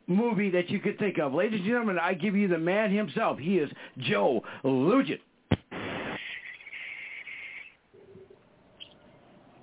movie 0.06 0.50
that 0.50 0.70
you 0.70 0.80
could 0.80 0.98
think 0.98 1.18
of. 1.18 1.34
Ladies 1.34 1.60
and 1.60 1.68
gentlemen, 1.68 1.98
I 1.98 2.14
give 2.14 2.36
you 2.36 2.48
the 2.48 2.58
man 2.58 2.94
himself. 2.94 3.38
He 3.38 3.58
is 3.58 3.70
Joe 3.98 4.42
Lujan. 4.64 5.18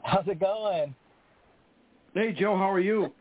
How's 0.04 0.28
it 0.28 0.40
going? 0.40 0.94
Hey, 2.14 2.34
Joe, 2.34 2.58
how 2.58 2.72
are 2.72 2.80
you? 2.80 3.12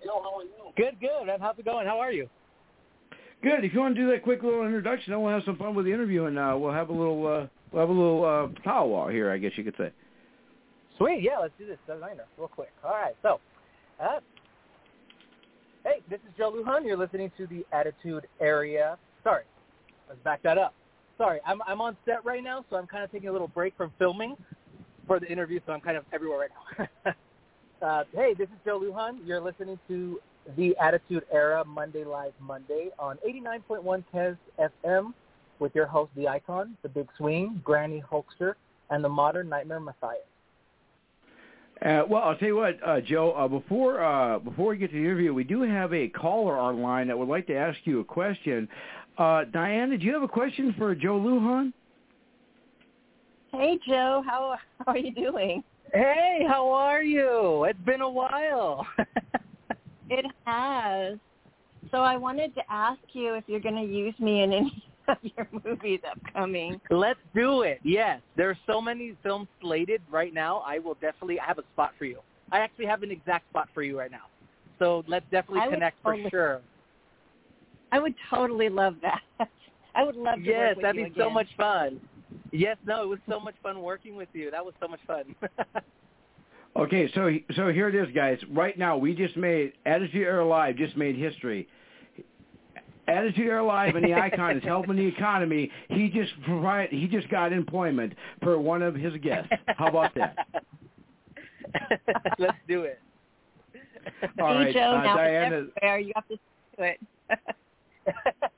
Good, 0.76 1.00
good. 1.00 1.28
How's 1.40 1.58
it 1.58 1.64
going? 1.64 1.86
How 1.86 1.98
are 1.98 2.12
you? 2.12 2.28
Good. 3.42 3.64
If 3.64 3.72
you 3.72 3.80
want 3.80 3.94
to 3.94 4.00
do 4.00 4.10
that 4.10 4.22
quick 4.22 4.42
little 4.42 4.64
introduction, 4.64 5.12
then 5.12 5.22
we'll 5.22 5.32
have 5.32 5.42
some 5.44 5.56
fun 5.56 5.74
with 5.74 5.86
the 5.86 5.92
interview, 5.92 6.26
and 6.26 6.38
uh, 6.38 6.54
we'll 6.58 6.72
have 6.72 6.90
a 6.90 6.92
little 6.92 7.26
uh, 7.26 7.46
we'll 7.72 7.80
have 7.80 7.88
a 7.88 7.92
little 7.92 8.24
uh, 8.24 8.60
powwow 8.62 9.08
here, 9.08 9.30
I 9.30 9.38
guess 9.38 9.52
you 9.56 9.64
could 9.64 9.76
say. 9.76 9.90
Sweet. 10.98 11.22
Yeah, 11.22 11.38
let's 11.40 11.54
do 11.58 11.66
this 11.66 11.78
designer 11.86 12.24
real 12.36 12.48
quick. 12.48 12.70
All 12.84 12.92
right. 12.92 13.14
So, 13.22 13.40
uh, 14.00 14.20
hey, 15.84 16.00
this 16.08 16.20
is 16.26 16.32
Joe 16.36 16.52
Lujan. 16.52 16.84
You're 16.84 16.96
listening 16.96 17.30
to 17.36 17.46
the 17.46 17.64
Attitude 17.72 18.26
Area. 18.40 18.98
Sorry, 19.24 19.44
let's 20.08 20.20
back 20.22 20.42
that 20.42 20.58
up. 20.58 20.74
Sorry, 21.18 21.40
I'm 21.46 21.60
I'm 21.66 21.80
on 21.80 21.96
set 22.04 22.24
right 22.24 22.42
now, 22.42 22.64
so 22.70 22.76
I'm 22.76 22.86
kind 22.86 23.04
of 23.04 23.12
taking 23.12 23.28
a 23.28 23.32
little 23.32 23.48
break 23.48 23.76
from 23.76 23.92
filming 23.98 24.36
for 25.06 25.20
the 25.20 25.26
interview, 25.26 25.60
so 25.66 25.72
I'm 25.72 25.80
kind 25.80 25.96
of 25.96 26.04
everywhere 26.12 26.48
right 26.48 26.88
now. 27.04 27.12
uh, 27.86 28.04
hey, 28.14 28.34
this 28.36 28.48
is 28.48 28.56
Joe 28.64 28.80
Lujan. 28.80 29.18
You're 29.24 29.40
listening 29.40 29.78
to 29.88 30.20
the 30.56 30.76
Attitude 30.80 31.24
Era 31.32 31.64
Monday 31.64 32.04
Live 32.04 32.32
Monday 32.40 32.90
on 32.98 33.18
89.1 33.26 34.04
Kens 34.10 34.36
FM 34.58 35.12
with 35.58 35.74
your 35.74 35.86
host, 35.86 36.10
the 36.16 36.26
Icon, 36.26 36.76
the 36.82 36.88
Big 36.88 37.06
Swing, 37.16 37.60
Granny 37.62 38.02
Hulkster, 38.10 38.54
and 38.90 39.04
the 39.04 39.08
Modern 39.08 39.48
Nightmare 39.48 39.80
Matthias. 39.80 40.22
Uh, 41.84 42.02
well, 42.08 42.22
I'll 42.22 42.36
tell 42.36 42.48
you 42.48 42.56
what, 42.56 42.78
uh, 42.86 43.00
Joe. 43.00 43.32
Uh, 43.32 43.48
before 43.48 44.02
uh, 44.02 44.38
before 44.38 44.68
we 44.68 44.78
get 44.78 44.90
to 44.90 44.96
the 44.96 45.02
interview, 45.02 45.34
we 45.34 45.42
do 45.42 45.62
have 45.62 45.92
a 45.92 46.08
caller 46.08 46.56
online 46.58 47.08
that 47.08 47.18
would 47.18 47.28
like 47.28 47.46
to 47.48 47.56
ask 47.56 47.78
you 47.84 48.00
a 48.00 48.04
question. 48.04 48.68
Uh, 49.18 49.44
Diane, 49.52 49.90
did 49.90 50.02
you 50.02 50.12
have 50.12 50.22
a 50.22 50.28
question 50.28 50.74
for 50.78 50.94
Joe 50.94 51.18
Lujan? 51.18 51.72
Hey, 53.50 53.78
Joe. 53.86 54.22
How 54.24 54.56
how 54.78 54.92
are 54.92 54.98
you 54.98 55.12
doing? 55.12 55.64
Hey, 55.92 56.44
how 56.48 56.70
are 56.70 57.02
you? 57.02 57.64
It's 57.64 57.78
been 57.80 58.00
a 58.00 58.10
while. 58.10 58.86
It 60.12 60.26
has. 60.44 61.18
So 61.90 61.98
I 61.98 62.16
wanted 62.18 62.54
to 62.56 62.60
ask 62.68 63.00
you 63.12 63.34
if 63.34 63.44
you're 63.46 63.60
going 63.60 63.76
to 63.76 63.90
use 63.90 64.14
me 64.18 64.42
in 64.42 64.52
any 64.52 64.84
of 65.08 65.16
your 65.22 65.48
movies 65.64 66.00
upcoming. 66.10 66.80
Let's 66.90 67.18
do 67.34 67.62
it. 67.62 67.80
Yes, 67.82 68.20
there's 68.36 68.56
so 68.66 68.80
many 68.80 69.16
films 69.22 69.48
slated 69.60 70.02
right 70.10 70.32
now. 70.32 70.62
I 70.66 70.78
will 70.78 70.94
definitely 70.94 71.40
I 71.40 71.46
have 71.46 71.58
a 71.58 71.64
spot 71.72 71.92
for 71.98 72.04
you. 72.04 72.20
I 72.50 72.58
actually 72.58 72.86
have 72.86 73.02
an 73.02 73.10
exact 73.10 73.48
spot 73.50 73.68
for 73.74 73.82
you 73.82 73.98
right 73.98 74.10
now. 74.10 74.26
So 74.78 75.04
let's 75.06 75.24
definitely 75.30 75.60
I 75.60 75.68
would 75.68 75.74
connect 75.74 76.02
for 76.02 76.16
sure. 76.30 76.60
I 77.92 77.98
would 77.98 78.14
totally 78.30 78.68
love 78.68 78.96
that. 79.02 79.20
I 79.94 80.04
would 80.04 80.16
love 80.16 80.36
to 80.36 80.42
Yes, 80.42 80.58
work 80.58 80.76
with 80.76 80.82
that'd 80.82 81.00
you 81.00 81.08
be 81.08 81.20
so 81.20 81.28
much 81.30 81.48
fun. 81.56 82.00
Yes, 82.50 82.76
no, 82.86 83.02
it 83.02 83.08
was 83.08 83.18
so 83.28 83.38
much 83.38 83.54
fun 83.62 83.82
working 83.82 84.16
with 84.16 84.28
you. 84.32 84.50
That 84.50 84.64
was 84.64 84.74
so 84.80 84.88
much 84.88 85.00
fun. 85.06 85.34
Okay, 86.74 87.10
so 87.14 87.30
so 87.54 87.68
here 87.68 87.88
it 87.88 87.94
is, 87.94 88.08
guys. 88.14 88.38
Right 88.50 88.78
now, 88.78 88.96
we 88.96 89.14
just 89.14 89.36
made 89.36 89.74
Attitude 89.84 90.22
Era 90.22 90.46
Live 90.46 90.76
just 90.76 90.96
made 90.96 91.16
history. 91.16 91.68
Attitude 93.08 93.46
Era 93.46 93.64
Live 93.64 93.96
and 93.96 94.04
the 94.04 94.14
Icon 94.26 94.56
is 94.56 94.64
helping 94.64 94.96
the 94.96 95.06
economy. 95.06 95.70
He 95.88 96.08
just 96.08 96.32
provide 96.44 96.90
he 96.90 97.06
just 97.06 97.28
got 97.28 97.52
employment 97.52 98.14
for 98.42 98.58
one 98.58 98.82
of 98.82 98.94
his 98.94 99.14
guests. 99.22 99.50
How 99.76 99.88
about 99.88 100.14
that? 100.14 100.36
Let's 102.38 102.56
do 102.68 102.82
it. 102.82 103.00
All 104.40 104.64
See, 104.64 104.72
Joe, 104.72 104.96
uh, 104.98 105.02
now 105.02 105.16
Diana. 105.16 105.56
it's 105.56 105.70
everywhere. 105.80 105.98
You 106.00 106.12
have 106.14 106.28
to 106.28 106.36
do 106.36 106.82
it. 106.82 107.00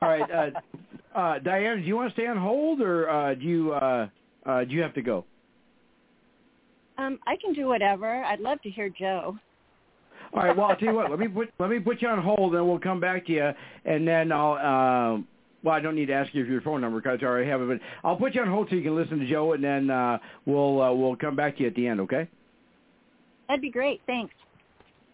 All 0.03 0.09
right, 0.09 0.31
uh, 0.31 1.19
uh, 1.19 1.39
Diana, 1.41 1.81
do 1.81 1.87
you 1.87 1.97
want 1.97 2.09
to 2.09 2.15
stay 2.15 2.27
on 2.27 2.37
hold 2.37 2.81
or 2.81 3.09
uh, 3.11 3.35
do 3.35 3.45
you 3.45 3.73
uh, 3.73 4.09
uh, 4.47 4.65
do 4.65 4.75
you 4.75 4.83
have 4.83 4.95
to 4.95 5.03
go? 5.03 5.25
um, 6.99 7.19
I 7.27 7.37
can 7.37 7.53
do 7.53 7.67
whatever. 7.67 8.23
I'd 8.25 8.41
love 8.41 8.61
to 8.63 8.71
hear 8.71 8.89
Joe. 8.89 9.37
All 10.33 10.43
right. 10.43 10.57
Well, 10.57 10.67
I'll 10.67 10.77
tell 10.77 10.89
you 10.89 10.95
what. 10.95 11.11
Let 11.11 11.19
me 11.19 11.29
put 11.29 11.51
let 11.59 11.71
me 11.71 11.79
put 11.79 12.03
you 12.03 12.09
on 12.09 12.23
hold, 12.23 12.55
and 12.55 12.67
we'll 12.67 12.79
come 12.79 13.01
back 13.01 13.27
to 13.27 13.33
you, 13.33 13.51
and 13.85 14.07
then 14.07 14.33
I'll. 14.33 14.55
Um, 15.15 15.29
well, 15.63 15.75
I 15.75 15.81
don't 15.81 15.95
need 15.95 16.07
to 16.07 16.13
ask 16.13 16.35
you 16.35 16.45
for 16.45 16.51
your 16.51 16.61
phone 16.61 16.83
number 16.83 17.01
because 17.01 17.19
I 17.23 17.25
already 17.25 17.49
have 17.49 17.63
it. 17.63 17.69
But 17.69 17.81
I'll 18.07 18.17
put 18.17 18.35
you 18.35 18.43
on 18.43 18.49
hold 18.49 18.69
so 18.69 18.77
you 18.77 18.83
can 18.83 18.95
listen 18.95 19.19
to 19.19 19.27
Joe, 19.27 19.55
and 19.55 19.65
then 19.65 19.91
uh, 19.91 20.19
we'll 20.45 20.81
uh, 20.81 20.93
we'll 20.93 21.17
come 21.17 21.37
back 21.37 21.57
to 21.57 21.63
you 21.63 21.69
at 21.69 21.75
the 21.75 21.87
end. 21.87 22.01
Okay. 22.01 22.29
That'd 23.49 23.63
be 23.63 23.71
great. 23.71 24.01
Thanks. 24.07 24.35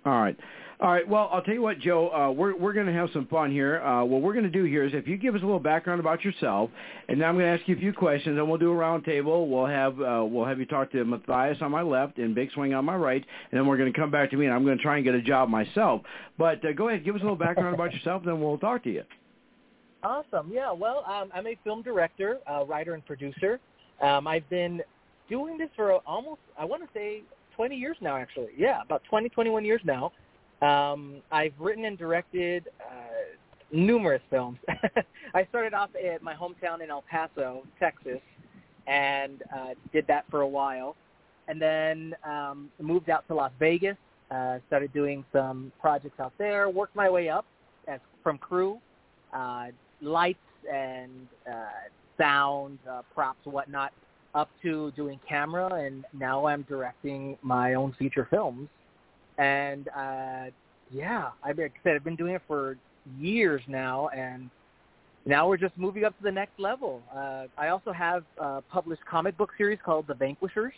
All 0.05 0.21
right. 0.21 0.37
All 0.83 0.91
right. 0.91 1.07
Well, 1.07 1.29
I'll 1.31 1.43
tell 1.43 1.53
you 1.53 1.61
what, 1.61 1.79
Joe. 1.79 2.09
Uh, 2.09 2.31
we're 2.31 2.57
we're 2.57 2.73
going 2.73 2.87
to 2.87 2.93
have 2.95 3.11
some 3.13 3.27
fun 3.27 3.51
here. 3.51 3.83
Uh, 3.83 4.03
what 4.03 4.23
we're 4.23 4.33
going 4.33 4.47
to 4.47 4.51
do 4.51 4.65
here 4.65 4.83
is 4.83 4.95
if 4.95 5.07
you 5.07 5.19
give 5.19 5.35
us 5.35 5.43
a 5.43 5.45
little 5.45 5.61
background 5.61 6.01
about 6.01 6.25
yourself, 6.25 6.71
and 7.07 7.21
then 7.21 7.29
I'm 7.29 7.35
going 7.35 7.45
to 7.45 7.61
ask 7.61 7.69
you 7.69 7.77
a 7.77 7.79
few 7.79 7.93
questions, 7.93 8.39
and 8.39 8.49
we'll 8.49 8.57
do 8.57 8.71
a 8.71 8.75
round 8.75 9.05
table. 9.05 9.47
We'll 9.47 9.67
have 9.67 10.01
uh, 10.01 10.25
we'll 10.27 10.47
have 10.47 10.59
you 10.59 10.65
talk 10.65 10.91
to 10.93 11.05
Matthias 11.05 11.59
on 11.61 11.71
my 11.71 11.83
left 11.83 12.17
and 12.17 12.35
Big 12.35 12.51
Swing 12.53 12.73
on 12.73 12.87
my 12.87 12.97
right, 12.97 13.23
and 13.51 13.59
then 13.61 13.67
we're 13.67 13.77
going 13.77 13.93
to 13.93 13.99
come 13.99 14.11
back 14.11 14.31
to 14.31 14.39
me, 14.39 14.47
and 14.47 14.55
I'm 14.55 14.65
going 14.65 14.79
to 14.79 14.83
try 14.83 14.97
and 14.97 15.05
get 15.05 15.15
a 15.15 15.21
job 15.21 15.51
myself. 15.51 16.01
But 16.39 16.65
uh, 16.65 16.73
go 16.73 16.89
ahead, 16.89 17.05
give 17.05 17.15
us 17.15 17.21
a 17.21 17.25
little 17.25 17.37
background 17.37 17.75
about 17.75 17.93
yourself, 17.93 18.23
and 18.23 18.33
then 18.33 18.41
we'll 18.41 18.57
talk 18.57 18.83
to 18.85 18.91
you. 18.91 19.03
Awesome. 20.03 20.51
Yeah. 20.51 20.73
Well, 20.73 21.05
um, 21.07 21.31
I'm 21.35 21.47
a 21.47 21.59
film 21.63 21.83
director, 21.83 22.39
uh, 22.51 22.65
writer, 22.65 22.95
and 22.95 23.05
producer. 23.05 23.61
Um, 24.01 24.27
I've 24.27 24.49
been 24.49 24.81
doing 25.29 25.59
this 25.59 25.69
for 25.77 25.93
almost, 26.07 26.41
I 26.59 26.65
want 26.65 26.83
to 26.83 26.89
say, 26.95 27.21
20 27.55 27.77
years 27.77 27.99
now. 28.01 28.17
Actually, 28.17 28.53
yeah, 28.57 28.81
about 28.81 29.03
20, 29.11 29.29
21 29.29 29.63
years 29.67 29.83
now. 29.85 30.13
Um, 30.63 31.23
I've 31.33 31.55
written 31.59 31.85
and 31.85 31.97
directed 31.97 32.69
uh, 32.81 33.37
numerous 33.73 34.23
films. 34.31 34.59
I 35.35 35.45
started 35.47 35.75
off 35.75 35.91
at 35.95 36.23
my 36.23 36.35
hometown 36.35 36.83
in 36.83 36.91
El 36.91 37.03
Paso, 37.11 37.67
Texas, 37.79 38.21
and 38.87 39.43
uh, 39.55 39.75
did 39.93 40.07
that 40.09 40.25
for 40.31 40.43
a 40.43 40.49
while, 40.49 40.97
and 41.49 41.61
then 41.61 42.15
um, 42.25 42.71
moved 42.79 43.11
out 43.11 43.27
to 43.29 43.35
Las 43.35 43.53
Vegas. 43.59 43.97
Uh, 44.31 44.59
started 44.69 44.93
doing 44.93 45.25
some 45.33 45.73
projects 45.81 46.21
out 46.21 46.33
there. 46.39 46.69
Worked 46.69 46.95
my 46.95 47.11
way 47.11 47.29
up 47.29 47.47
as 47.89 47.99
from 48.23 48.39
crew 48.39 48.81
uh, 49.33 49.67
lights 50.01 50.39
and 50.73 51.11
uh, 51.49 51.67
sound, 52.19 52.79
uh, 52.89 53.03
props, 53.15 53.45
whatnot, 53.45 53.93
up 54.35 54.49
to 54.63 54.93
doing 54.93 55.19
camera, 55.29 55.75
and 55.75 56.05
now 56.13 56.47
I'm 56.47 56.63
directing 56.63 57.37
my 57.43 57.75
own 57.75 57.95
feature 57.99 58.29
films. 58.31 58.69
And 59.41 59.89
uh, 59.89 60.51
yeah, 60.91 61.31
been, 61.43 61.49
like 61.49 61.73
I 61.81 61.83
said, 61.83 61.97
I've 61.97 62.05
been 62.05 62.17
doing 62.17 62.35
it 62.35 62.43
for 62.47 62.77
years 63.19 63.63
now, 63.67 64.09
and 64.09 64.51
now 65.25 65.49
we're 65.49 65.57
just 65.57 65.77
moving 65.77 66.05
up 66.05 66.17
to 66.19 66.23
the 66.23 66.31
next 66.31 66.59
level. 66.59 67.03
Uh, 67.15 67.47
I 67.57 67.69
also 67.69 67.91
have 67.91 68.25
a 68.39 68.61
published 68.71 69.05
comic 69.11 69.37
book 69.39 69.51
series 69.57 69.79
called 69.85 70.07
The 70.07 70.15
Vanquishers. 70.15 70.75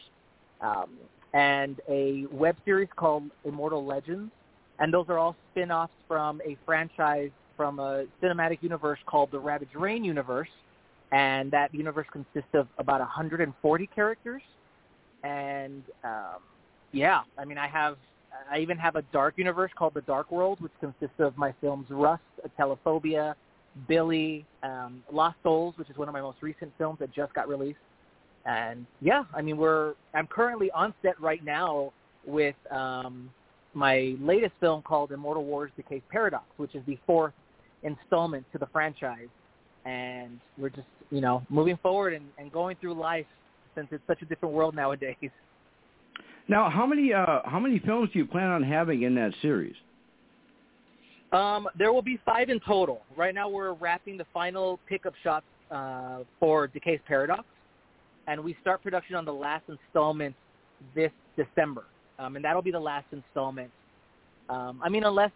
Um, 0.61 0.91
and 1.35 1.81
a 1.89 2.27
web 2.31 2.57
series 2.65 2.89
called 2.95 3.25
Immortal 3.45 3.85
Legends, 3.85 4.31
and 4.79 4.93
those 4.93 5.07
are 5.09 5.19
all 5.19 5.35
spin-offs 5.51 5.93
from 6.07 6.41
a 6.47 6.57
franchise 6.65 7.31
from 7.57 7.79
a 7.79 8.05
cinematic 8.23 8.63
universe 8.63 8.99
called 9.07 9.31
the 9.31 9.39
Ravage 9.39 9.75
Rain 9.75 10.05
universe, 10.05 10.49
and 11.11 11.51
that 11.51 11.75
universe 11.75 12.07
consists 12.13 12.55
of 12.55 12.67
about 12.79 13.01
140 13.01 13.87
characters. 13.89 14.43
And 15.23 15.83
um, 16.05 16.41
yeah, 16.93 17.23
I 17.39 17.45
mean, 17.45 17.59
I 17.59 17.69
have 17.69 17.97
I 18.51 18.59
even 18.59 18.79
have 18.79 18.97
a 18.97 19.03
dark 19.13 19.35
universe 19.37 19.71
called 19.77 19.95
the 19.95 20.03
Dark 20.03 20.31
World, 20.31 20.61
which 20.61 20.73
consists 20.81 21.19
of 21.19 21.37
my 21.37 21.55
films 21.61 21.87
Rust, 21.91 22.23
Telephobia, 22.59 23.35
Billy, 23.89 24.45
um, 24.63 25.03
Lost 25.11 25.37
Souls, 25.43 25.75
which 25.77 25.89
is 25.91 25.97
one 25.97 26.09
of 26.09 26.15
my 26.15 26.21
most 26.21 26.39
recent 26.43 26.73
films 26.79 26.99
that 27.01 27.13
just 27.15 27.33
got 27.35 27.49
released. 27.49 27.79
And 28.45 28.87
yeah, 29.01 29.25
I 29.35 29.43
mean, 29.43 29.57
we're 29.57 29.95
I'm 30.15 30.27
currently 30.27 30.71
on 30.73 30.93
set 31.03 31.21
right 31.21 31.45
now 31.45 31.93
with 32.27 32.57
um, 32.71 33.31
my 33.75 34.15
latest 34.21 34.53
film 34.61 34.83
called 34.83 35.13
Immortal 35.13 35.45
Wars: 35.45 35.71
Decay's 35.77 36.03
Paradox, 36.11 36.45
which 36.57 36.75
is 36.75 36.83
the 36.87 36.99
fourth 37.07 37.35
installment 37.83 38.45
to 38.53 38.59
the 38.59 38.67
franchise. 38.67 39.29
And 39.85 40.39
we're 40.59 40.71
just, 40.71 40.87
you 41.11 41.21
know, 41.21 41.43
moving 41.49 41.77
forward 41.83 42.15
and, 42.15 42.27
and 42.39 42.53
going 42.53 42.77
through 42.81 42.95
life 42.95 43.27
since 43.75 43.89
it's 43.91 44.03
such 44.07 44.23
a 44.23 44.25
different 44.25 44.55
world 44.55 44.75
nowadays. 44.75 45.17
Now, 46.49 46.69
how 46.71 46.87
many 46.87 47.13
uh, 47.13 47.41
how 47.45 47.61
many 47.61 47.79
films 47.79 48.11
do 48.13 48.19
you 48.19 48.27
plan 48.27 48.49
on 48.49 48.63
having 48.63 49.03
in 49.03 49.15
that 49.15 49.33
series? 49.43 49.75
Um, 51.33 51.67
there 51.79 51.93
will 51.93 52.03
be 52.03 52.19
five 52.27 52.51
in 52.51 52.61
total. 52.61 53.03
Right 53.17 53.35
now, 53.35 53.49
we're 53.49 53.73
wrapping 53.73 54.19
the 54.19 54.27
final 54.35 54.79
pickup 54.87 55.15
shots 55.23 55.47
uh, 55.71 56.21
for 56.39 56.67
Decay's 56.67 57.01
Paradox, 57.07 57.45
and 58.27 58.43
we 58.43 58.57
start 58.61 58.83
production 58.83 59.17
on 59.17 59.25
the 59.25 59.33
last 59.33 59.65
installment 59.69 60.35
this 60.95 61.13
December, 61.37 61.85
um, 62.19 62.37
and 62.37 62.45
that'll 62.45 62.63
be 62.63 62.71
the 62.71 62.81
last 62.81 63.07
installment. 63.13 63.71
Um, 64.51 64.81
I 64.83 64.89
mean, 64.89 65.05
unless 65.05 65.31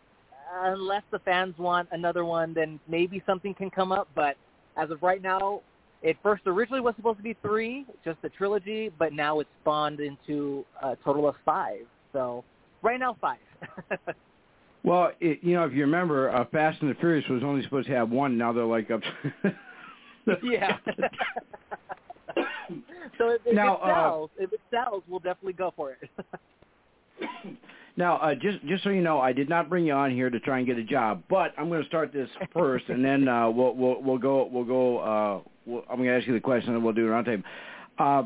unless 0.65 1.03
the 1.11 1.19
fans 1.20 1.55
want 1.59 1.89
another 1.93 2.24
one, 2.24 2.53
then 2.53 2.78
maybe 2.89 3.23
something 3.27 3.55
can 3.55 3.70
come 3.70 3.93
up. 3.93 4.09
But 4.15 4.37
as 4.77 4.91
of 4.91 5.03
right 5.03 5.23
now, 5.23 5.62
it 6.02 6.16
first 6.23 6.43
originally 6.47 6.81
was 6.81 6.94
supposed 6.97 7.18
to 7.18 7.23
be 7.23 7.36
three, 7.43 7.86
just 8.05 8.18
a 8.23 8.28
trilogy, 8.28 8.90
but 8.98 9.12
now 9.12 9.40
it's 9.40 9.51
spawned 9.62 10.01
into 10.01 10.64
a 10.82 10.97
total 11.05 11.28
of 11.28 11.35
five. 11.44 11.81
So 12.12 12.44
right 12.82 13.01
now, 13.01 13.16
five. 13.20 13.39
well, 14.85 15.10
it, 15.20 15.40
you 15.43 15.55
know, 15.55 15.64
if 15.64 15.73
you 15.73 15.81
remember, 15.81 16.31
uh, 16.31 16.44
Fast 16.52 16.81
and 16.82 16.90
the 16.90 16.94
Furious 16.94 17.28
was 17.28 17.43
only 17.43 17.62
supposed 17.62 17.89
to 17.89 17.94
have 17.94 18.10
one. 18.10 18.36
Now 18.39 18.52
they're 18.52 18.64
like 18.64 18.90
up. 18.90 19.01
Yeah. 20.43 20.77
so 23.18 23.31
if, 23.31 23.40
if 23.44 23.55
now, 23.55 23.74
it 23.74 23.81
sells, 23.86 24.31
uh, 24.39 24.43
if 24.44 24.52
it 24.52 24.60
sells, 24.70 25.02
we'll 25.09 25.20
definitely 25.20 25.52
go 25.52 25.73
for 25.77 25.93
it. 25.93 26.10
Now, 27.97 28.16
uh, 28.18 28.35
just 28.35 28.64
just 28.66 28.85
so 28.85 28.90
you 28.90 29.01
know, 29.01 29.20
I 29.20 29.32
did 29.32 29.48
not 29.48 29.70
bring 29.70 29.86
you 29.86 29.94
on 29.94 30.10
here 30.10 30.28
to 30.28 30.39
try 30.40 30.59
and 30.59 30.66
get 30.66 30.77
a 30.77 30.85
job, 30.85 31.23
but 31.31 31.55
I'm 31.56 31.68
going 31.68 31.82
to 31.82 31.89
start 31.89 32.12
this 32.12 32.28
first, 32.52 32.89
and 32.89 33.05
then 33.05 33.27
uh, 33.27 33.48
we'll 33.48 33.74
we'll 33.74 34.02
we'll 34.02 34.18
go 34.18 34.48
we'll 34.52 34.64
go. 34.64 34.98
Uh, 34.98 35.48
we'll, 35.64 35.82
I'm 35.90 35.97
going 35.97 36.09
to 36.09 36.16
ask 36.16 36.27
you 36.27 36.35
the 36.35 36.40
question, 36.40 36.74
and 36.74 36.85
we'll 36.85 36.93
do 36.93 37.06
a 37.06 37.10
roundtable. 37.10 37.43
Uh, 37.98 38.24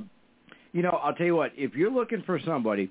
you 0.73 0.83
know, 0.83 1.01
I'll 1.03 1.15
tell 1.15 1.27
you 1.27 1.37
what. 1.37 1.53
If 1.57 1.75
you're 1.75 1.91
looking 1.91 2.23
for 2.27 2.41
somebody 2.45 2.91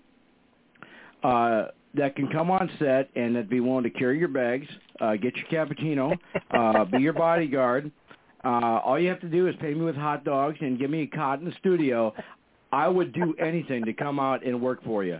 uh, 1.23 1.65
that 1.95 2.15
can 2.15 2.29
come 2.29 2.49
on 2.49 2.69
set 2.79 3.09
and 3.15 3.35
that 3.35 3.49
be 3.49 3.59
willing 3.59 3.83
to 3.83 3.89
carry 3.89 4.17
your 4.17 4.27
bags, 4.29 4.67
uh, 5.01 5.15
get 5.15 5.33
your 5.35 5.47
cappuccino, 5.47 6.17
uh, 6.51 6.85
be 6.85 6.99
your 6.99 7.13
bodyguard. 7.13 7.91
Uh, 8.43 8.79
all 8.85 8.97
you 8.97 9.09
have 9.09 9.19
to 9.19 9.27
do 9.27 9.47
is 9.47 9.55
pay 9.59 9.73
me 9.73 9.81
with 9.81 9.95
hot 9.95 10.23
dogs 10.23 10.57
and 10.61 10.79
give 10.79 10.89
me 10.89 11.01
a 11.01 11.07
cot 11.07 11.39
in 11.39 11.45
the 11.45 11.53
studio. 11.59 12.13
I 12.71 12.87
would 12.87 13.13
do 13.13 13.35
anything 13.41 13.83
to 13.83 13.93
come 13.93 14.19
out 14.19 14.45
and 14.45 14.61
work 14.61 14.83
for 14.85 15.03
you. 15.03 15.19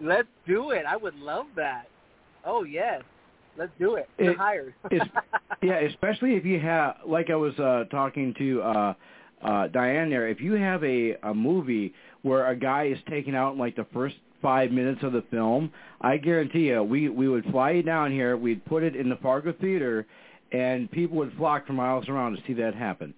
Let's 0.00 0.28
do 0.46 0.70
it. 0.70 0.84
I 0.86 0.96
would 0.96 1.16
love 1.16 1.46
that. 1.56 1.88
Oh 2.44 2.64
yes, 2.64 3.02
let's 3.58 3.72
do 3.78 3.96
it. 3.96 4.08
You're 4.18 4.32
it, 4.32 4.38
hired. 4.38 4.74
yeah, 5.62 5.80
especially 5.80 6.34
if 6.34 6.44
you 6.44 6.58
have, 6.60 6.96
like 7.06 7.30
I 7.30 7.36
was 7.36 7.58
uh, 7.58 7.84
talking 7.90 8.34
to 8.38 8.62
uh, 8.62 8.94
uh, 9.42 9.68
Diane 9.68 10.10
there. 10.10 10.28
If 10.28 10.40
you 10.40 10.54
have 10.54 10.82
a 10.84 11.16
a 11.22 11.34
movie 11.34 11.92
where 12.22 12.46
a 12.48 12.56
guy 12.56 12.86
is 12.86 12.98
taken 13.08 13.34
out 13.34 13.52
in 13.52 13.58
like 13.58 13.76
the 13.76 13.86
first 13.92 14.16
five 14.40 14.70
minutes 14.70 15.02
of 15.02 15.12
the 15.12 15.22
film, 15.30 15.70
I 16.00 16.16
guarantee 16.16 16.68
you, 16.68 16.82
we 16.82 17.08
we 17.08 17.28
would 17.28 17.44
fly 17.46 17.72
you 17.72 17.82
down 17.82 18.10
here. 18.10 18.36
We'd 18.36 18.64
put 18.64 18.82
it 18.82 18.96
in 18.96 19.10
the 19.10 19.16
Fargo 19.16 19.52
Theater, 19.60 20.06
and 20.52 20.90
people 20.90 21.18
would 21.18 21.32
flock 21.36 21.66
for 21.66 21.74
miles 21.74 22.08
around 22.08 22.36
to 22.36 22.42
see 22.46 22.54
that 22.54 22.74
happen. 22.74 23.12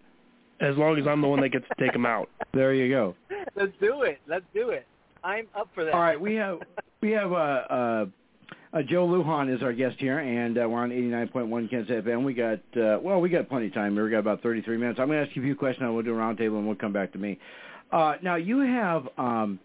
As 0.61 0.77
long 0.77 0.99
as 0.99 1.07
I'm 1.09 1.21
the 1.21 1.29
one 1.29 1.41
that 1.41 1.49
gets 1.49 1.65
to 1.77 1.85
take 1.85 1.93
them 1.93 2.07
out. 2.07 2.29
There 2.55 2.73
you 2.73 2.89
go. 2.89 3.15
Let's 3.57 3.73
do 3.81 4.03
it. 4.03 4.21
Let's 4.29 4.45
do 4.55 4.71
it. 4.71 4.87
I'm 5.25 5.47
up 5.57 5.69
for 5.75 5.85
that. 5.85 5.95
All 5.95 6.01
right, 6.01 6.21
we 6.21 6.35
have 6.35 6.59
we 7.01 7.11
have 7.13 7.33
uh, 7.33 7.37
uh, 7.37 8.07
uh, 8.73 8.83
Joe 8.83 9.07
Lujan 9.07 9.55
is 9.55 9.63
our 9.63 9.73
guest 9.73 9.97
here, 9.99 10.19
and 10.19 10.59
uh, 10.59 10.69
we're 10.69 10.81
on 10.81 10.91
89.1 10.91 11.71
Kens 11.71 11.89
FM. 11.89 12.25
We 12.25 12.35
got 12.35 12.61
uh, 12.77 12.99
well, 13.01 13.21
we 13.21 13.29
got 13.29 13.49
plenty 13.49 13.67
of 13.67 13.75
time. 13.75 13.95
We 13.95 14.11
got 14.11 14.19
about 14.19 14.43
33 14.43 14.77
minutes. 14.79 14.99
I'm 15.01 15.09
going 15.09 15.23
to 15.23 15.27
ask 15.27 15.37
you 15.37 15.43
a 15.43 15.45
few 15.45 15.55
questions, 15.55 15.85
and 15.85 15.95
we'll 15.95 16.05
do 16.05 16.15
a 16.15 16.19
roundtable, 16.19 16.59
and 16.59 16.67
we'll 16.67 16.77
come 16.77 16.93
back 16.93 17.13
to 17.13 17.19
me. 17.19 17.39
Uh, 17.91 18.15
now 18.23 18.37
you 18.37 18.61
have 18.61 19.07
um, 19.19 19.59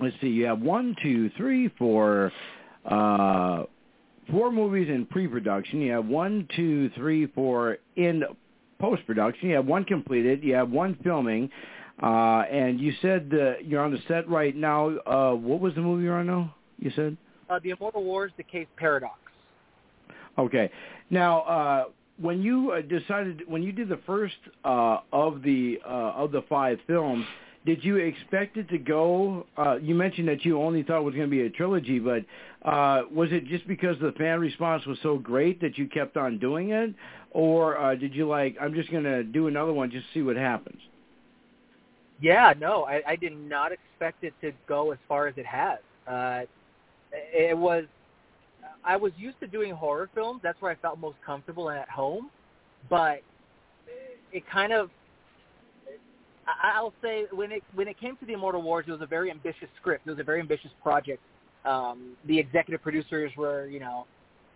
let's 0.00 0.16
see, 0.20 0.28
you 0.28 0.46
have 0.46 0.60
one, 0.60 0.96
two, 1.02 1.30
three, 1.36 1.68
four. 1.78 2.32
Uh, 2.84 3.64
four 4.30 4.50
movies 4.52 4.88
in 4.88 5.04
pre-production. 5.06 5.80
You 5.80 5.92
have 5.92 6.06
one, 6.06 6.48
two, 6.54 6.88
three, 6.96 7.26
four 7.26 7.78
in 7.96 8.22
post-production. 8.78 9.50
You 9.50 9.56
have 9.56 9.66
one 9.66 9.84
completed. 9.84 10.42
You 10.42 10.54
have 10.54 10.70
one 10.70 10.96
filming. 11.02 11.50
Uh, 12.02 12.44
and 12.50 12.80
you 12.80 12.92
said 13.02 13.30
uh, 13.34 13.58
you're 13.62 13.82
on 13.82 13.90
the 13.90 13.98
set 14.08 14.28
right 14.28 14.56
now. 14.56 14.96
Uh, 15.06 15.34
what 15.34 15.60
was 15.60 15.74
the 15.74 15.80
movie 15.80 16.04
you're 16.04 16.18
on 16.18 16.26
now? 16.26 16.54
You 16.78 16.90
said 16.96 17.16
uh, 17.48 17.58
the 17.62 17.70
Immortal 17.70 18.04
Wars: 18.04 18.32
Decay's 18.36 18.66
Paradox. 18.76 19.18
Okay. 20.38 20.70
Now, 21.10 21.40
uh, 21.40 21.84
when 22.20 22.40
you 22.40 22.72
uh, 22.72 22.80
decided, 22.82 23.42
when 23.46 23.62
you 23.62 23.72
did 23.72 23.88
the 23.88 24.00
first 24.06 24.36
uh, 24.64 24.98
of 25.12 25.42
the 25.42 25.78
uh, 25.84 26.12
of 26.16 26.32
the 26.32 26.42
five 26.48 26.78
films, 26.86 27.26
did 27.66 27.84
you 27.84 27.96
expect 27.96 28.56
it 28.56 28.68
to 28.70 28.78
go? 28.78 29.46
Uh, 29.56 29.76
you 29.76 29.94
mentioned 29.94 30.28
that 30.28 30.44
you 30.44 30.60
only 30.60 30.82
thought 30.82 31.00
it 31.00 31.04
was 31.04 31.14
going 31.14 31.26
to 31.26 31.30
be 31.30 31.42
a 31.42 31.50
trilogy, 31.50 31.98
but 31.98 32.24
uh, 32.62 33.02
was 33.12 33.30
it 33.32 33.46
just 33.46 33.66
because 33.68 33.96
the 34.00 34.12
fan 34.12 34.40
response 34.40 34.86
was 34.86 34.98
so 35.02 35.18
great 35.18 35.60
that 35.60 35.76
you 35.76 35.86
kept 35.86 36.16
on 36.16 36.38
doing 36.38 36.70
it, 36.70 36.94
or 37.32 37.78
uh, 37.78 37.94
did 37.94 38.14
you 38.14 38.26
like, 38.26 38.56
I'm 38.60 38.72
just 38.74 38.90
going 38.90 39.04
to 39.04 39.22
do 39.22 39.46
another 39.46 39.72
one 39.72 39.90
just 39.90 40.06
to 40.06 40.12
see 40.14 40.22
what 40.22 40.36
happens? 40.36 40.80
Yeah, 42.20 42.52
no, 42.58 42.84
I, 42.84 43.02
I 43.06 43.16
did 43.16 43.36
not 43.36 43.72
expect 43.72 44.24
it 44.24 44.34
to 44.42 44.52
go 44.68 44.92
as 44.92 44.98
far 45.08 45.26
as 45.26 45.34
it 45.38 45.46
has. 45.46 45.78
Uh, 46.06 46.42
it 47.12 47.56
was, 47.56 47.84
I 48.84 48.96
was 48.96 49.12
used 49.16 49.40
to 49.40 49.46
doing 49.46 49.72
horror 49.72 50.10
films. 50.14 50.40
That's 50.42 50.60
where 50.60 50.70
I 50.70 50.74
felt 50.76 50.98
most 50.98 51.16
comfortable 51.24 51.70
and 51.70 51.78
at 51.78 51.88
home. 51.88 52.30
But 52.88 53.22
it 54.32 54.42
kind 54.50 54.72
of, 54.72 54.90
I'll 56.62 56.92
say 57.02 57.26
when 57.32 57.52
it 57.52 57.62
when 57.74 57.86
it 57.86 57.98
came 58.00 58.16
to 58.16 58.26
the 58.26 58.32
Immortal 58.32 58.62
Wars, 58.62 58.84
it 58.88 58.90
was 58.90 59.02
a 59.02 59.06
very 59.06 59.30
ambitious 59.30 59.68
script. 59.80 60.06
It 60.06 60.10
was 60.10 60.18
a 60.18 60.24
very 60.24 60.40
ambitious 60.40 60.70
project. 60.82 61.20
Um, 61.64 62.16
the 62.26 62.38
executive 62.38 62.82
producers 62.82 63.30
were, 63.36 63.66
you 63.66 63.78
know, 63.78 64.06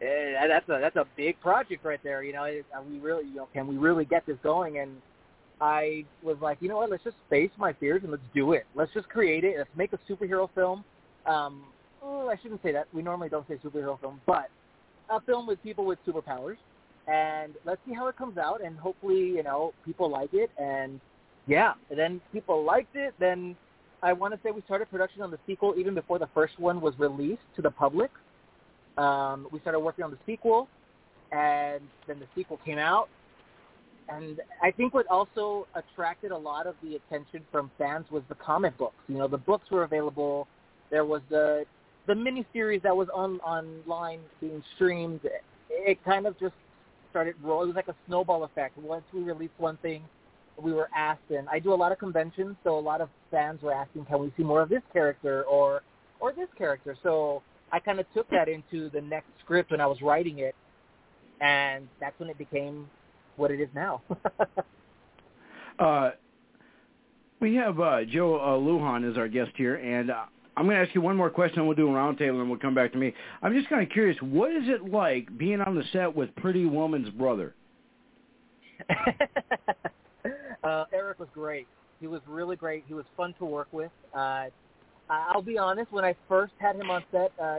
eh, 0.01 0.47
that's 0.49 0.69
a 0.69 0.79
that's 0.81 0.97
a 0.97 1.07
big 1.17 1.39
project 1.41 1.85
right 1.85 2.01
there. 2.03 2.23
You 2.25 2.33
know, 2.33 2.45
we 2.89 2.99
really, 2.99 3.27
you 3.29 3.37
know, 3.37 3.49
can 3.53 3.67
we 3.69 3.77
really 3.77 4.05
get 4.05 4.27
this 4.27 4.39
going? 4.43 4.79
And 4.79 4.97
I 5.61 6.05
was 6.23 6.37
like, 6.41 6.59
you 6.61 6.69
know 6.69 6.77
what? 6.77 6.91
Let's 6.91 7.05
just 7.05 7.17
face 7.31 7.51
my 7.57 7.73
fears 7.73 8.03
and 8.03 8.11
let's 8.11 8.23
do 8.35 8.53
it. 8.53 8.67
Let's 8.75 8.93
just 8.93 9.09
create 9.09 9.45
it. 9.45 9.57
Let's 9.57 9.71
make 9.77 9.93
a 9.93 9.99
superhero 10.11 10.49
film. 10.55 10.85
Um, 11.27 11.65
oh, 12.03 12.29
I 12.29 12.37
shouldn't 12.43 12.63
say 12.63 12.73
that. 12.73 12.89
We 12.93 13.03
normally 13.03 13.29
don't 13.29 13.47
say 13.49 13.59
superhero 13.65 13.99
film, 14.01 14.21
but 14.27 14.51
a 15.11 15.21
film 15.21 15.47
with 15.47 15.63
people 15.63 15.85
with 15.85 15.99
superpowers. 16.07 16.57
And 17.07 17.55
let's 17.65 17.81
see 17.87 17.95
how 17.95 18.09
it 18.09 18.17
comes 18.17 18.39
out. 18.39 18.63
And 18.65 18.79
hopefully, 18.79 19.29
you 19.29 19.43
know, 19.43 19.73
people 19.85 20.11
like 20.11 20.33
it. 20.33 20.51
And 20.59 21.01
yeah, 21.47 21.75
and 21.91 21.99
then 21.99 22.21
people 22.33 22.65
liked 22.65 22.97
it. 22.97 23.15
Then 23.19 23.57
I 24.03 24.13
want 24.13 24.35
to 24.35 24.41
say 24.43 24.51
we 24.51 24.63
started 24.63 24.91
production 24.91 25.23
on 25.23 25.31
the 25.31 25.39
sequel 25.47 25.75
even 25.77 25.95
before 25.95 26.19
the 26.19 26.29
first 26.35 26.59
one 26.59 26.81
was 26.81 26.95
released 26.99 27.43
to 27.57 27.63
the 27.63 27.71
public. 27.71 28.11
Um, 28.97 29.49
we 29.51 29.61
started 29.61 29.81
working 29.81 30.05
on 30.05 30.11
the 30.11 30.19
sequel, 30.25 30.69
and 31.33 31.81
then 32.07 32.21
the 32.21 32.27
sequel 32.35 32.61
came 32.65 32.79
out, 32.79 33.09
and 34.09 34.41
I 34.63 34.71
think 34.71 34.95
what 34.95 35.07
also 35.09 35.67
attracted 35.75 36.31
a 36.31 36.37
lot 36.37 36.67
of 36.67 36.75
the 36.83 36.97
attention 36.97 37.43
from 37.51 37.71
fans 37.79 38.07
was 38.11 38.23
the 38.29 38.35
comic 38.35 38.77
books. 38.77 38.97
You 39.09 39.19
know, 39.19 39.29
the 39.29 39.39
books 39.39 39.71
were 39.71 39.85
available. 39.85 40.47
There 40.91 41.05
was 41.05 41.23
the 41.31 41.65
the 42.07 42.13
miniseries 42.13 42.83
that 42.83 42.95
was 42.95 43.09
on 43.15 43.41
online 43.41 44.21
being 44.41 44.63
streamed. 44.75 45.21
It 45.71 46.05
kind 46.05 46.27
of 46.27 46.39
just 46.39 46.55
started 47.11 47.35
rolling. 47.43 47.71
It 47.71 47.75
was 47.75 47.77
like 47.77 47.89
a 47.89 47.97
snowball 48.07 48.45
effect. 48.45 48.77
Once 48.77 49.05
we 49.13 49.23
released 49.23 49.55
one 49.57 49.79
thing, 49.79 50.03
we 50.61 50.73
were 50.73 50.89
asked, 50.95 51.31
and 51.31 51.49
I 51.49 51.59
do 51.59 51.73
a 51.73 51.75
lot 51.75 51.91
of 51.91 51.99
conventions, 51.99 52.57
so 52.63 52.79
a 52.79 52.81
lot 52.81 53.01
of 53.01 53.09
fans 53.31 53.63
were 53.63 53.73
asking, 53.73 54.05
"Can 54.05 54.21
we 54.21 54.33
see 54.37 54.43
more 54.43 54.61
of 54.61 54.69
this 54.69 54.83
character 54.93 55.45
or 55.45 55.83
or 56.21 56.33
this 56.33 56.49
character?" 56.59 56.97
So 57.03 57.43
I 57.73 57.81
kind 57.81 57.99
of 57.99 58.07
took 58.13 58.29
that 58.31 58.49
into 58.49 58.91
the 58.91 59.01
next 59.01 59.29
script 59.41 59.71
when 59.71 59.81
I 59.81 59.87
was 59.87 60.03
writing 60.03 60.41
it, 60.41 60.55
and 61.41 61.89
that's 62.01 62.19
when 62.21 62.29
it 62.29 62.37
became 62.37 62.89
what 63.37 63.51
it 63.51 63.61
is 63.61 63.69
now. 63.75 64.03
uh, 65.79 66.11
we 67.41 67.55
have 67.57 67.81
uh, 67.81 68.05
Joe 68.05 68.37
uh, 68.37 68.59
Lujan 68.59 69.11
as 69.11 69.19
our 69.19 69.29
guest 69.29 69.51
here, 69.57 69.77
and 69.77 70.11
uh, 70.11 70.25
I'm 70.57 70.65
going 70.67 70.77
to 70.77 70.83
ask 70.83 70.95
you 70.95 71.01
one 71.01 71.17
more 71.17 71.31
question, 71.31 71.59
and 71.59 71.67
we'll 71.67 71.77
do 71.77 71.89
a 71.89 71.93
roundtable, 71.93 72.41
and 72.41 72.49
we'll 72.49 72.59
come 72.59 72.75
back 72.75 72.93
to 72.93 72.99
me. 72.99 73.13
I'm 73.43 73.53
just 73.53 73.69
kind 73.69 73.83
of 73.83 73.91
curious, 73.91 74.17
what 74.21 74.51
is 74.53 74.65
it 74.67 74.91
like 74.91 75.37
being 75.37 75.61
on 75.61 75.75
the 75.75 75.85
set 75.93 76.15
with 76.15 76.35
Pretty 76.37 76.65
Woman's 76.65 77.11
brother? 77.11 77.55
uh, 80.65 80.85
Eric 80.93 81.19
was 81.19 81.29
great. 81.35 81.67
He 82.01 82.07
was 82.07 82.21
really 82.29 82.57
great. 82.57 82.85
He 82.87 82.95
was 82.95 83.05
fun 83.17 83.35
to 83.39 83.45
work 83.45 83.69
with. 83.73 83.91
Uh, 84.15 84.47
I'll 85.09 85.43
be 85.43 85.59
honest, 85.59 85.93
when 85.93 86.05
I 86.05 86.15
first 86.29 86.53
had 86.59 86.77
him 86.77 86.91
on 86.91 87.03
set, 87.11 87.33
uh, 87.43 87.59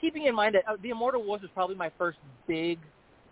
keeping 0.00 0.26
in 0.26 0.34
mind 0.34 0.54
that 0.54 0.62
uh, 0.68 0.76
The 0.82 0.90
Immortal 0.90 1.22
Wars 1.24 1.42
was 1.42 1.50
probably 1.54 1.76
my 1.76 1.90
first 1.98 2.18
big 2.46 2.78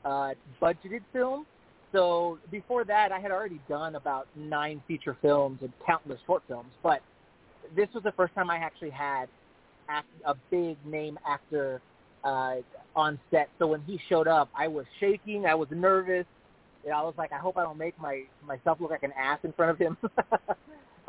uh, 0.05 0.35
budgeted 0.61 1.01
film. 1.13 1.47
So 1.93 2.39
before 2.51 2.85
that, 2.85 3.13
I 3.13 3.21
had 3.21 3.31
already 3.31 3.61
done 3.69 3.95
about 3.95 4.27
nine 4.37 4.83
feature 4.87 5.17
films 5.23 5.59
and 5.63 5.73
countless 5.87 6.19
short 6.27 6.43
films. 6.49 6.71
But 6.83 7.01
this 7.75 7.89
was 7.95 8.03
the 8.03 8.13
first 8.13 8.35
time 8.35 8.51
I 8.51 8.57
actually 8.57 8.91
had 8.91 9.29
a 10.25 10.35
big 10.51 10.77
name 10.85 11.19
actor 11.27 11.81
uh, 12.25 12.57
on 12.95 13.19
set. 13.31 13.49
So 13.59 13.67
when 13.69 13.83
he 13.83 14.01
showed 14.09 14.29
up, 14.29 14.49
I 14.57 14.69
was 14.69 14.85
shaking. 15.01 15.47
I 15.47 15.55
was 15.55 15.69
nervous. 15.71 16.27
Know, 16.85 16.93
I 16.93 17.03
was 17.03 17.15
like, 17.19 17.33
I 17.33 17.39
hope 17.39 17.57
I 17.57 17.63
don't 17.63 17.79
make 17.79 17.99
my 18.01 18.23
myself 18.45 18.81
look 18.81 18.91
like 18.91 19.03
an 19.03 19.13
ass 19.19 19.39
in 19.43 19.53
front 19.53 19.73
of 19.73 19.79
him. 19.79 19.97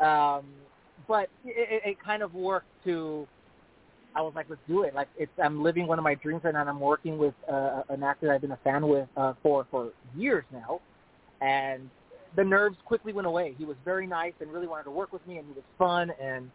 um, 0.00 0.44
but 1.06 1.28
it, 1.44 1.82
it 1.84 1.96
kind 2.04 2.22
of 2.22 2.34
worked 2.34 2.68
to. 2.84 3.26
I 4.14 4.22
was 4.22 4.32
like, 4.34 4.46
let's 4.48 4.60
do 4.66 4.82
it. 4.82 4.94
Like 4.94 5.08
it's 5.16 5.32
I'm 5.42 5.62
living 5.62 5.86
one 5.86 5.98
of 5.98 6.02
my 6.02 6.14
dreams 6.14 6.42
right 6.44 6.54
now. 6.54 6.60
and 6.60 6.70
I'm 6.70 6.80
working 6.80 7.18
with 7.18 7.34
uh, 7.50 7.82
an 7.88 8.02
actor 8.02 8.26
that 8.26 8.34
I've 8.34 8.40
been 8.40 8.52
a 8.52 8.58
fan 8.64 8.86
with 8.88 9.08
uh, 9.16 9.34
for 9.42 9.66
for 9.70 9.92
years 10.16 10.44
now, 10.52 10.80
and 11.40 11.88
the 12.36 12.44
nerves 12.44 12.76
quickly 12.84 13.12
went 13.12 13.26
away. 13.26 13.54
He 13.58 13.64
was 13.64 13.76
very 13.84 14.06
nice 14.06 14.32
and 14.40 14.52
really 14.52 14.66
wanted 14.66 14.84
to 14.84 14.90
work 14.90 15.12
with 15.12 15.26
me, 15.26 15.38
and 15.38 15.46
he 15.46 15.52
was 15.52 15.64
fun. 15.78 16.12
And 16.20 16.50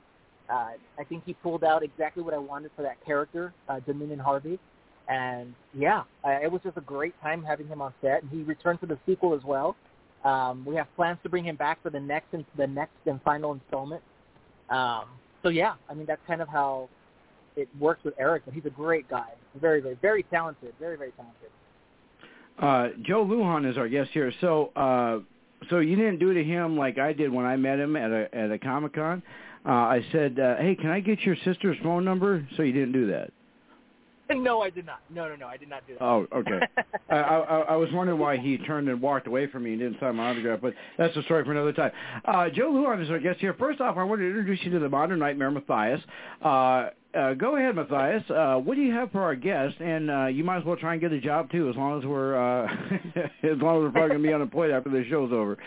uh, 0.50 0.72
I 1.00 1.04
think 1.08 1.24
he 1.26 1.34
pulled 1.34 1.64
out 1.64 1.84
exactly 1.84 2.24
what 2.24 2.34
I 2.34 2.38
wanted 2.38 2.72
for 2.76 2.82
that 2.84 3.04
character, 3.06 3.54
uh, 3.70 3.80
Dominion 3.80 4.20
Harvey. 4.20 4.60
And 5.08 5.54
yeah, 5.74 6.04
uh, 6.26 6.40
it 6.42 6.52
was 6.52 6.62
just 6.64 6.78
a 6.78 6.82
great 6.82 7.20
time 7.22 7.44
having 7.44 7.68
him 7.68 7.82
on 7.82 7.94
set. 8.02 8.24
And 8.24 8.32
he 8.32 8.44
returned 8.44 8.80
for 8.80 8.86
the 8.86 8.98
sequel 9.06 9.34
as 9.34 9.44
well. 9.44 9.76
Um, 10.24 10.64
we 10.66 10.76
have 10.76 10.88
plans 10.96 11.20
to 11.24 11.30
bring 11.30 11.46
him 11.46 11.58
back 11.58 11.82
for 11.84 11.90
the 11.90 12.00
next 12.00 12.28
and 12.34 12.46
the 12.58 12.68
next 12.68 12.96
and 13.06 13.22
final 13.24 13.52
installment. 13.52 14.02
Um, 14.70 15.06
so 15.42 15.50
yeah, 15.50 15.74
I 15.90 15.94
mean 15.94 16.06
that's 16.06 16.22
kind 16.26 16.42
of 16.42 16.48
how 16.48 16.88
it 17.56 17.70
works 17.80 18.04
with 18.04 18.14
Eric. 18.20 18.44
But 18.46 18.54
he's 18.54 18.66
a 18.66 18.70
great 18.70 19.10
guy, 19.10 19.30
very, 19.60 19.82
very, 19.82 19.96
very 20.02 20.24
talented, 20.24 20.74
very, 20.80 20.98
very 20.98 21.12
talented. 21.12 21.50
Uh, 22.60 22.90
Joe 23.04 23.26
Lujan 23.26 23.70
is 23.70 23.78
our 23.78 23.90
guest 23.90 24.12
here. 24.14 24.32
So, 24.42 24.72
uh, 24.76 25.20
so 25.70 25.80
you 25.80 25.96
didn't 25.96 26.20
do 26.20 26.34
to 26.34 26.44
him 26.44 26.78
like 26.78 26.98
I 26.98 27.14
did 27.14 27.32
when 27.32 27.46
I 27.46 27.56
met 27.56 27.80
him 27.80 27.96
at 27.96 28.12
a 28.12 28.36
at 28.36 28.52
a 28.52 28.60
Comic 28.60 28.94
Con. 28.94 29.24
Uh, 29.66 29.70
I 29.70 30.06
said, 30.12 30.40
uh, 30.40 30.58
"Hey, 30.58 30.76
can 30.76 30.90
I 30.90 31.00
get 31.00 31.22
your 31.22 31.36
sister's 31.44 31.78
phone 31.84 32.06
number?" 32.06 32.46
So 32.58 32.64
you 32.64 32.74
didn't 32.74 32.94
do 32.94 33.08
that. 33.08 33.32
No, 34.36 34.62
I 34.62 34.70
did 34.70 34.86
not. 34.86 35.00
No, 35.10 35.28
no, 35.28 35.36
no, 35.36 35.48
I 35.48 35.58
did 35.58 35.70
not 35.70 35.86
do 35.88 35.94
that. 35.94 36.04
Oh, 36.04 36.26
okay. 36.34 36.60
I, 37.10 37.16
I, 37.16 37.60
I 37.60 37.76
was 37.76 37.90
wondering 37.92 38.20
why 38.20 38.38
he 38.38 38.58
turned 38.58 38.90
and 38.90 39.02
walked 39.02 39.28
away 39.28 39.48
from 39.48 39.64
me 39.64 39.72
and 39.72 39.80
didn't 39.80 40.00
sign 40.00 40.16
my 40.16 40.30
autograph, 40.30 40.60
but 40.62 40.74
that's 40.98 41.16
a 41.16 41.24
story 41.24 41.44
for 41.44 41.52
another 41.52 41.74
time. 41.74 41.92
Uh, 42.26 42.50
Joe 42.50 42.72
Lujan 42.72 43.04
is 43.04 43.10
our 43.10 43.20
guest 43.20 43.40
here. 43.40 43.54
First 43.54 43.82
off, 43.82 43.98
I 43.98 44.04
want 44.04 44.22
to 44.22 44.28
introduce 44.28 44.60
you 44.64 44.72
to 44.72 44.80
the 44.80 44.90
Modern 44.90 45.20
Nightmare, 45.20 45.52
Matthias. 45.52 46.02
Uh, 46.42 46.90
uh, 47.14 47.34
go 47.34 47.56
ahead, 47.56 47.76
Matthias. 47.76 48.24
Uh, 48.30 48.56
what 48.56 48.76
do 48.76 48.82
you 48.82 48.94
have 48.94 49.12
for 49.12 49.22
our 49.22 49.36
guest? 49.36 49.76
And 49.80 50.10
uh, 50.10 50.26
you 50.28 50.44
might 50.44 50.58
as 50.58 50.66
well 50.66 50.76
try 50.76 50.94
and 50.94 51.02
get 51.02 51.12
a 51.12 51.22
job 51.22 51.52
too, 51.52 51.70
as 51.70 51.76
long 51.76 52.00
as 52.00 52.06
we're 52.06 52.36
uh, 52.36 52.66
as 53.44 53.58
long 53.62 53.78
as 53.78 53.84
we're 53.84 53.92
probably 53.92 54.10
going 54.10 54.22
to 54.22 54.28
be 54.28 54.34
unemployed 54.34 54.72
after 54.72 54.90
the 54.90 55.04
show's 55.10 55.32
over. 55.32 55.58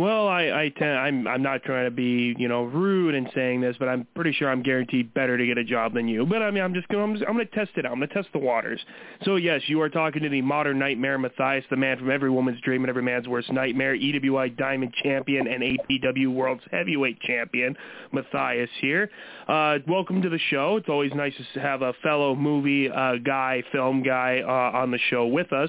Well, 0.00 0.28
I, 0.28 0.44
I 0.44 0.72
tend, 0.78 0.98
I'm 0.98 1.28
I'm 1.28 1.42
not 1.42 1.62
trying 1.62 1.84
to 1.84 1.90
be 1.90 2.34
you 2.38 2.48
know 2.48 2.62
rude 2.62 3.14
in 3.14 3.28
saying 3.34 3.60
this, 3.60 3.76
but 3.78 3.86
I'm 3.86 4.06
pretty 4.14 4.32
sure 4.32 4.48
I'm 4.48 4.62
guaranteed 4.62 5.12
better 5.12 5.36
to 5.36 5.46
get 5.46 5.58
a 5.58 5.64
job 5.64 5.92
than 5.92 6.08
you. 6.08 6.24
But 6.24 6.40
I 6.40 6.50
mean, 6.50 6.64
I'm 6.64 6.72
just 6.72 6.88
going 6.88 7.04
I'm, 7.04 7.14
just, 7.18 7.28
I'm 7.28 7.36
to 7.36 7.44
test 7.44 7.72
it 7.76 7.84
out. 7.84 7.92
I'm 7.92 7.98
going 7.98 8.08
to 8.08 8.14
test 8.14 8.28
the 8.32 8.38
waters. 8.38 8.80
So 9.26 9.36
yes, 9.36 9.60
you 9.66 9.78
are 9.82 9.90
talking 9.90 10.22
to 10.22 10.30
the 10.30 10.40
modern 10.40 10.78
nightmare, 10.78 11.18
Matthias, 11.18 11.66
the 11.68 11.76
man 11.76 11.98
from 11.98 12.10
every 12.10 12.30
woman's 12.30 12.62
dream 12.62 12.82
and 12.82 12.88
every 12.88 13.02
man's 13.02 13.28
worst 13.28 13.52
nightmare, 13.52 13.94
EWI 13.94 14.56
Diamond 14.56 14.94
Champion 15.02 15.46
and 15.46 15.62
APW 15.62 16.32
World's 16.32 16.64
Heavyweight 16.70 17.20
Champion, 17.20 17.76
Matthias 18.10 18.70
here. 18.80 19.10
Uh, 19.48 19.80
welcome 19.86 20.22
to 20.22 20.30
the 20.30 20.40
show. 20.48 20.76
It's 20.76 20.88
always 20.88 21.12
nice 21.12 21.34
to 21.52 21.60
have 21.60 21.82
a 21.82 21.92
fellow 22.02 22.34
movie 22.34 22.88
uh, 22.88 23.16
guy, 23.22 23.62
film 23.70 24.02
guy 24.02 24.40
uh, 24.42 24.78
on 24.78 24.92
the 24.92 24.98
show 25.10 25.26
with 25.26 25.52
us. 25.52 25.68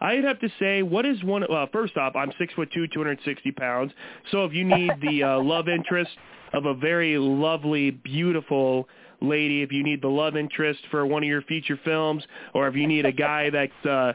I'd 0.00 0.24
have 0.24 0.38
to 0.40 0.48
say, 0.58 0.82
what 0.82 1.06
is 1.06 1.22
one? 1.24 1.44
Well, 1.48 1.68
first 1.72 1.96
off, 1.96 2.14
I'm 2.16 2.32
six 2.38 2.52
foot 2.54 2.70
two, 2.72 2.86
260 2.88 3.52
pounds. 3.52 3.92
So 4.30 4.44
if 4.44 4.52
you 4.52 4.64
need 4.64 4.92
the 5.00 5.22
uh, 5.22 5.38
love 5.42 5.68
interest 5.68 6.10
of 6.52 6.66
a 6.66 6.74
very 6.74 7.18
lovely, 7.18 7.90
beautiful 7.90 8.88
lady, 9.20 9.62
if 9.62 9.72
you 9.72 9.82
need 9.82 10.02
the 10.02 10.08
love 10.08 10.36
interest 10.36 10.80
for 10.90 11.06
one 11.06 11.22
of 11.22 11.28
your 11.28 11.42
feature 11.42 11.78
films, 11.84 12.22
or 12.54 12.68
if 12.68 12.74
you 12.74 12.86
need 12.86 13.06
a 13.06 13.12
guy 13.12 13.50
that's 13.52 13.86
uh, 13.86 14.12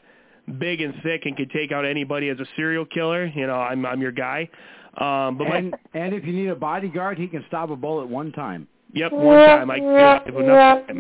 big 0.60 0.82
and 0.82 0.94
thick 1.04 1.26
and 1.26 1.36
can 1.36 1.50
take 1.50 1.72
out 1.72 1.86
anybody 1.86 2.30
as 2.30 2.40
a 2.40 2.46
serial 2.56 2.86
killer, 2.86 3.26
you 3.26 3.48
know, 3.48 3.56
I'm 3.56 3.86
I'm 3.86 4.02
your 4.02 4.12
guy. 4.12 4.50
Um, 4.98 5.38
but 5.38 5.48
and, 5.48 5.72
my, 5.72 5.78
and 5.94 6.14
if 6.14 6.26
you 6.26 6.34
need 6.34 6.50
a 6.50 6.56
bodyguard, 6.56 7.18
he 7.18 7.28
can 7.28 7.46
stop 7.48 7.70
a 7.70 7.76
bullet 7.76 8.08
one 8.08 8.32
time. 8.34 8.68
Yep, 8.94 9.14
one 9.14 9.38
time. 9.38 9.72
I 9.72 9.78
enough 9.78 10.88
time. 10.88 11.00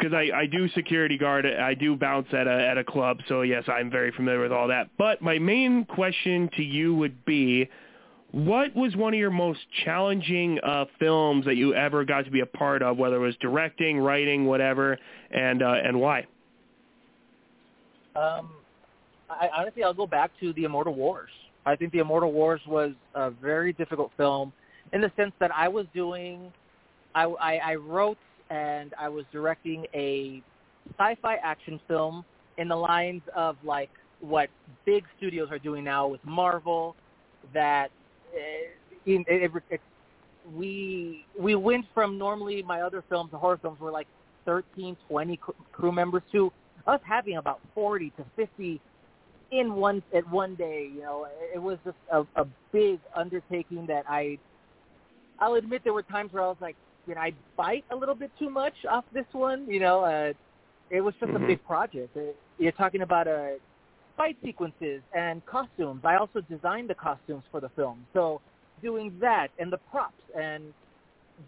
Because 0.00 0.14
I, 0.14 0.30
I 0.34 0.46
do 0.46 0.66
security 0.70 1.18
guard, 1.18 1.44
I 1.44 1.74
do 1.74 1.94
bounce 1.94 2.28
at 2.32 2.46
a 2.46 2.68
at 2.68 2.78
a 2.78 2.84
club, 2.84 3.18
so 3.28 3.42
yes, 3.42 3.64
I'm 3.68 3.90
very 3.90 4.12
familiar 4.12 4.40
with 4.40 4.52
all 4.52 4.68
that. 4.68 4.88
But 4.96 5.20
my 5.20 5.38
main 5.38 5.84
question 5.84 6.48
to 6.56 6.62
you 6.62 6.94
would 6.94 7.22
be, 7.26 7.68
what 8.30 8.74
was 8.74 8.96
one 8.96 9.12
of 9.12 9.20
your 9.20 9.30
most 9.30 9.60
challenging 9.84 10.58
uh, 10.60 10.86
films 10.98 11.44
that 11.44 11.56
you 11.56 11.74
ever 11.74 12.04
got 12.06 12.24
to 12.24 12.30
be 12.30 12.40
a 12.40 12.46
part 12.46 12.82
of, 12.82 12.96
whether 12.96 13.16
it 13.16 13.18
was 13.18 13.36
directing, 13.42 13.98
writing, 13.98 14.46
whatever, 14.46 14.96
and 15.32 15.62
uh, 15.62 15.74
and 15.84 16.00
why? 16.00 16.20
Um, 18.16 18.50
I, 19.28 19.48
honestly, 19.54 19.84
I'll 19.84 19.92
go 19.92 20.06
back 20.06 20.30
to 20.40 20.52
The 20.54 20.64
Immortal 20.64 20.94
Wars. 20.94 21.30
I 21.66 21.76
think 21.76 21.92
The 21.92 21.98
Immortal 21.98 22.32
Wars 22.32 22.60
was 22.66 22.92
a 23.14 23.30
very 23.30 23.74
difficult 23.74 24.12
film 24.16 24.52
in 24.92 25.00
the 25.00 25.12
sense 25.16 25.32
that 25.40 25.50
I 25.54 25.68
was 25.68 25.86
doing, 25.94 26.52
I, 27.14 27.24
I, 27.24 27.56
I 27.56 27.74
wrote 27.74 28.18
and 28.50 28.92
I 28.98 29.08
was 29.08 29.24
directing 29.32 29.86
a 29.94 30.42
sci-fi 30.98 31.36
action 31.36 31.80
film 31.88 32.24
in 32.58 32.68
the 32.68 32.76
lines 32.76 33.22
of 33.34 33.56
like 33.64 33.90
what 34.20 34.50
big 34.84 35.04
studios 35.16 35.48
are 35.50 35.58
doing 35.58 35.84
now 35.84 36.06
with 36.06 36.22
Marvel. 36.24 36.96
That 37.54 37.90
uh, 38.34 38.38
it, 39.06 39.26
it, 39.28 39.50
it, 39.70 39.80
we 40.54 41.24
we 41.38 41.54
went 41.54 41.86
from 41.94 42.18
normally 42.18 42.62
my 42.62 42.82
other 42.82 43.02
films, 43.08 43.30
the 43.30 43.38
horror 43.38 43.58
films, 43.62 43.80
were 43.80 43.90
like 43.90 44.08
13, 44.44 44.96
20 45.08 45.40
crew 45.72 45.92
members 45.92 46.22
to 46.32 46.52
us 46.86 47.00
having 47.04 47.36
about 47.36 47.60
40 47.74 48.10
to 48.16 48.24
50 48.36 48.80
in 49.52 49.74
one 49.74 50.02
at 50.14 50.28
one 50.30 50.54
day. 50.54 50.90
You 50.92 51.02
know, 51.02 51.26
it 51.54 51.58
was 51.58 51.78
just 51.84 51.96
a, 52.12 52.24
a 52.36 52.46
big 52.72 53.00
undertaking 53.14 53.86
that 53.86 54.04
I. 54.08 54.38
I'll 55.38 55.54
admit 55.54 55.82
there 55.84 55.94
were 55.94 56.02
times 56.02 56.34
where 56.34 56.42
I 56.42 56.48
was 56.48 56.58
like, 56.60 56.76
you 57.06 57.14
I 57.16 57.32
bite 57.56 57.84
a 57.90 57.96
little 57.96 58.14
bit 58.14 58.30
too 58.38 58.50
much 58.50 58.74
off 58.90 59.04
this 59.12 59.26
one. 59.32 59.66
You 59.68 59.80
know, 59.80 60.00
uh, 60.00 60.32
it 60.90 61.00
was 61.00 61.14
just 61.20 61.32
Mhm. 61.32 61.44
a 61.44 61.46
big 61.46 61.64
project. 61.64 62.16
Uh, 62.16 62.32
You're 62.58 62.72
talking 62.72 63.02
about 63.02 63.26
uh, 63.26 63.52
fight 64.16 64.36
sequences 64.44 65.02
and 65.14 65.44
costumes. 65.46 66.04
I 66.04 66.16
also 66.16 66.40
designed 66.42 66.90
the 66.90 66.94
costumes 66.94 67.44
for 67.50 67.60
the 67.60 67.70
film, 67.70 68.06
so 68.12 68.40
doing 68.82 69.18
that 69.20 69.48
and 69.58 69.72
the 69.72 69.78
props 69.90 70.22
and 70.34 70.72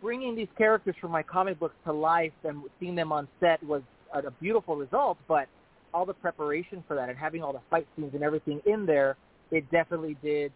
bringing 0.00 0.34
these 0.34 0.48
characters 0.56 0.94
from 1.00 1.10
my 1.10 1.22
comic 1.22 1.58
books 1.58 1.74
to 1.84 1.92
life 1.92 2.32
and 2.44 2.62
seeing 2.80 2.94
them 2.94 3.12
on 3.12 3.28
set 3.40 3.62
was 3.62 3.82
a, 4.12 4.20
a 4.20 4.30
beautiful 4.30 4.76
result. 4.76 5.18
But 5.28 5.48
all 5.92 6.06
the 6.06 6.14
preparation 6.14 6.82
for 6.88 6.94
that 6.94 7.10
and 7.10 7.18
having 7.18 7.42
all 7.42 7.52
the 7.52 7.60
fight 7.68 7.86
scenes 7.96 8.14
and 8.14 8.22
everything 8.22 8.62
in 8.64 8.86
there, 8.86 9.16
it 9.50 9.70
definitely 9.70 10.16
did. 10.22 10.50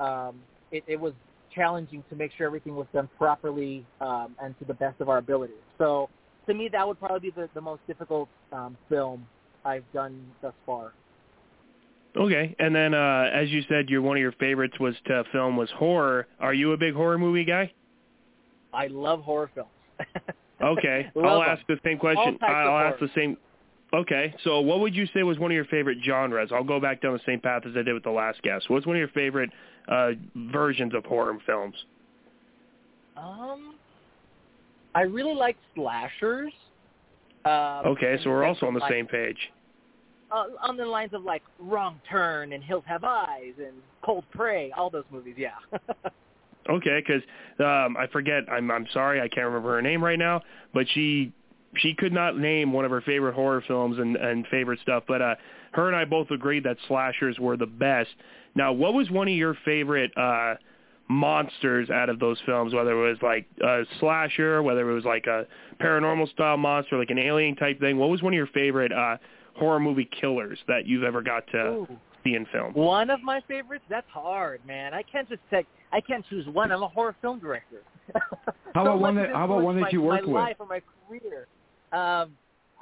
Um, 0.00 0.40
it, 0.72 0.82
it 0.88 0.98
was 0.98 1.12
challenging 1.54 2.02
to 2.10 2.16
make 2.16 2.32
sure 2.36 2.46
everything 2.46 2.74
was 2.74 2.86
done 2.92 3.08
properly 3.18 3.86
um, 4.00 4.34
and 4.42 4.58
to 4.58 4.64
the 4.64 4.74
best 4.74 5.00
of 5.00 5.08
our 5.08 5.18
ability. 5.18 5.54
So 5.78 6.08
to 6.46 6.54
me, 6.54 6.68
that 6.72 6.86
would 6.86 6.98
probably 6.98 7.30
be 7.30 7.34
the, 7.34 7.48
the 7.54 7.60
most 7.60 7.80
difficult 7.86 8.28
um, 8.52 8.76
film 8.88 9.26
I've 9.64 9.84
done 9.92 10.24
thus 10.40 10.54
far. 10.66 10.92
Okay, 12.14 12.54
and 12.58 12.74
then 12.74 12.92
uh, 12.92 13.30
as 13.32 13.48
you 13.48 13.62
said, 13.68 13.88
your 13.88 14.02
one 14.02 14.18
of 14.18 14.20
your 14.20 14.32
favorites 14.32 14.78
was 14.78 14.94
to 15.06 15.24
film 15.32 15.56
was 15.56 15.70
horror. 15.70 16.26
Are 16.40 16.52
you 16.52 16.72
a 16.72 16.76
big 16.76 16.94
horror 16.94 17.16
movie 17.16 17.44
guy? 17.44 17.72
I 18.72 18.88
love 18.88 19.22
horror 19.22 19.50
films. 19.54 19.70
Okay, 20.62 21.10
I'll 21.16 21.40
them. 21.40 21.48
ask 21.48 21.66
the 21.66 21.78
same 21.84 21.98
question. 21.98 22.38
I'll 22.40 22.78
ask 22.78 22.98
horror. 22.98 23.10
the 23.14 23.20
same. 23.20 23.36
Okay, 23.92 24.34
so 24.44 24.60
what 24.60 24.80
would 24.80 24.94
you 24.94 25.06
say 25.12 25.22
was 25.22 25.38
one 25.38 25.50
of 25.50 25.54
your 25.54 25.66
favorite 25.66 25.98
genres? 26.04 26.50
I'll 26.52 26.64
go 26.64 26.80
back 26.80 27.02
down 27.02 27.12
the 27.12 27.20
same 27.26 27.40
path 27.40 27.62
as 27.66 27.72
I 27.76 27.82
did 27.82 27.92
with 27.92 28.04
the 28.04 28.10
last 28.10 28.40
guest. 28.42 28.70
What's 28.70 28.86
one 28.86 28.96
of 28.96 29.00
your 29.00 29.08
favorite 29.08 29.50
uh, 29.88 30.10
versions 30.34 30.94
of 30.94 31.04
horror 31.04 31.36
films? 31.46 31.74
Um, 33.16 33.74
I 34.94 35.02
really 35.02 35.34
like 35.34 35.56
slashers. 35.74 36.52
Um, 37.44 37.86
Okay, 37.86 38.18
so 38.22 38.30
we're 38.30 38.44
also 38.44 38.66
on 38.66 38.74
the 38.74 38.80
like, 38.80 38.92
same 38.92 39.06
page. 39.06 39.38
Uh, 40.30 40.44
on 40.62 40.76
the 40.76 40.86
lines 40.86 41.12
of 41.12 41.24
like 41.24 41.42
Wrong 41.58 42.00
Turn 42.08 42.52
and 42.52 42.62
Hills 42.62 42.84
Have 42.86 43.04
Eyes 43.04 43.54
and 43.58 43.74
Cold 44.02 44.24
Prey, 44.32 44.72
all 44.76 44.90
those 44.90 45.04
movies. 45.10 45.34
Yeah. 45.36 45.50
Okay, 46.70 47.02
because 47.04 47.22
um, 47.58 47.96
I 47.96 48.06
forget. 48.12 48.44
I'm 48.50 48.70
I'm 48.70 48.86
sorry, 48.92 49.20
I 49.20 49.28
can't 49.28 49.46
remember 49.46 49.74
her 49.74 49.82
name 49.82 50.02
right 50.02 50.18
now. 50.18 50.42
But 50.72 50.86
she 50.94 51.32
she 51.76 51.94
could 51.94 52.12
not 52.12 52.38
name 52.38 52.72
one 52.72 52.84
of 52.84 52.90
her 52.90 53.00
favorite 53.00 53.34
horror 53.34 53.62
films 53.66 53.98
and 53.98 54.16
and 54.16 54.46
favorite 54.46 54.78
stuff. 54.80 55.04
But 55.08 55.22
uh, 55.22 55.34
her 55.72 55.86
and 55.88 55.96
I 55.96 56.04
both 56.04 56.30
agreed 56.30 56.64
that 56.64 56.76
slashers 56.88 57.38
were 57.38 57.56
the 57.56 57.66
best. 57.66 58.10
Now, 58.54 58.72
what 58.72 58.94
was 58.94 59.10
one 59.10 59.28
of 59.28 59.34
your 59.34 59.56
favorite 59.64 60.16
uh, 60.16 60.54
monsters 61.08 61.90
out 61.90 62.08
of 62.08 62.18
those 62.18 62.38
films? 62.46 62.74
Whether 62.74 62.92
it 62.92 63.08
was 63.10 63.18
like 63.22 63.46
a 63.62 63.82
slasher, 64.00 64.62
whether 64.62 64.88
it 64.90 64.94
was 64.94 65.04
like 65.04 65.26
a 65.26 65.46
paranormal 65.80 66.30
style 66.32 66.56
monster, 66.56 66.98
like 66.98 67.10
an 67.10 67.18
alien 67.18 67.56
type 67.56 67.80
thing. 67.80 67.98
What 67.98 68.10
was 68.10 68.22
one 68.22 68.32
of 68.32 68.36
your 68.36 68.46
favorite 68.48 68.92
uh, 68.92 69.16
horror 69.56 69.80
movie 69.80 70.08
killers 70.20 70.58
that 70.68 70.86
you've 70.86 71.02
ever 71.02 71.22
got 71.22 71.46
to 71.48 71.58
Ooh. 71.58 71.88
see 72.24 72.34
in 72.34 72.46
film? 72.52 72.72
One 72.74 73.10
of 73.10 73.22
my 73.22 73.40
favorites? 73.48 73.84
That's 73.88 74.08
hard, 74.10 74.60
man. 74.66 74.94
I 74.94 75.02
can't 75.02 75.28
just 75.28 75.42
take. 75.50 75.66
I 75.92 76.00
can't 76.00 76.24
choose 76.30 76.46
one. 76.48 76.72
I'm 76.72 76.82
a 76.82 76.88
horror 76.88 77.14
film 77.20 77.38
director. 77.38 77.82
How 78.14 78.20
about 78.82 78.86
So 78.86 78.96
one 78.96 79.16
that- 79.16 79.30
how 79.30 79.44
about 79.46 79.62
one 79.62 79.80
that 79.80 79.92
you 79.92 80.00
my, 80.00 80.06
worked 80.06 80.26
my 80.26 80.32
with? 80.32 80.42
life 80.42 80.56
or 80.58 80.66
my 80.66 80.82
career. 81.08 81.46
Um, 81.92 82.32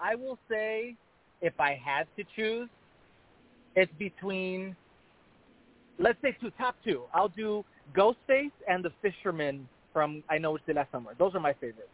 I 0.02 0.14
will 0.14 0.38
say, 0.48 0.96
if 1.42 1.52
I 1.58 1.78
had 1.84 2.06
to 2.16 2.24
choose, 2.36 2.68
it's 3.76 3.92
between. 3.98 4.76
Let's 5.98 6.18
say 6.22 6.36
two 6.40 6.50
top 6.58 6.76
two. 6.84 7.02
I'll 7.12 7.28
do 7.28 7.64
Ghostface 7.94 8.52
and 8.68 8.84
the 8.84 8.90
Fisherman 9.02 9.68
from 9.92 10.22
I 10.30 10.38
Know 10.38 10.56
It's 10.56 10.64
the 10.66 10.74
Last 10.74 10.90
Summer. 10.92 11.12
Those 11.18 11.34
are 11.34 11.40
my 11.40 11.52
favorites. 11.54 11.88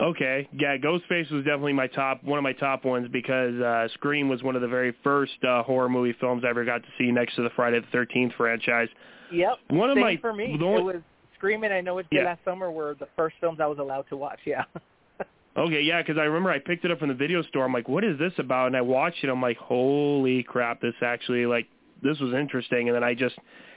Okay, 0.00 0.48
yeah, 0.52 0.76
Ghostface 0.76 1.30
was 1.30 1.44
definitely 1.44 1.72
my 1.72 1.86
top 1.86 2.22
one 2.24 2.36
of 2.38 2.42
my 2.42 2.52
top 2.52 2.84
ones 2.84 3.08
because 3.12 3.54
uh, 3.60 3.86
Scream 3.94 4.28
was 4.28 4.42
one 4.42 4.56
of 4.56 4.62
the 4.62 4.68
very 4.68 4.92
first 5.04 5.32
uh, 5.48 5.62
horror 5.62 5.88
movie 5.88 6.16
films 6.20 6.42
I 6.44 6.50
ever 6.50 6.64
got 6.64 6.82
to 6.82 6.88
see 6.98 7.12
next 7.12 7.36
to 7.36 7.42
the 7.42 7.50
Friday 7.54 7.78
the 7.80 7.86
Thirteenth 7.92 8.32
franchise. 8.36 8.88
Yep. 9.32 9.54
One 9.70 9.90
of 9.90 9.96
Same 9.96 10.02
my 10.04 10.16
for 10.20 10.32
me. 10.32 10.56
the 10.58 10.64
only- 10.64 10.80
it 10.80 10.84
was 10.84 11.02
Screaming. 11.36 11.72
I 11.72 11.80
Know 11.80 11.98
It's 11.98 12.08
the 12.10 12.16
Yeah. 12.18 12.24
Last 12.24 12.40
Summer 12.44 12.70
were 12.70 12.94
the 12.98 13.08
first 13.16 13.36
films 13.40 13.58
I 13.60 13.66
was 13.66 13.78
allowed 13.78 14.08
to 14.08 14.16
watch. 14.16 14.38
Yeah. 14.46 14.64
Okay, 15.56 15.82
yeah, 15.82 16.02
because 16.02 16.18
I 16.18 16.24
remember 16.24 16.50
I 16.50 16.58
picked 16.58 16.84
it 16.84 16.90
up 16.90 16.98
from 16.98 17.08
the 17.08 17.14
video 17.14 17.42
store. 17.42 17.64
I'm 17.64 17.72
like, 17.72 17.88
what 17.88 18.02
is 18.02 18.18
this 18.18 18.32
about? 18.38 18.68
And 18.68 18.76
I 18.76 18.80
watched 18.80 19.22
it. 19.22 19.30
I'm 19.30 19.40
like, 19.40 19.56
holy 19.56 20.42
crap, 20.42 20.80
this 20.80 20.94
actually 21.00 21.46
like 21.46 21.68
this 22.02 22.18
was 22.18 22.34
interesting. 22.34 22.88
And 22.88 22.96
then 22.96 23.04
I 23.04 23.14
just 23.14 23.36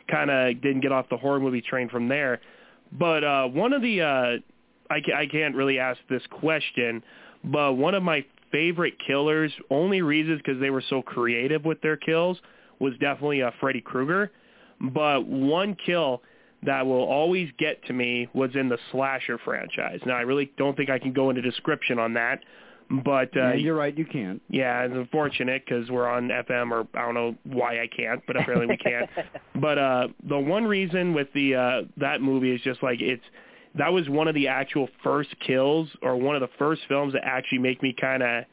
kind 0.09 0.31
of 0.31 0.59
didn't 0.61 0.81
get 0.81 0.91
off 0.91 1.07
the 1.09 1.17
horror 1.17 1.39
movie 1.39 1.61
train 1.61 1.87
from 1.87 2.07
there. 2.07 2.41
But 2.91 3.23
uh, 3.23 3.47
one 3.47 3.73
of 3.73 3.83
the 3.83 4.01
uh, 4.01 4.37
I, 4.89 5.01
ca- 5.05 5.15
I 5.15 5.27
can't 5.27 5.55
really 5.55 5.77
ask 5.77 5.99
this 6.09 6.23
question, 6.31 7.03
but 7.43 7.73
one 7.73 7.93
of 7.93 8.01
my 8.01 8.25
favorite 8.51 8.93
killers, 9.05 9.51
only 9.69 10.01
reasons 10.01 10.41
because 10.43 10.59
they 10.59 10.69
were 10.69 10.83
so 10.89 11.01
creative 11.01 11.63
with 11.63 11.81
their 11.81 11.97
kills, 11.97 12.39
was 12.79 12.93
definitely 12.99 13.43
uh, 13.43 13.51
Freddy 13.59 13.81
Krueger. 13.81 14.31
But 14.79 15.27
one 15.27 15.75
kill 15.85 16.21
that 16.63 16.85
will 16.85 17.03
always 17.03 17.49
get 17.57 17.84
to 17.85 17.93
me 17.93 18.27
was 18.34 18.51
in 18.55 18.69
the 18.69 18.77
slasher 18.91 19.38
franchise. 19.38 19.99
Now 20.05 20.15
I 20.15 20.21
really 20.21 20.51
don't 20.57 20.75
think 20.75 20.89
I 20.89 20.99
can 20.99 21.13
go 21.13 21.29
into 21.29 21.41
description 21.41 21.99
on 21.99 22.13
that, 22.13 22.41
but 22.89 23.35
uh, 23.35 23.49
yeah, 23.49 23.53
you're 23.53 23.75
right. 23.75 23.97
You 23.97 24.05
can't. 24.05 24.41
yeah, 24.49 24.84
it's 24.84 24.93
unfortunate 24.93 25.63
because 25.65 25.89
we're 25.89 26.07
on 26.07 26.29
FM, 26.29 26.71
or 26.71 26.88
I 26.93 27.05
don't 27.05 27.13
know 27.13 27.35
why 27.43 27.81
I 27.81 27.88
can't, 27.88 28.21
but 28.25 28.38
apparently 28.38 28.67
we 28.67 28.77
can't. 28.77 29.09
but 29.61 29.77
uh, 29.77 30.07
the 30.27 30.39
one 30.39 30.65
reason 30.65 31.13
with 31.13 31.27
the 31.34 31.55
uh, 31.55 31.81
that 31.97 32.21
movie 32.21 32.53
is 32.53 32.61
just 32.61 32.81
like 32.81 33.01
it's 33.01 33.23
that 33.75 33.91
was 33.93 34.09
one 34.09 34.27
of 34.27 34.35
the 34.35 34.47
actual 34.47 34.89
first 35.03 35.35
kills, 35.45 35.89
or 36.01 36.15
one 36.15 36.35
of 36.35 36.41
the 36.41 36.49
first 36.57 36.81
films 36.88 37.13
that 37.13 37.23
actually 37.25 37.59
make 37.59 37.84
me 37.84 37.93
kind 37.99 38.23
of, 38.23 38.45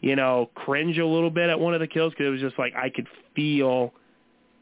you 0.00 0.16
know, 0.16 0.50
cringe 0.54 0.98
a 0.98 1.06
little 1.06 1.30
bit 1.30 1.50
at 1.50 1.60
one 1.60 1.74
of 1.74 1.80
the 1.80 1.86
kills 1.86 2.12
because 2.12 2.26
it 2.26 2.30
was 2.30 2.40
just 2.40 2.58
like 2.58 2.74
I 2.74 2.88
could 2.88 3.06
feel 3.36 3.92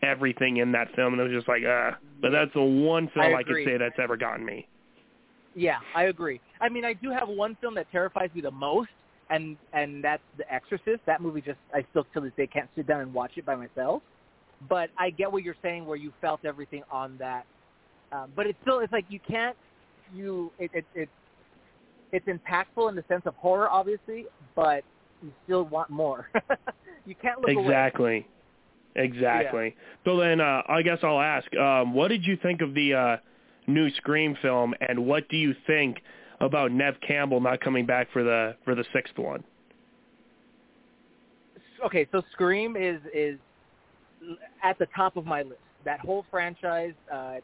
everything 0.02 0.58
in 0.58 0.72
that 0.72 0.94
film, 0.94 1.14
and 1.14 1.20
it 1.20 1.24
was 1.24 1.32
just 1.32 1.48
like, 1.48 1.62
uh. 1.64 1.92
But 2.20 2.30
that's 2.30 2.52
the 2.54 2.62
one 2.62 3.08
film 3.14 3.26
I 3.26 3.38
I, 3.38 3.42
could 3.42 3.64
say 3.64 3.76
that's 3.76 3.98
ever 3.98 4.16
gotten 4.16 4.44
me. 4.44 4.68
Yeah, 5.54 5.78
I 5.94 6.04
agree. 6.04 6.40
I 6.60 6.68
mean, 6.68 6.84
I 6.84 6.92
do 6.92 7.10
have 7.10 7.28
one 7.28 7.56
film 7.60 7.74
that 7.74 7.90
terrifies 7.90 8.30
me 8.34 8.40
the 8.40 8.50
most, 8.50 8.90
and 9.30 9.56
and 9.72 10.02
that's 10.02 10.22
The 10.38 10.52
Exorcist. 10.52 11.00
That 11.06 11.20
movie 11.20 11.40
just 11.40 11.58
I 11.74 11.84
still 11.90 12.06
to 12.14 12.20
this 12.20 12.32
day 12.36 12.46
can't 12.46 12.68
sit 12.76 12.86
down 12.86 13.00
and 13.00 13.12
watch 13.12 13.32
it 13.36 13.44
by 13.44 13.54
myself. 13.54 14.02
But 14.68 14.90
I 14.96 15.10
get 15.10 15.30
what 15.30 15.42
you're 15.42 15.56
saying, 15.62 15.86
where 15.86 15.96
you 15.96 16.12
felt 16.20 16.44
everything 16.44 16.84
on 16.90 17.16
that. 17.18 17.44
Um, 18.12 18.30
but 18.36 18.46
it's 18.46 18.58
still 18.62 18.80
it's 18.80 18.92
like 18.92 19.06
you 19.08 19.20
can't 19.28 19.56
you 20.14 20.52
it 20.58 20.70
it, 20.72 20.84
it 20.94 21.08
it's 22.12 22.26
impactful 22.26 22.88
in 22.88 22.94
the 22.94 23.04
sense 23.08 23.22
of 23.24 23.34
horror, 23.36 23.68
obviously, 23.70 24.26
but 24.54 24.84
you 25.22 25.32
still 25.44 25.64
want 25.64 25.90
more. 25.90 26.28
you 27.06 27.14
can't 27.14 27.40
look 27.40 27.48
away. 27.56 28.26
Exactly. 28.94 29.68
Exactly. 29.68 29.76
So 30.04 30.18
then 30.18 30.40
uh, 30.40 30.62
I 30.68 30.82
guess 30.82 30.98
I'll 31.02 31.20
ask, 31.20 31.54
um, 31.56 31.94
what 31.94 32.08
did 32.08 32.24
you 32.24 32.36
think 32.36 32.60
of 32.60 32.74
the 32.74 32.94
uh, 32.94 33.16
new 33.66 33.90
Scream 33.96 34.36
film, 34.42 34.74
and 34.86 35.06
what 35.06 35.28
do 35.28 35.36
you 35.36 35.54
think 35.66 35.98
about 36.40 36.72
Nev 36.72 36.94
Campbell 37.06 37.40
not 37.40 37.60
coming 37.60 37.86
back 37.86 38.08
for 38.12 38.22
the 38.22 38.56
for 38.64 38.74
the 38.74 38.84
sixth 38.92 39.16
one? 39.16 39.44
okay, 41.84 42.06
so 42.12 42.22
Scream 42.32 42.76
is 42.76 43.00
is 43.14 43.38
at 44.62 44.78
the 44.78 44.86
top 44.94 45.16
of 45.16 45.26
my 45.26 45.42
list. 45.42 45.60
That 45.84 46.00
whole 46.00 46.24
franchise, 46.30 46.94
uh, 47.12 47.36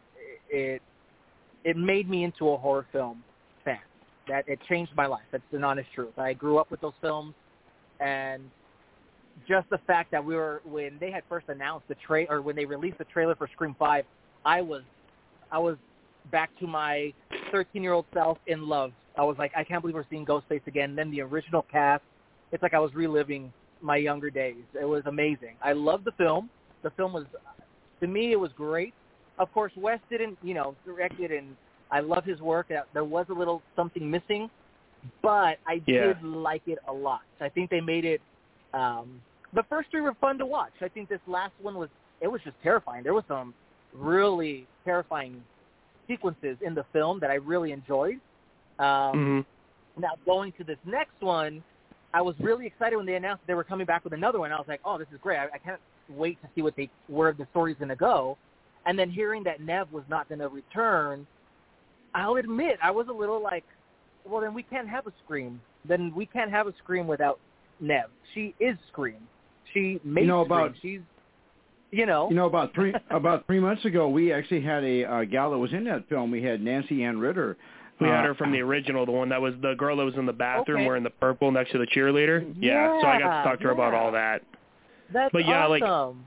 it 0.48 0.82
it 1.64 1.76
made 1.76 2.08
me 2.08 2.24
into 2.24 2.50
a 2.50 2.56
horror 2.56 2.86
film 2.92 3.22
fan. 3.64 3.78
That 4.28 4.48
it 4.48 4.60
changed 4.68 4.92
my 4.96 5.06
life. 5.06 5.24
That's 5.32 5.42
an 5.52 5.64
honest 5.64 5.88
truth. 5.94 6.18
I 6.18 6.32
grew 6.34 6.58
up 6.58 6.70
with 6.70 6.80
those 6.80 6.94
films, 7.00 7.34
and 8.00 8.42
just 9.46 9.68
the 9.70 9.78
fact 9.86 10.10
that 10.10 10.24
we 10.24 10.34
were 10.34 10.62
when 10.64 10.96
they 11.00 11.10
had 11.10 11.22
first 11.28 11.48
announced 11.48 11.86
the 11.88 11.96
trailer 12.06 12.36
or 12.36 12.42
when 12.42 12.56
they 12.56 12.64
released 12.64 12.98
the 12.98 13.04
trailer 13.04 13.34
for 13.34 13.48
Scream 13.52 13.74
Five, 13.78 14.04
I 14.44 14.60
was 14.60 14.82
I 15.50 15.58
was 15.58 15.76
back 16.30 16.50
to 16.60 16.66
my 16.66 17.12
13 17.52 17.82
year 17.82 17.92
old 17.92 18.06
self 18.14 18.38
in 18.46 18.68
love. 18.68 18.92
I 19.16 19.22
was 19.22 19.36
like, 19.38 19.52
I 19.56 19.64
can't 19.64 19.82
believe 19.82 19.94
we're 19.94 20.04
seeing 20.10 20.24
Ghostface 20.24 20.66
again. 20.66 20.94
Then 20.94 21.10
the 21.10 21.20
original 21.22 21.64
cast, 21.70 22.02
it's 22.52 22.62
like 22.62 22.74
I 22.74 22.78
was 22.78 22.94
reliving 22.94 23.52
my 23.80 23.96
younger 23.96 24.30
days. 24.30 24.62
It 24.80 24.84
was 24.84 25.02
amazing. 25.06 25.56
I 25.62 25.72
loved 25.72 26.04
the 26.04 26.12
film. 26.12 26.48
The 26.82 26.90
film 26.90 27.12
was, 27.12 27.24
to 28.00 28.06
me, 28.06 28.32
it 28.32 28.38
was 28.38 28.50
great. 28.56 28.94
Of 29.38 29.52
course, 29.52 29.72
Wes 29.76 29.98
didn't, 30.10 30.38
you 30.42 30.54
know, 30.54 30.74
direct 30.84 31.18
it, 31.20 31.30
and 31.30 31.56
I 31.90 32.00
love 32.00 32.24
his 32.24 32.40
work. 32.40 32.70
There 32.92 33.04
was 33.04 33.26
a 33.30 33.32
little 33.32 33.62
something 33.74 34.08
missing, 34.08 34.50
but 35.22 35.58
I 35.66 35.80
Yeah. 35.86 36.12
did 36.12 36.22
like 36.22 36.62
it 36.66 36.78
a 36.86 36.92
lot. 36.92 37.22
I 37.40 37.48
think 37.48 37.70
they 37.70 37.80
made 37.80 38.04
it. 38.04 38.20
Um, 38.74 39.20
the 39.54 39.62
first 39.68 39.90
three 39.90 40.00
were 40.00 40.14
fun 40.20 40.38
to 40.38 40.46
watch. 40.46 40.72
I 40.80 40.88
think 40.88 41.08
this 41.08 41.20
last 41.26 41.52
one 41.60 41.76
was. 41.76 41.88
It 42.20 42.26
was 42.26 42.40
just 42.42 42.56
terrifying. 42.62 43.04
There 43.04 43.14
was 43.14 43.24
some 43.28 43.54
really 43.94 44.66
terrifying 44.84 45.42
sequences 46.08 46.56
in 46.66 46.74
the 46.74 46.84
film 46.92 47.20
that 47.20 47.30
I 47.30 47.34
really 47.34 47.70
enjoyed. 47.70 48.20
Um, 48.78 49.44
hmm 49.46 49.58
now 49.98 50.12
going 50.24 50.52
to 50.52 50.64
this 50.64 50.78
next 50.86 51.20
one, 51.20 51.62
I 52.14 52.22
was 52.22 52.34
really 52.40 52.66
excited 52.66 52.96
when 52.96 53.06
they 53.06 53.16
announced 53.16 53.42
they 53.46 53.54
were 53.54 53.64
coming 53.64 53.86
back 53.86 54.04
with 54.04 54.12
another 54.12 54.38
one. 54.38 54.52
I 54.52 54.56
was 54.56 54.66
like, 54.68 54.80
oh, 54.84 54.98
this 54.98 55.08
is 55.12 55.18
great. 55.22 55.38
I, 55.38 55.46
I 55.54 55.58
can't 55.58 55.80
wait 56.08 56.40
to 56.42 56.48
see 56.54 56.62
what 56.62 56.74
they 56.76 56.88
where 57.08 57.32
the 57.32 57.46
story's 57.50 57.76
going 57.76 57.90
to 57.90 57.96
go. 57.96 58.38
And 58.86 58.98
then 58.98 59.10
hearing 59.10 59.42
that 59.44 59.60
Nev 59.60 59.92
was 59.92 60.04
not 60.08 60.28
going 60.28 60.38
to 60.38 60.48
return, 60.48 61.26
I'll 62.14 62.36
admit 62.36 62.78
I 62.82 62.90
was 62.90 63.08
a 63.08 63.12
little 63.12 63.42
like, 63.42 63.64
well, 64.24 64.40
then 64.40 64.54
we 64.54 64.62
can't 64.62 64.88
have 64.88 65.06
a 65.06 65.12
Scream. 65.24 65.60
Then 65.86 66.12
we 66.14 66.26
can't 66.26 66.50
have 66.50 66.66
a 66.66 66.74
Scream 66.82 67.06
without 67.06 67.38
Nev. 67.80 68.06
She 68.34 68.54
is 68.58 68.76
Scream. 68.90 69.20
She 69.74 70.00
made 70.04 70.26
know, 70.26 70.44
Scream. 70.44 70.58
about- 70.58 70.74
She's, 70.82 71.00
you 71.90 72.06
know, 72.06 72.28
You 72.28 72.36
know, 72.36 72.46
about 72.46 72.74
three 72.74 72.94
about 73.10 73.46
three 73.46 73.60
months 73.60 73.84
ago, 73.84 74.08
we 74.08 74.32
actually 74.32 74.60
had 74.62 74.84
a 74.84 75.04
uh, 75.04 75.24
gal 75.24 75.50
that 75.52 75.58
was 75.58 75.72
in 75.72 75.84
that 75.84 76.08
film. 76.08 76.30
We 76.30 76.42
had 76.42 76.60
Nancy 76.62 77.02
Anne 77.04 77.18
Ridder. 77.18 77.56
We 78.00 78.06
had 78.06 78.20
Uh, 78.20 78.28
her 78.28 78.34
from 78.34 78.52
the 78.52 78.60
original, 78.60 79.04
the 79.06 79.12
one 79.12 79.28
that 79.30 79.40
was 79.42 79.54
the 79.60 79.74
girl 79.74 79.96
that 79.96 80.04
was 80.04 80.14
in 80.16 80.24
the 80.26 80.32
bathroom 80.32 80.78
Okay. 80.78 80.86
wearing 80.86 81.02
the 81.02 81.10
purple 81.10 81.50
next 81.50 81.72
to 81.72 81.78
the 81.78 81.86
cheerleader. 81.86 82.54
Yeah, 82.60 83.00
so 83.00 83.06
I 83.08 83.18
got 83.18 83.42
to 83.42 83.48
talk 83.48 83.58
to 83.60 83.64
her 83.64 83.70
about 83.72 83.92
all 83.94 84.12
that. 84.12 84.42
that's 85.12 85.32
but 85.32 85.44
yeah, 85.46 85.66
like- 85.66 85.82
awesome. 85.82 86.24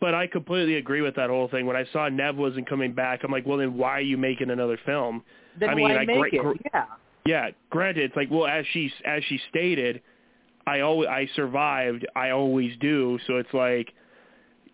But 0.00 0.14
I 0.14 0.26
completely 0.26 0.76
agree 0.76 1.00
with 1.00 1.14
that 1.14 1.30
whole 1.30 1.46
thing. 1.48 1.64
When 1.64 1.76
I 1.76 1.84
saw 1.92 2.08
Nev 2.08 2.36
wasn't 2.36 2.68
coming 2.68 2.92
back, 2.92 3.20
I'm 3.22 3.30
like, 3.30 3.46
well, 3.46 3.58
then 3.58 3.76
why 3.78 3.90
are 3.98 4.00
you 4.00 4.16
making 4.18 4.50
another 4.50 4.76
film? 4.84 5.22
then 5.60 5.68
I 5.68 5.74
mean, 5.76 5.84
why 5.90 5.96
I 5.98 6.04
make 6.06 6.18
great- 6.18 6.34
it? 6.34 6.56
yeah. 6.74 6.84
Yeah, 7.24 7.50
granted, 7.70 8.02
it's 8.06 8.16
like 8.16 8.28
well, 8.30 8.46
as 8.48 8.64
she 8.72 8.92
as 9.04 9.22
she 9.24 9.38
stated, 9.48 10.02
I 10.66 10.80
always 10.80 11.08
I 11.08 11.28
survived. 11.34 12.06
I 12.14 12.30
always 12.30 12.72
do. 12.80 13.18
So 13.26 13.36
it's 13.36 13.52
like, 13.52 13.92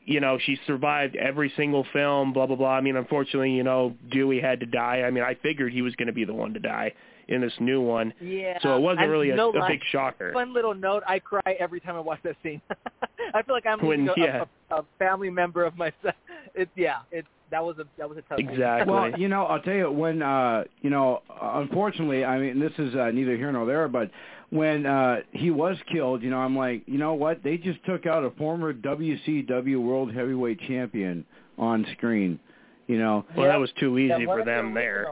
you 0.04 0.20
know, 0.20 0.38
she 0.44 0.58
survived 0.66 1.16
every 1.16 1.52
single 1.56 1.86
film. 1.92 2.32
Blah 2.32 2.46
blah 2.46 2.56
blah. 2.56 2.72
I 2.72 2.80
mean, 2.80 2.96
unfortunately, 2.96 3.52
you 3.52 3.62
know, 3.62 3.94
Dewey 4.10 4.40
had 4.40 4.60
to 4.60 4.66
die. 4.66 5.02
I 5.06 5.10
mean, 5.10 5.24
I 5.24 5.34
figured 5.34 5.72
he 5.72 5.82
was 5.82 5.94
going 5.96 6.08
to 6.08 6.12
be 6.12 6.24
the 6.24 6.34
one 6.34 6.54
to 6.54 6.60
die 6.60 6.92
in 7.28 7.40
this 7.40 7.52
new 7.60 7.80
one. 7.80 8.12
Yeah. 8.20 8.58
So 8.62 8.76
it 8.76 8.80
wasn't 8.80 9.02
and 9.04 9.12
really 9.12 9.30
a, 9.30 9.36
no 9.36 9.50
a 9.50 9.58
lie, 9.58 9.68
big 9.68 9.80
shocker. 9.90 10.32
Fun 10.32 10.52
little 10.54 10.74
note: 10.74 11.02
I 11.06 11.18
cry 11.18 11.56
every 11.58 11.80
time 11.80 11.94
I 11.96 12.00
watch 12.00 12.20
that 12.24 12.36
scene. 12.42 12.60
I 13.34 13.42
feel 13.42 13.54
like 13.54 13.66
I'm 13.66 13.84
When- 13.84 14.08
a, 14.08 14.14
yeah. 14.16 14.44
a, 14.70 14.76
a 14.76 14.84
family 14.98 15.30
member 15.30 15.64
of 15.64 15.76
myself. 15.76 16.14
It 16.54 16.70
yeah. 16.74 17.00
It 17.12 17.26
that 17.50 17.62
was 17.62 17.78
a 17.78 17.84
that 17.98 18.08
was 18.08 18.18
a 18.18 18.22
tough. 18.22 18.38
scene. 18.38 18.48
Exactly. 18.48 18.92
Well, 18.92 19.12
you 19.18 19.28
know, 19.28 19.44
I'll 19.44 19.60
tell 19.60 19.74
you 19.74 19.90
when 19.92 20.22
uh 20.22 20.64
you 20.80 20.90
know, 20.90 21.22
unfortunately, 21.40 22.24
I 22.24 22.38
mean 22.38 22.58
this 22.58 22.72
is 22.78 22.94
uh, 22.96 23.10
neither 23.12 23.36
here 23.36 23.52
nor 23.52 23.66
there, 23.66 23.86
but 23.86 24.10
when 24.50 24.86
uh 24.86 25.16
he 25.32 25.50
was 25.50 25.76
killed, 25.92 26.22
you 26.22 26.30
know, 26.30 26.38
I'm 26.38 26.56
like, 26.56 26.82
you 26.86 26.98
know 26.98 27.14
what? 27.14 27.42
They 27.42 27.58
just 27.58 27.84
took 27.84 28.06
out 28.06 28.24
a 28.24 28.30
former 28.32 28.72
WCW 28.72 29.80
World 29.82 30.12
Heavyweight 30.14 30.60
Champion 30.60 31.24
on 31.58 31.86
screen. 31.96 32.38
You 32.86 32.98
know. 32.98 33.24
Well, 33.36 33.46
Yeah. 33.46 33.52
that 33.52 33.60
was 33.60 33.70
too 33.78 33.98
easy 33.98 34.14
Yeah, 34.20 34.24
for 34.24 34.44
them 34.44 34.72
there. 34.74 35.06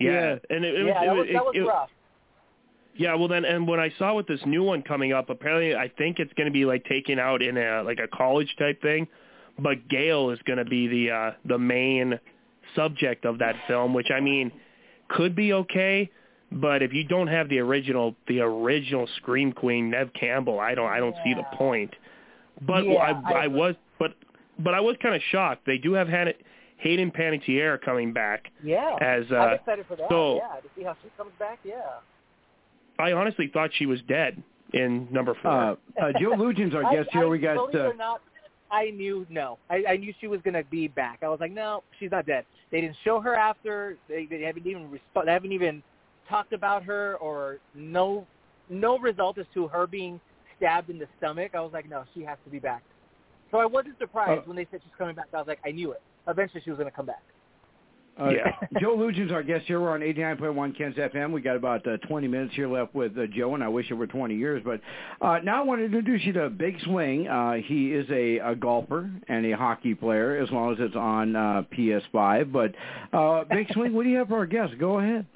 Yeah, 0.00 0.10
Yeah. 0.10 0.36
and 0.56 0.64
it, 0.64 0.74
it 0.74 0.86
yeah, 0.86 1.12
was, 1.12 1.26
that 1.26 1.30
it, 1.30 1.32
that 1.34 1.44
was 1.44 1.52
it, 1.56 1.60
rough. 1.60 1.90
Yeah, 2.96 3.14
well 3.16 3.28
then, 3.28 3.44
and 3.44 3.66
when 3.66 3.80
I 3.80 3.92
saw 3.98 4.14
with 4.14 4.28
this 4.28 4.40
new 4.46 4.62
one 4.62 4.82
coming 4.82 5.12
up, 5.12 5.28
apparently 5.28 5.74
I 5.74 5.88
think 5.98 6.20
it's 6.20 6.32
going 6.34 6.46
to 6.46 6.52
be 6.52 6.64
like 6.64 6.84
taken 6.84 7.18
out 7.18 7.42
in 7.42 7.56
a 7.58 7.82
like 7.82 7.98
a 7.98 8.06
college 8.08 8.54
type 8.58 8.80
thing, 8.80 9.08
but 9.58 9.88
Gale 9.88 10.30
is 10.30 10.38
going 10.46 10.58
to 10.58 10.64
be 10.64 10.86
the 10.86 11.10
uh 11.10 11.30
the 11.44 11.58
main 11.58 12.18
subject 12.74 13.24
of 13.24 13.38
that 13.40 13.56
film, 13.66 13.92
which 13.94 14.10
I 14.10 14.20
mean 14.20 14.50
could 15.08 15.34
be 15.36 15.52
okay, 15.52 16.10
but 16.54 16.82
if 16.82 16.92
you 16.92 17.04
don't 17.04 17.26
have 17.28 17.48
the 17.48 17.58
original 17.58 18.14
the 18.28 18.40
original 18.40 19.06
Scream 19.16 19.52
Queen 19.52 19.90
Nev 19.90 20.12
Campbell, 20.14 20.60
I 20.60 20.74
don't 20.74 20.90
I 20.90 20.98
don't 20.98 21.16
see 21.24 21.34
the 21.34 21.44
point. 21.56 21.94
But 22.62 22.86
Yeah, 22.86 22.94
I 22.94 23.10
I 23.32 23.44
I 23.44 23.46
was 23.48 23.74
but 23.98 24.14
but 24.58 24.74
I 24.74 24.80
was 24.80 24.96
kind 25.02 25.14
of 25.14 25.22
shocked. 25.30 25.66
They 25.66 25.78
do 25.78 25.92
have 25.92 26.08
Han- 26.08 26.32
Hayden 26.78 27.10
Panettiere 27.10 27.80
coming 27.80 28.12
back 28.12 28.50
Yeah. 28.62 28.96
as 29.00 29.24
uh 29.30 29.36
I'm 29.36 29.54
excited 29.54 29.86
for 29.86 29.96
that. 29.96 30.08
so- 30.08 30.36
yeah, 30.36 30.60
to 30.60 30.68
see 30.76 30.82
how 30.84 30.96
she 31.02 31.08
comes 31.16 31.32
back. 31.38 31.58
Yeah. 31.64 31.80
I 32.98 33.12
honestly 33.12 33.48
thought 33.52 33.70
she 33.74 33.86
was 33.86 34.00
dead 34.02 34.40
in 34.72 35.08
number 35.10 35.34
4. 35.42 35.50
Uh, 35.50 35.74
uh, 36.00 36.12
Joe 36.20 36.30
Lujan's 36.36 36.74
our 36.74 36.84
I- 36.86 36.94
guest 36.94 37.08
here. 37.12 37.24
I, 37.24 37.26
we 37.26 37.38
got. 37.38 37.74
Uh, 37.74 37.92
not, 37.96 38.20
I 38.70 38.90
knew 38.90 39.26
no. 39.28 39.58
I, 39.70 39.84
I 39.90 39.96
knew 39.96 40.12
she 40.20 40.26
was 40.28 40.40
gonna 40.44 40.62
be 40.64 40.88
back. 40.88 41.18
I 41.22 41.28
was 41.28 41.40
like, 41.40 41.52
no, 41.52 41.82
she's 41.98 42.10
not 42.12 42.26
dead. 42.26 42.44
They 42.70 42.80
didn't 42.80 42.96
show 43.04 43.20
her 43.20 43.34
after. 43.34 43.96
They, 44.08 44.26
they 44.26 44.42
haven't 44.42 44.66
even 44.66 44.88
resp- 44.88 45.24
They 45.24 45.30
haven't 45.32 45.52
even 45.52 45.82
talked 46.28 46.52
about 46.52 46.82
her 46.84 47.16
or 47.16 47.58
no 47.74 48.26
no 48.70 48.98
result 48.98 49.38
as 49.38 49.46
to 49.54 49.68
her 49.68 49.86
being 49.86 50.18
stabbed 50.56 50.88
in 50.88 50.98
the 50.98 51.06
stomach. 51.18 51.52
I 51.54 51.60
was 51.60 51.72
like, 51.72 51.88
no, 51.88 52.04
she 52.14 52.22
has 52.22 52.38
to 52.44 52.50
be 52.50 52.58
back. 52.58 52.82
So 53.50 53.58
I 53.58 53.66
wasn't 53.66 53.98
surprised 53.98 54.40
Uh, 54.40 54.42
when 54.46 54.56
they 54.56 54.66
said 54.70 54.80
she's 54.82 54.92
coming 54.96 55.14
back. 55.14 55.26
I 55.34 55.36
was 55.36 55.46
like, 55.46 55.60
I 55.66 55.70
knew 55.70 55.92
it. 55.92 56.00
Eventually, 56.26 56.62
she 56.64 56.70
was 56.70 56.78
gonna 56.78 56.90
come 56.90 57.06
back. 57.06 57.22
Uh, 58.18 58.30
Yeah. 58.30 58.52
Joe 58.80 58.96
Lujan's 58.96 59.32
our 59.32 59.42
guest 59.42 59.66
here. 59.66 59.80
We're 59.80 59.90
on 59.92 60.00
89.1 60.00 60.78
Kens 60.78 60.94
FM. 60.96 61.32
We 61.32 61.40
got 61.40 61.56
about 61.56 61.86
uh, 61.86 61.96
20 62.08 62.28
minutes 62.28 62.54
here 62.54 62.68
left 62.68 62.94
with 62.94 63.18
uh, 63.18 63.26
Joe, 63.26 63.54
and 63.54 63.62
I 63.62 63.68
wish 63.68 63.90
it 63.90 63.94
were 63.94 64.06
20 64.06 64.34
years. 64.36 64.62
But 64.64 64.80
uh, 65.20 65.40
now 65.44 65.60
I 65.60 65.64
want 65.64 65.80
to 65.80 65.84
introduce 65.84 66.24
you 66.24 66.32
to 66.34 66.48
Big 66.48 66.80
Swing. 66.84 67.26
Uh, 67.28 67.54
he 67.64 67.92
is 67.92 68.08
a, 68.10 68.38
a 68.38 68.54
golfer 68.54 69.10
and 69.28 69.44
a 69.46 69.56
hockey 69.56 69.94
player, 69.94 70.36
as 70.36 70.50
long 70.50 70.72
as 70.72 70.78
it's 70.80 70.96
on 70.96 71.34
uh, 71.36 71.62
PS5. 71.76 72.52
But 72.52 72.74
uh, 73.16 73.44
Big 73.50 73.70
Swing, 73.72 73.92
what 73.92 74.04
do 74.04 74.08
you 74.10 74.18
have 74.18 74.28
for 74.28 74.36
our 74.38 74.46
guest? 74.46 74.78
Go 74.78 75.00
ahead. 75.00 75.26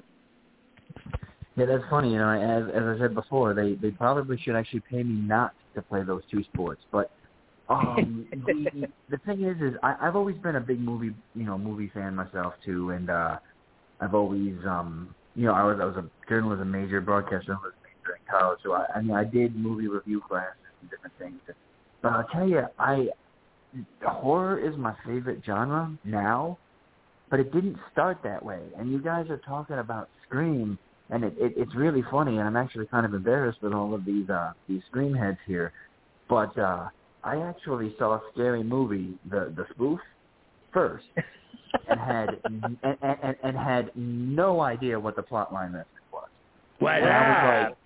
Yeah, 1.59 1.65
that's 1.65 1.83
funny. 1.89 2.13
You 2.13 2.19
know, 2.19 2.29
as 2.29 2.73
as 2.73 2.83
I 2.83 2.97
said 2.99 3.13
before, 3.13 3.53
they 3.53 3.73
they 3.75 3.91
probably 3.91 4.37
should 4.37 4.55
actually 4.55 4.81
pay 4.89 5.03
me 5.03 5.21
not 5.27 5.51
to 5.75 5.81
play 5.81 6.03
those 6.03 6.21
two 6.31 6.41
sports. 6.45 6.81
But 6.89 7.11
um, 7.67 8.27
the 8.45 8.87
the 9.09 9.17
thing 9.25 9.43
is, 9.43 9.57
is 9.61 9.77
I, 9.83 9.95
I've 10.01 10.15
always 10.15 10.37
been 10.37 10.55
a 10.55 10.61
big 10.61 10.79
movie, 10.79 11.13
you 11.35 11.43
know, 11.43 11.57
movie 11.57 11.91
fan 11.93 12.15
myself 12.15 12.53
too, 12.63 12.91
and 12.91 13.09
uh, 13.09 13.39
I've 13.99 14.13
always, 14.13 14.55
um, 14.65 15.13
you 15.35 15.47
know, 15.47 15.53
I 15.53 15.63
was 15.63 15.79
I 15.81 15.85
was 15.85 15.97
a 15.97 16.29
journalism 16.29 16.71
major, 16.71 17.01
broadcast 17.01 17.47
journalism 17.47 17.75
major 17.83 18.15
in 18.15 18.21
college, 18.31 18.59
so 18.63 18.71
I, 18.71 18.85
I 18.95 19.01
mean, 19.01 19.15
I 19.15 19.25
did 19.25 19.53
movie 19.57 19.89
review 19.89 20.21
classes 20.21 20.55
and 20.79 20.89
different 20.89 21.17
things. 21.19 21.41
But 22.01 22.13
I'll 22.13 22.27
tell 22.31 22.47
you, 22.47 22.61
I 22.79 23.09
horror 24.01 24.57
is 24.65 24.77
my 24.77 24.95
favorite 25.05 25.41
genre 25.45 25.93
now, 26.05 26.57
but 27.29 27.41
it 27.41 27.51
didn't 27.51 27.75
start 27.91 28.19
that 28.23 28.45
way. 28.45 28.61
And 28.77 28.89
you 28.89 29.01
guys 29.01 29.29
are 29.29 29.41
talking 29.45 29.79
about 29.79 30.07
Scream 30.25 30.79
and 31.09 31.23
it, 31.23 31.33
it 31.37 31.53
it's 31.57 31.75
really 31.75 32.03
funny 32.11 32.37
and 32.37 32.47
I'm 32.47 32.55
actually 32.55 32.85
kind 32.87 33.05
of 33.05 33.13
embarrassed 33.13 33.61
with 33.61 33.73
all 33.73 33.93
of 33.93 34.05
these 34.05 34.29
uh 34.29 34.53
these 34.67 34.81
scream 34.87 35.13
heads 35.13 35.37
here. 35.47 35.71
But 36.27 36.57
uh 36.57 36.89
I 37.23 37.41
actually 37.41 37.95
saw 37.97 38.13
a 38.13 38.21
Scary 38.33 38.63
Movie, 38.63 39.17
the 39.29 39.53
the 39.55 39.65
spoof, 39.73 39.99
first 40.73 41.05
and 41.87 41.99
had 41.99 42.29
and, 42.45 42.77
and, 43.01 43.35
and 43.43 43.57
had 43.57 43.91
no 43.95 44.61
idea 44.61 44.99
what 44.99 45.15
the 45.15 45.23
plot 45.23 45.53
line 45.53 45.71
message 45.71 45.87
was. 46.11 46.27
What? 46.79 46.95
And 46.95 47.05
I 47.05 47.29
was 47.29 47.77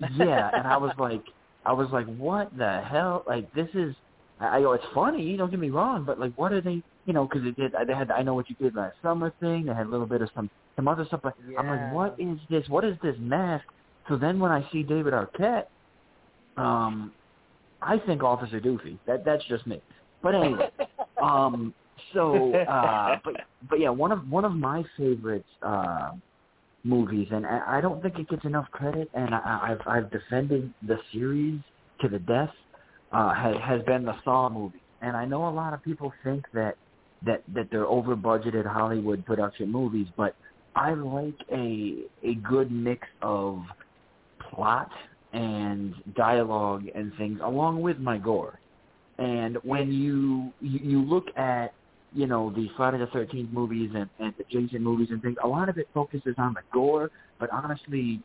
like 0.00 0.10
Yeah, 0.16 0.50
and 0.54 0.66
I 0.66 0.76
was 0.76 0.92
like 0.98 1.22
I 1.64 1.72
was 1.72 1.88
like, 1.92 2.06
What 2.16 2.56
the 2.56 2.82
hell? 2.88 3.24
Like 3.26 3.52
this 3.52 3.68
is 3.74 3.94
I 4.40 4.58
I 4.58 4.60
go, 4.60 4.72
it's 4.72 4.84
funny, 4.94 5.36
don't 5.36 5.50
get 5.50 5.60
me 5.60 5.70
wrong, 5.70 6.04
but 6.04 6.18
like, 6.20 6.32
what 6.36 6.52
are 6.52 6.60
they? 6.60 6.82
You 7.06 7.12
know, 7.12 7.26
because 7.26 7.46
it 7.46 7.56
did. 7.56 7.72
They 7.86 7.94
had, 7.94 8.10
I 8.10 8.22
know 8.22 8.34
what 8.34 8.50
you 8.50 8.56
did 8.56 8.74
last 8.74 8.96
summer 9.02 9.32
thing. 9.40 9.64
They 9.64 9.74
had 9.74 9.86
a 9.86 9.88
little 9.88 10.06
bit 10.06 10.20
of 10.20 10.28
some 10.34 10.50
some 10.78 10.86
other 10.86 11.04
stuff, 11.06 11.20
but 11.24 11.34
I'm 11.58 11.66
like, 11.66 11.92
what 11.92 12.14
is 12.20 12.38
this? 12.48 12.62
What 12.68 12.84
is 12.84 12.96
this 13.02 13.16
mask? 13.18 13.64
So 14.08 14.16
then 14.16 14.38
when 14.38 14.52
I 14.52 14.64
see 14.70 14.84
David 14.84 15.12
Arquette, 15.12 15.64
um, 16.56 17.10
I 17.82 17.98
think 17.98 18.22
Officer 18.22 18.60
Doofy. 18.60 18.96
That 19.04 19.24
that's 19.24 19.42
just 19.48 19.66
me. 19.66 19.82
But 20.22 20.36
anyway, 20.36 20.70
um, 21.22 21.74
so 22.14 22.54
uh, 22.54 23.16
but 23.24 23.34
but 23.68 23.80
yeah, 23.80 23.90
one 23.90 24.12
of 24.12 24.30
one 24.30 24.44
of 24.44 24.52
my 24.52 24.84
favorite 24.96 25.44
uh, 25.62 26.12
movies, 26.84 27.26
and 27.32 27.44
I, 27.44 27.78
I 27.78 27.80
don't 27.80 28.00
think 28.00 28.16
it 28.20 28.28
gets 28.28 28.44
enough 28.44 28.70
credit, 28.70 29.10
and 29.14 29.34
I, 29.34 29.70
I've 29.72 29.88
I've 30.04 30.10
defended 30.12 30.72
the 30.86 30.98
series 31.12 31.60
to 32.02 32.08
the 32.08 32.20
death. 32.20 32.52
Uh, 33.10 33.34
has 33.34 33.56
has 33.66 33.82
been 33.82 34.04
the 34.04 34.14
Saw 34.22 34.48
movie, 34.48 34.80
and 35.02 35.16
I 35.16 35.24
know 35.24 35.48
a 35.48 35.50
lot 35.50 35.74
of 35.74 35.82
people 35.82 36.12
think 36.22 36.44
that 36.54 36.76
that 37.26 37.42
that 37.52 37.66
they're 37.72 37.86
over 37.86 38.14
budgeted 38.14 38.64
Hollywood 38.64 39.26
production 39.26 39.72
movies, 39.72 40.06
but 40.16 40.36
I 40.78 40.94
like 40.94 41.34
a 41.52 42.04
a 42.22 42.34
good 42.48 42.70
mix 42.70 43.06
of 43.20 43.62
plot 44.50 44.90
and 45.32 45.92
dialogue 46.14 46.84
and 46.94 47.12
things 47.18 47.40
along 47.42 47.80
with 47.82 47.98
my 47.98 48.16
gore. 48.16 48.60
And 49.18 49.56
when 49.64 49.90
you 49.92 50.52
you, 50.60 51.02
look 51.02 51.26
at 51.36 51.74
you 52.14 52.26
know 52.28 52.50
the 52.50 52.68
Friday 52.76 52.98
the 52.98 53.08
Thirteenth 53.08 53.52
movies 53.52 53.90
and, 53.94 54.08
and 54.20 54.32
the 54.38 54.44
Jason 54.52 54.84
movies 54.84 55.08
and 55.10 55.20
things, 55.20 55.36
a 55.42 55.48
lot 55.48 55.68
of 55.68 55.78
it 55.78 55.88
focuses 55.92 56.36
on 56.38 56.54
the 56.54 56.62
gore, 56.72 57.10
but 57.40 57.50
honestly, 57.50 58.20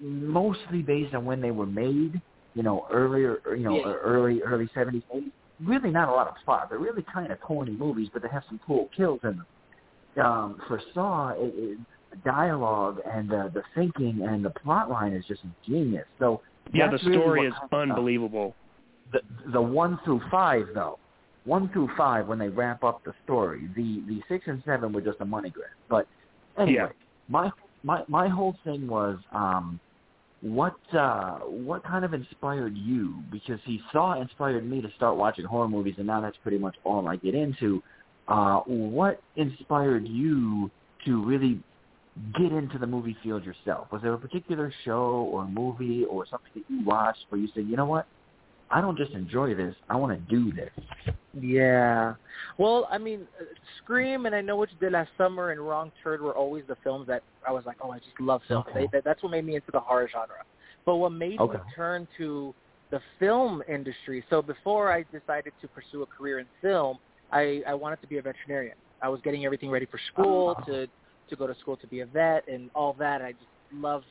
mostly 0.00 0.82
based 0.82 1.14
on 1.14 1.24
when 1.24 1.40
they 1.40 1.52
were 1.52 1.66
made. 1.66 2.20
You 2.54 2.62
know, 2.62 2.86
earlier, 2.90 3.38
you 3.56 3.64
know, 3.64 3.76
Yeah. 3.78 3.94
early 3.94 4.42
early 4.42 4.68
seventies. 4.74 5.02
Really, 5.64 5.90
not 5.90 6.08
a 6.08 6.12
lot 6.12 6.26
of 6.26 6.34
plot. 6.44 6.68
They're 6.68 6.80
really 6.80 7.04
kind 7.04 7.30
of 7.30 7.40
corny 7.40 7.72
movies, 7.72 8.08
but 8.12 8.22
they 8.22 8.28
have 8.28 8.42
some 8.48 8.60
cool 8.66 8.88
kills 8.96 9.20
in 9.22 9.36
them. 9.36 9.46
Um, 10.18 10.60
for 10.68 10.80
Saw, 10.92 11.30
it, 11.30 11.52
it, 11.56 11.78
the 12.10 12.16
dialogue 12.30 13.00
and 13.10 13.28
the 13.28 13.50
the 13.52 13.62
thinking 13.74 14.22
and 14.28 14.44
the 14.44 14.50
plot 14.50 14.90
line 14.90 15.12
is 15.12 15.24
just 15.26 15.42
genius. 15.66 16.06
So 16.18 16.40
Yeah, 16.72 16.90
the 16.90 16.98
really 17.04 17.18
story 17.18 17.48
what 17.48 17.48
is 17.48 17.70
unbelievable. 17.72 18.54
the 19.12 19.20
the 19.52 19.60
one 19.60 19.98
through 20.04 20.20
five 20.30 20.66
though, 20.74 20.98
one 21.44 21.68
through 21.70 21.90
five 21.96 22.26
when 22.28 22.38
they 22.38 22.48
wrap 22.48 22.84
up 22.84 23.02
the 23.04 23.12
story. 23.24 23.68
The 23.76 24.02
the 24.06 24.20
six 24.28 24.46
and 24.46 24.62
seven 24.64 24.92
were 24.92 25.00
just 25.00 25.20
a 25.20 25.24
money 25.24 25.50
grab. 25.50 25.68
But 25.88 26.06
anyway, 26.58 26.74
Yeah. 26.74 26.88
my 27.28 27.50
my 27.82 28.02
my 28.08 28.28
whole 28.28 28.56
thing 28.64 28.86
was 28.86 29.18
um 29.32 29.80
what 30.40 30.76
uh 30.92 31.38
what 31.38 31.82
kind 31.84 32.04
of 32.04 32.12
inspired 32.12 32.76
you 32.76 33.14
because 33.32 33.58
he 33.64 33.80
saw 33.92 34.20
inspired 34.20 34.68
me 34.68 34.82
to 34.82 34.90
start 34.96 35.16
watching 35.16 35.44
horror 35.44 35.68
movies 35.68 35.94
and 35.96 36.06
now 36.06 36.20
that's 36.20 36.36
pretty 36.42 36.58
much 36.58 36.76
all 36.84 37.08
I 37.08 37.16
get 37.16 37.34
into 37.34 37.82
uh 38.28 38.60
what 38.60 39.20
inspired 39.36 40.06
you 40.06 40.70
to 41.04 41.22
really 41.24 41.60
get 42.38 42.52
into 42.52 42.78
the 42.78 42.86
movie 42.86 43.16
field 43.22 43.44
yourself 43.44 43.88
was 43.92 44.00
there 44.02 44.14
a 44.14 44.18
particular 44.18 44.72
show 44.84 45.28
or 45.32 45.46
movie 45.46 46.04
or 46.08 46.26
something 46.30 46.50
that 46.54 46.64
you 46.68 46.84
watched 46.84 47.24
where 47.28 47.40
you 47.40 47.48
said 47.54 47.66
you 47.66 47.76
know 47.76 47.84
what 47.84 48.06
I 48.70 48.80
don't 48.80 48.96
just 48.96 49.12
enjoy 49.12 49.54
this 49.54 49.74
I 49.90 49.96
want 49.96 50.18
to 50.18 50.34
do 50.34 50.52
this 50.52 50.70
Yeah. 51.34 52.14
Well, 52.58 52.86
I 52.90 52.98
mean, 52.98 53.26
uh, 53.40 53.44
Scream 53.82 54.26
and 54.26 54.34
I 54.34 54.40
Know 54.40 54.56
What 54.56 54.70
You 54.70 54.78
Did 54.78 54.92
Last 54.92 55.10
Summer 55.18 55.50
and 55.50 55.60
Wrong 55.60 55.90
Turn 56.02 56.22
were 56.22 56.36
always 56.36 56.64
the 56.68 56.76
films 56.84 57.06
that 57.08 57.22
I 57.46 57.52
was 57.52 57.64
like, 57.66 57.76
oh, 57.82 57.90
I 57.90 57.98
just 57.98 58.18
love 58.20 58.40
films. 58.46 58.66
Okay. 58.70 58.82
They, 58.82 58.88
that, 58.92 59.04
that's 59.04 59.22
what 59.22 59.32
made 59.32 59.44
me 59.44 59.56
into 59.56 59.70
the 59.72 59.80
horror 59.80 60.08
genre. 60.10 60.36
But 60.86 60.96
what 60.96 61.10
made 61.10 61.40
Okay. 61.40 61.58
me 61.58 61.64
turn 61.74 62.06
to 62.18 62.54
the 62.90 63.00
film 63.18 63.62
industry, 63.68 64.24
so 64.30 64.40
before 64.42 64.92
I 64.92 65.04
decided 65.12 65.52
to 65.60 65.68
pursue 65.68 66.02
a 66.02 66.06
career 66.06 66.38
in 66.38 66.46
film, 66.62 66.98
I, 67.32 67.62
I 67.66 67.74
wanted 67.74 68.00
to 68.02 68.06
be 68.06 68.18
a 68.18 68.22
veterinarian. 68.22 68.76
I 69.02 69.08
was 69.08 69.20
getting 69.22 69.44
everything 69.44 69.70
ready 69.70 69.86
for 69.86 69.98
school, 70.12 70.56
Oh. 70.58 70.64
to 70.66 70.86
to 71.30 71.36
go 71.36 71.46
to 71.46 71.54
school 71.58 71.76
to 71.78 71.86
be 71.86 72.00
a 72.00 72.06
vet 72.06 72.46
and 72.48 72.70
all 72.74 72.92
that. 72.98 73.22
I 73.22 73.32
just 73.32 73.44
love 73.72 74.02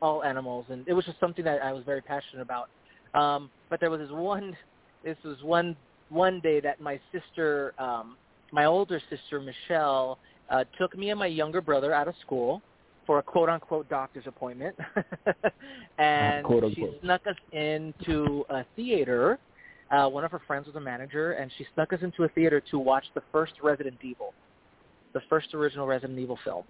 all 0.00 0.22
animals, 0.22 0.66
and 0.70 0.86
it 0.86 0.92
was 0.92 1.04
just 1.04 1.18
something 1.18 1.44
that 1.44 1.60
I 1.62 1.72
was 1.72 1.82
very 1.84 2.00
passionate 2.00 2.42
about. 2.42 2.68
Um, 3.14 3.50
but 3.70 3.80
there 3.80 3.90
was 3.90 3.98
this 4.00 4.10
one, 4.10 4.56
this 5.04 5.16
was 5.24 5.36
one 5.42 5.76
one 6.10 6.40
day 6.40 6.60
that 6.60 6.80
my 6.80 7.00
sister, 7.12 7.74
um, 7.78 8.16
my 8.52 8.64
older 8.66 9.00
sister 9.10 9.40
Michelle, 9.40 10.18
uh, 10.50 10.62
took 10.78 10.96
me 10.96 11.10
and 11.10 11.18
my 11.18 11.26
younger 11.26 11.60
brother 11.60 11.92
out 11.92 12.06
of 12.08 12.14
school 12.24 12.62
for 13.04 13.18
a 13.18 13.22
quote 13.22 13.48
unquote 13.48 13.88
doctor's 13.88 14.26
appointment, 14.26 14.76
and 15.98 16.44
Quote, 16.44 16.72
she 16.74 16.82
unquote. 16.82 17.00
snuck 17.02 17.26
us 17.26 17.36
into 17.52 18.44
a 18.50 18.64
theater. 18.76 19.38
Uh, 19.90 20.08
one 20.08 20.24
of 20.24 20.30
her 20.30 20.40
friends 20.46 20.66
was 20.66 20.76
a 20.76 20.80
manager, 20.80 21.32
and 21.32 21.50
she 21.56 21.66
snuck 21.74 21.92
us 21.92 22.00
into 22.02 22.24
a 22.24 22.28
theater 22.28 22.60
to 22.70 22.78
watch 22.78 23.04
the 23.14 23.22
first 23.32 23.54
Resident 23.62 23.96
Evil, 24.02 24.34
the 25.14 25.20
first 25.28 25.54
original 25.54 25.86
Resident 25.86 26.18
Evil 26.18 26.38
film. 26.44 26.64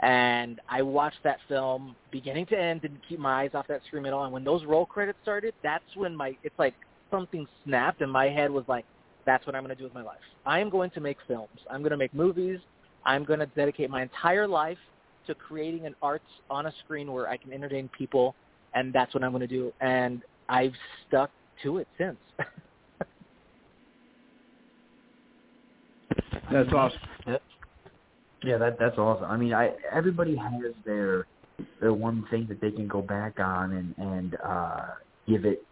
And 0.00 0.60
I 0.68 0.82
watched 0.82 1.22
that 1.24 1.38
film 1.48 1.96
beginning 2.10 2.46
to 2.46 2.58
end, 2.58 2.82
didn't 2.82 3.00
keep 3.08 3.18
my 3.18 3.42
eyes 3.42 3.50
off 3.54 3.66
that 3.68 3.80
screen 3.86 4.06
at 4.06 4.12
all. 4.12 4.24
And 4.24 4.32
when 4.32 4.44
those 4.44 4.64
roll 4.64 4.86
credits 4.86 5.18
started, 5.22 5.54
that's 5.62 5.84
when 5.94 6.14
my 6.14 6.36
it's 6.42 6.58
like 6.58 6.74
something 7.10 7.46
snapped, 7.64 8.02
and 8.02 8.10
my 8.10 8.26
head 8.26 8.50
was 8.50 8.64
like, 8.68 8.84
That's 9.24 9.46
what 9.46 9.54
I'm 9.54 9.62
going 9.62 9.74
to 9.74 9.78
do 9.78 9.84
with 9.84 9.94
my 9.94 10.02
life. 10.02 10.18
I 10.44 10.60
am 10.60 10.70
going 10.70 10.90
to 10.90 11.00
make 11.00 11.16
films. 11.26 11.58
I'm 11.70 11.80
going 11.80 11.92
to 11.92 11.96
make 11.96 12.12
movies. 12.14 12.58
I'm 13.04 13.24
going 13.24 13.40
to 13.40 13.46
dedicate 13.46 13.90
my 13.90 14.02
entire 14.02 14.46
life 14.46 14.78
to 15.26 15.34
creating 15.34 15.86
an 15.86 15.94
art 16.02 16.22
on 16.50 16.66
a 16.66 16.72
screen 16.84 17.12
where 17.12 17.28
I 17.28 17.36
can 17.36 17.52
entertain 17.52 17.88
people, 17.96 18.34
and 18.74 18.92
that's 18.92 19.14
what 19.14 19.24
I'm 19.24 19.30
going 19.30 19.40
to 19.40 19.46
do. 19.46 19.72
And 19.80 20.22
I've 20.48 20.72
stuck 21.06 21.30
to 21.62 21.78
it 21.78 21.88
since. 21.98 22.18
That's 26.52 26.72
awesome. 26.72 27.00
Yeah, 28.44 28.58
that 28.58 28.78
that's 28.78 28.98
awesome. 28.98 29.30
I 29.30 29.36
mean, 29.36 29.54
I 29.54 29.72
everybody 29.90 30.36
has 30.36 30.74
their 30.84 31.26
their 31.80 31.94
one 31.94 32.26
thing 32.30 32.46
that 32.48 32.60
they 32.60 32.70
can 32.70 32.86
go 32.86 33.00
back 33.00 33.40
on 33.40 33.72
and 33.72 33.94
and 33.96 34.36
uh 34.44 34.86
give 35.26 35.44
it 35.46 35.64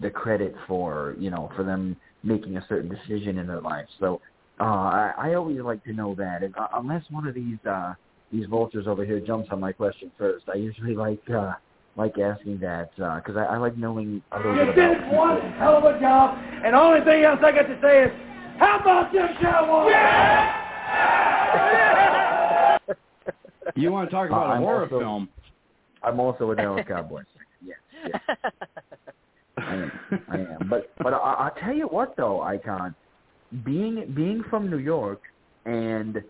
the 0.00 0.10
credit 0.10 0.54
for 0.66 1.14
you 1.18 1.30
know 1.30 1.50
for 1.56 1.62
them 1.62 1.96
making 2.24 2.56
a 2.56 2.66
certain 2.68 2.88
decision 2.88 3.38
in 3.38 3.46
their 3.46 3.60
life. 3.60 3.86
So 4.00 4.20
uh 4.60 4.64
I, 4.64 5.12
I 5.16 5.34
always 5.34 5.60
like 5.60 5.84
to 5.84 5.92
know 5.92 6.14
that. 6.16 6.42
And, 6.42 6.56
uh, 6.56 6.68
unless 6.74 7.04
one 7.10 7.28
of 7.28 7.34
these 7.34 7.58
uh 7.64 7.94
these 8.32 8.46
vultures 8.46 8.88
over 8.88 9.04
here 9.04 9.20
jumps 9.20 9.48
on 9.52 9.60
my 9.60 9.72
question 9.72 10.10
first, 10.18 10.46
I 10.48 10.56
usually 10.56 10.96
like 10.96 11.22
uh 11.30 11.52
like 11.96 12.18
asking 12.18 12.58
that 12.60 12.90
because 12.96 13.36
I, 13.36 13.44
I 13.44 13.56
like 13.56 13.76
knowing 13.76 14.22
a 14.32 14.36
little 14.38 14.54
You 14.56 14.66
bit 14.66 14.74
did 14.76 14.98
about 14.98 15.12
one 15.14 15.52
hell 15.52 15.76
of 15.78 15.84
a 15.84 15.98
job, 16.00 16.38
and 16.64 16.74
the 16.74 16.80
only 16.80 17.00
thing 17.04 17.24
else 17.24 17.40
I 17.42 17.52
got 17.52 17.62
to 17.62 17.78
say 17.82 18.04
is, 18.04 18.10
how 18.58 18.78
about 18.80 19.12
them 19.12 19.28
Cowboys? 19.40 19.94
You 23.74 23.90
want 23.92 24.08
to 24.10 24.14
talk 24.16 24.28
about 24.30 24.46
Uh, 24.46 24.50
a 24.50 24.54
I'm 24.56 24.62
horror 24.62 24.82
also- 24.84 24.98
film? 24.98 25.28
I'm 26.02 26.20
also 26.20 26.50
a 26.52 26.56
Dallas 26.56 26.84
Cowboys 26.86 27.24
fan. 27.34 27.42
Yes, 27.66 27.78
yes. 28.30 28.36
I 29.56 29.74
am. 29.74 29.90
I 30.28 30.36
am. 30.36 30.68
But 30.68 30.92
but 30.98 31.14
I, 31.14 31.16
I'll 31.16 31.54
tell 31.58 31.74
you 31.74 31.86
what 31.86 32.14
though, 32.16 32.42
Icon, 32.42 32.94
being 33.64 34.12
being 34.14 34.44
from 34.50 34.70
New 34.70 34.76
York 34.78 35.22
and 35.64 36.22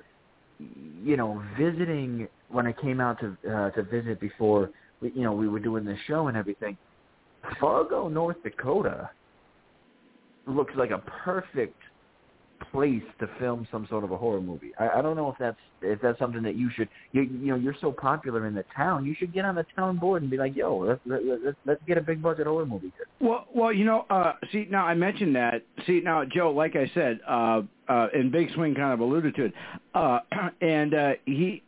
you 1.05 1.17
know 1.17 1.43
visiting 1.59 2.29
when 2.49 2.67
I 2.69 2.73
came 2.73 3.01
out 3.01 3.19
to 3.21 3.37
uh, 3.53 3.71
to 3.73 3.83
visit 3.83 4.21
before 4.21 4.71
we, 5.01 5.13
you 5.15 5.23
know 5.23 5.33
we 5.33 5.49
were 5.49 5.61
doing 5.61 5.85
this 5.85 5.99
show 6.07 6.29
and 6.29 6.37
everything, 6.37 6.77
Fargo, 7.61 8.09
North 8.09 8.43
Dakota 8.43 9.11
looks 10.47 10.75
like 10.77 10.91
a 10.91 10.99
perfect 10.99 11.77
place 12.73 13.03
to 13.21 13.29
film 13.39 13.67
some 13.71 13.87
sort 13.89 14.05
of 14.05 14.13
a 14.13 14.17
horror 14.17 14.41
movie. 14.41 14.73
I, 14.79 14.99
I 14.99 15.03
don't 15.03 15.17
know 15.17 15.31
if 15.31 15.37
that's 15.39 15.59
if 15.83 16.01
that's 16.01 16.19
something 16.19 16.43
that 16.43 16.57
you 16.57 16.71
should 16.75 16.89
you 17.13 17.23
you 17.23 17.49
know 17.49 17.57
you're 17.57 17.77
so 17.81 17.93
popular 17.93 18.47
in 18.47 18.55
the 18.55 18.65
town 18.75 19.05
you 19.05 19.15
should 19.19 19.33
get 19.33 19.45
on 19.45 19.55
the 19.55 19.67
town 19.77 19.99
board 19.99 20.23
and 20.23 20.31
be 20.31 20.39
like 20.39 20.57
yo 20.57 20.79
let's 20.79 21.01
let, 21.05 21.21
let's 21.25 21.57
let's 21.67 21.81
get 21.87 21.99
a 21.99 22.01
big 22.01 22.23
budget 22.23 22.47
horror 22.47 22.67
movie 22.67 22.93
here. 22.97 23.07
Well, 23.21 23.47
well, 23.55 23.73
you 23.73 23.85
know, 23.85 24.05
uh, 24.11 24.35
see, 24.53 24.67
now 24.71 24.87
I 24.87 24.95
mentioned 24.95 25.35
that. 25.37 25.63
See, 25.87 26.01
now, 26.05 26.25
Joe, 26.25 26.51
like 26.51 26.77
I 26.77 26.91
said, 26.95 27.21
uh, 27.27 27.63
uh, 27.89 28.09
and 28.13 28.31
Big 28.31 28.53
Swing 28.55 28.75
kind 28.75 28.93
of 28.93 29.01
alluded 29.01 29.35
to 29.37 29.47
it, 29.47 29.55
uh, 29.95 30.21
and 30.61 30.95
uh, 30.95 31.13
he, 31.25 31.63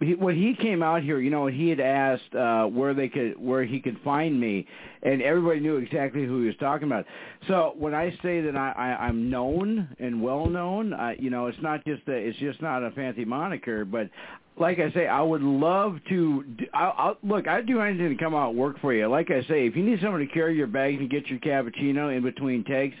he, 0.00 0.14
when 0.14 0.36
he 0.36 0.54
came 0.54 0.82
out 0.82 1.02
here, 1.02 1.20
you 1.20 1.30
know, 1.30 1.46
he 1.46 1.68
had 1.68 1.80
asked 1.80 2.34
uh, 2.34 2.64
where 2.66 2.92
they 2.92 3.08
could, 3.08 3.38
where 3.38 3.64
he 3.64 3.80
could 3.80 3.98
find 4.04 4.38
me, 4.38 4.66
and 5.02 5.22
everybody 5.22 5.60
knew 5.60 5.76
exactly 5.76 6.24
who 6.24 6.40
he 6.40 6.46
was 6.46 6.56
talking 6.60 6.86
about. 6.86 7.06
So 7.48 7.74
when 7.78 7.94
I 7.94 8.10
say 8.22 8.40
that 8.42 8.56
I, 8.56 8.72
I, 8.76 9.06
I'm 9.06 9.30
known 9.30 9.88
and 9.98 10.22
well 10.22 10.46
known, 10.46 10.92
uh, 10.92 11.12
you 11.18 11.30
know, 11.30 11.46
it's 11.46 11.60
not 11.62 11.84
just 11.86 12.04
that, 12.06 12.16
it's 12.16 12.38
just 12.38 12.60
not 12.60 12.82
a 12.82 12.90
fancy 12.90 13.24
moniker, 13.24 13.84
but 13.84 14.10
like 14.58 14.78
I 14.78 14.90
say, 14.92 15.06
I 15.06 15.22
would 15.22 15.42
love 15.42 15.98
to. 16.08 16.44
I'll, 16.72 16.94
I'll, 16.96 17.18
look, 17.22 17.46
I'd 17.46 17.66
do 17.66 17.80
anything 17.80 18.08
to 18.08 18.22
come 18.22 18.34
out 18.34 18.50
and 18.50 18.58
work 18.58 18.80
for 18.80 18.92
you. 18.92 19.06
Like 19.06 19.30
I 19.30 19.42
say, 19.42 19.66
if 19.66 19.76
you 19.76 19.82
need 19.82 20.00
someone 20.00 20.20
to 20.20 20.26
carry 20.26 20.56
your 20.56 20.66
bags 20.66 20.98
and 20.98 21.10
get 21.10 21.26
your 21.26 21.38
cappuccino 21.40 22.14
in 22.14 22.22
between 22.22 22.64
takes, 22.64 22.96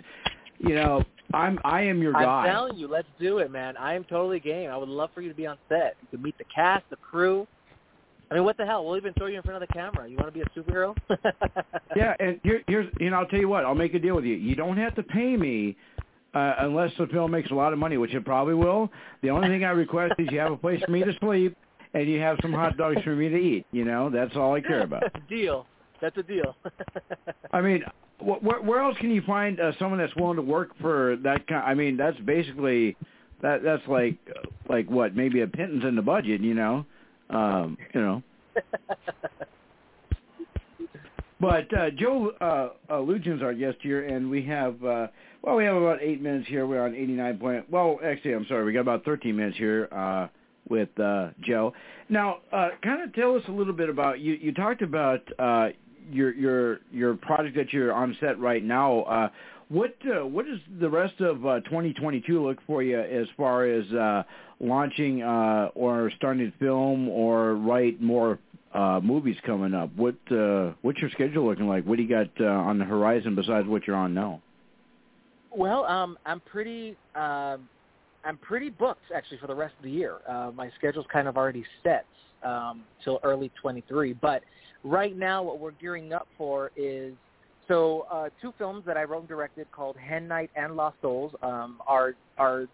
you 0.58 0.74
know, 0.74 1.02
I'm 1.34 1.58
I 1.64 1.82
am 1.82 2.02
your 2.02 2.12
guy. 2.12 2.24
I'm 2.24 2.46
telling 2.46 2.76
you, 2.76 2.88
let's 2.88 3.08
do 3.20 3.38
it, 3.38 3.50
man. 3.50 3.76
I 3.76 3.94
am 3.94 4.04
totally 4.04 4.40
game. 4.40 4.70
I 4.70 4.76
would 4.76 4.88
love 4.88 5.10
for 5.14 5.20
you 5.20 5.28
to 5.28 5.34
be 5.34 5.46
on 5.46 5.58
set. 5.68 5.96
You 6.02 6.08
could 6.10 6.22
meet 6.22 6.38
the 6.38 6.44
cast, 6.54 6.84
the 6.90 6.96
crew. 6.96 7.46
I 8.30 8.34
mean, 8.34 8.44
what 8.44 8.56
the 8.56 8.66
hell? 8.66 8.84
We'll 8.84 8.96
even 8.96 9.12
throw 9.14 9.26
you 9.26 9.36
in 9.36 9.42
front 9.42 9.62
of 9.62 9.68
the 9.68 9.72
camera. 9.72 10.08
You 10.08 10.16
want 10.16 10.28
to 10.28 10.32
be 10.32 10.40
a 10.40 10.58
superhero? 10.58 10.96
yeah, 11.96 12.14
and 12.18 12.40
here, 12.42 12.62
here's 12.66 12.92
you 12.98 13.10
know 13.10 13.18
I'll 13.18 13.26
tell 13.26 13.40
you 13.40 13.48
what 13.48 13.64
I'll 13.64 13.74
make 13.74 13.94
a 13.94 13.98
deal 13.98 14.16
with 14.16 14.24
you. 14.24 14.34
You 14.34 14.54
don't 14.54 14.76
have 14.76 14.94
to 14.96 15.02
pay 15.02 15.36
me 15.36 15.76
uh, 16.34 16.54
unless 16.58 16.92
the 16.98 17.06
film 17.06 17.30
makes 17.30 17.50
a 17.50 17.54
lot 17.54 17.72
of 17.72 17.78
money, 17.78 17.96
which 17.96 18.14
it 18.14 18.24
probably 18.24 18.54
will. 18.54 18.90
The 19.22 19.30
only 19.30 19.48
thing 19.48 19.64
I 19.64 19.70
request 19.70 20.14
is 20.18 20.28
you 20.30 20.38
have 20.40 20.52
a 20.52 20.56
place 20.56 20.82
for 20.84 20.90
me 20.90 21.02
to 21.02 21.12
sleep 21.20 21.56
and 21.94 22.08
you 22.08 22.20
have 22.20 22.36
some 22.42 22.52
hot 22.52 22.76
dogs 22.76 23.00
for 23.02 23.16
me 23.16 23.28
to 23.28 23.36
eat. 23.36 23.66
You 23.72 23.84
know, 23.84 24.10
that's 24.10 24.36
all 24.36 24.54
I 24.54 24.60
care 24.60 24.82
about. 24.82 25.04
deal. 25.28 25.66
That's 26.00 26.16
a 26.16 26.22
deal. 26.22 26.56
I 27.52 27.60
mean, 27.60 27.82
wh- 28.18 28.42
where, 28.42 28.60
where 28.60 28.80
else 28.80 28.96
can 28.98 29.10
you 29.10 29.22
find 29.22 29.60
uh, 29.60 29.72
someone 29.78 29.98
that's 29.98 30.14
willing 30.16 30.36
to 30.36 30.42
work 30.42 30.70
for 30.80 31.16
that 31.22 31.46
kind? 31.46 31.64
I 31.64 31.74
mean, 31.74 31.96
that's 31.96 32.18
basically 32.20 32.96
that 33.42 33.62
that's 33.62 33.86
like 33.88 34.16
like 34.68 34.90
what 34.90 35.14
maybe 35.14 35.40
a 35.42 35.46
pittance 35.46 35.84
in 35.84 35.96
the 35.96 36.02
budget. 36.02 36.40
You 36.40 36.54
know, 36.54 36.86
um, 37.30 37.78
you 37.94 38.00
know. 38.00 38.22
But 41.38 41.72
uh, 41.76 41.90
Joe 41.90 42.32
uh, 42.40 42.92
uh, 42.92 42.94
Lujan's 42.94 43.42
our 43.42 43.52
guest 43.52 43.76
here, 43.82 44.06
and 44.06 44.30
we 44.30 44.42
have 44.46 44.82
uh, 44.82 45.08
well, 45.42 45.56
we 45.56 45.64
have 45.64 45.76
about 45.76 46.00
eight 46.00 46.22
minutes 46.22 46.48
here. 46.48 46.66
We're 46.66 46.84
on 46.84 46.94
eighty 46.94 47.12
nine 47.12 47.38
point. 47.38 47.70
Well, 47.70 47.98
actually, 48.04 48.32
I'm 48.32 48.46
sorry, 48.46 48.64
we 48.64 48.72
got 48.72 48.80
about 48.80 49.04
thirteen 49.04 49.36
minutes 49.36 49.58
here 49.58 49.88
uh, 49.92 50.28
with 50.68 50.88
uh, 50.98 51.28
Joe. 51.42 51.74
Now, 52.08 52.38
uh, 52.52 52.70
kind 52.82 53.02
of 53.02 53.14
tell 53.14 53.36
us 53.36 53.42
a 53.48 53.52
little 53.52 53.74
bit 53.74 53.90
about 53.90 54.20
you. 54.20 54.34
You 54.34 54.54
talked 54.54 54.80
about 54.80 55.20
uh, 55.38 55.68
your 56.10 56.34
your 56.34 56.78
your 56.92 57.14
project 57.14 57.56
that 57.56 57.72
you're 57.72 57.92
on 57.92 58.16
set 58.20 58.38
right 58.38 58.62
now. 58.62 59.00
Uh, 59.02 59.28
what 59.68 59.94
uh, 60.04 60.26
what 60.26 60.46
does 60.46 60.58
the 60.80 60.88
rest 60.88 61.20
of 61.20 61.44
uh, 61.44 61.60
2022 61.60 62.44
look 62.44 62.58
for 62.66 62.82
you 62.82 63.00
as 63.00 63.26
far 63.36 63.66
as 63.66 63.84
uh, 63.92 64.22
launching 64.60 65.22
uh, 65.22 65.70
or 65.74 66.10
starting 66.16 66.50
to 66.50 66.58
film 66.58 67.08
or 67.08 67.54
write 67.56 68.00
more 68.00 68.38
uh, 68.72 69.00
movies 69.02 69.36
coming 69.44 69.74
up? 69.74 69.90
What 69.96 70.16
uh, 70.30 70.72
what's 70.82 71.00
your 71.00 71.10
schedule 71.10 71.46
looking 71.46 71.66
like? 71.66 71.84
What 71.84 71.96
do 71.96 72.02
you 72.02 72.08
got 72.08 72.28
uh, 72.40 72.44
on 72.44 72.78
the 72.78 72.84
horizon 72.84 73.34
besides 73.34 73.66
what 73.66 73.86
you're 73.86 73.96
on 73.96 74.14
now? 74.14 74.40
Well, 75.56 75.86
um, 75.86 76.18
I'm 76.26 76.40
pretty, 76.40 76.96
um, 77.14 77.66
I'm 78.24 78.36
pretty 78.42 78.68
booked 78.68 79.10
actually 79.14 79.38
for 79.38 79.46
the 79.46 79.54
rest 79.54 79.74
of 79.78 79.84
the 79.84 79.90
year. 79.90 80.16
Uh, 80.28 80.50
my 80.54 80.70
schedule's 80.76 81.06
kind 81.10 81.26
of 81.26 81.38
already 81.38 81.64
set 81.82 82.04
um, 82.44 82.82
till 83.02 83.20
early 83.22 83.50
23. 83.62 84.12
But 84.12 84.42
right 84.86 85.16
now, 85.16 85.42
what 85.42 85.58
we're 85.58 85.72
gearing 85.72 86.12
up 86.12 86.28
for 86.38 86.70
is 86.76 87.14
so 87.68 88.06
uh, 88.10 88.28
two 88.40 88.54
films 88.58 88.84
that 88.86 88.96
I 88.96 89.04
wrote 89.04 89.20
and 89.20 89.28
directed 89.28 89.70
called 89.72 89.96
Hen 89.96 90.28
Night 90.28 90.50
and 90.56 90.76
Lost 90.76 90.96
Souls 91.02 91.32
um, 91.42 91.80
are 91.86 92.14
are 92.38 92.66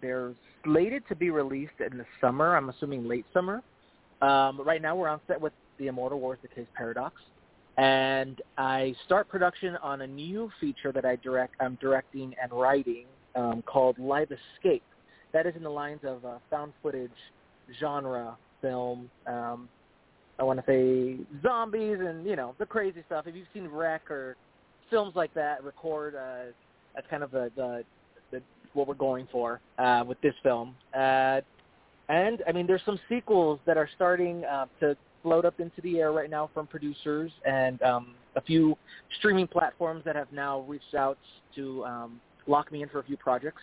they're 0.00 0.32
slated 0.64 1.02
to 1.08 1.16
be 1.16 1.30
released 1.30 1.80
in 1.80 1.98
the 1.98 2.06
summer. 2.20 2.56
I'm 2.56 2.68
assuming 2.68 3.06
late 3.06 3.26
summer. 3.34 3.62
Um, 4.22 4.60
right 4.60 4.80
now, 4.80 4.96
we're 4.96 5.08
on 5.08 5.20
set 5.26 5.40
with 5.40 5.52
The 5.78 5.88
Immortal 5.88 6.20
Wars: 6.20 6.38
The 6.42 6.48
Case 6.48 6.68
Paradox 6.76 7.14
and 7.80 8.42
I 8.58 8.94
start 9.06 9.28
production 9.28 9.76
on 9.76 10.02
a 10.02 10.06
new 10.06 10.50
feature 10.60 10.92
that 10.92 11.06
I 11.06 11.16
direct. 11.16 11.54
I'm 11.60 11.78
directing 11.80 12.34
and 12.42 12.52
writing 12.52 13.06
um, 13.34 13.62
called 13.62 13.98
Live 13.98 14.28
Escape. 14.30 14.82
That 15.32 15.46
is 15.46 15.54
in 15.56 15.62
the 15.62 15.70
lines 15.70 16.00
of 16.04 16.24
uh, 16.24 16.38
found 16.50 16.74
footage 16.82 17.10
genre 17.80 18.36
film. 18.60 19.10
Um, 19.26 19.68
I 20.40 20.42
want 20.42 20.58
to 20.58 20.64
say 20.66 21.18
zombies 21.42 21.98
and 22.00 22.26
you 22.26 22.34
know 22.34 22.54
the 22.58 22.66
crazy 22.66 23.02
stuff. 23.06 23.26
If 23.26 23.34
you've 23.36 23.46
seen 23.52 23.68
REC 23.68 24.10
or 24.10 24.36
films 24.90 25.14
like 25.14 25.32
that, 25.34 25.62
record. 25.62 26.16
Uh, 26.16 26.52
that's 26.94 27.06
kind 27.08 27.22
of 27.22 27.30
the, 27.30 27.50
the, 27.56 27.84
the 28.32 28.42
what 28.74 28.86
we're 28.86 28.94
going 28.94 29.28
for 29.30 29.60
uh, 29.78 30.04
with 30.06 30.20
this 30.20 30.34
film. 30.42 30.74
Uh, 30.94 31.40
and 32.08 32.42
I 32.46 32.52
mean, 32.52 32.66
there's 32.66 32.82
some 32.84 32.98
sequels 33.08 33.60
that 33.66 33.76
are 33.76 33.88
starting 33.94 34.44
uh, 34.44 34.66
to 34.80 34.96
float 35.22 35.44
up 35.44 35.60
into 35.60 35.80
the 35.82 35.98
air 35.98 36.12
right 36.12 36.30
now 36.30 36.50
from 36.52 36.66
producers 36.66 37.30
and 37.46 37.80
um, 37.82 38.14
a 38.36 38.40
few 38.40 38.76
streaming 39.18 39.46
platforms 39.46 40.02
that 40.04 40.16
have 40.16 40.32
now 40.32 40.60
reached 40.62 40.94
out 40.94 41.18
to 41.54 41.84
um, 41.84 42.20
lock 42.46 42.72
me 42.72 42.82
in 42.82 42.88
for 42.88 43.00
a 43.00 43.04
few 43.04 43.16
projects. 43.16 43.62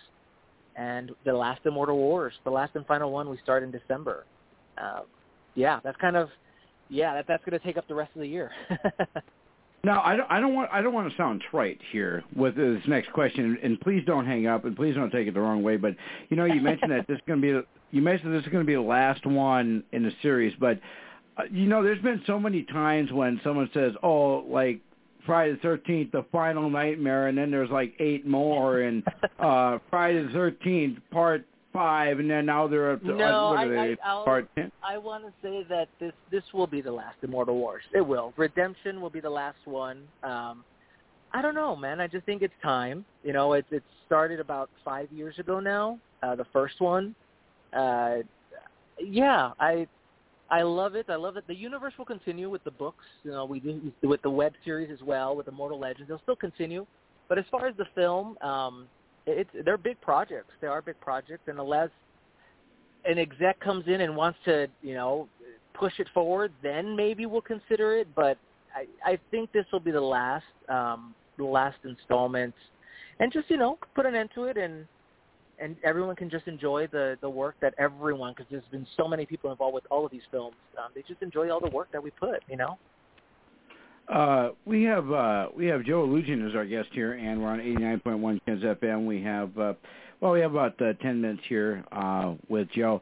And 0.75 1.11
the 1.25 1.33
last 1.33 1.61
Immortal 1.65 1.97
Wars, 1.97 2.33
the 2.43 2.51
last 2.51 2.75
and 2.75 2.85
final 2.85 3.11
one, 3.11 3.29
we 3.29 3.37
start 3.43 3.63
in 3.63 3.71
December. 3.71 4.25
Uh, 4.77 5.01
yeah, 5.55 5.79
that's 5.83 5.97
kind 5.97 6.15
of 6.15 6.29
yeah, 6.89 7.13
that 7.15 7.25
that's 7.27 7.43
going 7.45 7.59
to 7.59 7.65
take 7.65 7.77
up 7.77 7.87
the 7.87 7.95
rest 7.95 8.11
of 8.15 8.21
the 8.21 8.27
year. 8.27 8.51
Now, 9.83 10.01
I 10.03 10.17
don't, 10.17 10.29
I 10.29 10.39
don't 10.39 10.53
want 10.53 10.69
I 10.73 10.81
don't 10.81 10.93
want 10.93 11.09
to 11.09 11.15
sound 11.15 11.41
trite 11.49 11.79
here 11.91 12.23
with 12.35 12.55
this 12.55 12.81
next 12.87 13.13
question, 13.13 13.57
and 13.63 13.79
please 13.79 14.03
don't 14.05 14.25
hang 14.25 14.47
up, 14.47 14.65
and 14.65 14.75
please 14.75 14.95
don't 14.95 15.11
take 15.11 15.27
it 15.27 15.33
the 15.33 15.39
wrong 15.39 15.63
way. 15.63 15.77
But 15.77 15.95
you 16.29 16.35
know, 16.35 16.45
you 16.45 16.59
mentioned 16.59 16.91
that 16.91 17.07
this 17.07 17.15
is 17.15 17.21
going 17.27 17.41
to 17.41 17.61
be 17.61 17.67
you 17.91 18.01
mentioned 18.01 18.33
this 18.33 18.43
is 18.43 18.51
going 18.51 18.63
to 18.63 18.67
be 18.67 18.73
the 18.73 18.81
last 18.81 19.25
one 19.25 19.83
in 19.93 20.03
the 20.03 20.11
series, 20.21 20.53
but 20.59 20.79
uh, 21.37 21.43
you 21.51 21.67
know, 21.67 21.83
there's 21.83 22.01
been 22.01 22.21
so 22.25 22.39
many 22.39 22.63
times 22.63 23.11
when 23.11 23.39
someone 23.43 23.69
says, 23.73 23.93
"Oh, 24.01 24.39
like 24.49 24.81
Friday 25.25 25.53
the 25.53 25.59
Thirteenth, 25.59 26.11
the 26.11 26.25
final 26.31 26.69
nightmare," 26.69 27.27
and 27.27 27.37
then 27.37 27.51
there's 27.51 27.69
like 27.69 27.93
eight 27.99 28.25
more, 28.25 28.81
and 28.81 29.03
uh 29.39 29.77
Friday 29.89 30.23
the 30.23 30.33
Thirteenth, 30.33 30.99
Part 31.11 31.45
Five, 31.77 32.17
and 32.17 32.27
then 32.27 32.47
now 32.47 32.67
they're 32.67 32.93
up 32.93 33.01
to 33.01 33.13
no, 33.13 33.13
uh, 33.13 33.49
what 33.51 33.59
I, 33.59 33.63
are 33.65 33.87
they, 33.87 33.97
I, 34.03 34.23
Part 34.25 34.49
Ten. 34.55 34.71
I 34.83 34.97
want 34.97 35.25
to 35.25 35.31
say 35.43 35.63
that 35.69 35.89
this 35.99 36.13
this 36.31 36.41
will 36.51 36.65
be 36.65 36.81
the 36.81 36.91
last 36.91 37.17
Immortal 37.21 37.55
Wars. 37.55 37.83
It 37.93 38.01
will. 38.01 38.33
Redemption 38.35 38.99
will 38.99 39.11
be 39.11 39.19
the 39.19 39.29
last 39.29 39.59
one. 39.65 40.03
Um, 40.23 40.63
I 41.33 41.43
don't 41.43 41.53
know, 41.53 41.75
man. 41.75 42.01
I 42.01 42.07
just 42.07 42.25
think 42.25 42.41
it's 42.41 42.53
time. 42.63 43.05
You 43.23 43.31
know, 43.31 43.53
it's 43.53 43.67
it 43.69 43.83
started 44.07 44.39
about 44.39 44.71
five 44.83 45.11
years 45.11 45.37
ago 45.37 45.59
now. 45.59 45.99
Uh, 46.23 46.35
the 46.35 46.45
first 46.51 46.81
one. 46.81 47.13
Uh, 47.73 48.17
yeah, 48.99 49.51
I 49.59 49.87
I 50.49 50.63
love 50.63 50.95
it. 50.95 51.05
I 51.09 51.15
love 51.15 51.37
it. 51.37 51.45
The 51.47 51.55
universe 51.55 51.93
will 51.97 52.05
continue 52.05 52.49
with 52.49 52.63
the 52.63 52.71
books. 52.71 53.05
You 53.23 53.31
know, 53.31 53.45
we 53.45 53.59
do 53.59 53.93
with 54.01 54.21
the 54.23 54.31
web 54.31 54.53
series 54.65 54.89
as 54.91 55.05
well 55.05 55.35
with 55.35 55.47
Immortal 55.47 55.79
Legends. 55.79 56.07
They'll 56.07 56.21
still 56.23 56.35
continue. 56.35 56.87
But 57.29 57.37
as 57.37 57.45
far 57.51 57.67
as 57.67 57.75
the 57.77 57.85
film, 57.93 58.37
um, 58.41 58.87
it's 59.27 59.49
they're 59.65 59.77
big 59.77 59.99
projects. 60.01 60.53
They 60.61 60.67
are 60.67 60.81
big 60.81 60.99
projects, 61.01 61.43
and 61.47 61.59
unless 61.59 61.89
an 63.05 63.17
exec 63.17 63.59
comes 63.59 63.85
in 63.87 64.01
and 64.01 64.15
wants 64.15 64.39
to, 64.45 64.67
you 64.81 64.93
know, 64.93 65.27
push 65.73 65.93
it 65.99 66.07
forward, 66.13 66.51
then 66.63 66.95
maybe 66.95 67.25
we'll 67.25 67.41
consider 67.41 67.95
it. 67.97 68.07
But 68.15 68.37
I, 68.75 69.11
I 69.11 69.19
think 69.31 69.51
this 69.51 69.65
will 69.71 69.79
be 69.79 69.91
the 69.91 70.01
last, 70.01 70.45
um, 70.69 71.13
the 71.37 71.45
last 71.45 71.77
installment, 71.83 72.53
and 73.19 73.31
just 73.31 73.49
you 73.49 73.57
know, 73.57 73.77
put 73.95 74.05
an 74.05 74.15
end 74.15 74.29
to 74.35 74.45
it, 74.45 74.57
and 74.57 74.85
and 75.59 75.75
everyone 75.83 76.15
can 76.15 76.29
just 76.29 76.47
enjoy 76.47 76.87
the 76.87 77.17
the 77.21 77.29
work 77.29 77.55
that 77.61 77.73
everyone, 77.77 78.33
because 78.35 78.49
there's 78.49 78.63
been 78.71 78.87
so 78.95 79.07
many 79.07 79.25
people 79.25 79.51
involved 79.51 79.75
with 79.75 79.85
all 79.91 80.05
of 80.05 80.11
these 80.11 80.21
films. 80.31 80.55
Um, 80.77 80.91
they 80.95 81.03
just 81.07 81.21
enjoy 81.21 81.49
all 81.49 81.59
the 81.59 81.69
work 81.69 81.89
that 81.91 82.01
we 82.01 82.11
put, 82.11 82.43
you 82.49 82.57
know. 82.57 82.77
Uh, 84.07 84.51
we 84.65 84.83
have 84.83 85.11
uh, 85.11 85.47
we 85.55 85.65
have 85.65 85.83
Joe 85.83 86.07
Lujan 86.07 86.47
as 86.47 86.55
our 86.55 86.65
guest 86.65 86.89
here, 86.93 87.13
and 87.13 87.41
we're 87.41 87.49
on 87.49 87.59
89.1 87.59 88.39
Kens 88.45 88.63
FM. 88.63 89.05
We 89.05 89.21
have 89.23 89.57
uh, 89.57 89.73
well, 90.21 90.31
we 90.31 90.39
have 90.39 90.51
about 90.51 90.81
uh, 90.81 90.93
10 91.01 91.21
minutes 91.21 91.43
here 91.47 91.83
uh, 91.91 92.35
with 92.47 92.69
Joe. 92.71 93.01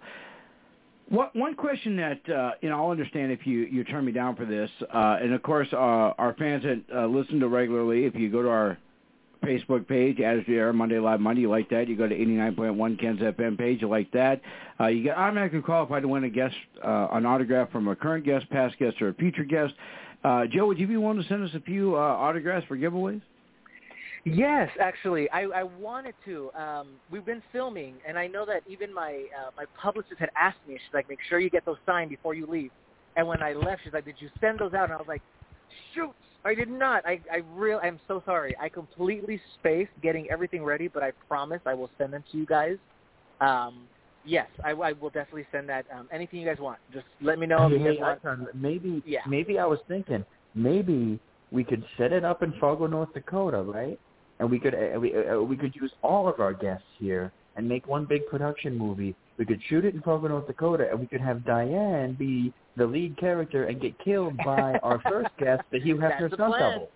What, 1.07 1.35
one 1.35 1.53
question 1.53 1.95
that 1.97 2.57
you 2.61 2.69
know 2.69 2.83
I'll 2.83 2.89
understand 2.89 3.31
if 3.31 3.45
you 3.45 3.59
you 3.59 3.83
turn 3.83 4.03
me 4.03 4.11
down 4.11 4.35
for 4.35 4.45
this, 4.45 4.71
and 4.91 5.33
of 5.33 5.43
course 5.43 5.67
our 5.71 6.35
fans 6.39 6.63
that 6.63 7.09
listen 7.09 7.39
to 7.39 7.47
regularly, 7.47 8.05
if 8.05 8.15
you 8.15 8.31
go 8.31 8.41
to 8.41 8.49
our 8.49 8.77
Facebook 9.45 9.87
page, 9.87 10.19
Attitude 10.19 10.55
Era 10.55 10.73
Monday 10.73 10.97
Live 10.97 11.19
Monday, 11.19 11.41
you 11.41 11.49
like 11.49 11.69
that. 11.69 11.87
You 11.87 11.95
go 11.95 12.07
to 12.07 12.15
89.1 12.15 12.99
Kens 12.99 13.19
FM 13.19 13.57
page, 13.57 13.81
you 13.81 13.87
like 13.87 14.11
that. 14.11 14.41
Uh, 14.79 14.87
you 14.87 15.03
get 15.03 15.17
automatically 15.17 15.61
qualified 15.61 16.01
to 16.01 16.07
win 16.07 16.23
a 16.23 16.29
guest, 16.29 16.55
uh, 16.83 17.07
an 17.11 17.25
autograph 17.25 17.71
from 17.71 17.87
a 17.87 17.95
current 17.95 18.25
guest, 18.25 18.49
past 18.49 18.77
guest, 18.79 19.01
or 19.01 19.09
a 19.09 19.13
future 19.13 19.43
guest. 19.43 19.73
Uh, 20.25 20.47
Joe, 20.47 20.65
would 20.65 20.79
you 20.79 20.87
be 20.87 20.97
willing 20.97 21.21
to 21.21 21.27
send 21.27 21.43
us 21.43 21.51
a 21.53 21.59
few 21.59 21.95
uh, 21.95 21.99
autographs 21.99 22.65
for 22.65 22.75
giveaways? 22.75 23.21
Yes, 24.23 24.71
actually, 24.81 25.29
I, 25.29 25.43
I 25.43 25.61
wanted 25.61 26.15
to. 26.25 26.49
Um, 26.53 26.87
we've 27.11 27.25
been 27.25 27.43
filming, 27.51 27.93
and 28.07 28.17
I 28.17 28.25
know 28.25 28.43
that 28.43 28.63
even 28.67 28.91
my 28.91 29.25
uh, 29.37 29.51
my 29.55 29.65
publicist 29.79 30.19
had 30.19 30.31
asked 30.35 30.57
me. 30.67 30.73
She's 30.73 30.93
like, 30.95 31.07
"Make 31.07 31.19
sure 31.29 31.37
you 31.37 31.51
get 31.51 31.63
those 31.63 31.77
signed 31.85 32.09
before 32.09 32.33
you 32.33 32.47
leave." 32.47 32.71
And 33.15 33.27
when 33.27 33.43
I 33.43 33.53
left, 33.53 33.81
she's 33.83 33.93
like, 33.93 34.05
"Did 34.05 34.15
you 34.17 34.29
send 34.41 34.57
those 34.57 34.73
out?" 34.73 34.85
And 34.85 34.93
I 34.93 34.97
was 34.97 35.07
like, 35.07 35.21
"Shoot, 35.93 36.11
I 36.43 36.55
did 36.55 36.69
not. 36.69 37.05
I 37.05 37.21
I 37.31 37.43
real. 37.53 37.79
I'm 37.83 37.99
so 38.07 38.23
sorry. 38.25 38.55
I 38.59 38.67
completely 38.67 39.39
spaced 39.59 39.91
getting 40.01 40.27
everything 40.31 40.63
ready, 40.63 40.87
but 40.87 41.03
I 41.03 41.11
promise 41.27 41.61
I 41.67 41.75
will 41.75 41.91
send 41.99 42.13
them 42.13 42.23
to 42.31 42.37
you 42.39 42.47
guys. 42.47 42.77
Um, 43.41 43.83
yes, 44.25 44.47
I, 44.63 44.71
I 44.71 44.91
will 44.93 45.09
definitely 45.09 45.45
send 45.51 45.69
that. 45.69 45.85
Um, 45.93 46.07
anything 46.11 46.39
you 46.39 46.47
guys 46.47 46.59
want, 46.59 46.79
just 46.93 47.05
let 47.21 47.39
me 47.39 47.45
know. 47.47 47.67
Hey, 47.69 47.75
if 47.75 47.81
you 47.81 47.87
hey, 47.87 47.93
guys 47.95 48.01
want. 48.01 48.19
Icon, 48.25 48.47
maybe 48.53 49.01
Yeah. 49.05 49.21
maybe 49.27 49.59
I 49.59 49.65
was 49.65 49.79
thinking 49.87 50.23
maybe 50.53 51.19
we 51.51 51.63
could 51.63 51.83
set 51.97 52.11
it 52.11 52.23
up 52.23 52.43
in 52.43 52.53
Fargo, 52.59 52.87
North 52.87 53.13
Dakota, 53.13 53.61
right? 53.61 53.99
And 54.39 54.49
we 54.49 54.59
could 54.59 54.73
uh, 54.75 54.99
we 54.99 55.13
uh, 55.15 55.39
we 55.39 55.55
could 55.55 55.75
use 55.75 55.91
all 56.01 56.27
of 56.27 56.39
our 56.39 56.53
guests 56.53 56.85
here 56.97 57.31
and 57.55 57.67
make 57.67 57.87
one 57.87 58.05
big 58.05 58.25
production 58.27 58.77
movie. 58.77 59.15
We 59.37 59.45
could 59.45 59.61
shoot 59.69 59.85
it 59.85 59.93
in 59.95 60.01
Fargo, 60.01 60.27
North 60.27 60.47
Dakota, 60.47 60.87
and 60.89 60.99
we 60.99 61.07
could 61.07 61.21
have 61.21 61.45
Diane 61.45 62.15
be 62.17 62.53
the 62.77 62.85
lead 62.85 63.17
character 63.17 63.65
and 63.65 63.79
get 63.81 63.97
killed 64.03 64.35
by 64.37 64.77
our 64.83 65.01
first 65.07 65.29
guest, 65.39 65.61
the 65.71 65.79
Hugh 65.79 65.95
Hefner 65.95 66.33
stunt 66.33 66.53
plan. 66.55 66.71
double. 66.73 66.89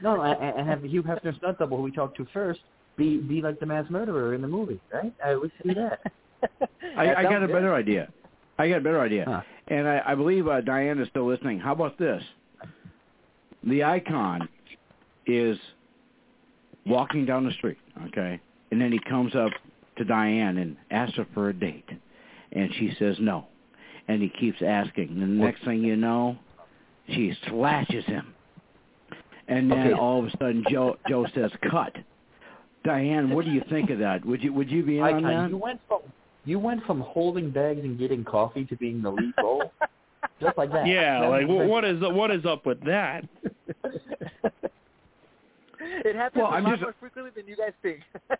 No, 0.00 0.22
and, 0.22 0.58
and 0.58 0.68
have 0.68 0.82
the 0.82 0.88
Hugh 0.88 1.02
Hefner 1.02 1.36
stunt 1.36 1.58
double, 1.58 1.76
who 1.76 1.82
we 1.84 1.92
talked 1.92 2.16
to 2.16 2.26
first, 2.32 2.60
be 2.96 3.18
be 3.18 3.40
like 3.42 3.58
the 3.60 3.66
mass 3.66 3.86
murderer 3.90 4.34
in 4.34 4.42
the 4.42 4.48
movie, 4.48 4.80
right? 4.92 5.12
I 5.24 5.34
would 5.36 5.52
see 5.62 5.74
that. 5.74 6.00
I, 6.96 7.02
I 7.02 7.22
got 7.22 7.32
sounds 7.32 7.44
a 7.44 7.46
good. 7.46 7.52
better 7.52 7.74
idea. 7.74 8.08
I 8.58 8.68
got 8.68 8.78
a 8.78 8.80
better 8.80 9.00
idea. 9.00 9.24
Huh. 9.26 9.40
And 9.68 9.88
I, 9.88 10.02
I 10.06 10.14
believe 10.14 10.46
uh, 10.48 10.60
Diane 10.60 10.98
is 11.00 11.08
still 11.08 11.26
listening. 11.26 11.58
How 11.58 11.72
about 11.72 11.98
this? 11.98 12.22
The 13.64 13.84
icon 13.84 14.48
is 15.26 15.56
walking 16.86 17.24
down 17.24 17.44
the 17.44 17.52
street, 17.52 17.78
okay? 18.08 18.40
And 18.70 18.80
then 18.80 18.90
he 18.92 18.98
comes 19.08 19.34
up 19.34 19.50
to 19.98 20.04
Diane 20.04 20.58
and 20.58 20.76
asks 20.90 21.16
her 21.16 21.26
for 21.32 21.48
a 21.48 21.52
date. 21.54 21.88
And 22.52 22.70
she 22.74 22.94
says 22.98 23.16
no. 23.20 23.46
And 24.08 24.20
he 24.20 24.28
keeps 24.28 24.58
asking. 24.66 25.08
And 25.10 25.22
the 25.22 25.26
next 25.26 25.64
thing 25.64 25.82
you 25.82 25.96
know, 25.96 26.36
she 27.08 27.32
slashes 27.48 28.04
him. 28.06 28.34
And 29.48 29.70
then 29.70 29.88
Okay. 29.88 29.92
all 29.92 30.20
of 30.20 30.26
a 30.26 30.30
sudden 30.32 30.64
Joe 30.70 30.96
Joe 31.08 31.26
says 31.34 31.50
cut. 31.70 31.94
Diane, 32.84 33.30
what 33.30 33.44
do 33.44 33.50
you 33.52 33.62
think 33.70 33.90
of 33.90 33.98
that? 34.00 34.24
Would 34.24 34.42
you 34.42 34.52
would 34.52 34.70
you 34.70 34.82
be 34.82 34.98
in 34.98 35.04
on 35.04 35.22
that? 35.22 35.50
you 35.50 35.56
went 35.56 35.80
from 35.88 36.00
you 36.44 36.58
went 36.58 36.84
from 36.84 37.00
holding 37.00 37.50
bags 37.50 37.80
and 37.82 37.98
getting 37.98 38.24
coffee 38.24 38.64
to 38.66 38.76
being 38.76 39.00
the 39.02 39.10
lead 39.10 39.32
role, 39.38 39.72
just 40.40 40.56
like 40.58 40.72
that. 40.72 40.86
Yeah, 40.86 41.20
That 41.20 41.28
like 41.28 41.46
was 41.46 41.68
what 41.68 41.84
is 41.84 42.00
what 42.00 42.30
is 42.30 42.44
up 42.44 42.66
with 42.66 42.80
that? 42.84 43.24
it 45.80 46.16
happens 46.16 46.42
Well, 46.42 46.50
a 46.52 46.56
I'm 46.56 46.64
lot 46.64 46.70
just- 46.72 46.82
more 46.82 46.94
frequently 47.00 47.30
than 47.34 47.46
you 47.48 47.56
guys 47.56 47.72
think. 47.82 48.00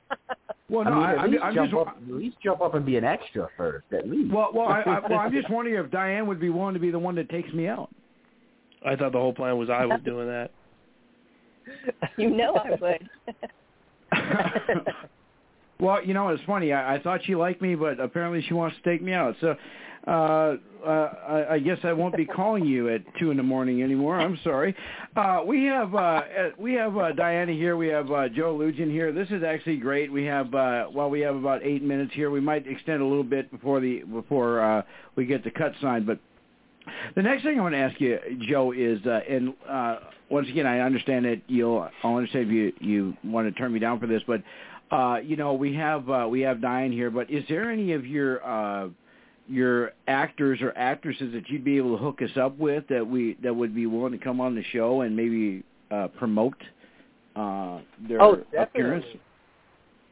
Well, 0.70 0.86
I 0.88 0.90
no, 0.90 0.96
mean, 0.96 1.04
I, 1.04 1.12
at 1.12 1.18
I'm, 1.18 1.30
least 1.32 1.42
I'm 1.44 1.54
jump 1.54 1.70
just 1.70 1.80
up, 1.86 1.96
at 1.98 2.14
least 2.14 2.36
jump 2.42 2.60
up 2.62 2.74
and 2.74 2.86
be 2.86 2.96
an 2.96 3.04
extra 3.04 3.46
first, 3.58 3.84
at 3.92 4.08
least. 4.08 4.32
well, 4.32 4.52
well, 4.54 4.68
I, 4.68 4.80
I, 4.80 5.00
well, 5.06 5.18
I'm 5.18 5.30
just 5.30 5.50
wondering 5.50 5.76
if 5.84 5.90
Diane 5.90 6.26
would 6.26 6.40
be 6.40 6.48
willing 6.48 6.72
to 6.72 6.80
be 6.80 6.90
the 6.90 6.98
one 6.98 7.14
that 7.16 7.28
takes 7.28 7.52
me 7.52 7.68
out. 7.68 7.90
I 8.86 8.96
thought 8.96 9.12
the 9.12 9.18
whole 9.18 9.34
plan 9.34 9.58
was 9.58 9.68
I 9.68 9.84
was 9.84 10.00
doing 10.02 10.28
that. 10.28 10.50
You 12.16 12.30
know 12.30 12.54
I 12.54 12.70
would. 12.80 13.08
Well, 15.82 16.04
you 16.04 16.14
know, 16.14 16.28
it's 16.28 16.42
funny. 16.44 16.72
I, 16.72 16.94
I 16.94 17.02
thought 17.02 17.20
she 17.24 17.34
liked 17.34 17.60
me, 17.60 17.74
but 17.74 17.98
apparently 17.98 18.42
she 18.46 18.54
wants 18.54 18.76
to 18.76 18.82
take 18.88 19.02
me 19.02 19.12
out. 19.12 19.34
So, 19.40 19.56
uh, 20.06 20.56
uh, 20.84 20.88
I, 20.88 21.54
I 21.54 21.58
guess 21.58 21.78
I 21.84 21.92
won't 21.92 22.16
be 22.16 22.24
calling 22.24 22.64
you 22.64 22.88
at 22.88 23.02
two 23.18 23.30
in 23.30 23.36
the 23.36 23.42
morning 23.42 23.82
anymore. 23.82 24.18
I'm 24.18 24.38
sorry. 24.42 24.74
Uh, 25.16 25.42
we 25.44 25.64
have 25.64 25.94
uh, 25.94 25.98
uh, 25.98 26.22
we 26.58 26.74
have 26.74 26.96
uh, 26.96 27.12
Diana 27.12 27.52
here. 27.52 27.76
We 27.76 27.88
have 27.88 28.10
uh, 28.10 28.28
Joe 28.28 28.56
Lujan 28.56 28.90
here. 28.90 29.12
This 29.12 29.28
is 29.30 29.42
actually 29.42 29.76
great. 29.76 30.12
We 30.12 30.24
have 30.24 30.54
uh, 30.54 30.86
well, 30.92 31.10
we 31.10 31.20
have 31.20 31.36
about 31.36 31.62
eight 31.64 31.82
minutes 31.82 32.12
here. 32.14 32.30
We 32.30 32.40
might 32.40 32.66
extend 32.66 33.02
a 33.02 33.06
little 33.06 33.24
bit 33.24 33.50
before 33.50 33.80
the 33.80 34.02
before 34.02 34.60
uh, 34.60 34.82
we 35.16 35.26
get 35.26 35.44
the 35.44 35.50
cut 35.50 35.72
sign, 35.80 36.06
but. 36.06 36.18
The 37.14 37.22
next 37.22 37.44
thing 37.44 37.60
I 37.60 37.62
want 37.62 37.74
to 37.74 37.78
ask 37.78 38.00
you, 38.00 38.18
Joe, 38.40 38.72
is, 38.72 38.98
uh, 39.06 39.20
and 39.30 39.54
uh, 39.68 39.98
once 40.30 40.48
again, 40.48 40.66
I 40.66 40.80
understand 40.80 41.26
that 41.26 41.40
you'll, 41.46 41.88
I'll 42.02 42.16
understand 42.16 42.46
if 42.46 42.52
you 42.52 42.72
you 42.80 43.16
want 43.22 43.46
to 43.46 43.56
turn 43.56 43.72
me 43.72 43.78
down 43.78 44.00
for 44.00 44.08
this, 44.08 44.20
but 44.26 44.42
uh, 44.92 45.16
you 45.24 45.36
know, 45.36 45.54
we 45.54 45.74
have 45.74 46.08
uh, 46.10 46.26
we 46.28 46.42
have 46.42 46.60
Diane 46.60 46.92
here, 46.92 47.10
but 47.10 47.30
is 47.30 47.42
there 47.48 47.70
any 47.70 47.92
of 47.92 48.06
your 48.06 48.44
uh, 48.46 48.88
your 49.48 49.92
actors 50.06 50.60
or 50.60 50.76
actresses 50.76 51.32
that 51.32 51.48
you'd 51.48 51.64
be 51.64 51.78
able 51.78 51.96
to 51.96 52.02
hook 52.02 52.20
us 52.20 52.36
up 52.36 52.56
with 52.58 52.84
that 52.88 53.04
we 53.04 53.36
that 53.42 53.54
would 53.54 53.74
be 53.74 53.86
willing 53.86 54.12
to 54.12 54.18
come 54.22 54.40
on 54.40 54.54
the 54.54 54.62
show 54.64 55.00
and 55.00 55.16
maybe 55.16 55.64
uh, 55.90 56.08
promote 56.18 56.60
uh, 57.36 57.80
their 58.06 58.20
Oh, 58.20 58.36
definitely. 58.52 58.62
appearance? 58.62 59.06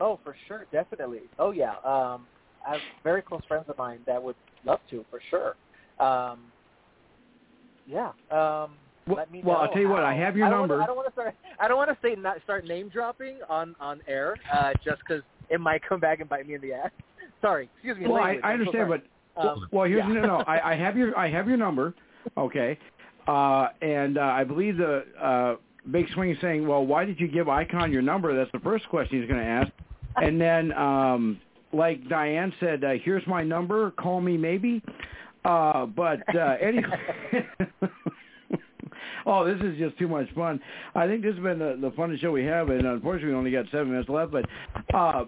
Oh, 0.01 0.19
for 0.24 0.35
sure, 0.48 0.66
definitely. 0.73 1.23
Oh 1.39 1.51
yeah, 1.51 1.74
um, 1.85 2.27
I 2.66 2.73
have 2.73 2.81
very 3.05 3.20
close 3.20 3.43
friends 3.47 3.66
of 3.69 3.77
mine 3.77 4.01
that 4.07 4.23
would 4.23 4.36
love 4.65 4.81
to, 4.89 5.05
for 5.11 5.20
sure. 5.28 5.57
Um, 6.05 6.51
yeah. 7.86 8.12
Um, 8.31 8.78
let 9.16 9.31
me 9.31 9.43
well, 9.45 9.59
I'll 9.59 9.69
tell 9.69 9.82
you 9.82 9.89
what. 9.89 10.03
I 10.03 10.15
have 10.15 10.37
your 10.37 10.47
I 10.47 10.51
number. 10.51 10.74
Wanna, 10.74 10.85
I 10.85 10.87
don't 10.87 10.97
want 10.97 11.09
to 11.09 11.12
start. 11.12 11.35
I 11.59 11.69
don't 11.69 11.77
want 11.77 11.91
to 11.91 11.99
say 12.03 12.15
not 12.15 12.39
start 12.45 12.66
name 12.66 12.89
dropping 12.89 13.39
on 13.49 13.74
on 13.81 14.01
air, 14.07 14.37
uh, 14.53 14.73
just 14.85 15.01
because 15.07 15.23
it 15.49 15.61
might 15.61 15.82
come 15.87 16.01
back 16.01 16.20
and 16.20 16.28
bite 16.28 16.47
me 16.47 16.55
in 16.55 16.61
the 16.61 16.73
ass. 16.73 16.91
Sorry, 17.41 17.69
excuse 17.74 17.97
me. 17.97 18.07
Well, 18.07 18.16
I, 18.16 18.32
language, 18.32 18.45
I 18.45 18.49
I'm 18.49 18.59
so 18.59 18.78
understand, 18.78 18.89
but 19.37 19.43
Um, 19.43 19.69
well, 19.70 19.85
here's 19.85 20.05
yeah. 20.07 20.12
no, 20.12 20.23
no. 20.23 20.37
I, 20.47 20.73
I 20.73 20.77
have 20.77 20.97
your 20.97 21.16
I 21.19 21.31
have 21.31 21.49
your 21.49 21.57
number, 21.57 21.95
okay, 22.37 22.78
uh, 23.27 23.69
and 23.81 24.19
uh, 24.19 24.23
I 24.23 24.45
believe 24.45 24.77
the 24.77 25.05
uh, 25.20 25.57
Big 25.91 26.07
Swing 26.15 26.31
is 26.31 26.39
saying, 26.41 26.66
well, 26.66 26.85
why 26.85 27.05
did 27.05 27.19
you 27.20 27.28
give 27.28 27.49
Icon 27.49 27.93
your 27.93 28.03
number? 28.03 28.37
That's 28.37 28.53
the 28.53 28.61
first 28.61 28.89
question 28.89 29.20
he's 29.20 29.28
going 29.28 29.41
to 29.41 29.47
ask, 29.47 29.73
and 30.16 30.41
then 30.41 30.73
um, 30.73 31.41
like 31.73 32.09
Diane 32.09 32.53
said, 32.61 32.85
uh, 32.85 32.93
here's 33.03 33.27
my 33.27 33.43
number. 33.43 33.93
Call 33.93 34.20
me 34.20 34.37
maybe. 34.37 34.82
Uh, 35.45 35.87
but 35.87 36.23
uh, 36.35 36.57
anyway. 36.61 37.01
Oh, 39.26 39.44
this 39.44 39.60
is 39.62 39.78
just 39.78 39.98
too 39.98 40.09
much 40.09 40.26
fun. 40.34 40.60
I 40.94 41.06
think 41.06 41.22
this 41.22 41.34
has 41.34 41.42
been 41.42 41.59
the, 41.59 41.76
the 41.80 41.90
funnest 41.90 42.20
show 42.20 42.32
we 42.32 42.44
have, 42.44 42.70
and 42.70 42.86
unfortunately, 42.86 43.30
we 43.32 43.36
only 43.38 43.51
got 43.51 43.66
seven 43.70 43.90
minutes 43.90 44.09
left. 44.09 44.32
But 44.32 44.47
uh, 44.94 45.24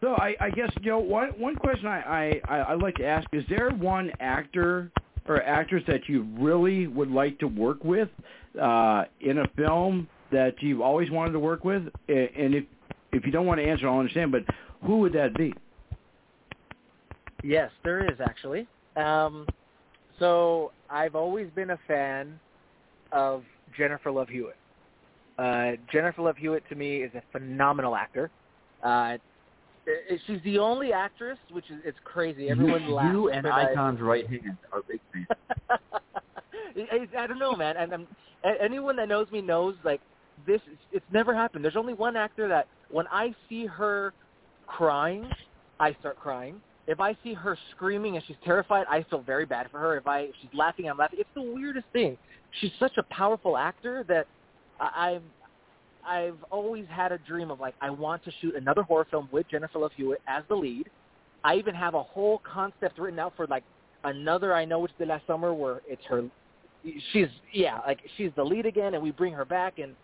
so 0.00 0.14
I, 0.14 0.34
I 0.40 0.50
guess 0.50 0.70
Joe, 0.82 0.98
one 0.98 1.28
one 1.38 1.56
question 1.56 1.86
I, 1.86 2.40
I 2.48 2.54
I- 2.56 2.72
I'd 2.72 2.82
like 2.82 2.96
to 2.96 3.06
ask 3.06 3.26
is: 3.32 3.44
there 3.48 3.70
one 3.70 4.10
actor 4.20 4.90
or 5.26 5.42
actress 5.42 5.82
that 5.86 6.08
you 6.08 6.26
really 6.38 6.86
would 6.86 7.10
like 7.10 7.38
to 7.38 7.46
work 7.46 7.82
with 7.84 8.08
uh, 8.60 9.04
in 9.20 9.38
a 9.38 9.48
film 9.56 10.08
that 10.32 10.54
you've 10.60 10.80
always 10.80 11.10
wanted 11.10 11.32
to 11.32 11.38
work 11.38 11.64
with? 11.64 11.82
And 12.08 12.54
if 12.54 12.64
if 13.12 13.24
you 13.24 13.32
don't 13.32 13.46
want 13.46 13.60
to 13.60 13.64
answer, 13.66 13.88
I'll 13.88 13.98
understand. 13.98 14.32
But 14.32 14.42
who 14.82 14.98
would 14.98 15.12
that 15.14 15.34
be? 15.36 15.52
Yes, 17.42 17.70
there 17.84 18.04
is 18.10 18.18
actually. 18.20 18.66
Um, 18.96 19.46
so 20.18 20.72
I've 20.90 21.14
always 21.14 21.48
been 21.54 21.70
a 21.70 21.78
fan 21.86 22.38
of 23.14 23.44
Jennifer 23.76 24.10
Love 24.10 24.28
Hewitt. 24.28 24.56
Uh, 25.38 25.72
Jennifer 25.90 26.22
Love 26.22 26.36
Hewitt 26.36 26.68
to 26.68 26.74
me 26.74 26.98
is 26.98 27.10
a 27.14 27.22
phenomenal 27.32 27.96
actor. 27.96 28.30
Uh, 28.82 29.16
she's 30.26 30.40
the 30.44 30.58
only 30.58 30.92
actress, 30.92 31.38
which 31.50 31.70
is 31.70 31.80
it's 31.84 31.98
crazy. 32.04 32.50
Everyone 32.50 32.82
you, 32.82 32.94
laughs. 32.94 33.12
you 33.12 33.30
and 33.30 33.44
when 33.44 33.52
I- 33.52 33.72
Icon's 33.72 34.00
right 34.00 34.28
hand 34.28 34.56
are 34.72 34.82
big 34.86 35.00
fans. 35.12 35.26
I, 36.92 37.22
I 37.22 37.26
don't 37.26 37.38
know, 37.38 37.54
man. 37.56 37.76
And 37.76 37.92
I'm, 37.94 38.06
anyone 38.60 38.96
that 38.96 39.08
knows 39.08 39.30
me 39.30 39.40
knows 39.40 39.76
like 39.84 40.00
this. 40.46 40.60
It's 40.92 41.04
never 41.12 41.34
happened. 41.34 41.64
There's 41.64 41.76
only 41.76 41.94
one 41.94 42.16
actor 42.16 42.48
that 42.48 42.66
when 42.90 43.06
I 43.08 43.34
see 43.48 43.66
her 43.66 44.12
crying, 44.66 45.28
I 45.78 45.94
start 46.00 46.18
crying. 46.18 46.60
If 46.86 47.00
I 47.00 47.16
see 47.22 47.32
her 47.34 47.56
screaming 47.74 48.16
and 48.16 48.24
she's 48.26 48.36
terrified, 48.44 48.86
I 48.90 49.04
feel 49.04 49.22
very 49.22 49.46
bad 49.46 49.70
for 49.70 49.78
her. 49.78 49.96
If 49.96 50.06
I 50.06 50.20
if 50.20 50.34
she's 50.40 50.50
laughing, 50.52 50.88
I'm 50.88 50.98
laughing. 50.98 51.18
It's 51.20 51.30
the 51.34 51.42
weirdest 51.42 51.86
thing. 51.92 52.18
She's 52.60 52.72
such 52.78 52.96
a 52.98 53.02
powerful 53.04 53.56
actor 53.56 54.04
that 54.08 54.26
I've 54.80 55.22
I've 56.06 56.36
always 56.50 56.84
had 56.90 57.12
a 57.12 57.18
dream 57.18 57.50
of 57.50 57.60
like 57.60 57.74
I 57.80 57.90
want 57.90 58.24
to 58.24 58.32
shoot 58.40 58.54
another 58.54 58.82
horror 58.82 59.06
film 59.10 59.28
with 59.32 59.48
Jennifer 59.50 59.78
Love 59.78 59.92
Hewitt 59.96 60.20
as 60.28 60.44
the 60.48 60.54
lead. 60.54 60.88
I 61.42 61.56
even 61.56 61.74
have 61.74 61.94
a 61.94 62.02
whole 62.02 62.40
concept 62.44 62.98
written 62.98 63.18
out 63.18 63.32
for 63.36 63.46
like 63.46 63.64
another 64.04 64.54
I 64.54 64.64
know 64.64 64.84
it's 64.84 64.94
the 64.98 65.06
last 65.06 65.26
summer 65.26 65.54
where 65.54 65.80
it's 65.86 66.04
her 66.08 66.24
she's 67.12 67.28
yeah, 67.52 67.78
like 67.86 68.00
she's 68.16 68.30
the 68.36 68.44
lead 68.44 68.66
again 68.66 68.94
and 68.94 69.02
we 69.02 69.10
bring 69.10 69.32
her 69.32 69.44
back 69.44 69.78
and 69.78 69.94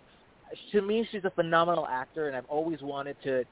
to 0.73 0.83
me 0.83 1.07
she's 1.13 1.25
a 1.25 1.31
phenomenal 1.31 1.87
actor 1.87 2.29
and 2.29 2.37
I've 2.37 2.47
always 2.47 2.81
wanted 2.81 3.17
to 3.25 3.45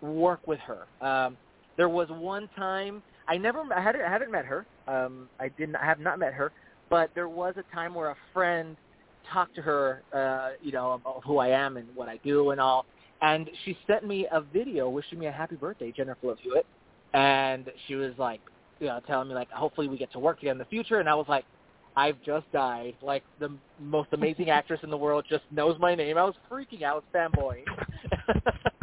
work 0.00 0.46
with 0.46 0.60
her. 0.60 0.86
Um 1.06 1.36
there 1.76 1.88
was 1.88 2.08
one 2.10 2.48
time 2.56 3.02
I 3.28 3.36
never 3.36 3.62
I 3.74 3.82
hadn't 3.82 4.02
I 4.02 4.10
hadn't 4.10 4.30
met 4.30 4.44
her. 4.44 4.66
Um 4.86 5.28
I 5.40 5.48
didn't 5.48 5.76
I 5.76 5.84
have 5.84 6.00
not 6.00 6.18
met 6.18 6.32
her, 6.34 6.52
but 6.90 7.10
there 7.14 7.28
was 7.28 7.54
a 7.56 7.74
time 7.74 7.94
where 7.94 8.10
a 8.10 8.16
friend 8.32 8.76
talked 9.32 9.54
to 9.56 9.62
her 9.62 10.02
uh, 10.12 10.50
you 10.62 10.72
know, 10.72 10.92
about 10.92 11.22
who 11.24 11.38
I 11.38 11.48
am 11.48 11.76
and 11.76 11.88
what 11.94 12.08
I 12.08 12.18
do 12.24 12.50
and 12.50 12.60
all. 12.60 12.86
And 13.22 13.48
she 13.64 13.76
sent 13.86 14.06
me 14.06 14.26
a 14.30 14.40
video 14.40 14.88
wishing 14.88 15.18
me 15.18 15.26
a 15.26 15.32
happy 15.32 15.56
birthday, 15.56 15.92
Jennifer 15.92 16.28
Love 16.28 16.38
Hewitt. 16.42 16.66
And 17.14 17.70
she 17.86 17.94
was 17.94 18.12
like, 18.18 18.40
you 18.78 18.86
know, 18.86 19.00
telling 19.06 19.28
me 19.28 19.34
like, 19.34 19.50
hopefully 19.50 19.88
we 19.88 19.96
get 19.96 20.12
to 20.12 20.18
work 20.18 20.38
together 20.38 20.52
in 20.52 20.58
the 20.58 20.66
future. 20.66 21.00
And 21.00 21.08
I 21.08 21.14
was 21.14 21.26
like, 21.28 21.44
I've 21.96 22.22
just 22.24 22.50
died. 22.52 22.94
Like 23.00 23.22
the 23.40 23.50
most 23.80 24.10
amazing 24.12 24.50
actress 24.50 24.80
in 24.82 24.90
the 24.90 24.96
world 24.96 25.24
just 25.28 25.44
knows 25.50 25.78
my 25.80 25.94
name. 25.94 26.18
I 26.18 26.24
was 26.24 26.34
freaking 26.50 26.82
out, 26.82 27.04
fanboying. 27.14 27.64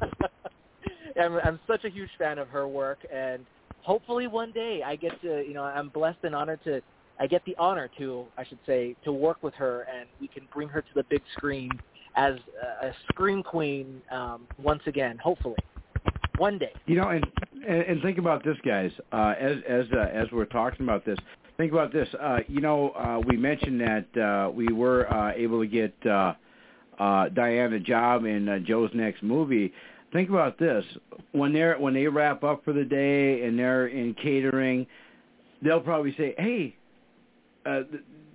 I'm, 1.19 1.38
I'm 1.38 1.60
such 1.68 1.84
a 1.85 1.90
huge 1.90 2.10
fan 2.18 2.38
of 2.38 2.48
her 2.49 2.68
work, 2.68 2.99
and 3.14 3.45
hopefully 3.81 4.27
one 4.27 4.52
day 4.52 4.81
I 4.85 4.95
get 4.95 5.19
to, 5.22 5.44
you 5.48 5.53
know, 5.53 5.64
I'm 5.64 5.90
blessed 5.90 6.19
and 6.23 6.35
honored 6.35 6.64
to, 6.64 6.81
I 7.19 7.27
get 7.27 7.44
the 7.45 7.56
honor 7.57 7.90
to, 7.99 8.26
I 8.38 8.44
should 8.44 8.60
say, 8.65 8.95
to 9.03 9.11
work 9.11 9.44
with 9.44 9.53
her, 9.56 9.85
and 9.94 10.07
we 10.19 10.27
can 10.27 10.48
bring 10.53 10.68
her 10.69 10.81
to 10.81 10.88
the 10.95 11.03
big 11.10 11.22
screen 11.38 11.72
as 12.15 12.35
a, 12.81 12.91
scream 13.10 13.44
queen 13.44 14.02
um, 14.11 14.48
once 14.61 14.81
again. 14.88 15.18
Hopefully, 15.18 15.57
one 16.38 16.57
day. 16.57 16.72
You 16.85 16.95
know, 16.98 17.10
and 17.10 17.26
and, 17.68 17.81
and 17.81 18.02
think 18.02 18.18
about 18.18 18.44
this, 18.44 18.57
guys. 18.65 18.91
Uh, 19.11 19.34
as 19.40 19.57
as 19.68 19.85
uh, 19.94 20.10
as 20.14 20.27
we're 20.31 20.45
talking 20.45 20.85
about 20.85 21.06
this, 21.06 21.18
think 21.57 21.72
about 21.72 21.94
this. 21.94 22.07
Uh, 22.19 22.40
you 22.48 22.61
know, 22.61 22.90
uh, 22.91 23.22
we 23.27 23.38
mentioned 23.38 23.81
that 23.81 24.22
uh, 24.22 24.52
we 24.52 24.68
were 24.72 25.11
uh, 25.11 25.34
able 25.35 25.61
to 25.61 25.68
get 25.68 25.94
uh, 26.06 26.34
uh, 26.99 27.30
Diane 27.30 27.73
a 27.73 27.80
job 27.80 28.26
in 28.26 28.48
uh, 28.48 28.60
Joe's 28.60 28.91
next 28.94 29.23
movie. 29.23 29.73
Think 30.14 30.30
about 30.30 30.60
this: 30.60 30.85
when 31.31 31.52
they're 31.53 31.77
when 31.80 31.95
they 31.95 32.07
wrap 32.07 32.44
up 32.44 32.64
for 32.64 32.72
the 32.72 32.85
day 32.85 33.44
and 33.44 33.57
they're 33.57 33.88
in 33.88 34.14
catering, 34.14 34.85
they'll 35.64 35.81
probably 35.81 36.15
say, 36.15 36.35
"Hey, 36.38 36.76
uh, 37.65 37.81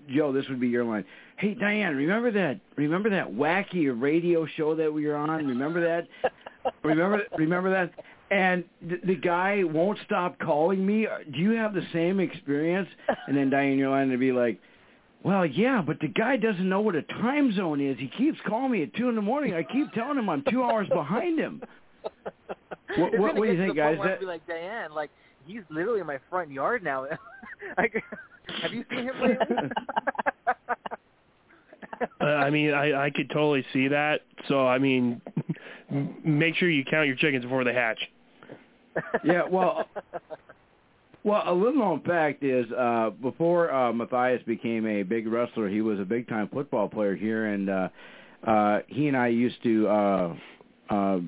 Joe, 0.09 0.33
this 0.33 0.45
would 0.49 0.61
be 0.61 0.69
your 0.69 0.85
line. 0.85 1.05
Hey, 1.37 1.55
Diane, 1.55 1.95
remember 1.95 2.33
that? 2.33 2.59
Remember 2.77 3.09
that 3.11 3.29
wacky 3.29 3.89
radio 3.99 4.45
show 4.45 4.75
that 4.75 4.93
we 4.93 5.07
were 5.07 5.15
on? 5.15 5.47
Remember 5.47 5.81
that? 5.81 6.09
remember 6.83 7.23
remember 7.37 7.71
that?" 7.71 7.93
And 8.31 8.65
the, 8.83 9.15
guy 9.15 9.63
won't 9.65 9.99
stop 10.05 10.39
calling 10.39 10.85
me. 10.85 11.07
Do 11.33 11.39
you 11.39 11.53
have 11.53 11.73
the 11.73 11.87
same 11.95 12.21
experience? 12.21 12.89
And 13.27 13.35
then 13.35 13.49
Diane, 13.49 13.79
your 13.79 13.89
line 13.89 14.11
to 14.11 14.19
be 14.19 14.33
like, 14.33 14.61
well, 15.23 15.45
yeah, 15.45 15.83
but 15.85 16.01
the 16.01 16.09
guy 16.09 16.37
doesn't 16.37 16.69
know 16.69 16.81
what 16.81 16.95
a 16.95 17.03
time 17.03 17.53
zone 17.55 17.81
is. 17.81 17.99
He 17.99 18.09
keeps 18.09 18.39
calling 18.47 18.73
me 18.73 18.83
at 18.85 18.95
two 18.95 19.09
in 19.09 19.15
the 19.15 19.23
morning. 19.23 19.55
I 19.55 19.63
keep 19.63 19.93
telling 19.93 20.19
him 20.19 20.29
I'm 20.29 20.45
two 20.51 20.63
hours 20.63 20.89
behind 20.89 21.39
him. 21.39 21.63
What, 22.03 22.13
It's 22.89 22.99
what, 22.99 23.13
gonna 23.13 23.23
what 23.23 23.35
do 23.35 23.43
you 23.45 23.47
get 23.53 23.57
to 23.57 23.67
think, 23.67 23.77
guys? 23.77 23.99
That, 24.03 24.21
be 24.21 24.27
like 24.27 24.47
Diane, 24.47 24.93
like 24.93 25.11
he's 25.47 25.63
literally 25.71 26.01
in 26.01 26.07
my 26.07 26.19
front 26.31 26.51
yard 26.51 26.83
now. 26.83 27.07
like, 27.79 28.03
have 28.63 28.73
you 28.73 28.85
seen 28.91 29.05
him 29.05 29.21
lately? 29.21 29.47
Uh, 32.21 32.25
I 32.27 32.51
mean, 32.51 32.73
I 32.75 33.07
I 33.07 33.11
could 33.11 33.29
totally 33.29 33.65
see 33.73 33.89
that. 33.89 34.21
So 34.47 34.67
I 34.69 34.79
mean, 34.79 35.21
m- 35.91 36.15
make 36.25 36.55
sure 36.55 36.71
you 36.71 36.85
count 36.85 37.09
your 37.09 37.17
chickens 37.17 37.43
before 37.43 37.65
they 37.65 37.75
hatch. 37.75 37.99
yeah, 39.25 39.43
well, 39.51 39.89
well, 41.29 41.43
a 41.47 41.53
little 41.55 41.79
known 41.79 42.01
fact 42.03 42.43
is 42.43 42.67
uh, 42.73 43.11
before 43.23 43.73
uh, 43.73 43.93
Matthias 43.93 44.43
became 44.47 44.87
a 44.87 45.03
big 45.03 45.27
wrestler, 45.27 45.69
he 45.69 45.81
was 45.81 45.99
a 46.01 46.05
big 46.05 46.29
time 46.29 46.49
football 46.53 46.89
player 46.89 47.15
here, 47.17 47.47
and 47.47 47.69
uh, 47.71 47.89
uh, 48.47 48.81
he 48.89 49.09
and 49.09 49.17
I 49.17 49.29
used 49.29 49.63
to 49.65 49.89
uh, 49.89 50.35
uh, 50.91 51.19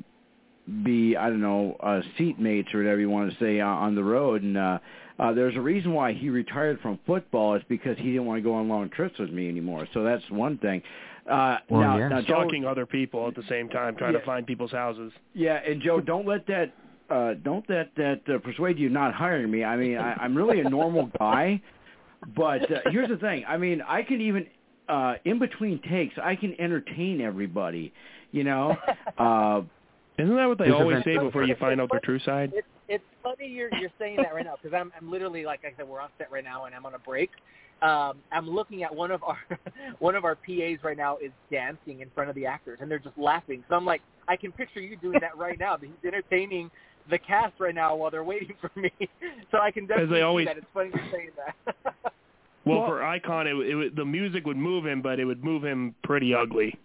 be 0.85 1.17
I 1.17 1.29
don't 1.29 1.41
know 1.41 1.77
uh, 1.81 2.01
seat 2.17 2.39
mates 2.39 2.69
or 2.73 2.79
whatever 2.79 3.01
you 3.01 3.11
want 3.11 3.31
to 3.33 3.39
say 3.39 3.61
uh, 3.61 3.67
on 3.67 3.95
the 3.95 4.05
road, 4.05 4.43
and 4.43 4.57
uh, 4.57 4.79
uh, 5.19 5.33
there's 5.33 5.57
a 5.57 5.61
reason 5.61 5.93
why 5.93 6.13
he 6.13 6.31
retired 6.31 6.81
from 6.81 6.99
football. 7.07 7.55
It's 7.55 7.65
because 7.69 7.97
he 7.99 8.05
didn't 8.05 8.27
want 8.27 8.39
to 8.39 8.43
go 8.43 8.55
on 8.55 8.69
long 8.69 8.89
trips 8.91 9.19
with 9.19 9.31
me 9.31 9.49
anymore. 9.49 9.87
So 9.93 10.03
that's 10.03 10.23
one 10.31 10.59
thing. 10.59 10.83
Uh, 11.31 11.59
Well, 11.69 11.81
now, 11.83 11.99
yeah. 11.99 12.09
now 12.09 12.21
Joe, 12.23 12.27
Stalking 12.27 12.65
other 12.65 12.87
people 12.87 13.29
at 13.29 13.35
the 13.35 13.43
same 13.49 13.69
time, 13.69 13.95
trying 13.97 14.15
Yeah. 14.15 14.21
to 14.21 14.25
find 14.25 14.47
people's 14.47 14.73
houses. 14.73 15.13
Yeah, 15.35 15.57
and 15.57 15.81
Joe, 15.83 16.01
don't 16.01 16.27
let 16.27 16.47
that 16.47 16.73
uh 17.11 17.35
don't 17.43 17.67
that 17.69 17.91
that 17.97 18.21
uh, 18.33 18.39
persuade 18.39 18.79
you 18.79 18.89
not 18.89 19.15
hiring 19.15 19.51
me. 19.51 19.65
I 19.65 19.77
mean, 19.77 19.99
I, 19.99 20.15
I'm 20.15 20.37
really 20.37 20.61
a 20.61 20.69
normal 20.69 21.11
guy, 21.19 21.61
but 22.37 22.71
uh, 22.71 22.81
here's 22.91 23.09
the 23.09 23.17
thing. 23.17 23.45
I 23.49 23.57
mean, 23.57 23.83
I 23.83 24.03
can 24.03 24.21
even 24.21 24.47
uh 24.89 25.15
in 25.25 25.39
between 25.39 25.81
takes, 25.83 26.15
I 26.23 26.37
can 26.37 26.59
entertain 26.61 27.21
everybody. 27.21 27.93
You 28.33 28.45
know, 28.45 28.77
uh 29.19 29.63
Isn't 30.19 30.37
that 30.37 30.47
what 30.47 30.59
they 30.59 30.71
always 30.71 31.03
say 31.05 31.19
before 31.19 31.45
you 31.45 31.57
find 31.57 31.81
out 31.81 31.91
their 31.91 32.01
true 32.01 32.21
side? 32.21 32.53
it's 32.55 32.67
it's 32.89 33.05
funny 33.23 33.47
you're 33.49 33.73
you're 33.77 33.93
saying 33.99 34.17
that 34.17 34.35
right 34.35 34.45
now 34.45 34.55
because 34.61 34.77
I'm 34.77 34.93
I'm 35.01 35.11
literally 35.11 35.45
like 35.45 35.61
I 35.65 35.73
said 35.77 35.89
we're 35.89 36.01
on 36.01 36.11
set 36.19 36.31
right 36.31 36.45
now 36.45 36.65
and 36.65 36.75
I'm 36.75 36.87
on 36.87 36.95
a 36.95 36.99
break. 36.99 37.31
Um, 37.83 38.19
I'm 38.31 38.47
looking 38.49 38.83
at 38.83 38.95
one 38.95 39.11
of 39.11 39.23
our 39.23 39.39
one 40.01 40.15
of 40.15 40.25
our 40.25 40.35
PAs 40.35 40.79
right 40.85 40.97
now 40.97 41.17
is 41.17 41.31
dancing 41.51 42.01
in 42.01 42.11
front 42.15 42.29
of 42.29 42.37
the 42.37 42.45
actors 42.47 42.79
and 42.83 42.91
they're 42.91 42.99
just 42.99 43.17
laughing. 43.17 43.65
So 43.69 43.75
I'm 43.75 43.87
like 43.87 44.03
I 44.29 44.37
can 44.37 44.53
picture 44.53 44.81
you 44.81 44.97
doing 44.97 45.19
that 45.21 45.37
right 45.37 45.59
now. 45.59 45.77
He's 45.77 45.91
entertaining 46.05 46.71
the 47.09 47.19
cast 47.19 47.55
right 47.59 47.75
now 47.75 47.95
while 47.97 48.11
they're 48.11 48.25
waiting 48.25 48.55
for 48.61 48.71
me. 48.79 48.91
So 49.51 49.59
I 49.59 49.71
can 49.73 49.87
definitely 49.87 50.19
they 50.19 50.23
always- 50.23 50.47
see 50.47 50.53
that. 50.55 50.59
It's 50.59 50.67
funny 50.73 50.91
you're 50.95 51.11
saying 51.13 51.31
that. 51.37 51.75
Well, 51.85 52.13
Well- 52.81 52.87
for 52.87 53.03
Icon, 53.03 53.47
it, 53.47 53.55
it 53.55 53.75
would- 53.75 53.97
the 53.97 54.05
music 54.05 54.47
would 54.47 54.57
move 54.57 54.87
him, 54.87 55.03
but 55.03 55.19
it 55.19 55.25
would 55.25 55.43
move 55.43 55.65
him 55.65 55.95
pretty 56.05 56.35
ugly. 56.35 56.79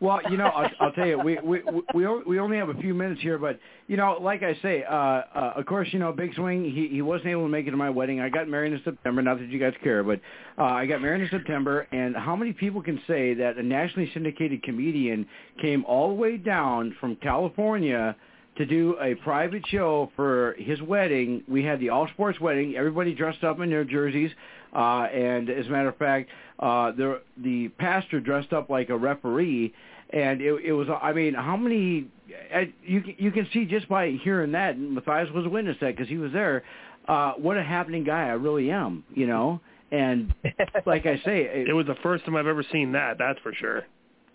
Well, 0.00 0.20
you 0.30 0.38
know, 0.38 0.46
I'll, 0.46 0.70
I'll 0.80 0.92
tell 0.92 1.06
you, 1.06 1.18
we 1.18 1.38
we 1.44 1.60
we 1.92 2.06
we 2.26 2.38
only 2.38 2.56
have 2.56 2.70
a 2.70 2.74
few 2.74 2.94
minutes 2.94 3.20
here, 3.20 3.36
but 3.36 3.60
you 3.86 3.98
know, 3.98 4.16
like 4.18 4.42
I 4.42 4.56
say, 4.62 4.82
uh, 4.82 4.94
uh 4.94 5.52
of 5.56 5.66
course, 5.66 5.88
you 5.92 5.98
know, 5.98 6.10
Big 6.10 6.34
Swing, 6.34 6.64
he 6.64 6.88
he 6.88 7.02
wasn't 7.02 7.28
able 7.28 7.42
to 7.42 7.50
make 7.50 7.66
it 7.66 7.70
to 7.72 7.76
my 7.76 7.90
wedding. 7.90 8.18
I 8.18 8.30
got 8.30 8.48
married 8.48 8.72
in 8.72 8.80
September. 8.82 9.20
Not 9.20 9.38
that 9.40 9.50
you 9.50 9.58
guys 9.58 9.74
care, 9.84 10.02
but 10.02 10.18
uh, 10.56 10.62
I 10.64 10.86
got 10.86 11.02
married 11.02 11.20
in 11.20 11.28
September. 11.28 11.86
And 11.92 12.16
how 12.16 12.34
many 12.34 12.54
people 12.54 12.80
can 12.82 12.98
say 13.06 13.34
that 13.34 13.58
a 13.58 13.62
nationally 13.62 14.10
syndicated 14.14 14.62
comedian 14.62 15.26
came 15.60 15.84
all 15.84 16.08
the 16.08 16.14
way 16.14 16.38
down 16.38 16.96
from 16.98 17.16
California? 17.16 18.16
To 18.56 18.66
do 18.66 18.96
a 19.00 19.14
private 19.16 19.66
show 19.68 20.10
for 20.16 20.54
his 20.58 20.80
wedding. 20.82 21.42
We 21.48 21.64
had 21.64 21.80
the 21.80 21.90
all 21.90 22.08
sports 22.08 22.40
wedding. 22.40 22.76
Everybody 22.76 23.14
dressed 23.14 23.42
up 23.44 23.60
in 23.60 23.70
their 23.70 23.84
jerseys, 23.84 24.30
uh, 24.74 25.04
and 25.12 25.48
as 25.48 25.66
a 25.66 25.70
matter 25.70 25.88
of 25.88 25.96
fact, 25.96 26.28
uh, 26.58 26.92
the 26.92 27.22
the 27.42 27.68
pastor 27.78 28.20
dressed 28.20 28.52
up 28.52 28.68
like 28.68 28.90
a 28.90 28.96
referee, 28.96 29.72
and 30.10 30.40
it, 30.40 30.52
it 30.64 30.72
was. 30.72 30.88
I 31.02 31.12
mean, 31.12 31.34
how 31.34 31.56
many? 31.56 32.08
uh, 32.54 32.60
You 32.84 33.00
can- 33.00 33.14
you 33.18 33.30
can 33.30 33.46
see 33.52 33.64
just 33.64 33.88
by 33.88 34.10
hearing 34.10 34.52
that. 34.52 34.74
And 34.76 34.94
Matthias 34.94 35.30
was 35.32 35.46
a 35.46 35.48
witness 35.48 35.76
that 35.80 35.96
because 35.96 36.08
he 36.08 36.18
was 36.18 36.32
there. 36.32 36.62
Uh, 37.08 37.32
what 37.34 37.56
a 37.56 37.62
happening 37.62 38.04
guy 38.04 38.24
I 38.28 38.32
really 38.32 38.70
am, 38.70 39.04
you 39.14 39.26
know. 39.26 39.60
And 39.90 40.32
like 40.86 41.06
I 41.06 41.16
say, 41.24 41.42
it, 41.42 41.68
It 41.68 41.72
was 41.72 41.86
the 41.86 41.96
first 42.02 42.24
time 42.24 42.36
I've 42.36 42.46
ever 42.46 42.62
seen 42.70 42.92
that. 42.92 43.16
That's 43.18 43.40
for 43.40 43.52
sure. 43.54 43.82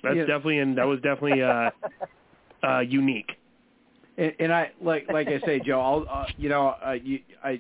That's 0.04 0.16
Yeah. 0.18 0.22
definitely 0.26 0.60
and 0.60 0.78
that 0.78 0.86
was 0.88 1.00
definitely 1.02 1.42
uh, 1.44 1.70
uh, 2.68 2.80
unique. 2.80 3.32
And, 4.18 4.34
and 4.40 4.54
I 4.54 4.72
like 4.82 5.08
like 5.12 5.28
I 5.28 5.40
say, 5.46 5.60
Joe. 5.60 5.80
I'll 5.82 6.06
uh, 6.10 6.26
you 6.38 6.50
know 6.50 6.76
uh, 6.86 6.92
you, 6.92 7.20
I 7.44 7.60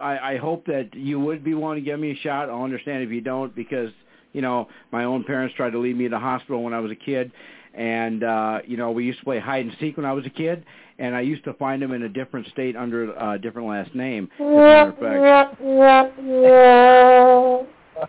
I 0.00 0.34
I 0.34 0.36
hope 0.38 0.66
that 0.66 0.94
you 0.94 1.20
would 1.20 1.44
be 1.44 1.54
willing 1.54 1.76
to 1.76 1.84
give 1.84 2.00
me 2.00 2.12
a 2.12 2.16
shot. 2.16 2.48
I'll 2.48 2.62
understand 2.62 3.02
if 3.02 3.10
you 3.10 3.20
don't 3.20 3.54
because 3.54 3.90
you 4.32 4.40
know 4.40 4.68
my 4.92 5.04
own 5.04 5.24
parents 5.24 5.54
tried 5.56 5.70
to 5.70 5.78
leave 5.78 5.96
me 5.96 6.06
in 6.06 6.10
the 6.10 6.18
hospital 6.18 6.62
when 6.62 6.72
I 6.72 6.80
was 6.80 6.90
a 6.90 6.96
kid, 6.96 7.32
and 7.74 8.24
uh, 8.24 8.60
you 8.66 8.76
know 8.76 8.90
we 8.90 9.04
used 9.04 9.18
to 9.18 9.24
play 9.24 9.38
hide 9.38 9.66
and 9.66 9.76
seek 9.78 9.96
when 9.96 10.06
I 10.06 10.12
was 10.12 10.24
a 10.26 10.30
kid, 10.30 10.64
and 10.98 11.14
I 11.14 11.20
used 11.20 11.44
to 11.44 11.54
find 11.54 11.82
them 11.82 11.92
in 11.92 12.02
a 12.02 12.08
different 12.08 12.46
state 12.48 12.76
under 12.76 13.12
a 13.12 13.38
different 13.38 13.68
last 13.68 13.94
name. 13.94 14.30
As 14.34 14.40
a 14.40 14.50
matter 14.50 14.90
of 14.90 14.98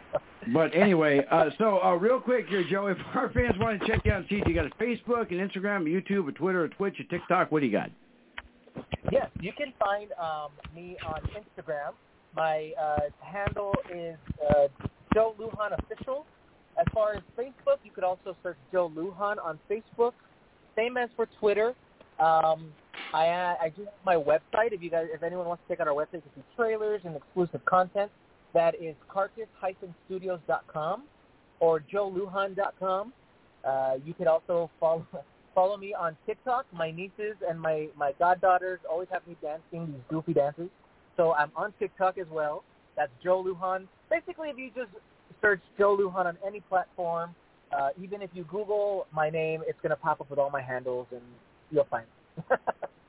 fact. 0.09 0.23
But 0.53 0.75
anyway, 0.75 1.25
uh, 1.29 1.49
so 1.57 1.79
uh, 1.83 1.93
real 1.95 2.19
quick 2.19 2.47
here, 2.47 2.63
Joe, 2.69 2.87
if 2.87 2.97
our 3.13 3.31
fans 3.31 3.55
want 3.59 3.79
to 3.79 3.87
check 3.87 4.01
you 4.05 4.11
out, 4.11 4.25
see, 4.29 4.41
you 4.45 4.53
got 4.53 4.65
a 4.65 4.83
Facebook, 4.83 5.31
an 5.31 5.37
Instagram, 5.49 5.81
a 5.81 6.01
YouTube, 6.01 6.27
a 6.27 6.31
Twitter, 6.31 6.63
a 6.63 6.69
Twitch, 6.69 6.95
a 6.99 7.03
TikTok. 7.03 7.51
What 7.51 7.61
do 7.61 7.67
you 7.67 7.71
got? 7.71 7.91
Yes, 9.11 9.29
you 9.39 9.51
can 9.57 9.73
find 9.79 10.11
um, 10.13 10.51
me 10.75 10.97
on 11.05 11.21
Instagram. 11.35 11.91
My 12.35 12.71
uh, 12.81 12.99
handle 13.19 13.73
is 13.93 14.15
uh, 14.49 14.67
Joe 15.13 15.35
Lujan 15.39 15.77
Official. 15.77 16.25
As 16.79 16.85
far 16.93 17.15
as 17.15 17.21
Facebook, 17.37 17.77
you 17.83 17.91
could 17.93 18.05
also 18.05 18.35
search 18.41 18.57
Joe 18.71 18.89
Lujan 18.95 19.35
on 19.43 19.59
Facebook. 19.69 20.13
Same 20.75 20.95
as 20.95 21.09
for 21.15 21.27
Twitter. 21.39 21.75
Um, 22.19 22.71
I 23.13 23.27
uh, 23.27 23.55
I 23.61 23.69
do 23.75 23.83
have 23.83 23.93
my 24.05 24.15
website. 24.15 24.71
If 24.71 24.81
you 24.81 24.89
guys, 24.89 25.07
if 25.13 25.23
anyone 25.23 25.47
wants 25.47 25.63
to 25.67 25.73
check 25.73 25.81
out 25.81 25.87
our 25.87 25.93
website 25.93 26.23
to 26.23 26.29
see 26.35 26.43
trailers 26.55 27.01
and 27.03 27.15
exclusive 27.15 27.63
content, 27.65 28.09
that 28.53 28.75
is 28.75 28.95
carcass-studios.com 29.09 31.03
or 31.59 31.79
joelujan.com. 31.79 33.13
Uh, 33.63 33.93
you 34.03 34.13
could 34.13 34.27
also 34.27 34.69
follow 34.79 35.05
follow 35.55 35.77
me 35.77 35.93
on 35.93 36.17
TikTok. 36.25 36.65
My 36.73 36.91
nieces 36.91 37.35
and 37.47 37.59
my 37.59 37.87
my 37.95 38.13
goddaughters 38.17 38.79
always 38.89 39.07
have 39.11 39.25
me 39.27 39.35
dancing 39.41 39.91
these 39.93 40.01
goofy 40.09 40.33
dances. 40.33 40.69
So 41.17 41.33
I'm 41.33 41.51
on 41.55 41.73
TikTok 41.79 42.17
as 42.17 42.27
well. 42.31 42.63
That's 42.97 43.11
Joe 43.23 43.43
Lujan. 43.43 43.87
Basically, 44.09 44.49
if 44.49 44.57
you 44.57 44.71
just 44.75 44.91
search 45.41 45.61
Joe 45.77 45.97
Lujan 45.97 46.25
on 46.25 46.37
any 46.45 46.61
platform, 46.61 47.35
uh, 47.77 47.89
even 48.01 48.21
if 48.21 48.29
you 48.33 48.43
Google 48.45 49.07
my 49.13 49.29
name, 49.29 49.61
it's 49.67 49.79
going 49.81 49.91
to 49.91 49.95
pop 49.95 50.21
up 50.21 50.29
with 50.29 50.39
all 50.39 50.49
my 50.49 50.61
handles, 50.61 51.07
and 51.11 51.21
you'll 51.69 51.85
find 51.85 52.05
me. 52.49 52.55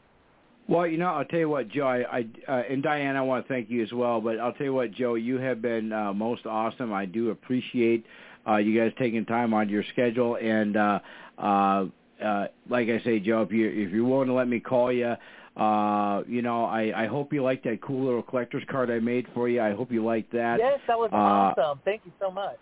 Well, 0.68 0.86
you 0.86 0.97
know, 0.97 1.09
I'll 1.09 1.24
tell 1.24 1.40
you 1.40 1.48
what, 1.48 1.68
Joe, 1.68 1.86
I, 1.86 2.18
I 2.18 2.26
uh, 2.48 2.62
and 2.70 2.82
Diane, 2.82 3.16
I 3.16 3.22
want 3.22 3.47
to 3.47 3.52
thank 3.52 3.68
you 3.68 3.82
as 3.82 3.93
well. 3.93 4.20
But 4.20 4.39
I'll 4.39 4.52
tell 4.52 4.66
you 4.66 4.74
what, 4.74 4.93
Joe, 4.93 5.14
you 5.14 5.39
have 5.39 5.60
been 5.60 5.93
uh, 5.93 6.12
most 6.12 6.47
awesome. 6.47 6.93
I 6.93 7.05
do 7.05 7.30
appreciate 7.30 8.06
uh, 8.48 8.56
you 8.56 8.78
guys 8.78 8.93
taking 8.98 9.24
time 9.24 9.52
on 9.55 9.68
your 9.68 9.84
schedule, 9.93 10.36
and 10.36 10.76
uh, 10.76 10.98
uh, 11.39 11.84
uh, 12.24 12.47
like 12.68 12.89
I 12.89 13.01
say, 13.05 13.18
Joe, 13.18 13.43
if 13.43 13.52
you 13.52 13.68
if 13.68 13.90
you're 13.93 14.05
willing 14.05 14.28
to 14.28 14.34
let 14.34 14.48
me 14.48 14.60
call 14.60 14.93
you, 14.93 15.14
uh, 15.56 16.22
you 16.28 16.43
know, 16.43 16.64
I 16.64 17.05
I 17.05 17.06
hope 17.06 17.32
you 17.32 17.43
like 17.43 17.62
that 17.64 17.82
cool 17.82 18.05
little 18.05 18.22
collector's 18.22 18.64
card 18.70 18.90
I 18.90 19.01
made 19.01 19.26
for 19.34 19.48
you. 19.48 19.60
I 19.60 19.72
hope 19.72 19.90
you 19.90 20.05
like 20.05 20.30
that. 20.30 20.59
yes, 20.59 20.78
that 20.86 20.98
was 20.98 21.10
Uh, 21.12 21.16
awesome. 21.16 21.80
Thank 21.84 22.02
you 22.05 22.12
so 22.20 22.30
much. 22.30 22.59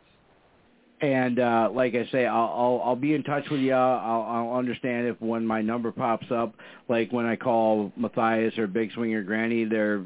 And 1.00 1.38
uh, 1.38 1.70
like 1.72 1.94
I 1.94 2.06
say, 2.12 2.26
I'll, 2.26 2.52
I'll 2.54 2.82
I'll 2.84 2.96
be 2.96 3.14
in 3.14 3.22
touch 3.22 3.48
with 3.50 3.60
you. 3.60 3.72
I'll, 3.72 4.50
I'll 4.50 4.58
understand 4.58 5.06
if 5.06 5.20
when 5.20 5.46
my 5.46 5.62
number 5.62 5.90
pops 5.90 6.30
up, 6.30 6.54
like 6.88 7.10
when 7.10 7.24
I 7.24 7.36
call 7.36 7.90
Matthias 7.96 8.58
or 8.58 8.66
Big 8.66 8.92
Swinger 8.92 9.22
Granny, 9.22 9.64
their 9.64 10.04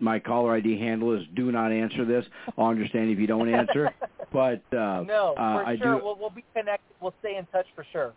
my 0.00 0.18
caller 0.18 0.56
ID 0.56 0.78
handle 0.78 1.12
is 1.12 1.22
do 1.36 1.52
not 1.52 1.70
answer 1.70 2.04
this. 2.04 2.26
I'll 2.58 2.66
understand 2.66 3.10
if 3.10 3.18
you 3.20 3.28
don't 3.28 3.48
answer, 3.48 3.94
but 4.32 4.62
uh, 4.76 5.04
no, 5.06 5.34
uh, 5.38 5.58
for 5.58 5.64
I 5.64 5.78
sure. 5.78 5.98
do. 5.98 6.04
We'll 6.04 6.16
we'll 6.16 6.30
be 6.30 6.44
connected. 6.54 6.92
We'll 7.00 7.14
stay 7.20 7.36
in 7.36 7.46
touch 7.46 7.66
for 7.76 7.86
sure. 7.92 8.12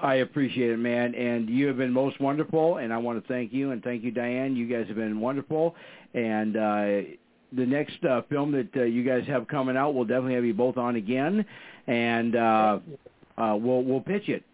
I 0.00 0.16
appreciate 0.16 0.70
it, 0.70 0.78
man, 0.78 1.14
and 1.14 1.48
you 1.48 1.66
have 1.68 1.78
been 1.78 1.92
most 1.92 2.20
wonderful, 2.20 2.78
and 2.78 2.92
I 2.92 2.98
want 2.98 3.22
to 3.22 3.28
thank 3.32 3.52
you 3.52 3.70
and 3.70 3.82
thank 3.82 4.02
you, 4.02 4.10
Diane. 4.10 4.56
You 4.56 4.66
guys 4.66 4.86
have 4.88 4.96
been 4.96 5.20
wonderful, 5.20 5.74
and 6.14 6.56
uh, 6.56 7.00
the 7.56 7.66
next 7.66 8.04
uh, 8.04 8.22
film 8.28 8.52
that 8.52 8.68
uh, 8.76 8.84
you 8.84 9.02
guys 9.02 9.26
have 9.26 9.48
coming 9.48 9.76
out, 9.76 9.94
we'll 9.94 10.04
definitely 10.04 10.34
have 10.34 10.44
you 10.44 10.54
both 10.54 10.76
on 10.76 10.96
again, 10.96 11.44
and 11.86 12.36
uh, 12.36 12.78
uh, 13.38 13.56
we'll 13.58 13.82
we'll 13.82 14.00
pitch 14.00 14.28
it. 14.28 14.44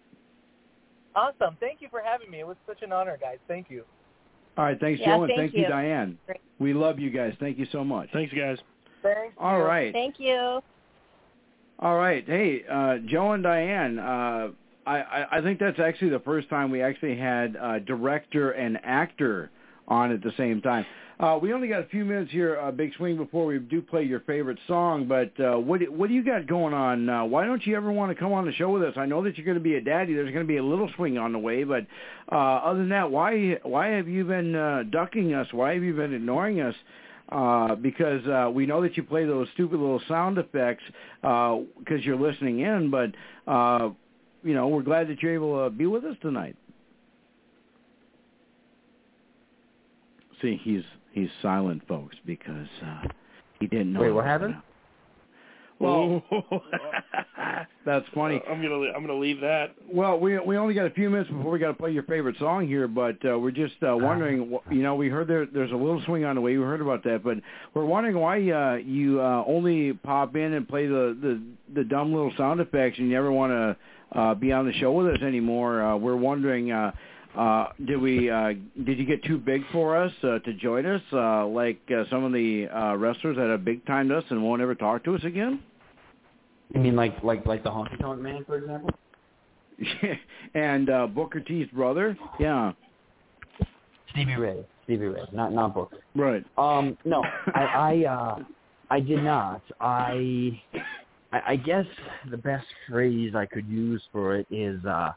Awesome. 1.15 1.57
Thank 1.61 1.81
you 1.81 1.89
for 1.91 2.01
having 2.03 2.31
me. 2.31 2.41
It 2.41 2.47
was 2.47 2.57
such 2.67 2.83
an 2.83 2.93
honor, 2.93 3.19
guys. 3.21 3.39
Thank 3.49 3.71
you. 3.71 3.85
All 4.57 4.65
right, 4.65 4.79
thanks, 4.81 5.01
Yeah, 5.01 5.17
Joe, 5.17 5.25
and 5.25 5.31
thank 5.31 5.41
thank 5.41 5.55
you, 5.55 5.63
you. 5.63 5.69
Diane. 5.69 6.19
Great. 6.27 6.41
We 6.59 6.75
love 6.75 6.99
you 6.99 7.11
guys. 7.11 7.35
Thank 7.41 7.59
you 7.59 7.67
so 7.73 7.85
much. 7.85 8.09
Thanks, 8.13 8.33
guys. 8.33 8.59
Thank 9.03 9.35
All 9.39 9.59
you. 9.59 9.65
right. 9.65 9.93
Thank 9.93 10.19
you. 10.19 10.61
All 11.79 11.97
right. 11.97 12.25
Hey, 12.27 12.63
uh, 12.71 12.99
Joe 13.09 13.33
and 13.33 13.43
Diane, 13.43 13.99
uh, 13.99 14.49
I, 14.87 14.97
I, 14.99 15.27
I 15.39 15.41
think 15.43 15.59
that's 15.59 15.81
actually 15.81 16.11
the 16.11 16.21
first 16.21 16.49
time 16.49 16.71
we 16.71 16.83
actually 16.83 17.17
had 17.17 17.57
uh, 17.57 17.79
director 17.81 18.53
and 18.53 18.79
actor 18.85 19.51
on 19.89 20.13
at 20.13 20.23
the 20.23 20.33
same 20.37 20.61
time. 20.61 20.85
Uh, 21.21 21.39
we 21.41 21.53
only 21.53 21.69
got 21.69 21.81
a 21.81 21.87
few 21.87 22.05
minutes 22.05 22.33
here, 22.33 22.59
uh, 22.59 22.71
Big 22.71 22.93
Swing, 22.97 23.17
before 23.17 23.47
we 23.47 23.59
do 23.59 23.81
play 23.81 24.03
your 24.03 24.21
favorite 24.21 24.59
song. 24.67 25.07
But 25.07 25.33
uh, 25.43 25.59
what 25.59 25.81
what 25.91 26.09
do 26.09 26.15
you 26.15 26.25
got 26.25 26.47
going 26.47 26.75
on? 26.75 27.09
Uh, 27.09 27.25
why 27.25 27.45
don't 27.45 27.65
you 27.67 27.77
ever 27.77 27.93
want 27.93 28.11
to 28.11 28.15
come 28.15 28.33
on 28.33 28.45
the 28.45 28.53
show 28.53 28.71
with 28.71 28.83
us? 28.83 28.95
I 28.97 29.07
know 29.07 29.23
that 29.25 29.37
you're 29.37 29.45
going 29.45 29.59
to 29.59 29.63
be 29.63 29.77
a 29.77 29.81
daddy. 29.81 30.15
There's 30.15 30.33
going 30.33 30.45
to 30.45 30.53
be 30.53 30.57
a 30.57 30.65
little 30.65 30.91
swing 30.97 31.19
on 31.19 31.33
the 31.33 31.39
way, 31.39 31.65
but 31.65 31.87
uh, 32.31 32.37
other 32.37 32.81
than 32.81 32.89
that, 32.91 33.11
why 33.11 33.59
why 33.63 33.89
have 33.89 34.09
you 34.09 34.25
been 34.25 34.55
uh, 34.55 34.85
ducking 34.91 35.35
us? 35.35 35.47
Why 35.53 35.75
have 35.75 35.83
you 35.83 35.95
been 35.95 36.15
ignoring 36.15 36.61
us? 36.61 36.75
uh, 37.33 37.75
because 37.77 38.27
uh, 38.27 38.51
we 38.51 38.67
know 38.67 38.83
that 38.83 38.97
you 38.97 39.03
play 39.03 39.25
those 39.25 39.49
stupid 39.55 39.81
little 39.81 40.03
sound 40.07 40.37
effects 40.39 40.83
because 41.23 42.05
you're 42.05 42.19
listening 42.19 42.61
in. 42.61 42.91
But 42.91 43.13
uh, 43.51 43.91
you 44.45 44.55
know, 44.55 44.69
we're 44.69 44.83
glad 44.83 45.09
that 45.09 45.23
you're 45.23 45.35
able 45.35 45.65
to 45.65 45.71
be 45.71 45.87
with 45.87 46.05
us 46.05 46.17
tonight. 46.21 46.57
See, 50.43 50.61
he's 50.63 50.83
he's 51.13 51.29
silent, 51.41 51.83
folks, 51.89 52.17
because 52.27 52.69
uh, 52.85 53.03
he 53.61 53.67
didn't 53.67 53.93
know. 53.93 54.01
Wait, 54.01 54.11
what 54.13 54.25
happened? 54.25 54.55
gonna- 54.55 54.63
Well, 55.81 56.23
that's 57.85 58.07
funny. 58.15 58.41
I'm 58.49 58.63
gonna 58.63 58.93
I'm 58.95 59.03
gonna 59.05 59.19
leave 59.19 59.41
that. 59.41 59.75
Well, 59.93 60.19
we 60.19 60.39
we 60.39 60.57
only 60.57 60.75
got 60.75 60.87
a 60.87 60.91
few 60.91 61.11
minutes 61.11 61.29
before 61.31 61.51
we 61.51 61.59
got 61.59 61.69
to 61.69 61.75
play 61.75 61.91
your 61.91 62.05
favorite 62.05 62.37
song 62.39 62.67
here, 62.69 62.87
but 62.87 63.17
uh, 63.29 63.37
we're 63.39 63.51
just 63.51 63.75
uh, 63.83 63.97
wondering. 63.97 64.53
wh- 64.53 64.73
You 64.73 64.83
know, 64.83 64.95
we 64.95 65.09
heard 65.09 65.27
there 65.29 65.45
there's 65.47 65.73
a 65.73 65.77
little 65.77 66.01
swing 66.07 66.25
on 66.25 66.37
the 66.37 66.41
way. 66.41 66.57
We 66.57 66.63
heard 66.65 66.81
about 66.81 67.03
that, 67.05 67.25
but 67.25 67.39
we're 67.75 67.85
wondering 67.85 68.17
why 68.17 68.37
uh, 68.51 68.75
you 68.77 69.21
uh, 69.21 69.43
only 69.47 69.93
pop 69.95 70.37
in 70.37 70.53
and 70.53 70.69
play 70.69 70.87
the 70.87 71.17
the 71.21 71.43
the 71.75 71.85
dumb 71.85 72.13
little 72.13 72.33
sound 72.37 72.61
effects, 72.61 72.99
and 72.99 73.09
you 73.09 73.15
never 73.15 73.33
want 73.33 73.51
to 73.53 74.19
uh, 74.19 74.35
be 74.35 74.53
on 74.53 74.67
the 74.67 74.73
show 74.75 74.93
with 74.93 75.09
us 75.09 75.23
anymore. 75.23 75.83
Uh, 75.83 75.97
we're 75.97 76.17
wondering. 76.17 76.71
Uh, 76.71 76.93
uh, 77.37 77.69
did 77.87 78.01
we? 78.01 78.31
Uh, 78.31 78.53
did 78.85 78.99
you 78.99 79.07
get 79.07 79.25
too 79.25 79.39
big 79.39 79.63
for 79.73 79.97
us 79.97 80.13
uh, 80.23 80.39
to 80.41 80.53
join 80.55 80.85
us, 80.85 81.01
uh, 81.13 81.47
like 81.47 81.81
uh, 81.91 82.05
some 82.11 82.25
of 82.25 82.33
the 82.33 82.69
uh, 82.69 82.97
wrestlers 82.97 83.37
that 83.37 83.49
have 83.49 83.65
big 83.65 83.85
timed 83.87 84.13
us 84.13 84.25
and 84.31 84.43
won't 84.43 84.61
ever 84.61 84.75
talk 84.75 85.03
to 85.05 85.15
us 85.15 85.25
again? 85.25 85.61
You 86.75 86.81
mean 86.81 86.97
like 86.97 87.23
like 87.23 87.47
like 87.47 87.63
the 87.63 87.71
honky 87.71 87.99
tonk 88.01 88.21
man, 88.21 88.45
for 88.45 88.57
example? 88.57 88.91
and 90.55 90.91
uh, 90.91 91.07
Booker 91.07 91.41
T's 91.41 91.67
brother, 91.73 92.17
yeah, 92.39 92.73
Stevie 94.11 94.37
Ray. 94.37 94.65
Stevie 94.85 95.07
Ray, 95.07 95.23
not 95.33 95.53
not 95.53 95.75
Booker. 95.75 95.99
right. 96.15 96.45
Um, 96.59 96.99
no, 97.05 97.25
I 97.55 97.63
I 97.63 98.05
uh, 98.05 98.39
I 98.91 99.01
did 99.01 99.23
not. 99.23 99.63
I, 99.81 100.61
I 101.33 101.41
I 101.49 101.57
guess 101.57 101.87
the 102.31 102.37
best 102.37 102.67
phrase 102.89 103.35
I 103.35 103.47
could 103.47 103.67
use 103.67 104.03
for 104.13 104.37
it 104.37 104.47
is 104.51 104.85
uh, 104.85 105.13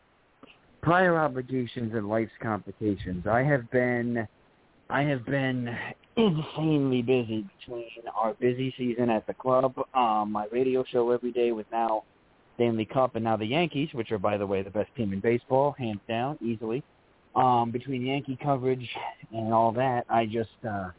prior 0.85 1.17
obligations 1.17 1.95
and 1.95 2.07
life's 2.07 2.31
complications. 2.39 3.25
I 3.25 3.41
have 3.41 3.69
been 3.71 4.27
I 4.87 5.01
have 5.01 5.25
been 5.25 5.75
insanely 6.15 7.01
busy 7.01 7.43
between 7.59 7.89
our 8.15 8.35
busy 8.35 8.73
season 8.77 9.09
at 9.09 9.25
the 9.25 9.33
club, 9.33 9.73
um, 9.95 10.31
my 10.31 10.45
radio 10.51 10.85
show 10.85 11.09
every 11.09 11.31
day 11.31 11.51
with 11.51 11.65
now 11.71 12.03
Stanley 12.53 12.85
Cup 12.85 13.15
and 13.15 13.23
now 13.23 13.35
the 13.35 13.47
Yankees, 13.47 13.89
which 13.93 14.11
are 14.11 14.19
by 14.19 14.37
the 14.37 14.45
way 14.45 14.61
the 14.61 14.69
best 14.69 14.95
team 14.95 15.11
in 15.11 15.19
baseball, 15.19 15.71
hands 15.71 16.01
down, 16.07 16.37
easily. 16.39 16.83
Um, 17.35 17.71
between 17.71 18.05
Yankee 18.05 18.37
coverage 18.41 18.87
and 19.33 19.51
all 19.51 19.71
that, 19.71 20.05
I 20.07 20.27
just 20.27 20.51
uh 20.69 20.91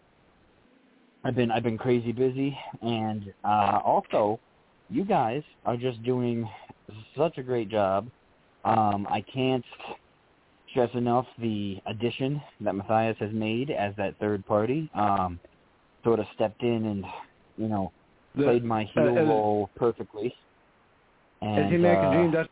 I've 1.22 1.36
been 1.36 1.52
I've 1.52 1.62
been 1.62 1.78
crazy 1.78 2.10
busy 2.10 2.58
and 2.82 3.32
uh 3.44 3.80
also 3.84 4.40
you 4.90 5.04
guys 5.04 5.44
are 5.64 5.76
just 5.76 6.02
doing 6.02 6.48
such 7.16 7.38
a 7.38 7.42
great 7.44 7.68
job. 7.68 8.08
Um 8.66 9.06
I 9.10 9.22
can't 9.32 9.64
stress 10.70 10.90
enough 10.94 11.26
the 11.38 11.78
addition 11.86 12.40
that 12.60 12.74
Matthias 12.74 13.16
has 13.20 13.32
made 13.32 13.70
as 13.70 13.94
that 13.96 14.16
third 14.18 14.44
party. 14.46 14.90
Um 14.94 15.40
sort 16.04 16.20
of 16.20 16.26
stepped 16.34 16.62
in 16.62 16.86
and 16.86 17.04
you 17.56 17.68
know 17.68 17.92
played 18.36 18.64
my 18.64 18.84
heel 18.84 19.14
uh, 19.16 19.20
uh, 19.20 19.24
role 19.24 19.70
perfectly. 19.76 20.34
And 21.42 21.64
As 21.64 21.70
the 21.70 21.76
American 21.76 22.08
uh, 22.08 22.12
Dream 22.12 22.30
does 22.30 22.46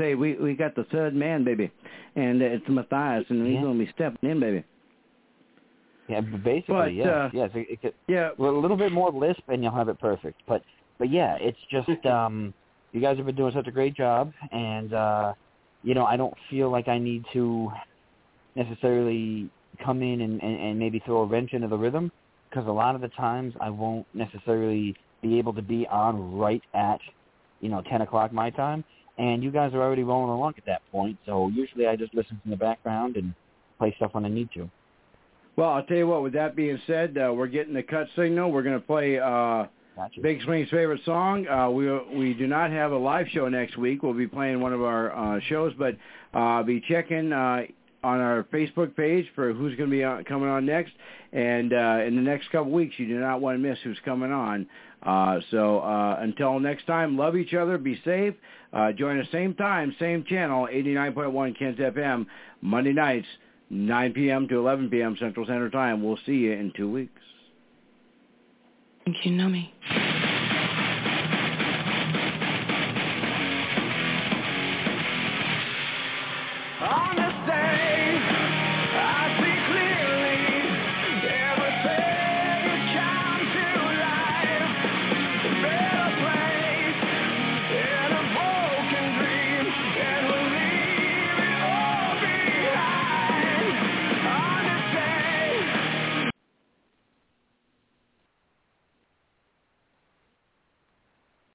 say, 0.00 0.14
we 0.14 0.34
we 0.34 0.54
got 0.54 0.74
the 0.74 0.84
third 0.84 1.14
man, 1.14 1.44
baby, 1.44 1.70
and 2.16 2.40
uh, 2.42 2.46
it's 2.46 2.68
Matthias, 2.68 3.24
and 3.30 3.46
he's 3.46 3.54
Yeah. 3.56 3.62
gonna 3.62 3.78
be 3.78 3.90
stepping 3.92 4.30
in, 4.30 4.40
baby. 4.40 4.64
Yeah, 6.08 6.20
basically, 6.20 6.74
But, 6.74 6.94
yes, 6.94 7.06
uh, 7.06 7.30
yes. 7.32 7.50
It, 7.54 7.66
it 7.70 7.80
could, 7.80 7.94
Yeah, 8.08 8.30
well, 8.36 8.50
a 8.56 8.58
little 8.58 8.76
bit 8.76 8.92
more 8.92 9.10
lisp, 9.10 9.42
and 9.48 9.62
you'll 9.62 9.74
have 9.74 9.88
it 9.88 9.98
perfect. 9.98 10.42
But 10.46 10.62
but 10.98 11.10
yeah, 11.10 11.36
it's 11.40 11.58
just 11.70 11.88
um, 12.06 12.54
you 12.92 13.00
guys 13.00 13.16
have 13.16 13.26
been 13.26 13.36
doing 13.36 13.52
such 13.52 13.68
a 13.68 13.72
great 13.72 13.94
job, 13.94 14.32
and 14.50 14.92
uh, 14.92 15.32
you 15.82 15.94
know 15.94 16.04
I 16.04 16.16
don't 16.16 16.34
feel 16.50 16.70
like 16.70 16.88
I 16.88 16.98
need 16.98 17.24
to 17.32 17.70
necessarily 18.54 19.50
come 19.84 20.02
in 20.02 20.20
and, 20.20 20.42
and, 20.42 20.60
and 20.60 20.78
maybe 20.78 21.02
throw 21.04 21.22
a 21.22 21.26
wrench 21.26 21.52
into 21.52 21.68
the 21.68 21.76
rhythm 21.76 22.12
because 22.48 22.66
a 22.68 22.72
lot 22.72 22.94
of 22.94 23.00
the 23.00 23.08
times 23.08 23.54
I 23.60 23.70
won't 23.70 24.06
necessarily 24.14 24.94
be 25.22 25.38
able 25.38 25.54
to 25.54 25.62
be 25.62 25.86
on 25.90 26.36
right 26.36 26.62
at 26.74 27.00
you 27.60 27.68
know 27.68 27.82
ten 27.88 28.02
o'clock 28.02 28.32
my 28.32 28.50
time, 28.50 28.84
and 29.18 29.42
you 29.42 29.50
guys 29.50 29.72
are 29.74 29.82
already 29.82 30.02
rolling 30.02 30.30
along 30.30 30.54
at 30.58 30.66
that 30.66 30.82
point. 30.90 31.18
So 31.26 31.48
usually 31.48 31.86
I 31.86 31.96
just 31.96 32.14
listen 32.14 32.40
from 32.42 32.50
the 32.50 32.56
background 32.56 33.16
and 33.16 33.34
play 33.78 33.94
stuff 33.96 34.14
when 34.14 34.24
I 34.24 34.28
need 34.28 34.50
to. 34.54 34.70
Well, 35.56 35.70
I'll 35.70 35.84
tell 35.84 35.98
you 35.98 36.06
what. 36.06 36.22
With 36.22 36.32
that 36.32 36.56
being 36.56 36.80
said, 36.86 37.18
uh, 37.18 37.32
we're 37.32 37.46
getting 37.46 37.74
the 37.74 37.82
cut 37.82 38.06
signal. 38.16 38.50
We're 38.50 38.62
going 38.62 38.80
to 38.80 38.86
play 38.86 39.18
uh, 39.18 39.66
Gotcha. 39.96 40.20
Big 40.20 40.42
Swing's 40.42 40.70
favorite 40.70 41.02
song. 41.04 41.46
Uh, 41.46 41.68
we 41.70 41.90
we 42.16 42.34
do 42.34 42.46
not 42.46 42.70
have 42.70 42.92
a 42.92 42.96
live 42.96 43.26
show 43.28 43.48
next 43.48 43.76
week. 43.76 44.02
We'll 44.02 44.14
be 44.14 44.26
playing 44.26 44.60
one 44.60 44.72
of 44.72 44.82
our 44.82 45.36
uh, 45.36 45.40
shows, 45.48 45.74
but 45.78 45.96
uh, 46.32 46.62
be 46.62 46.80
checking 46.80 47.32
uh, 47.32 47.64
on 48.04 48.20
our 48.20 48.44
Facebook 48.52 48.96
page 48.96 49.26
for 49.34 49.52
who's 49.52 49.76
going 49.76 49.90
to 49.90 49.96
be 49.96 50.02
uh, 50.02 50.22
coming 50.26 50.48
on 50.48 50.66
next. 50.66 50.92
And 51.32 51.72
uh, 51.72 52.00
in 52.06 52.16
the 52.16 52.22
next 52.22 52.50
couple 52.50 52.72
weeks, 52.72 52.94
you 52.98 53.06
do 53.06 53.18
not 53.20 53.40
want 53.40 53.56
to 53.56 53.68
miss 53.68 53.78
who's 53.84 53.98
coming 54.04 54.32
on. 54.32 54.66
Uh, 55.02 55.40
so 55.50 55.80
uh, 55.80 56.16
until 56.20 56.58
next 56.58 56.86
time, 56.86 57.16
love 57.16 57.36
each 57.36 57.54
other, 57.54 57.78
be 57.78 58.00
safe. 58.04 58.34
Uh, 58.72 58.92
join 58.92 59.20
us 59.20 59.26
same 59.32 59.54
time, 59.54 59.94
same 59.98 60.24
channel, 60.24 60.68
89.1 60.72 61.58
Kens 61.58 61.78
FM, 61.78 62.26
Monday 62.60 62.92
nights, 62.92 63.26
9 63.70 64.12
p.m. 64.12 64.48
to 64.48 64.58
11 64.58 64.90
p.m. 64.90 65.16
Central 65.18 65.44
Standard 65.44 65.72
Time. 65.72 66.02
We'll 66.02 66.18
see 66.24 66.32
you 66.32 66.52
in 66.52 66.72
two 66.76 66.90
weeks. 66.90 67.20
Think 69.04 69.16
you 69.24 69.32
know 69.32 69.48
me. 69.48 69.74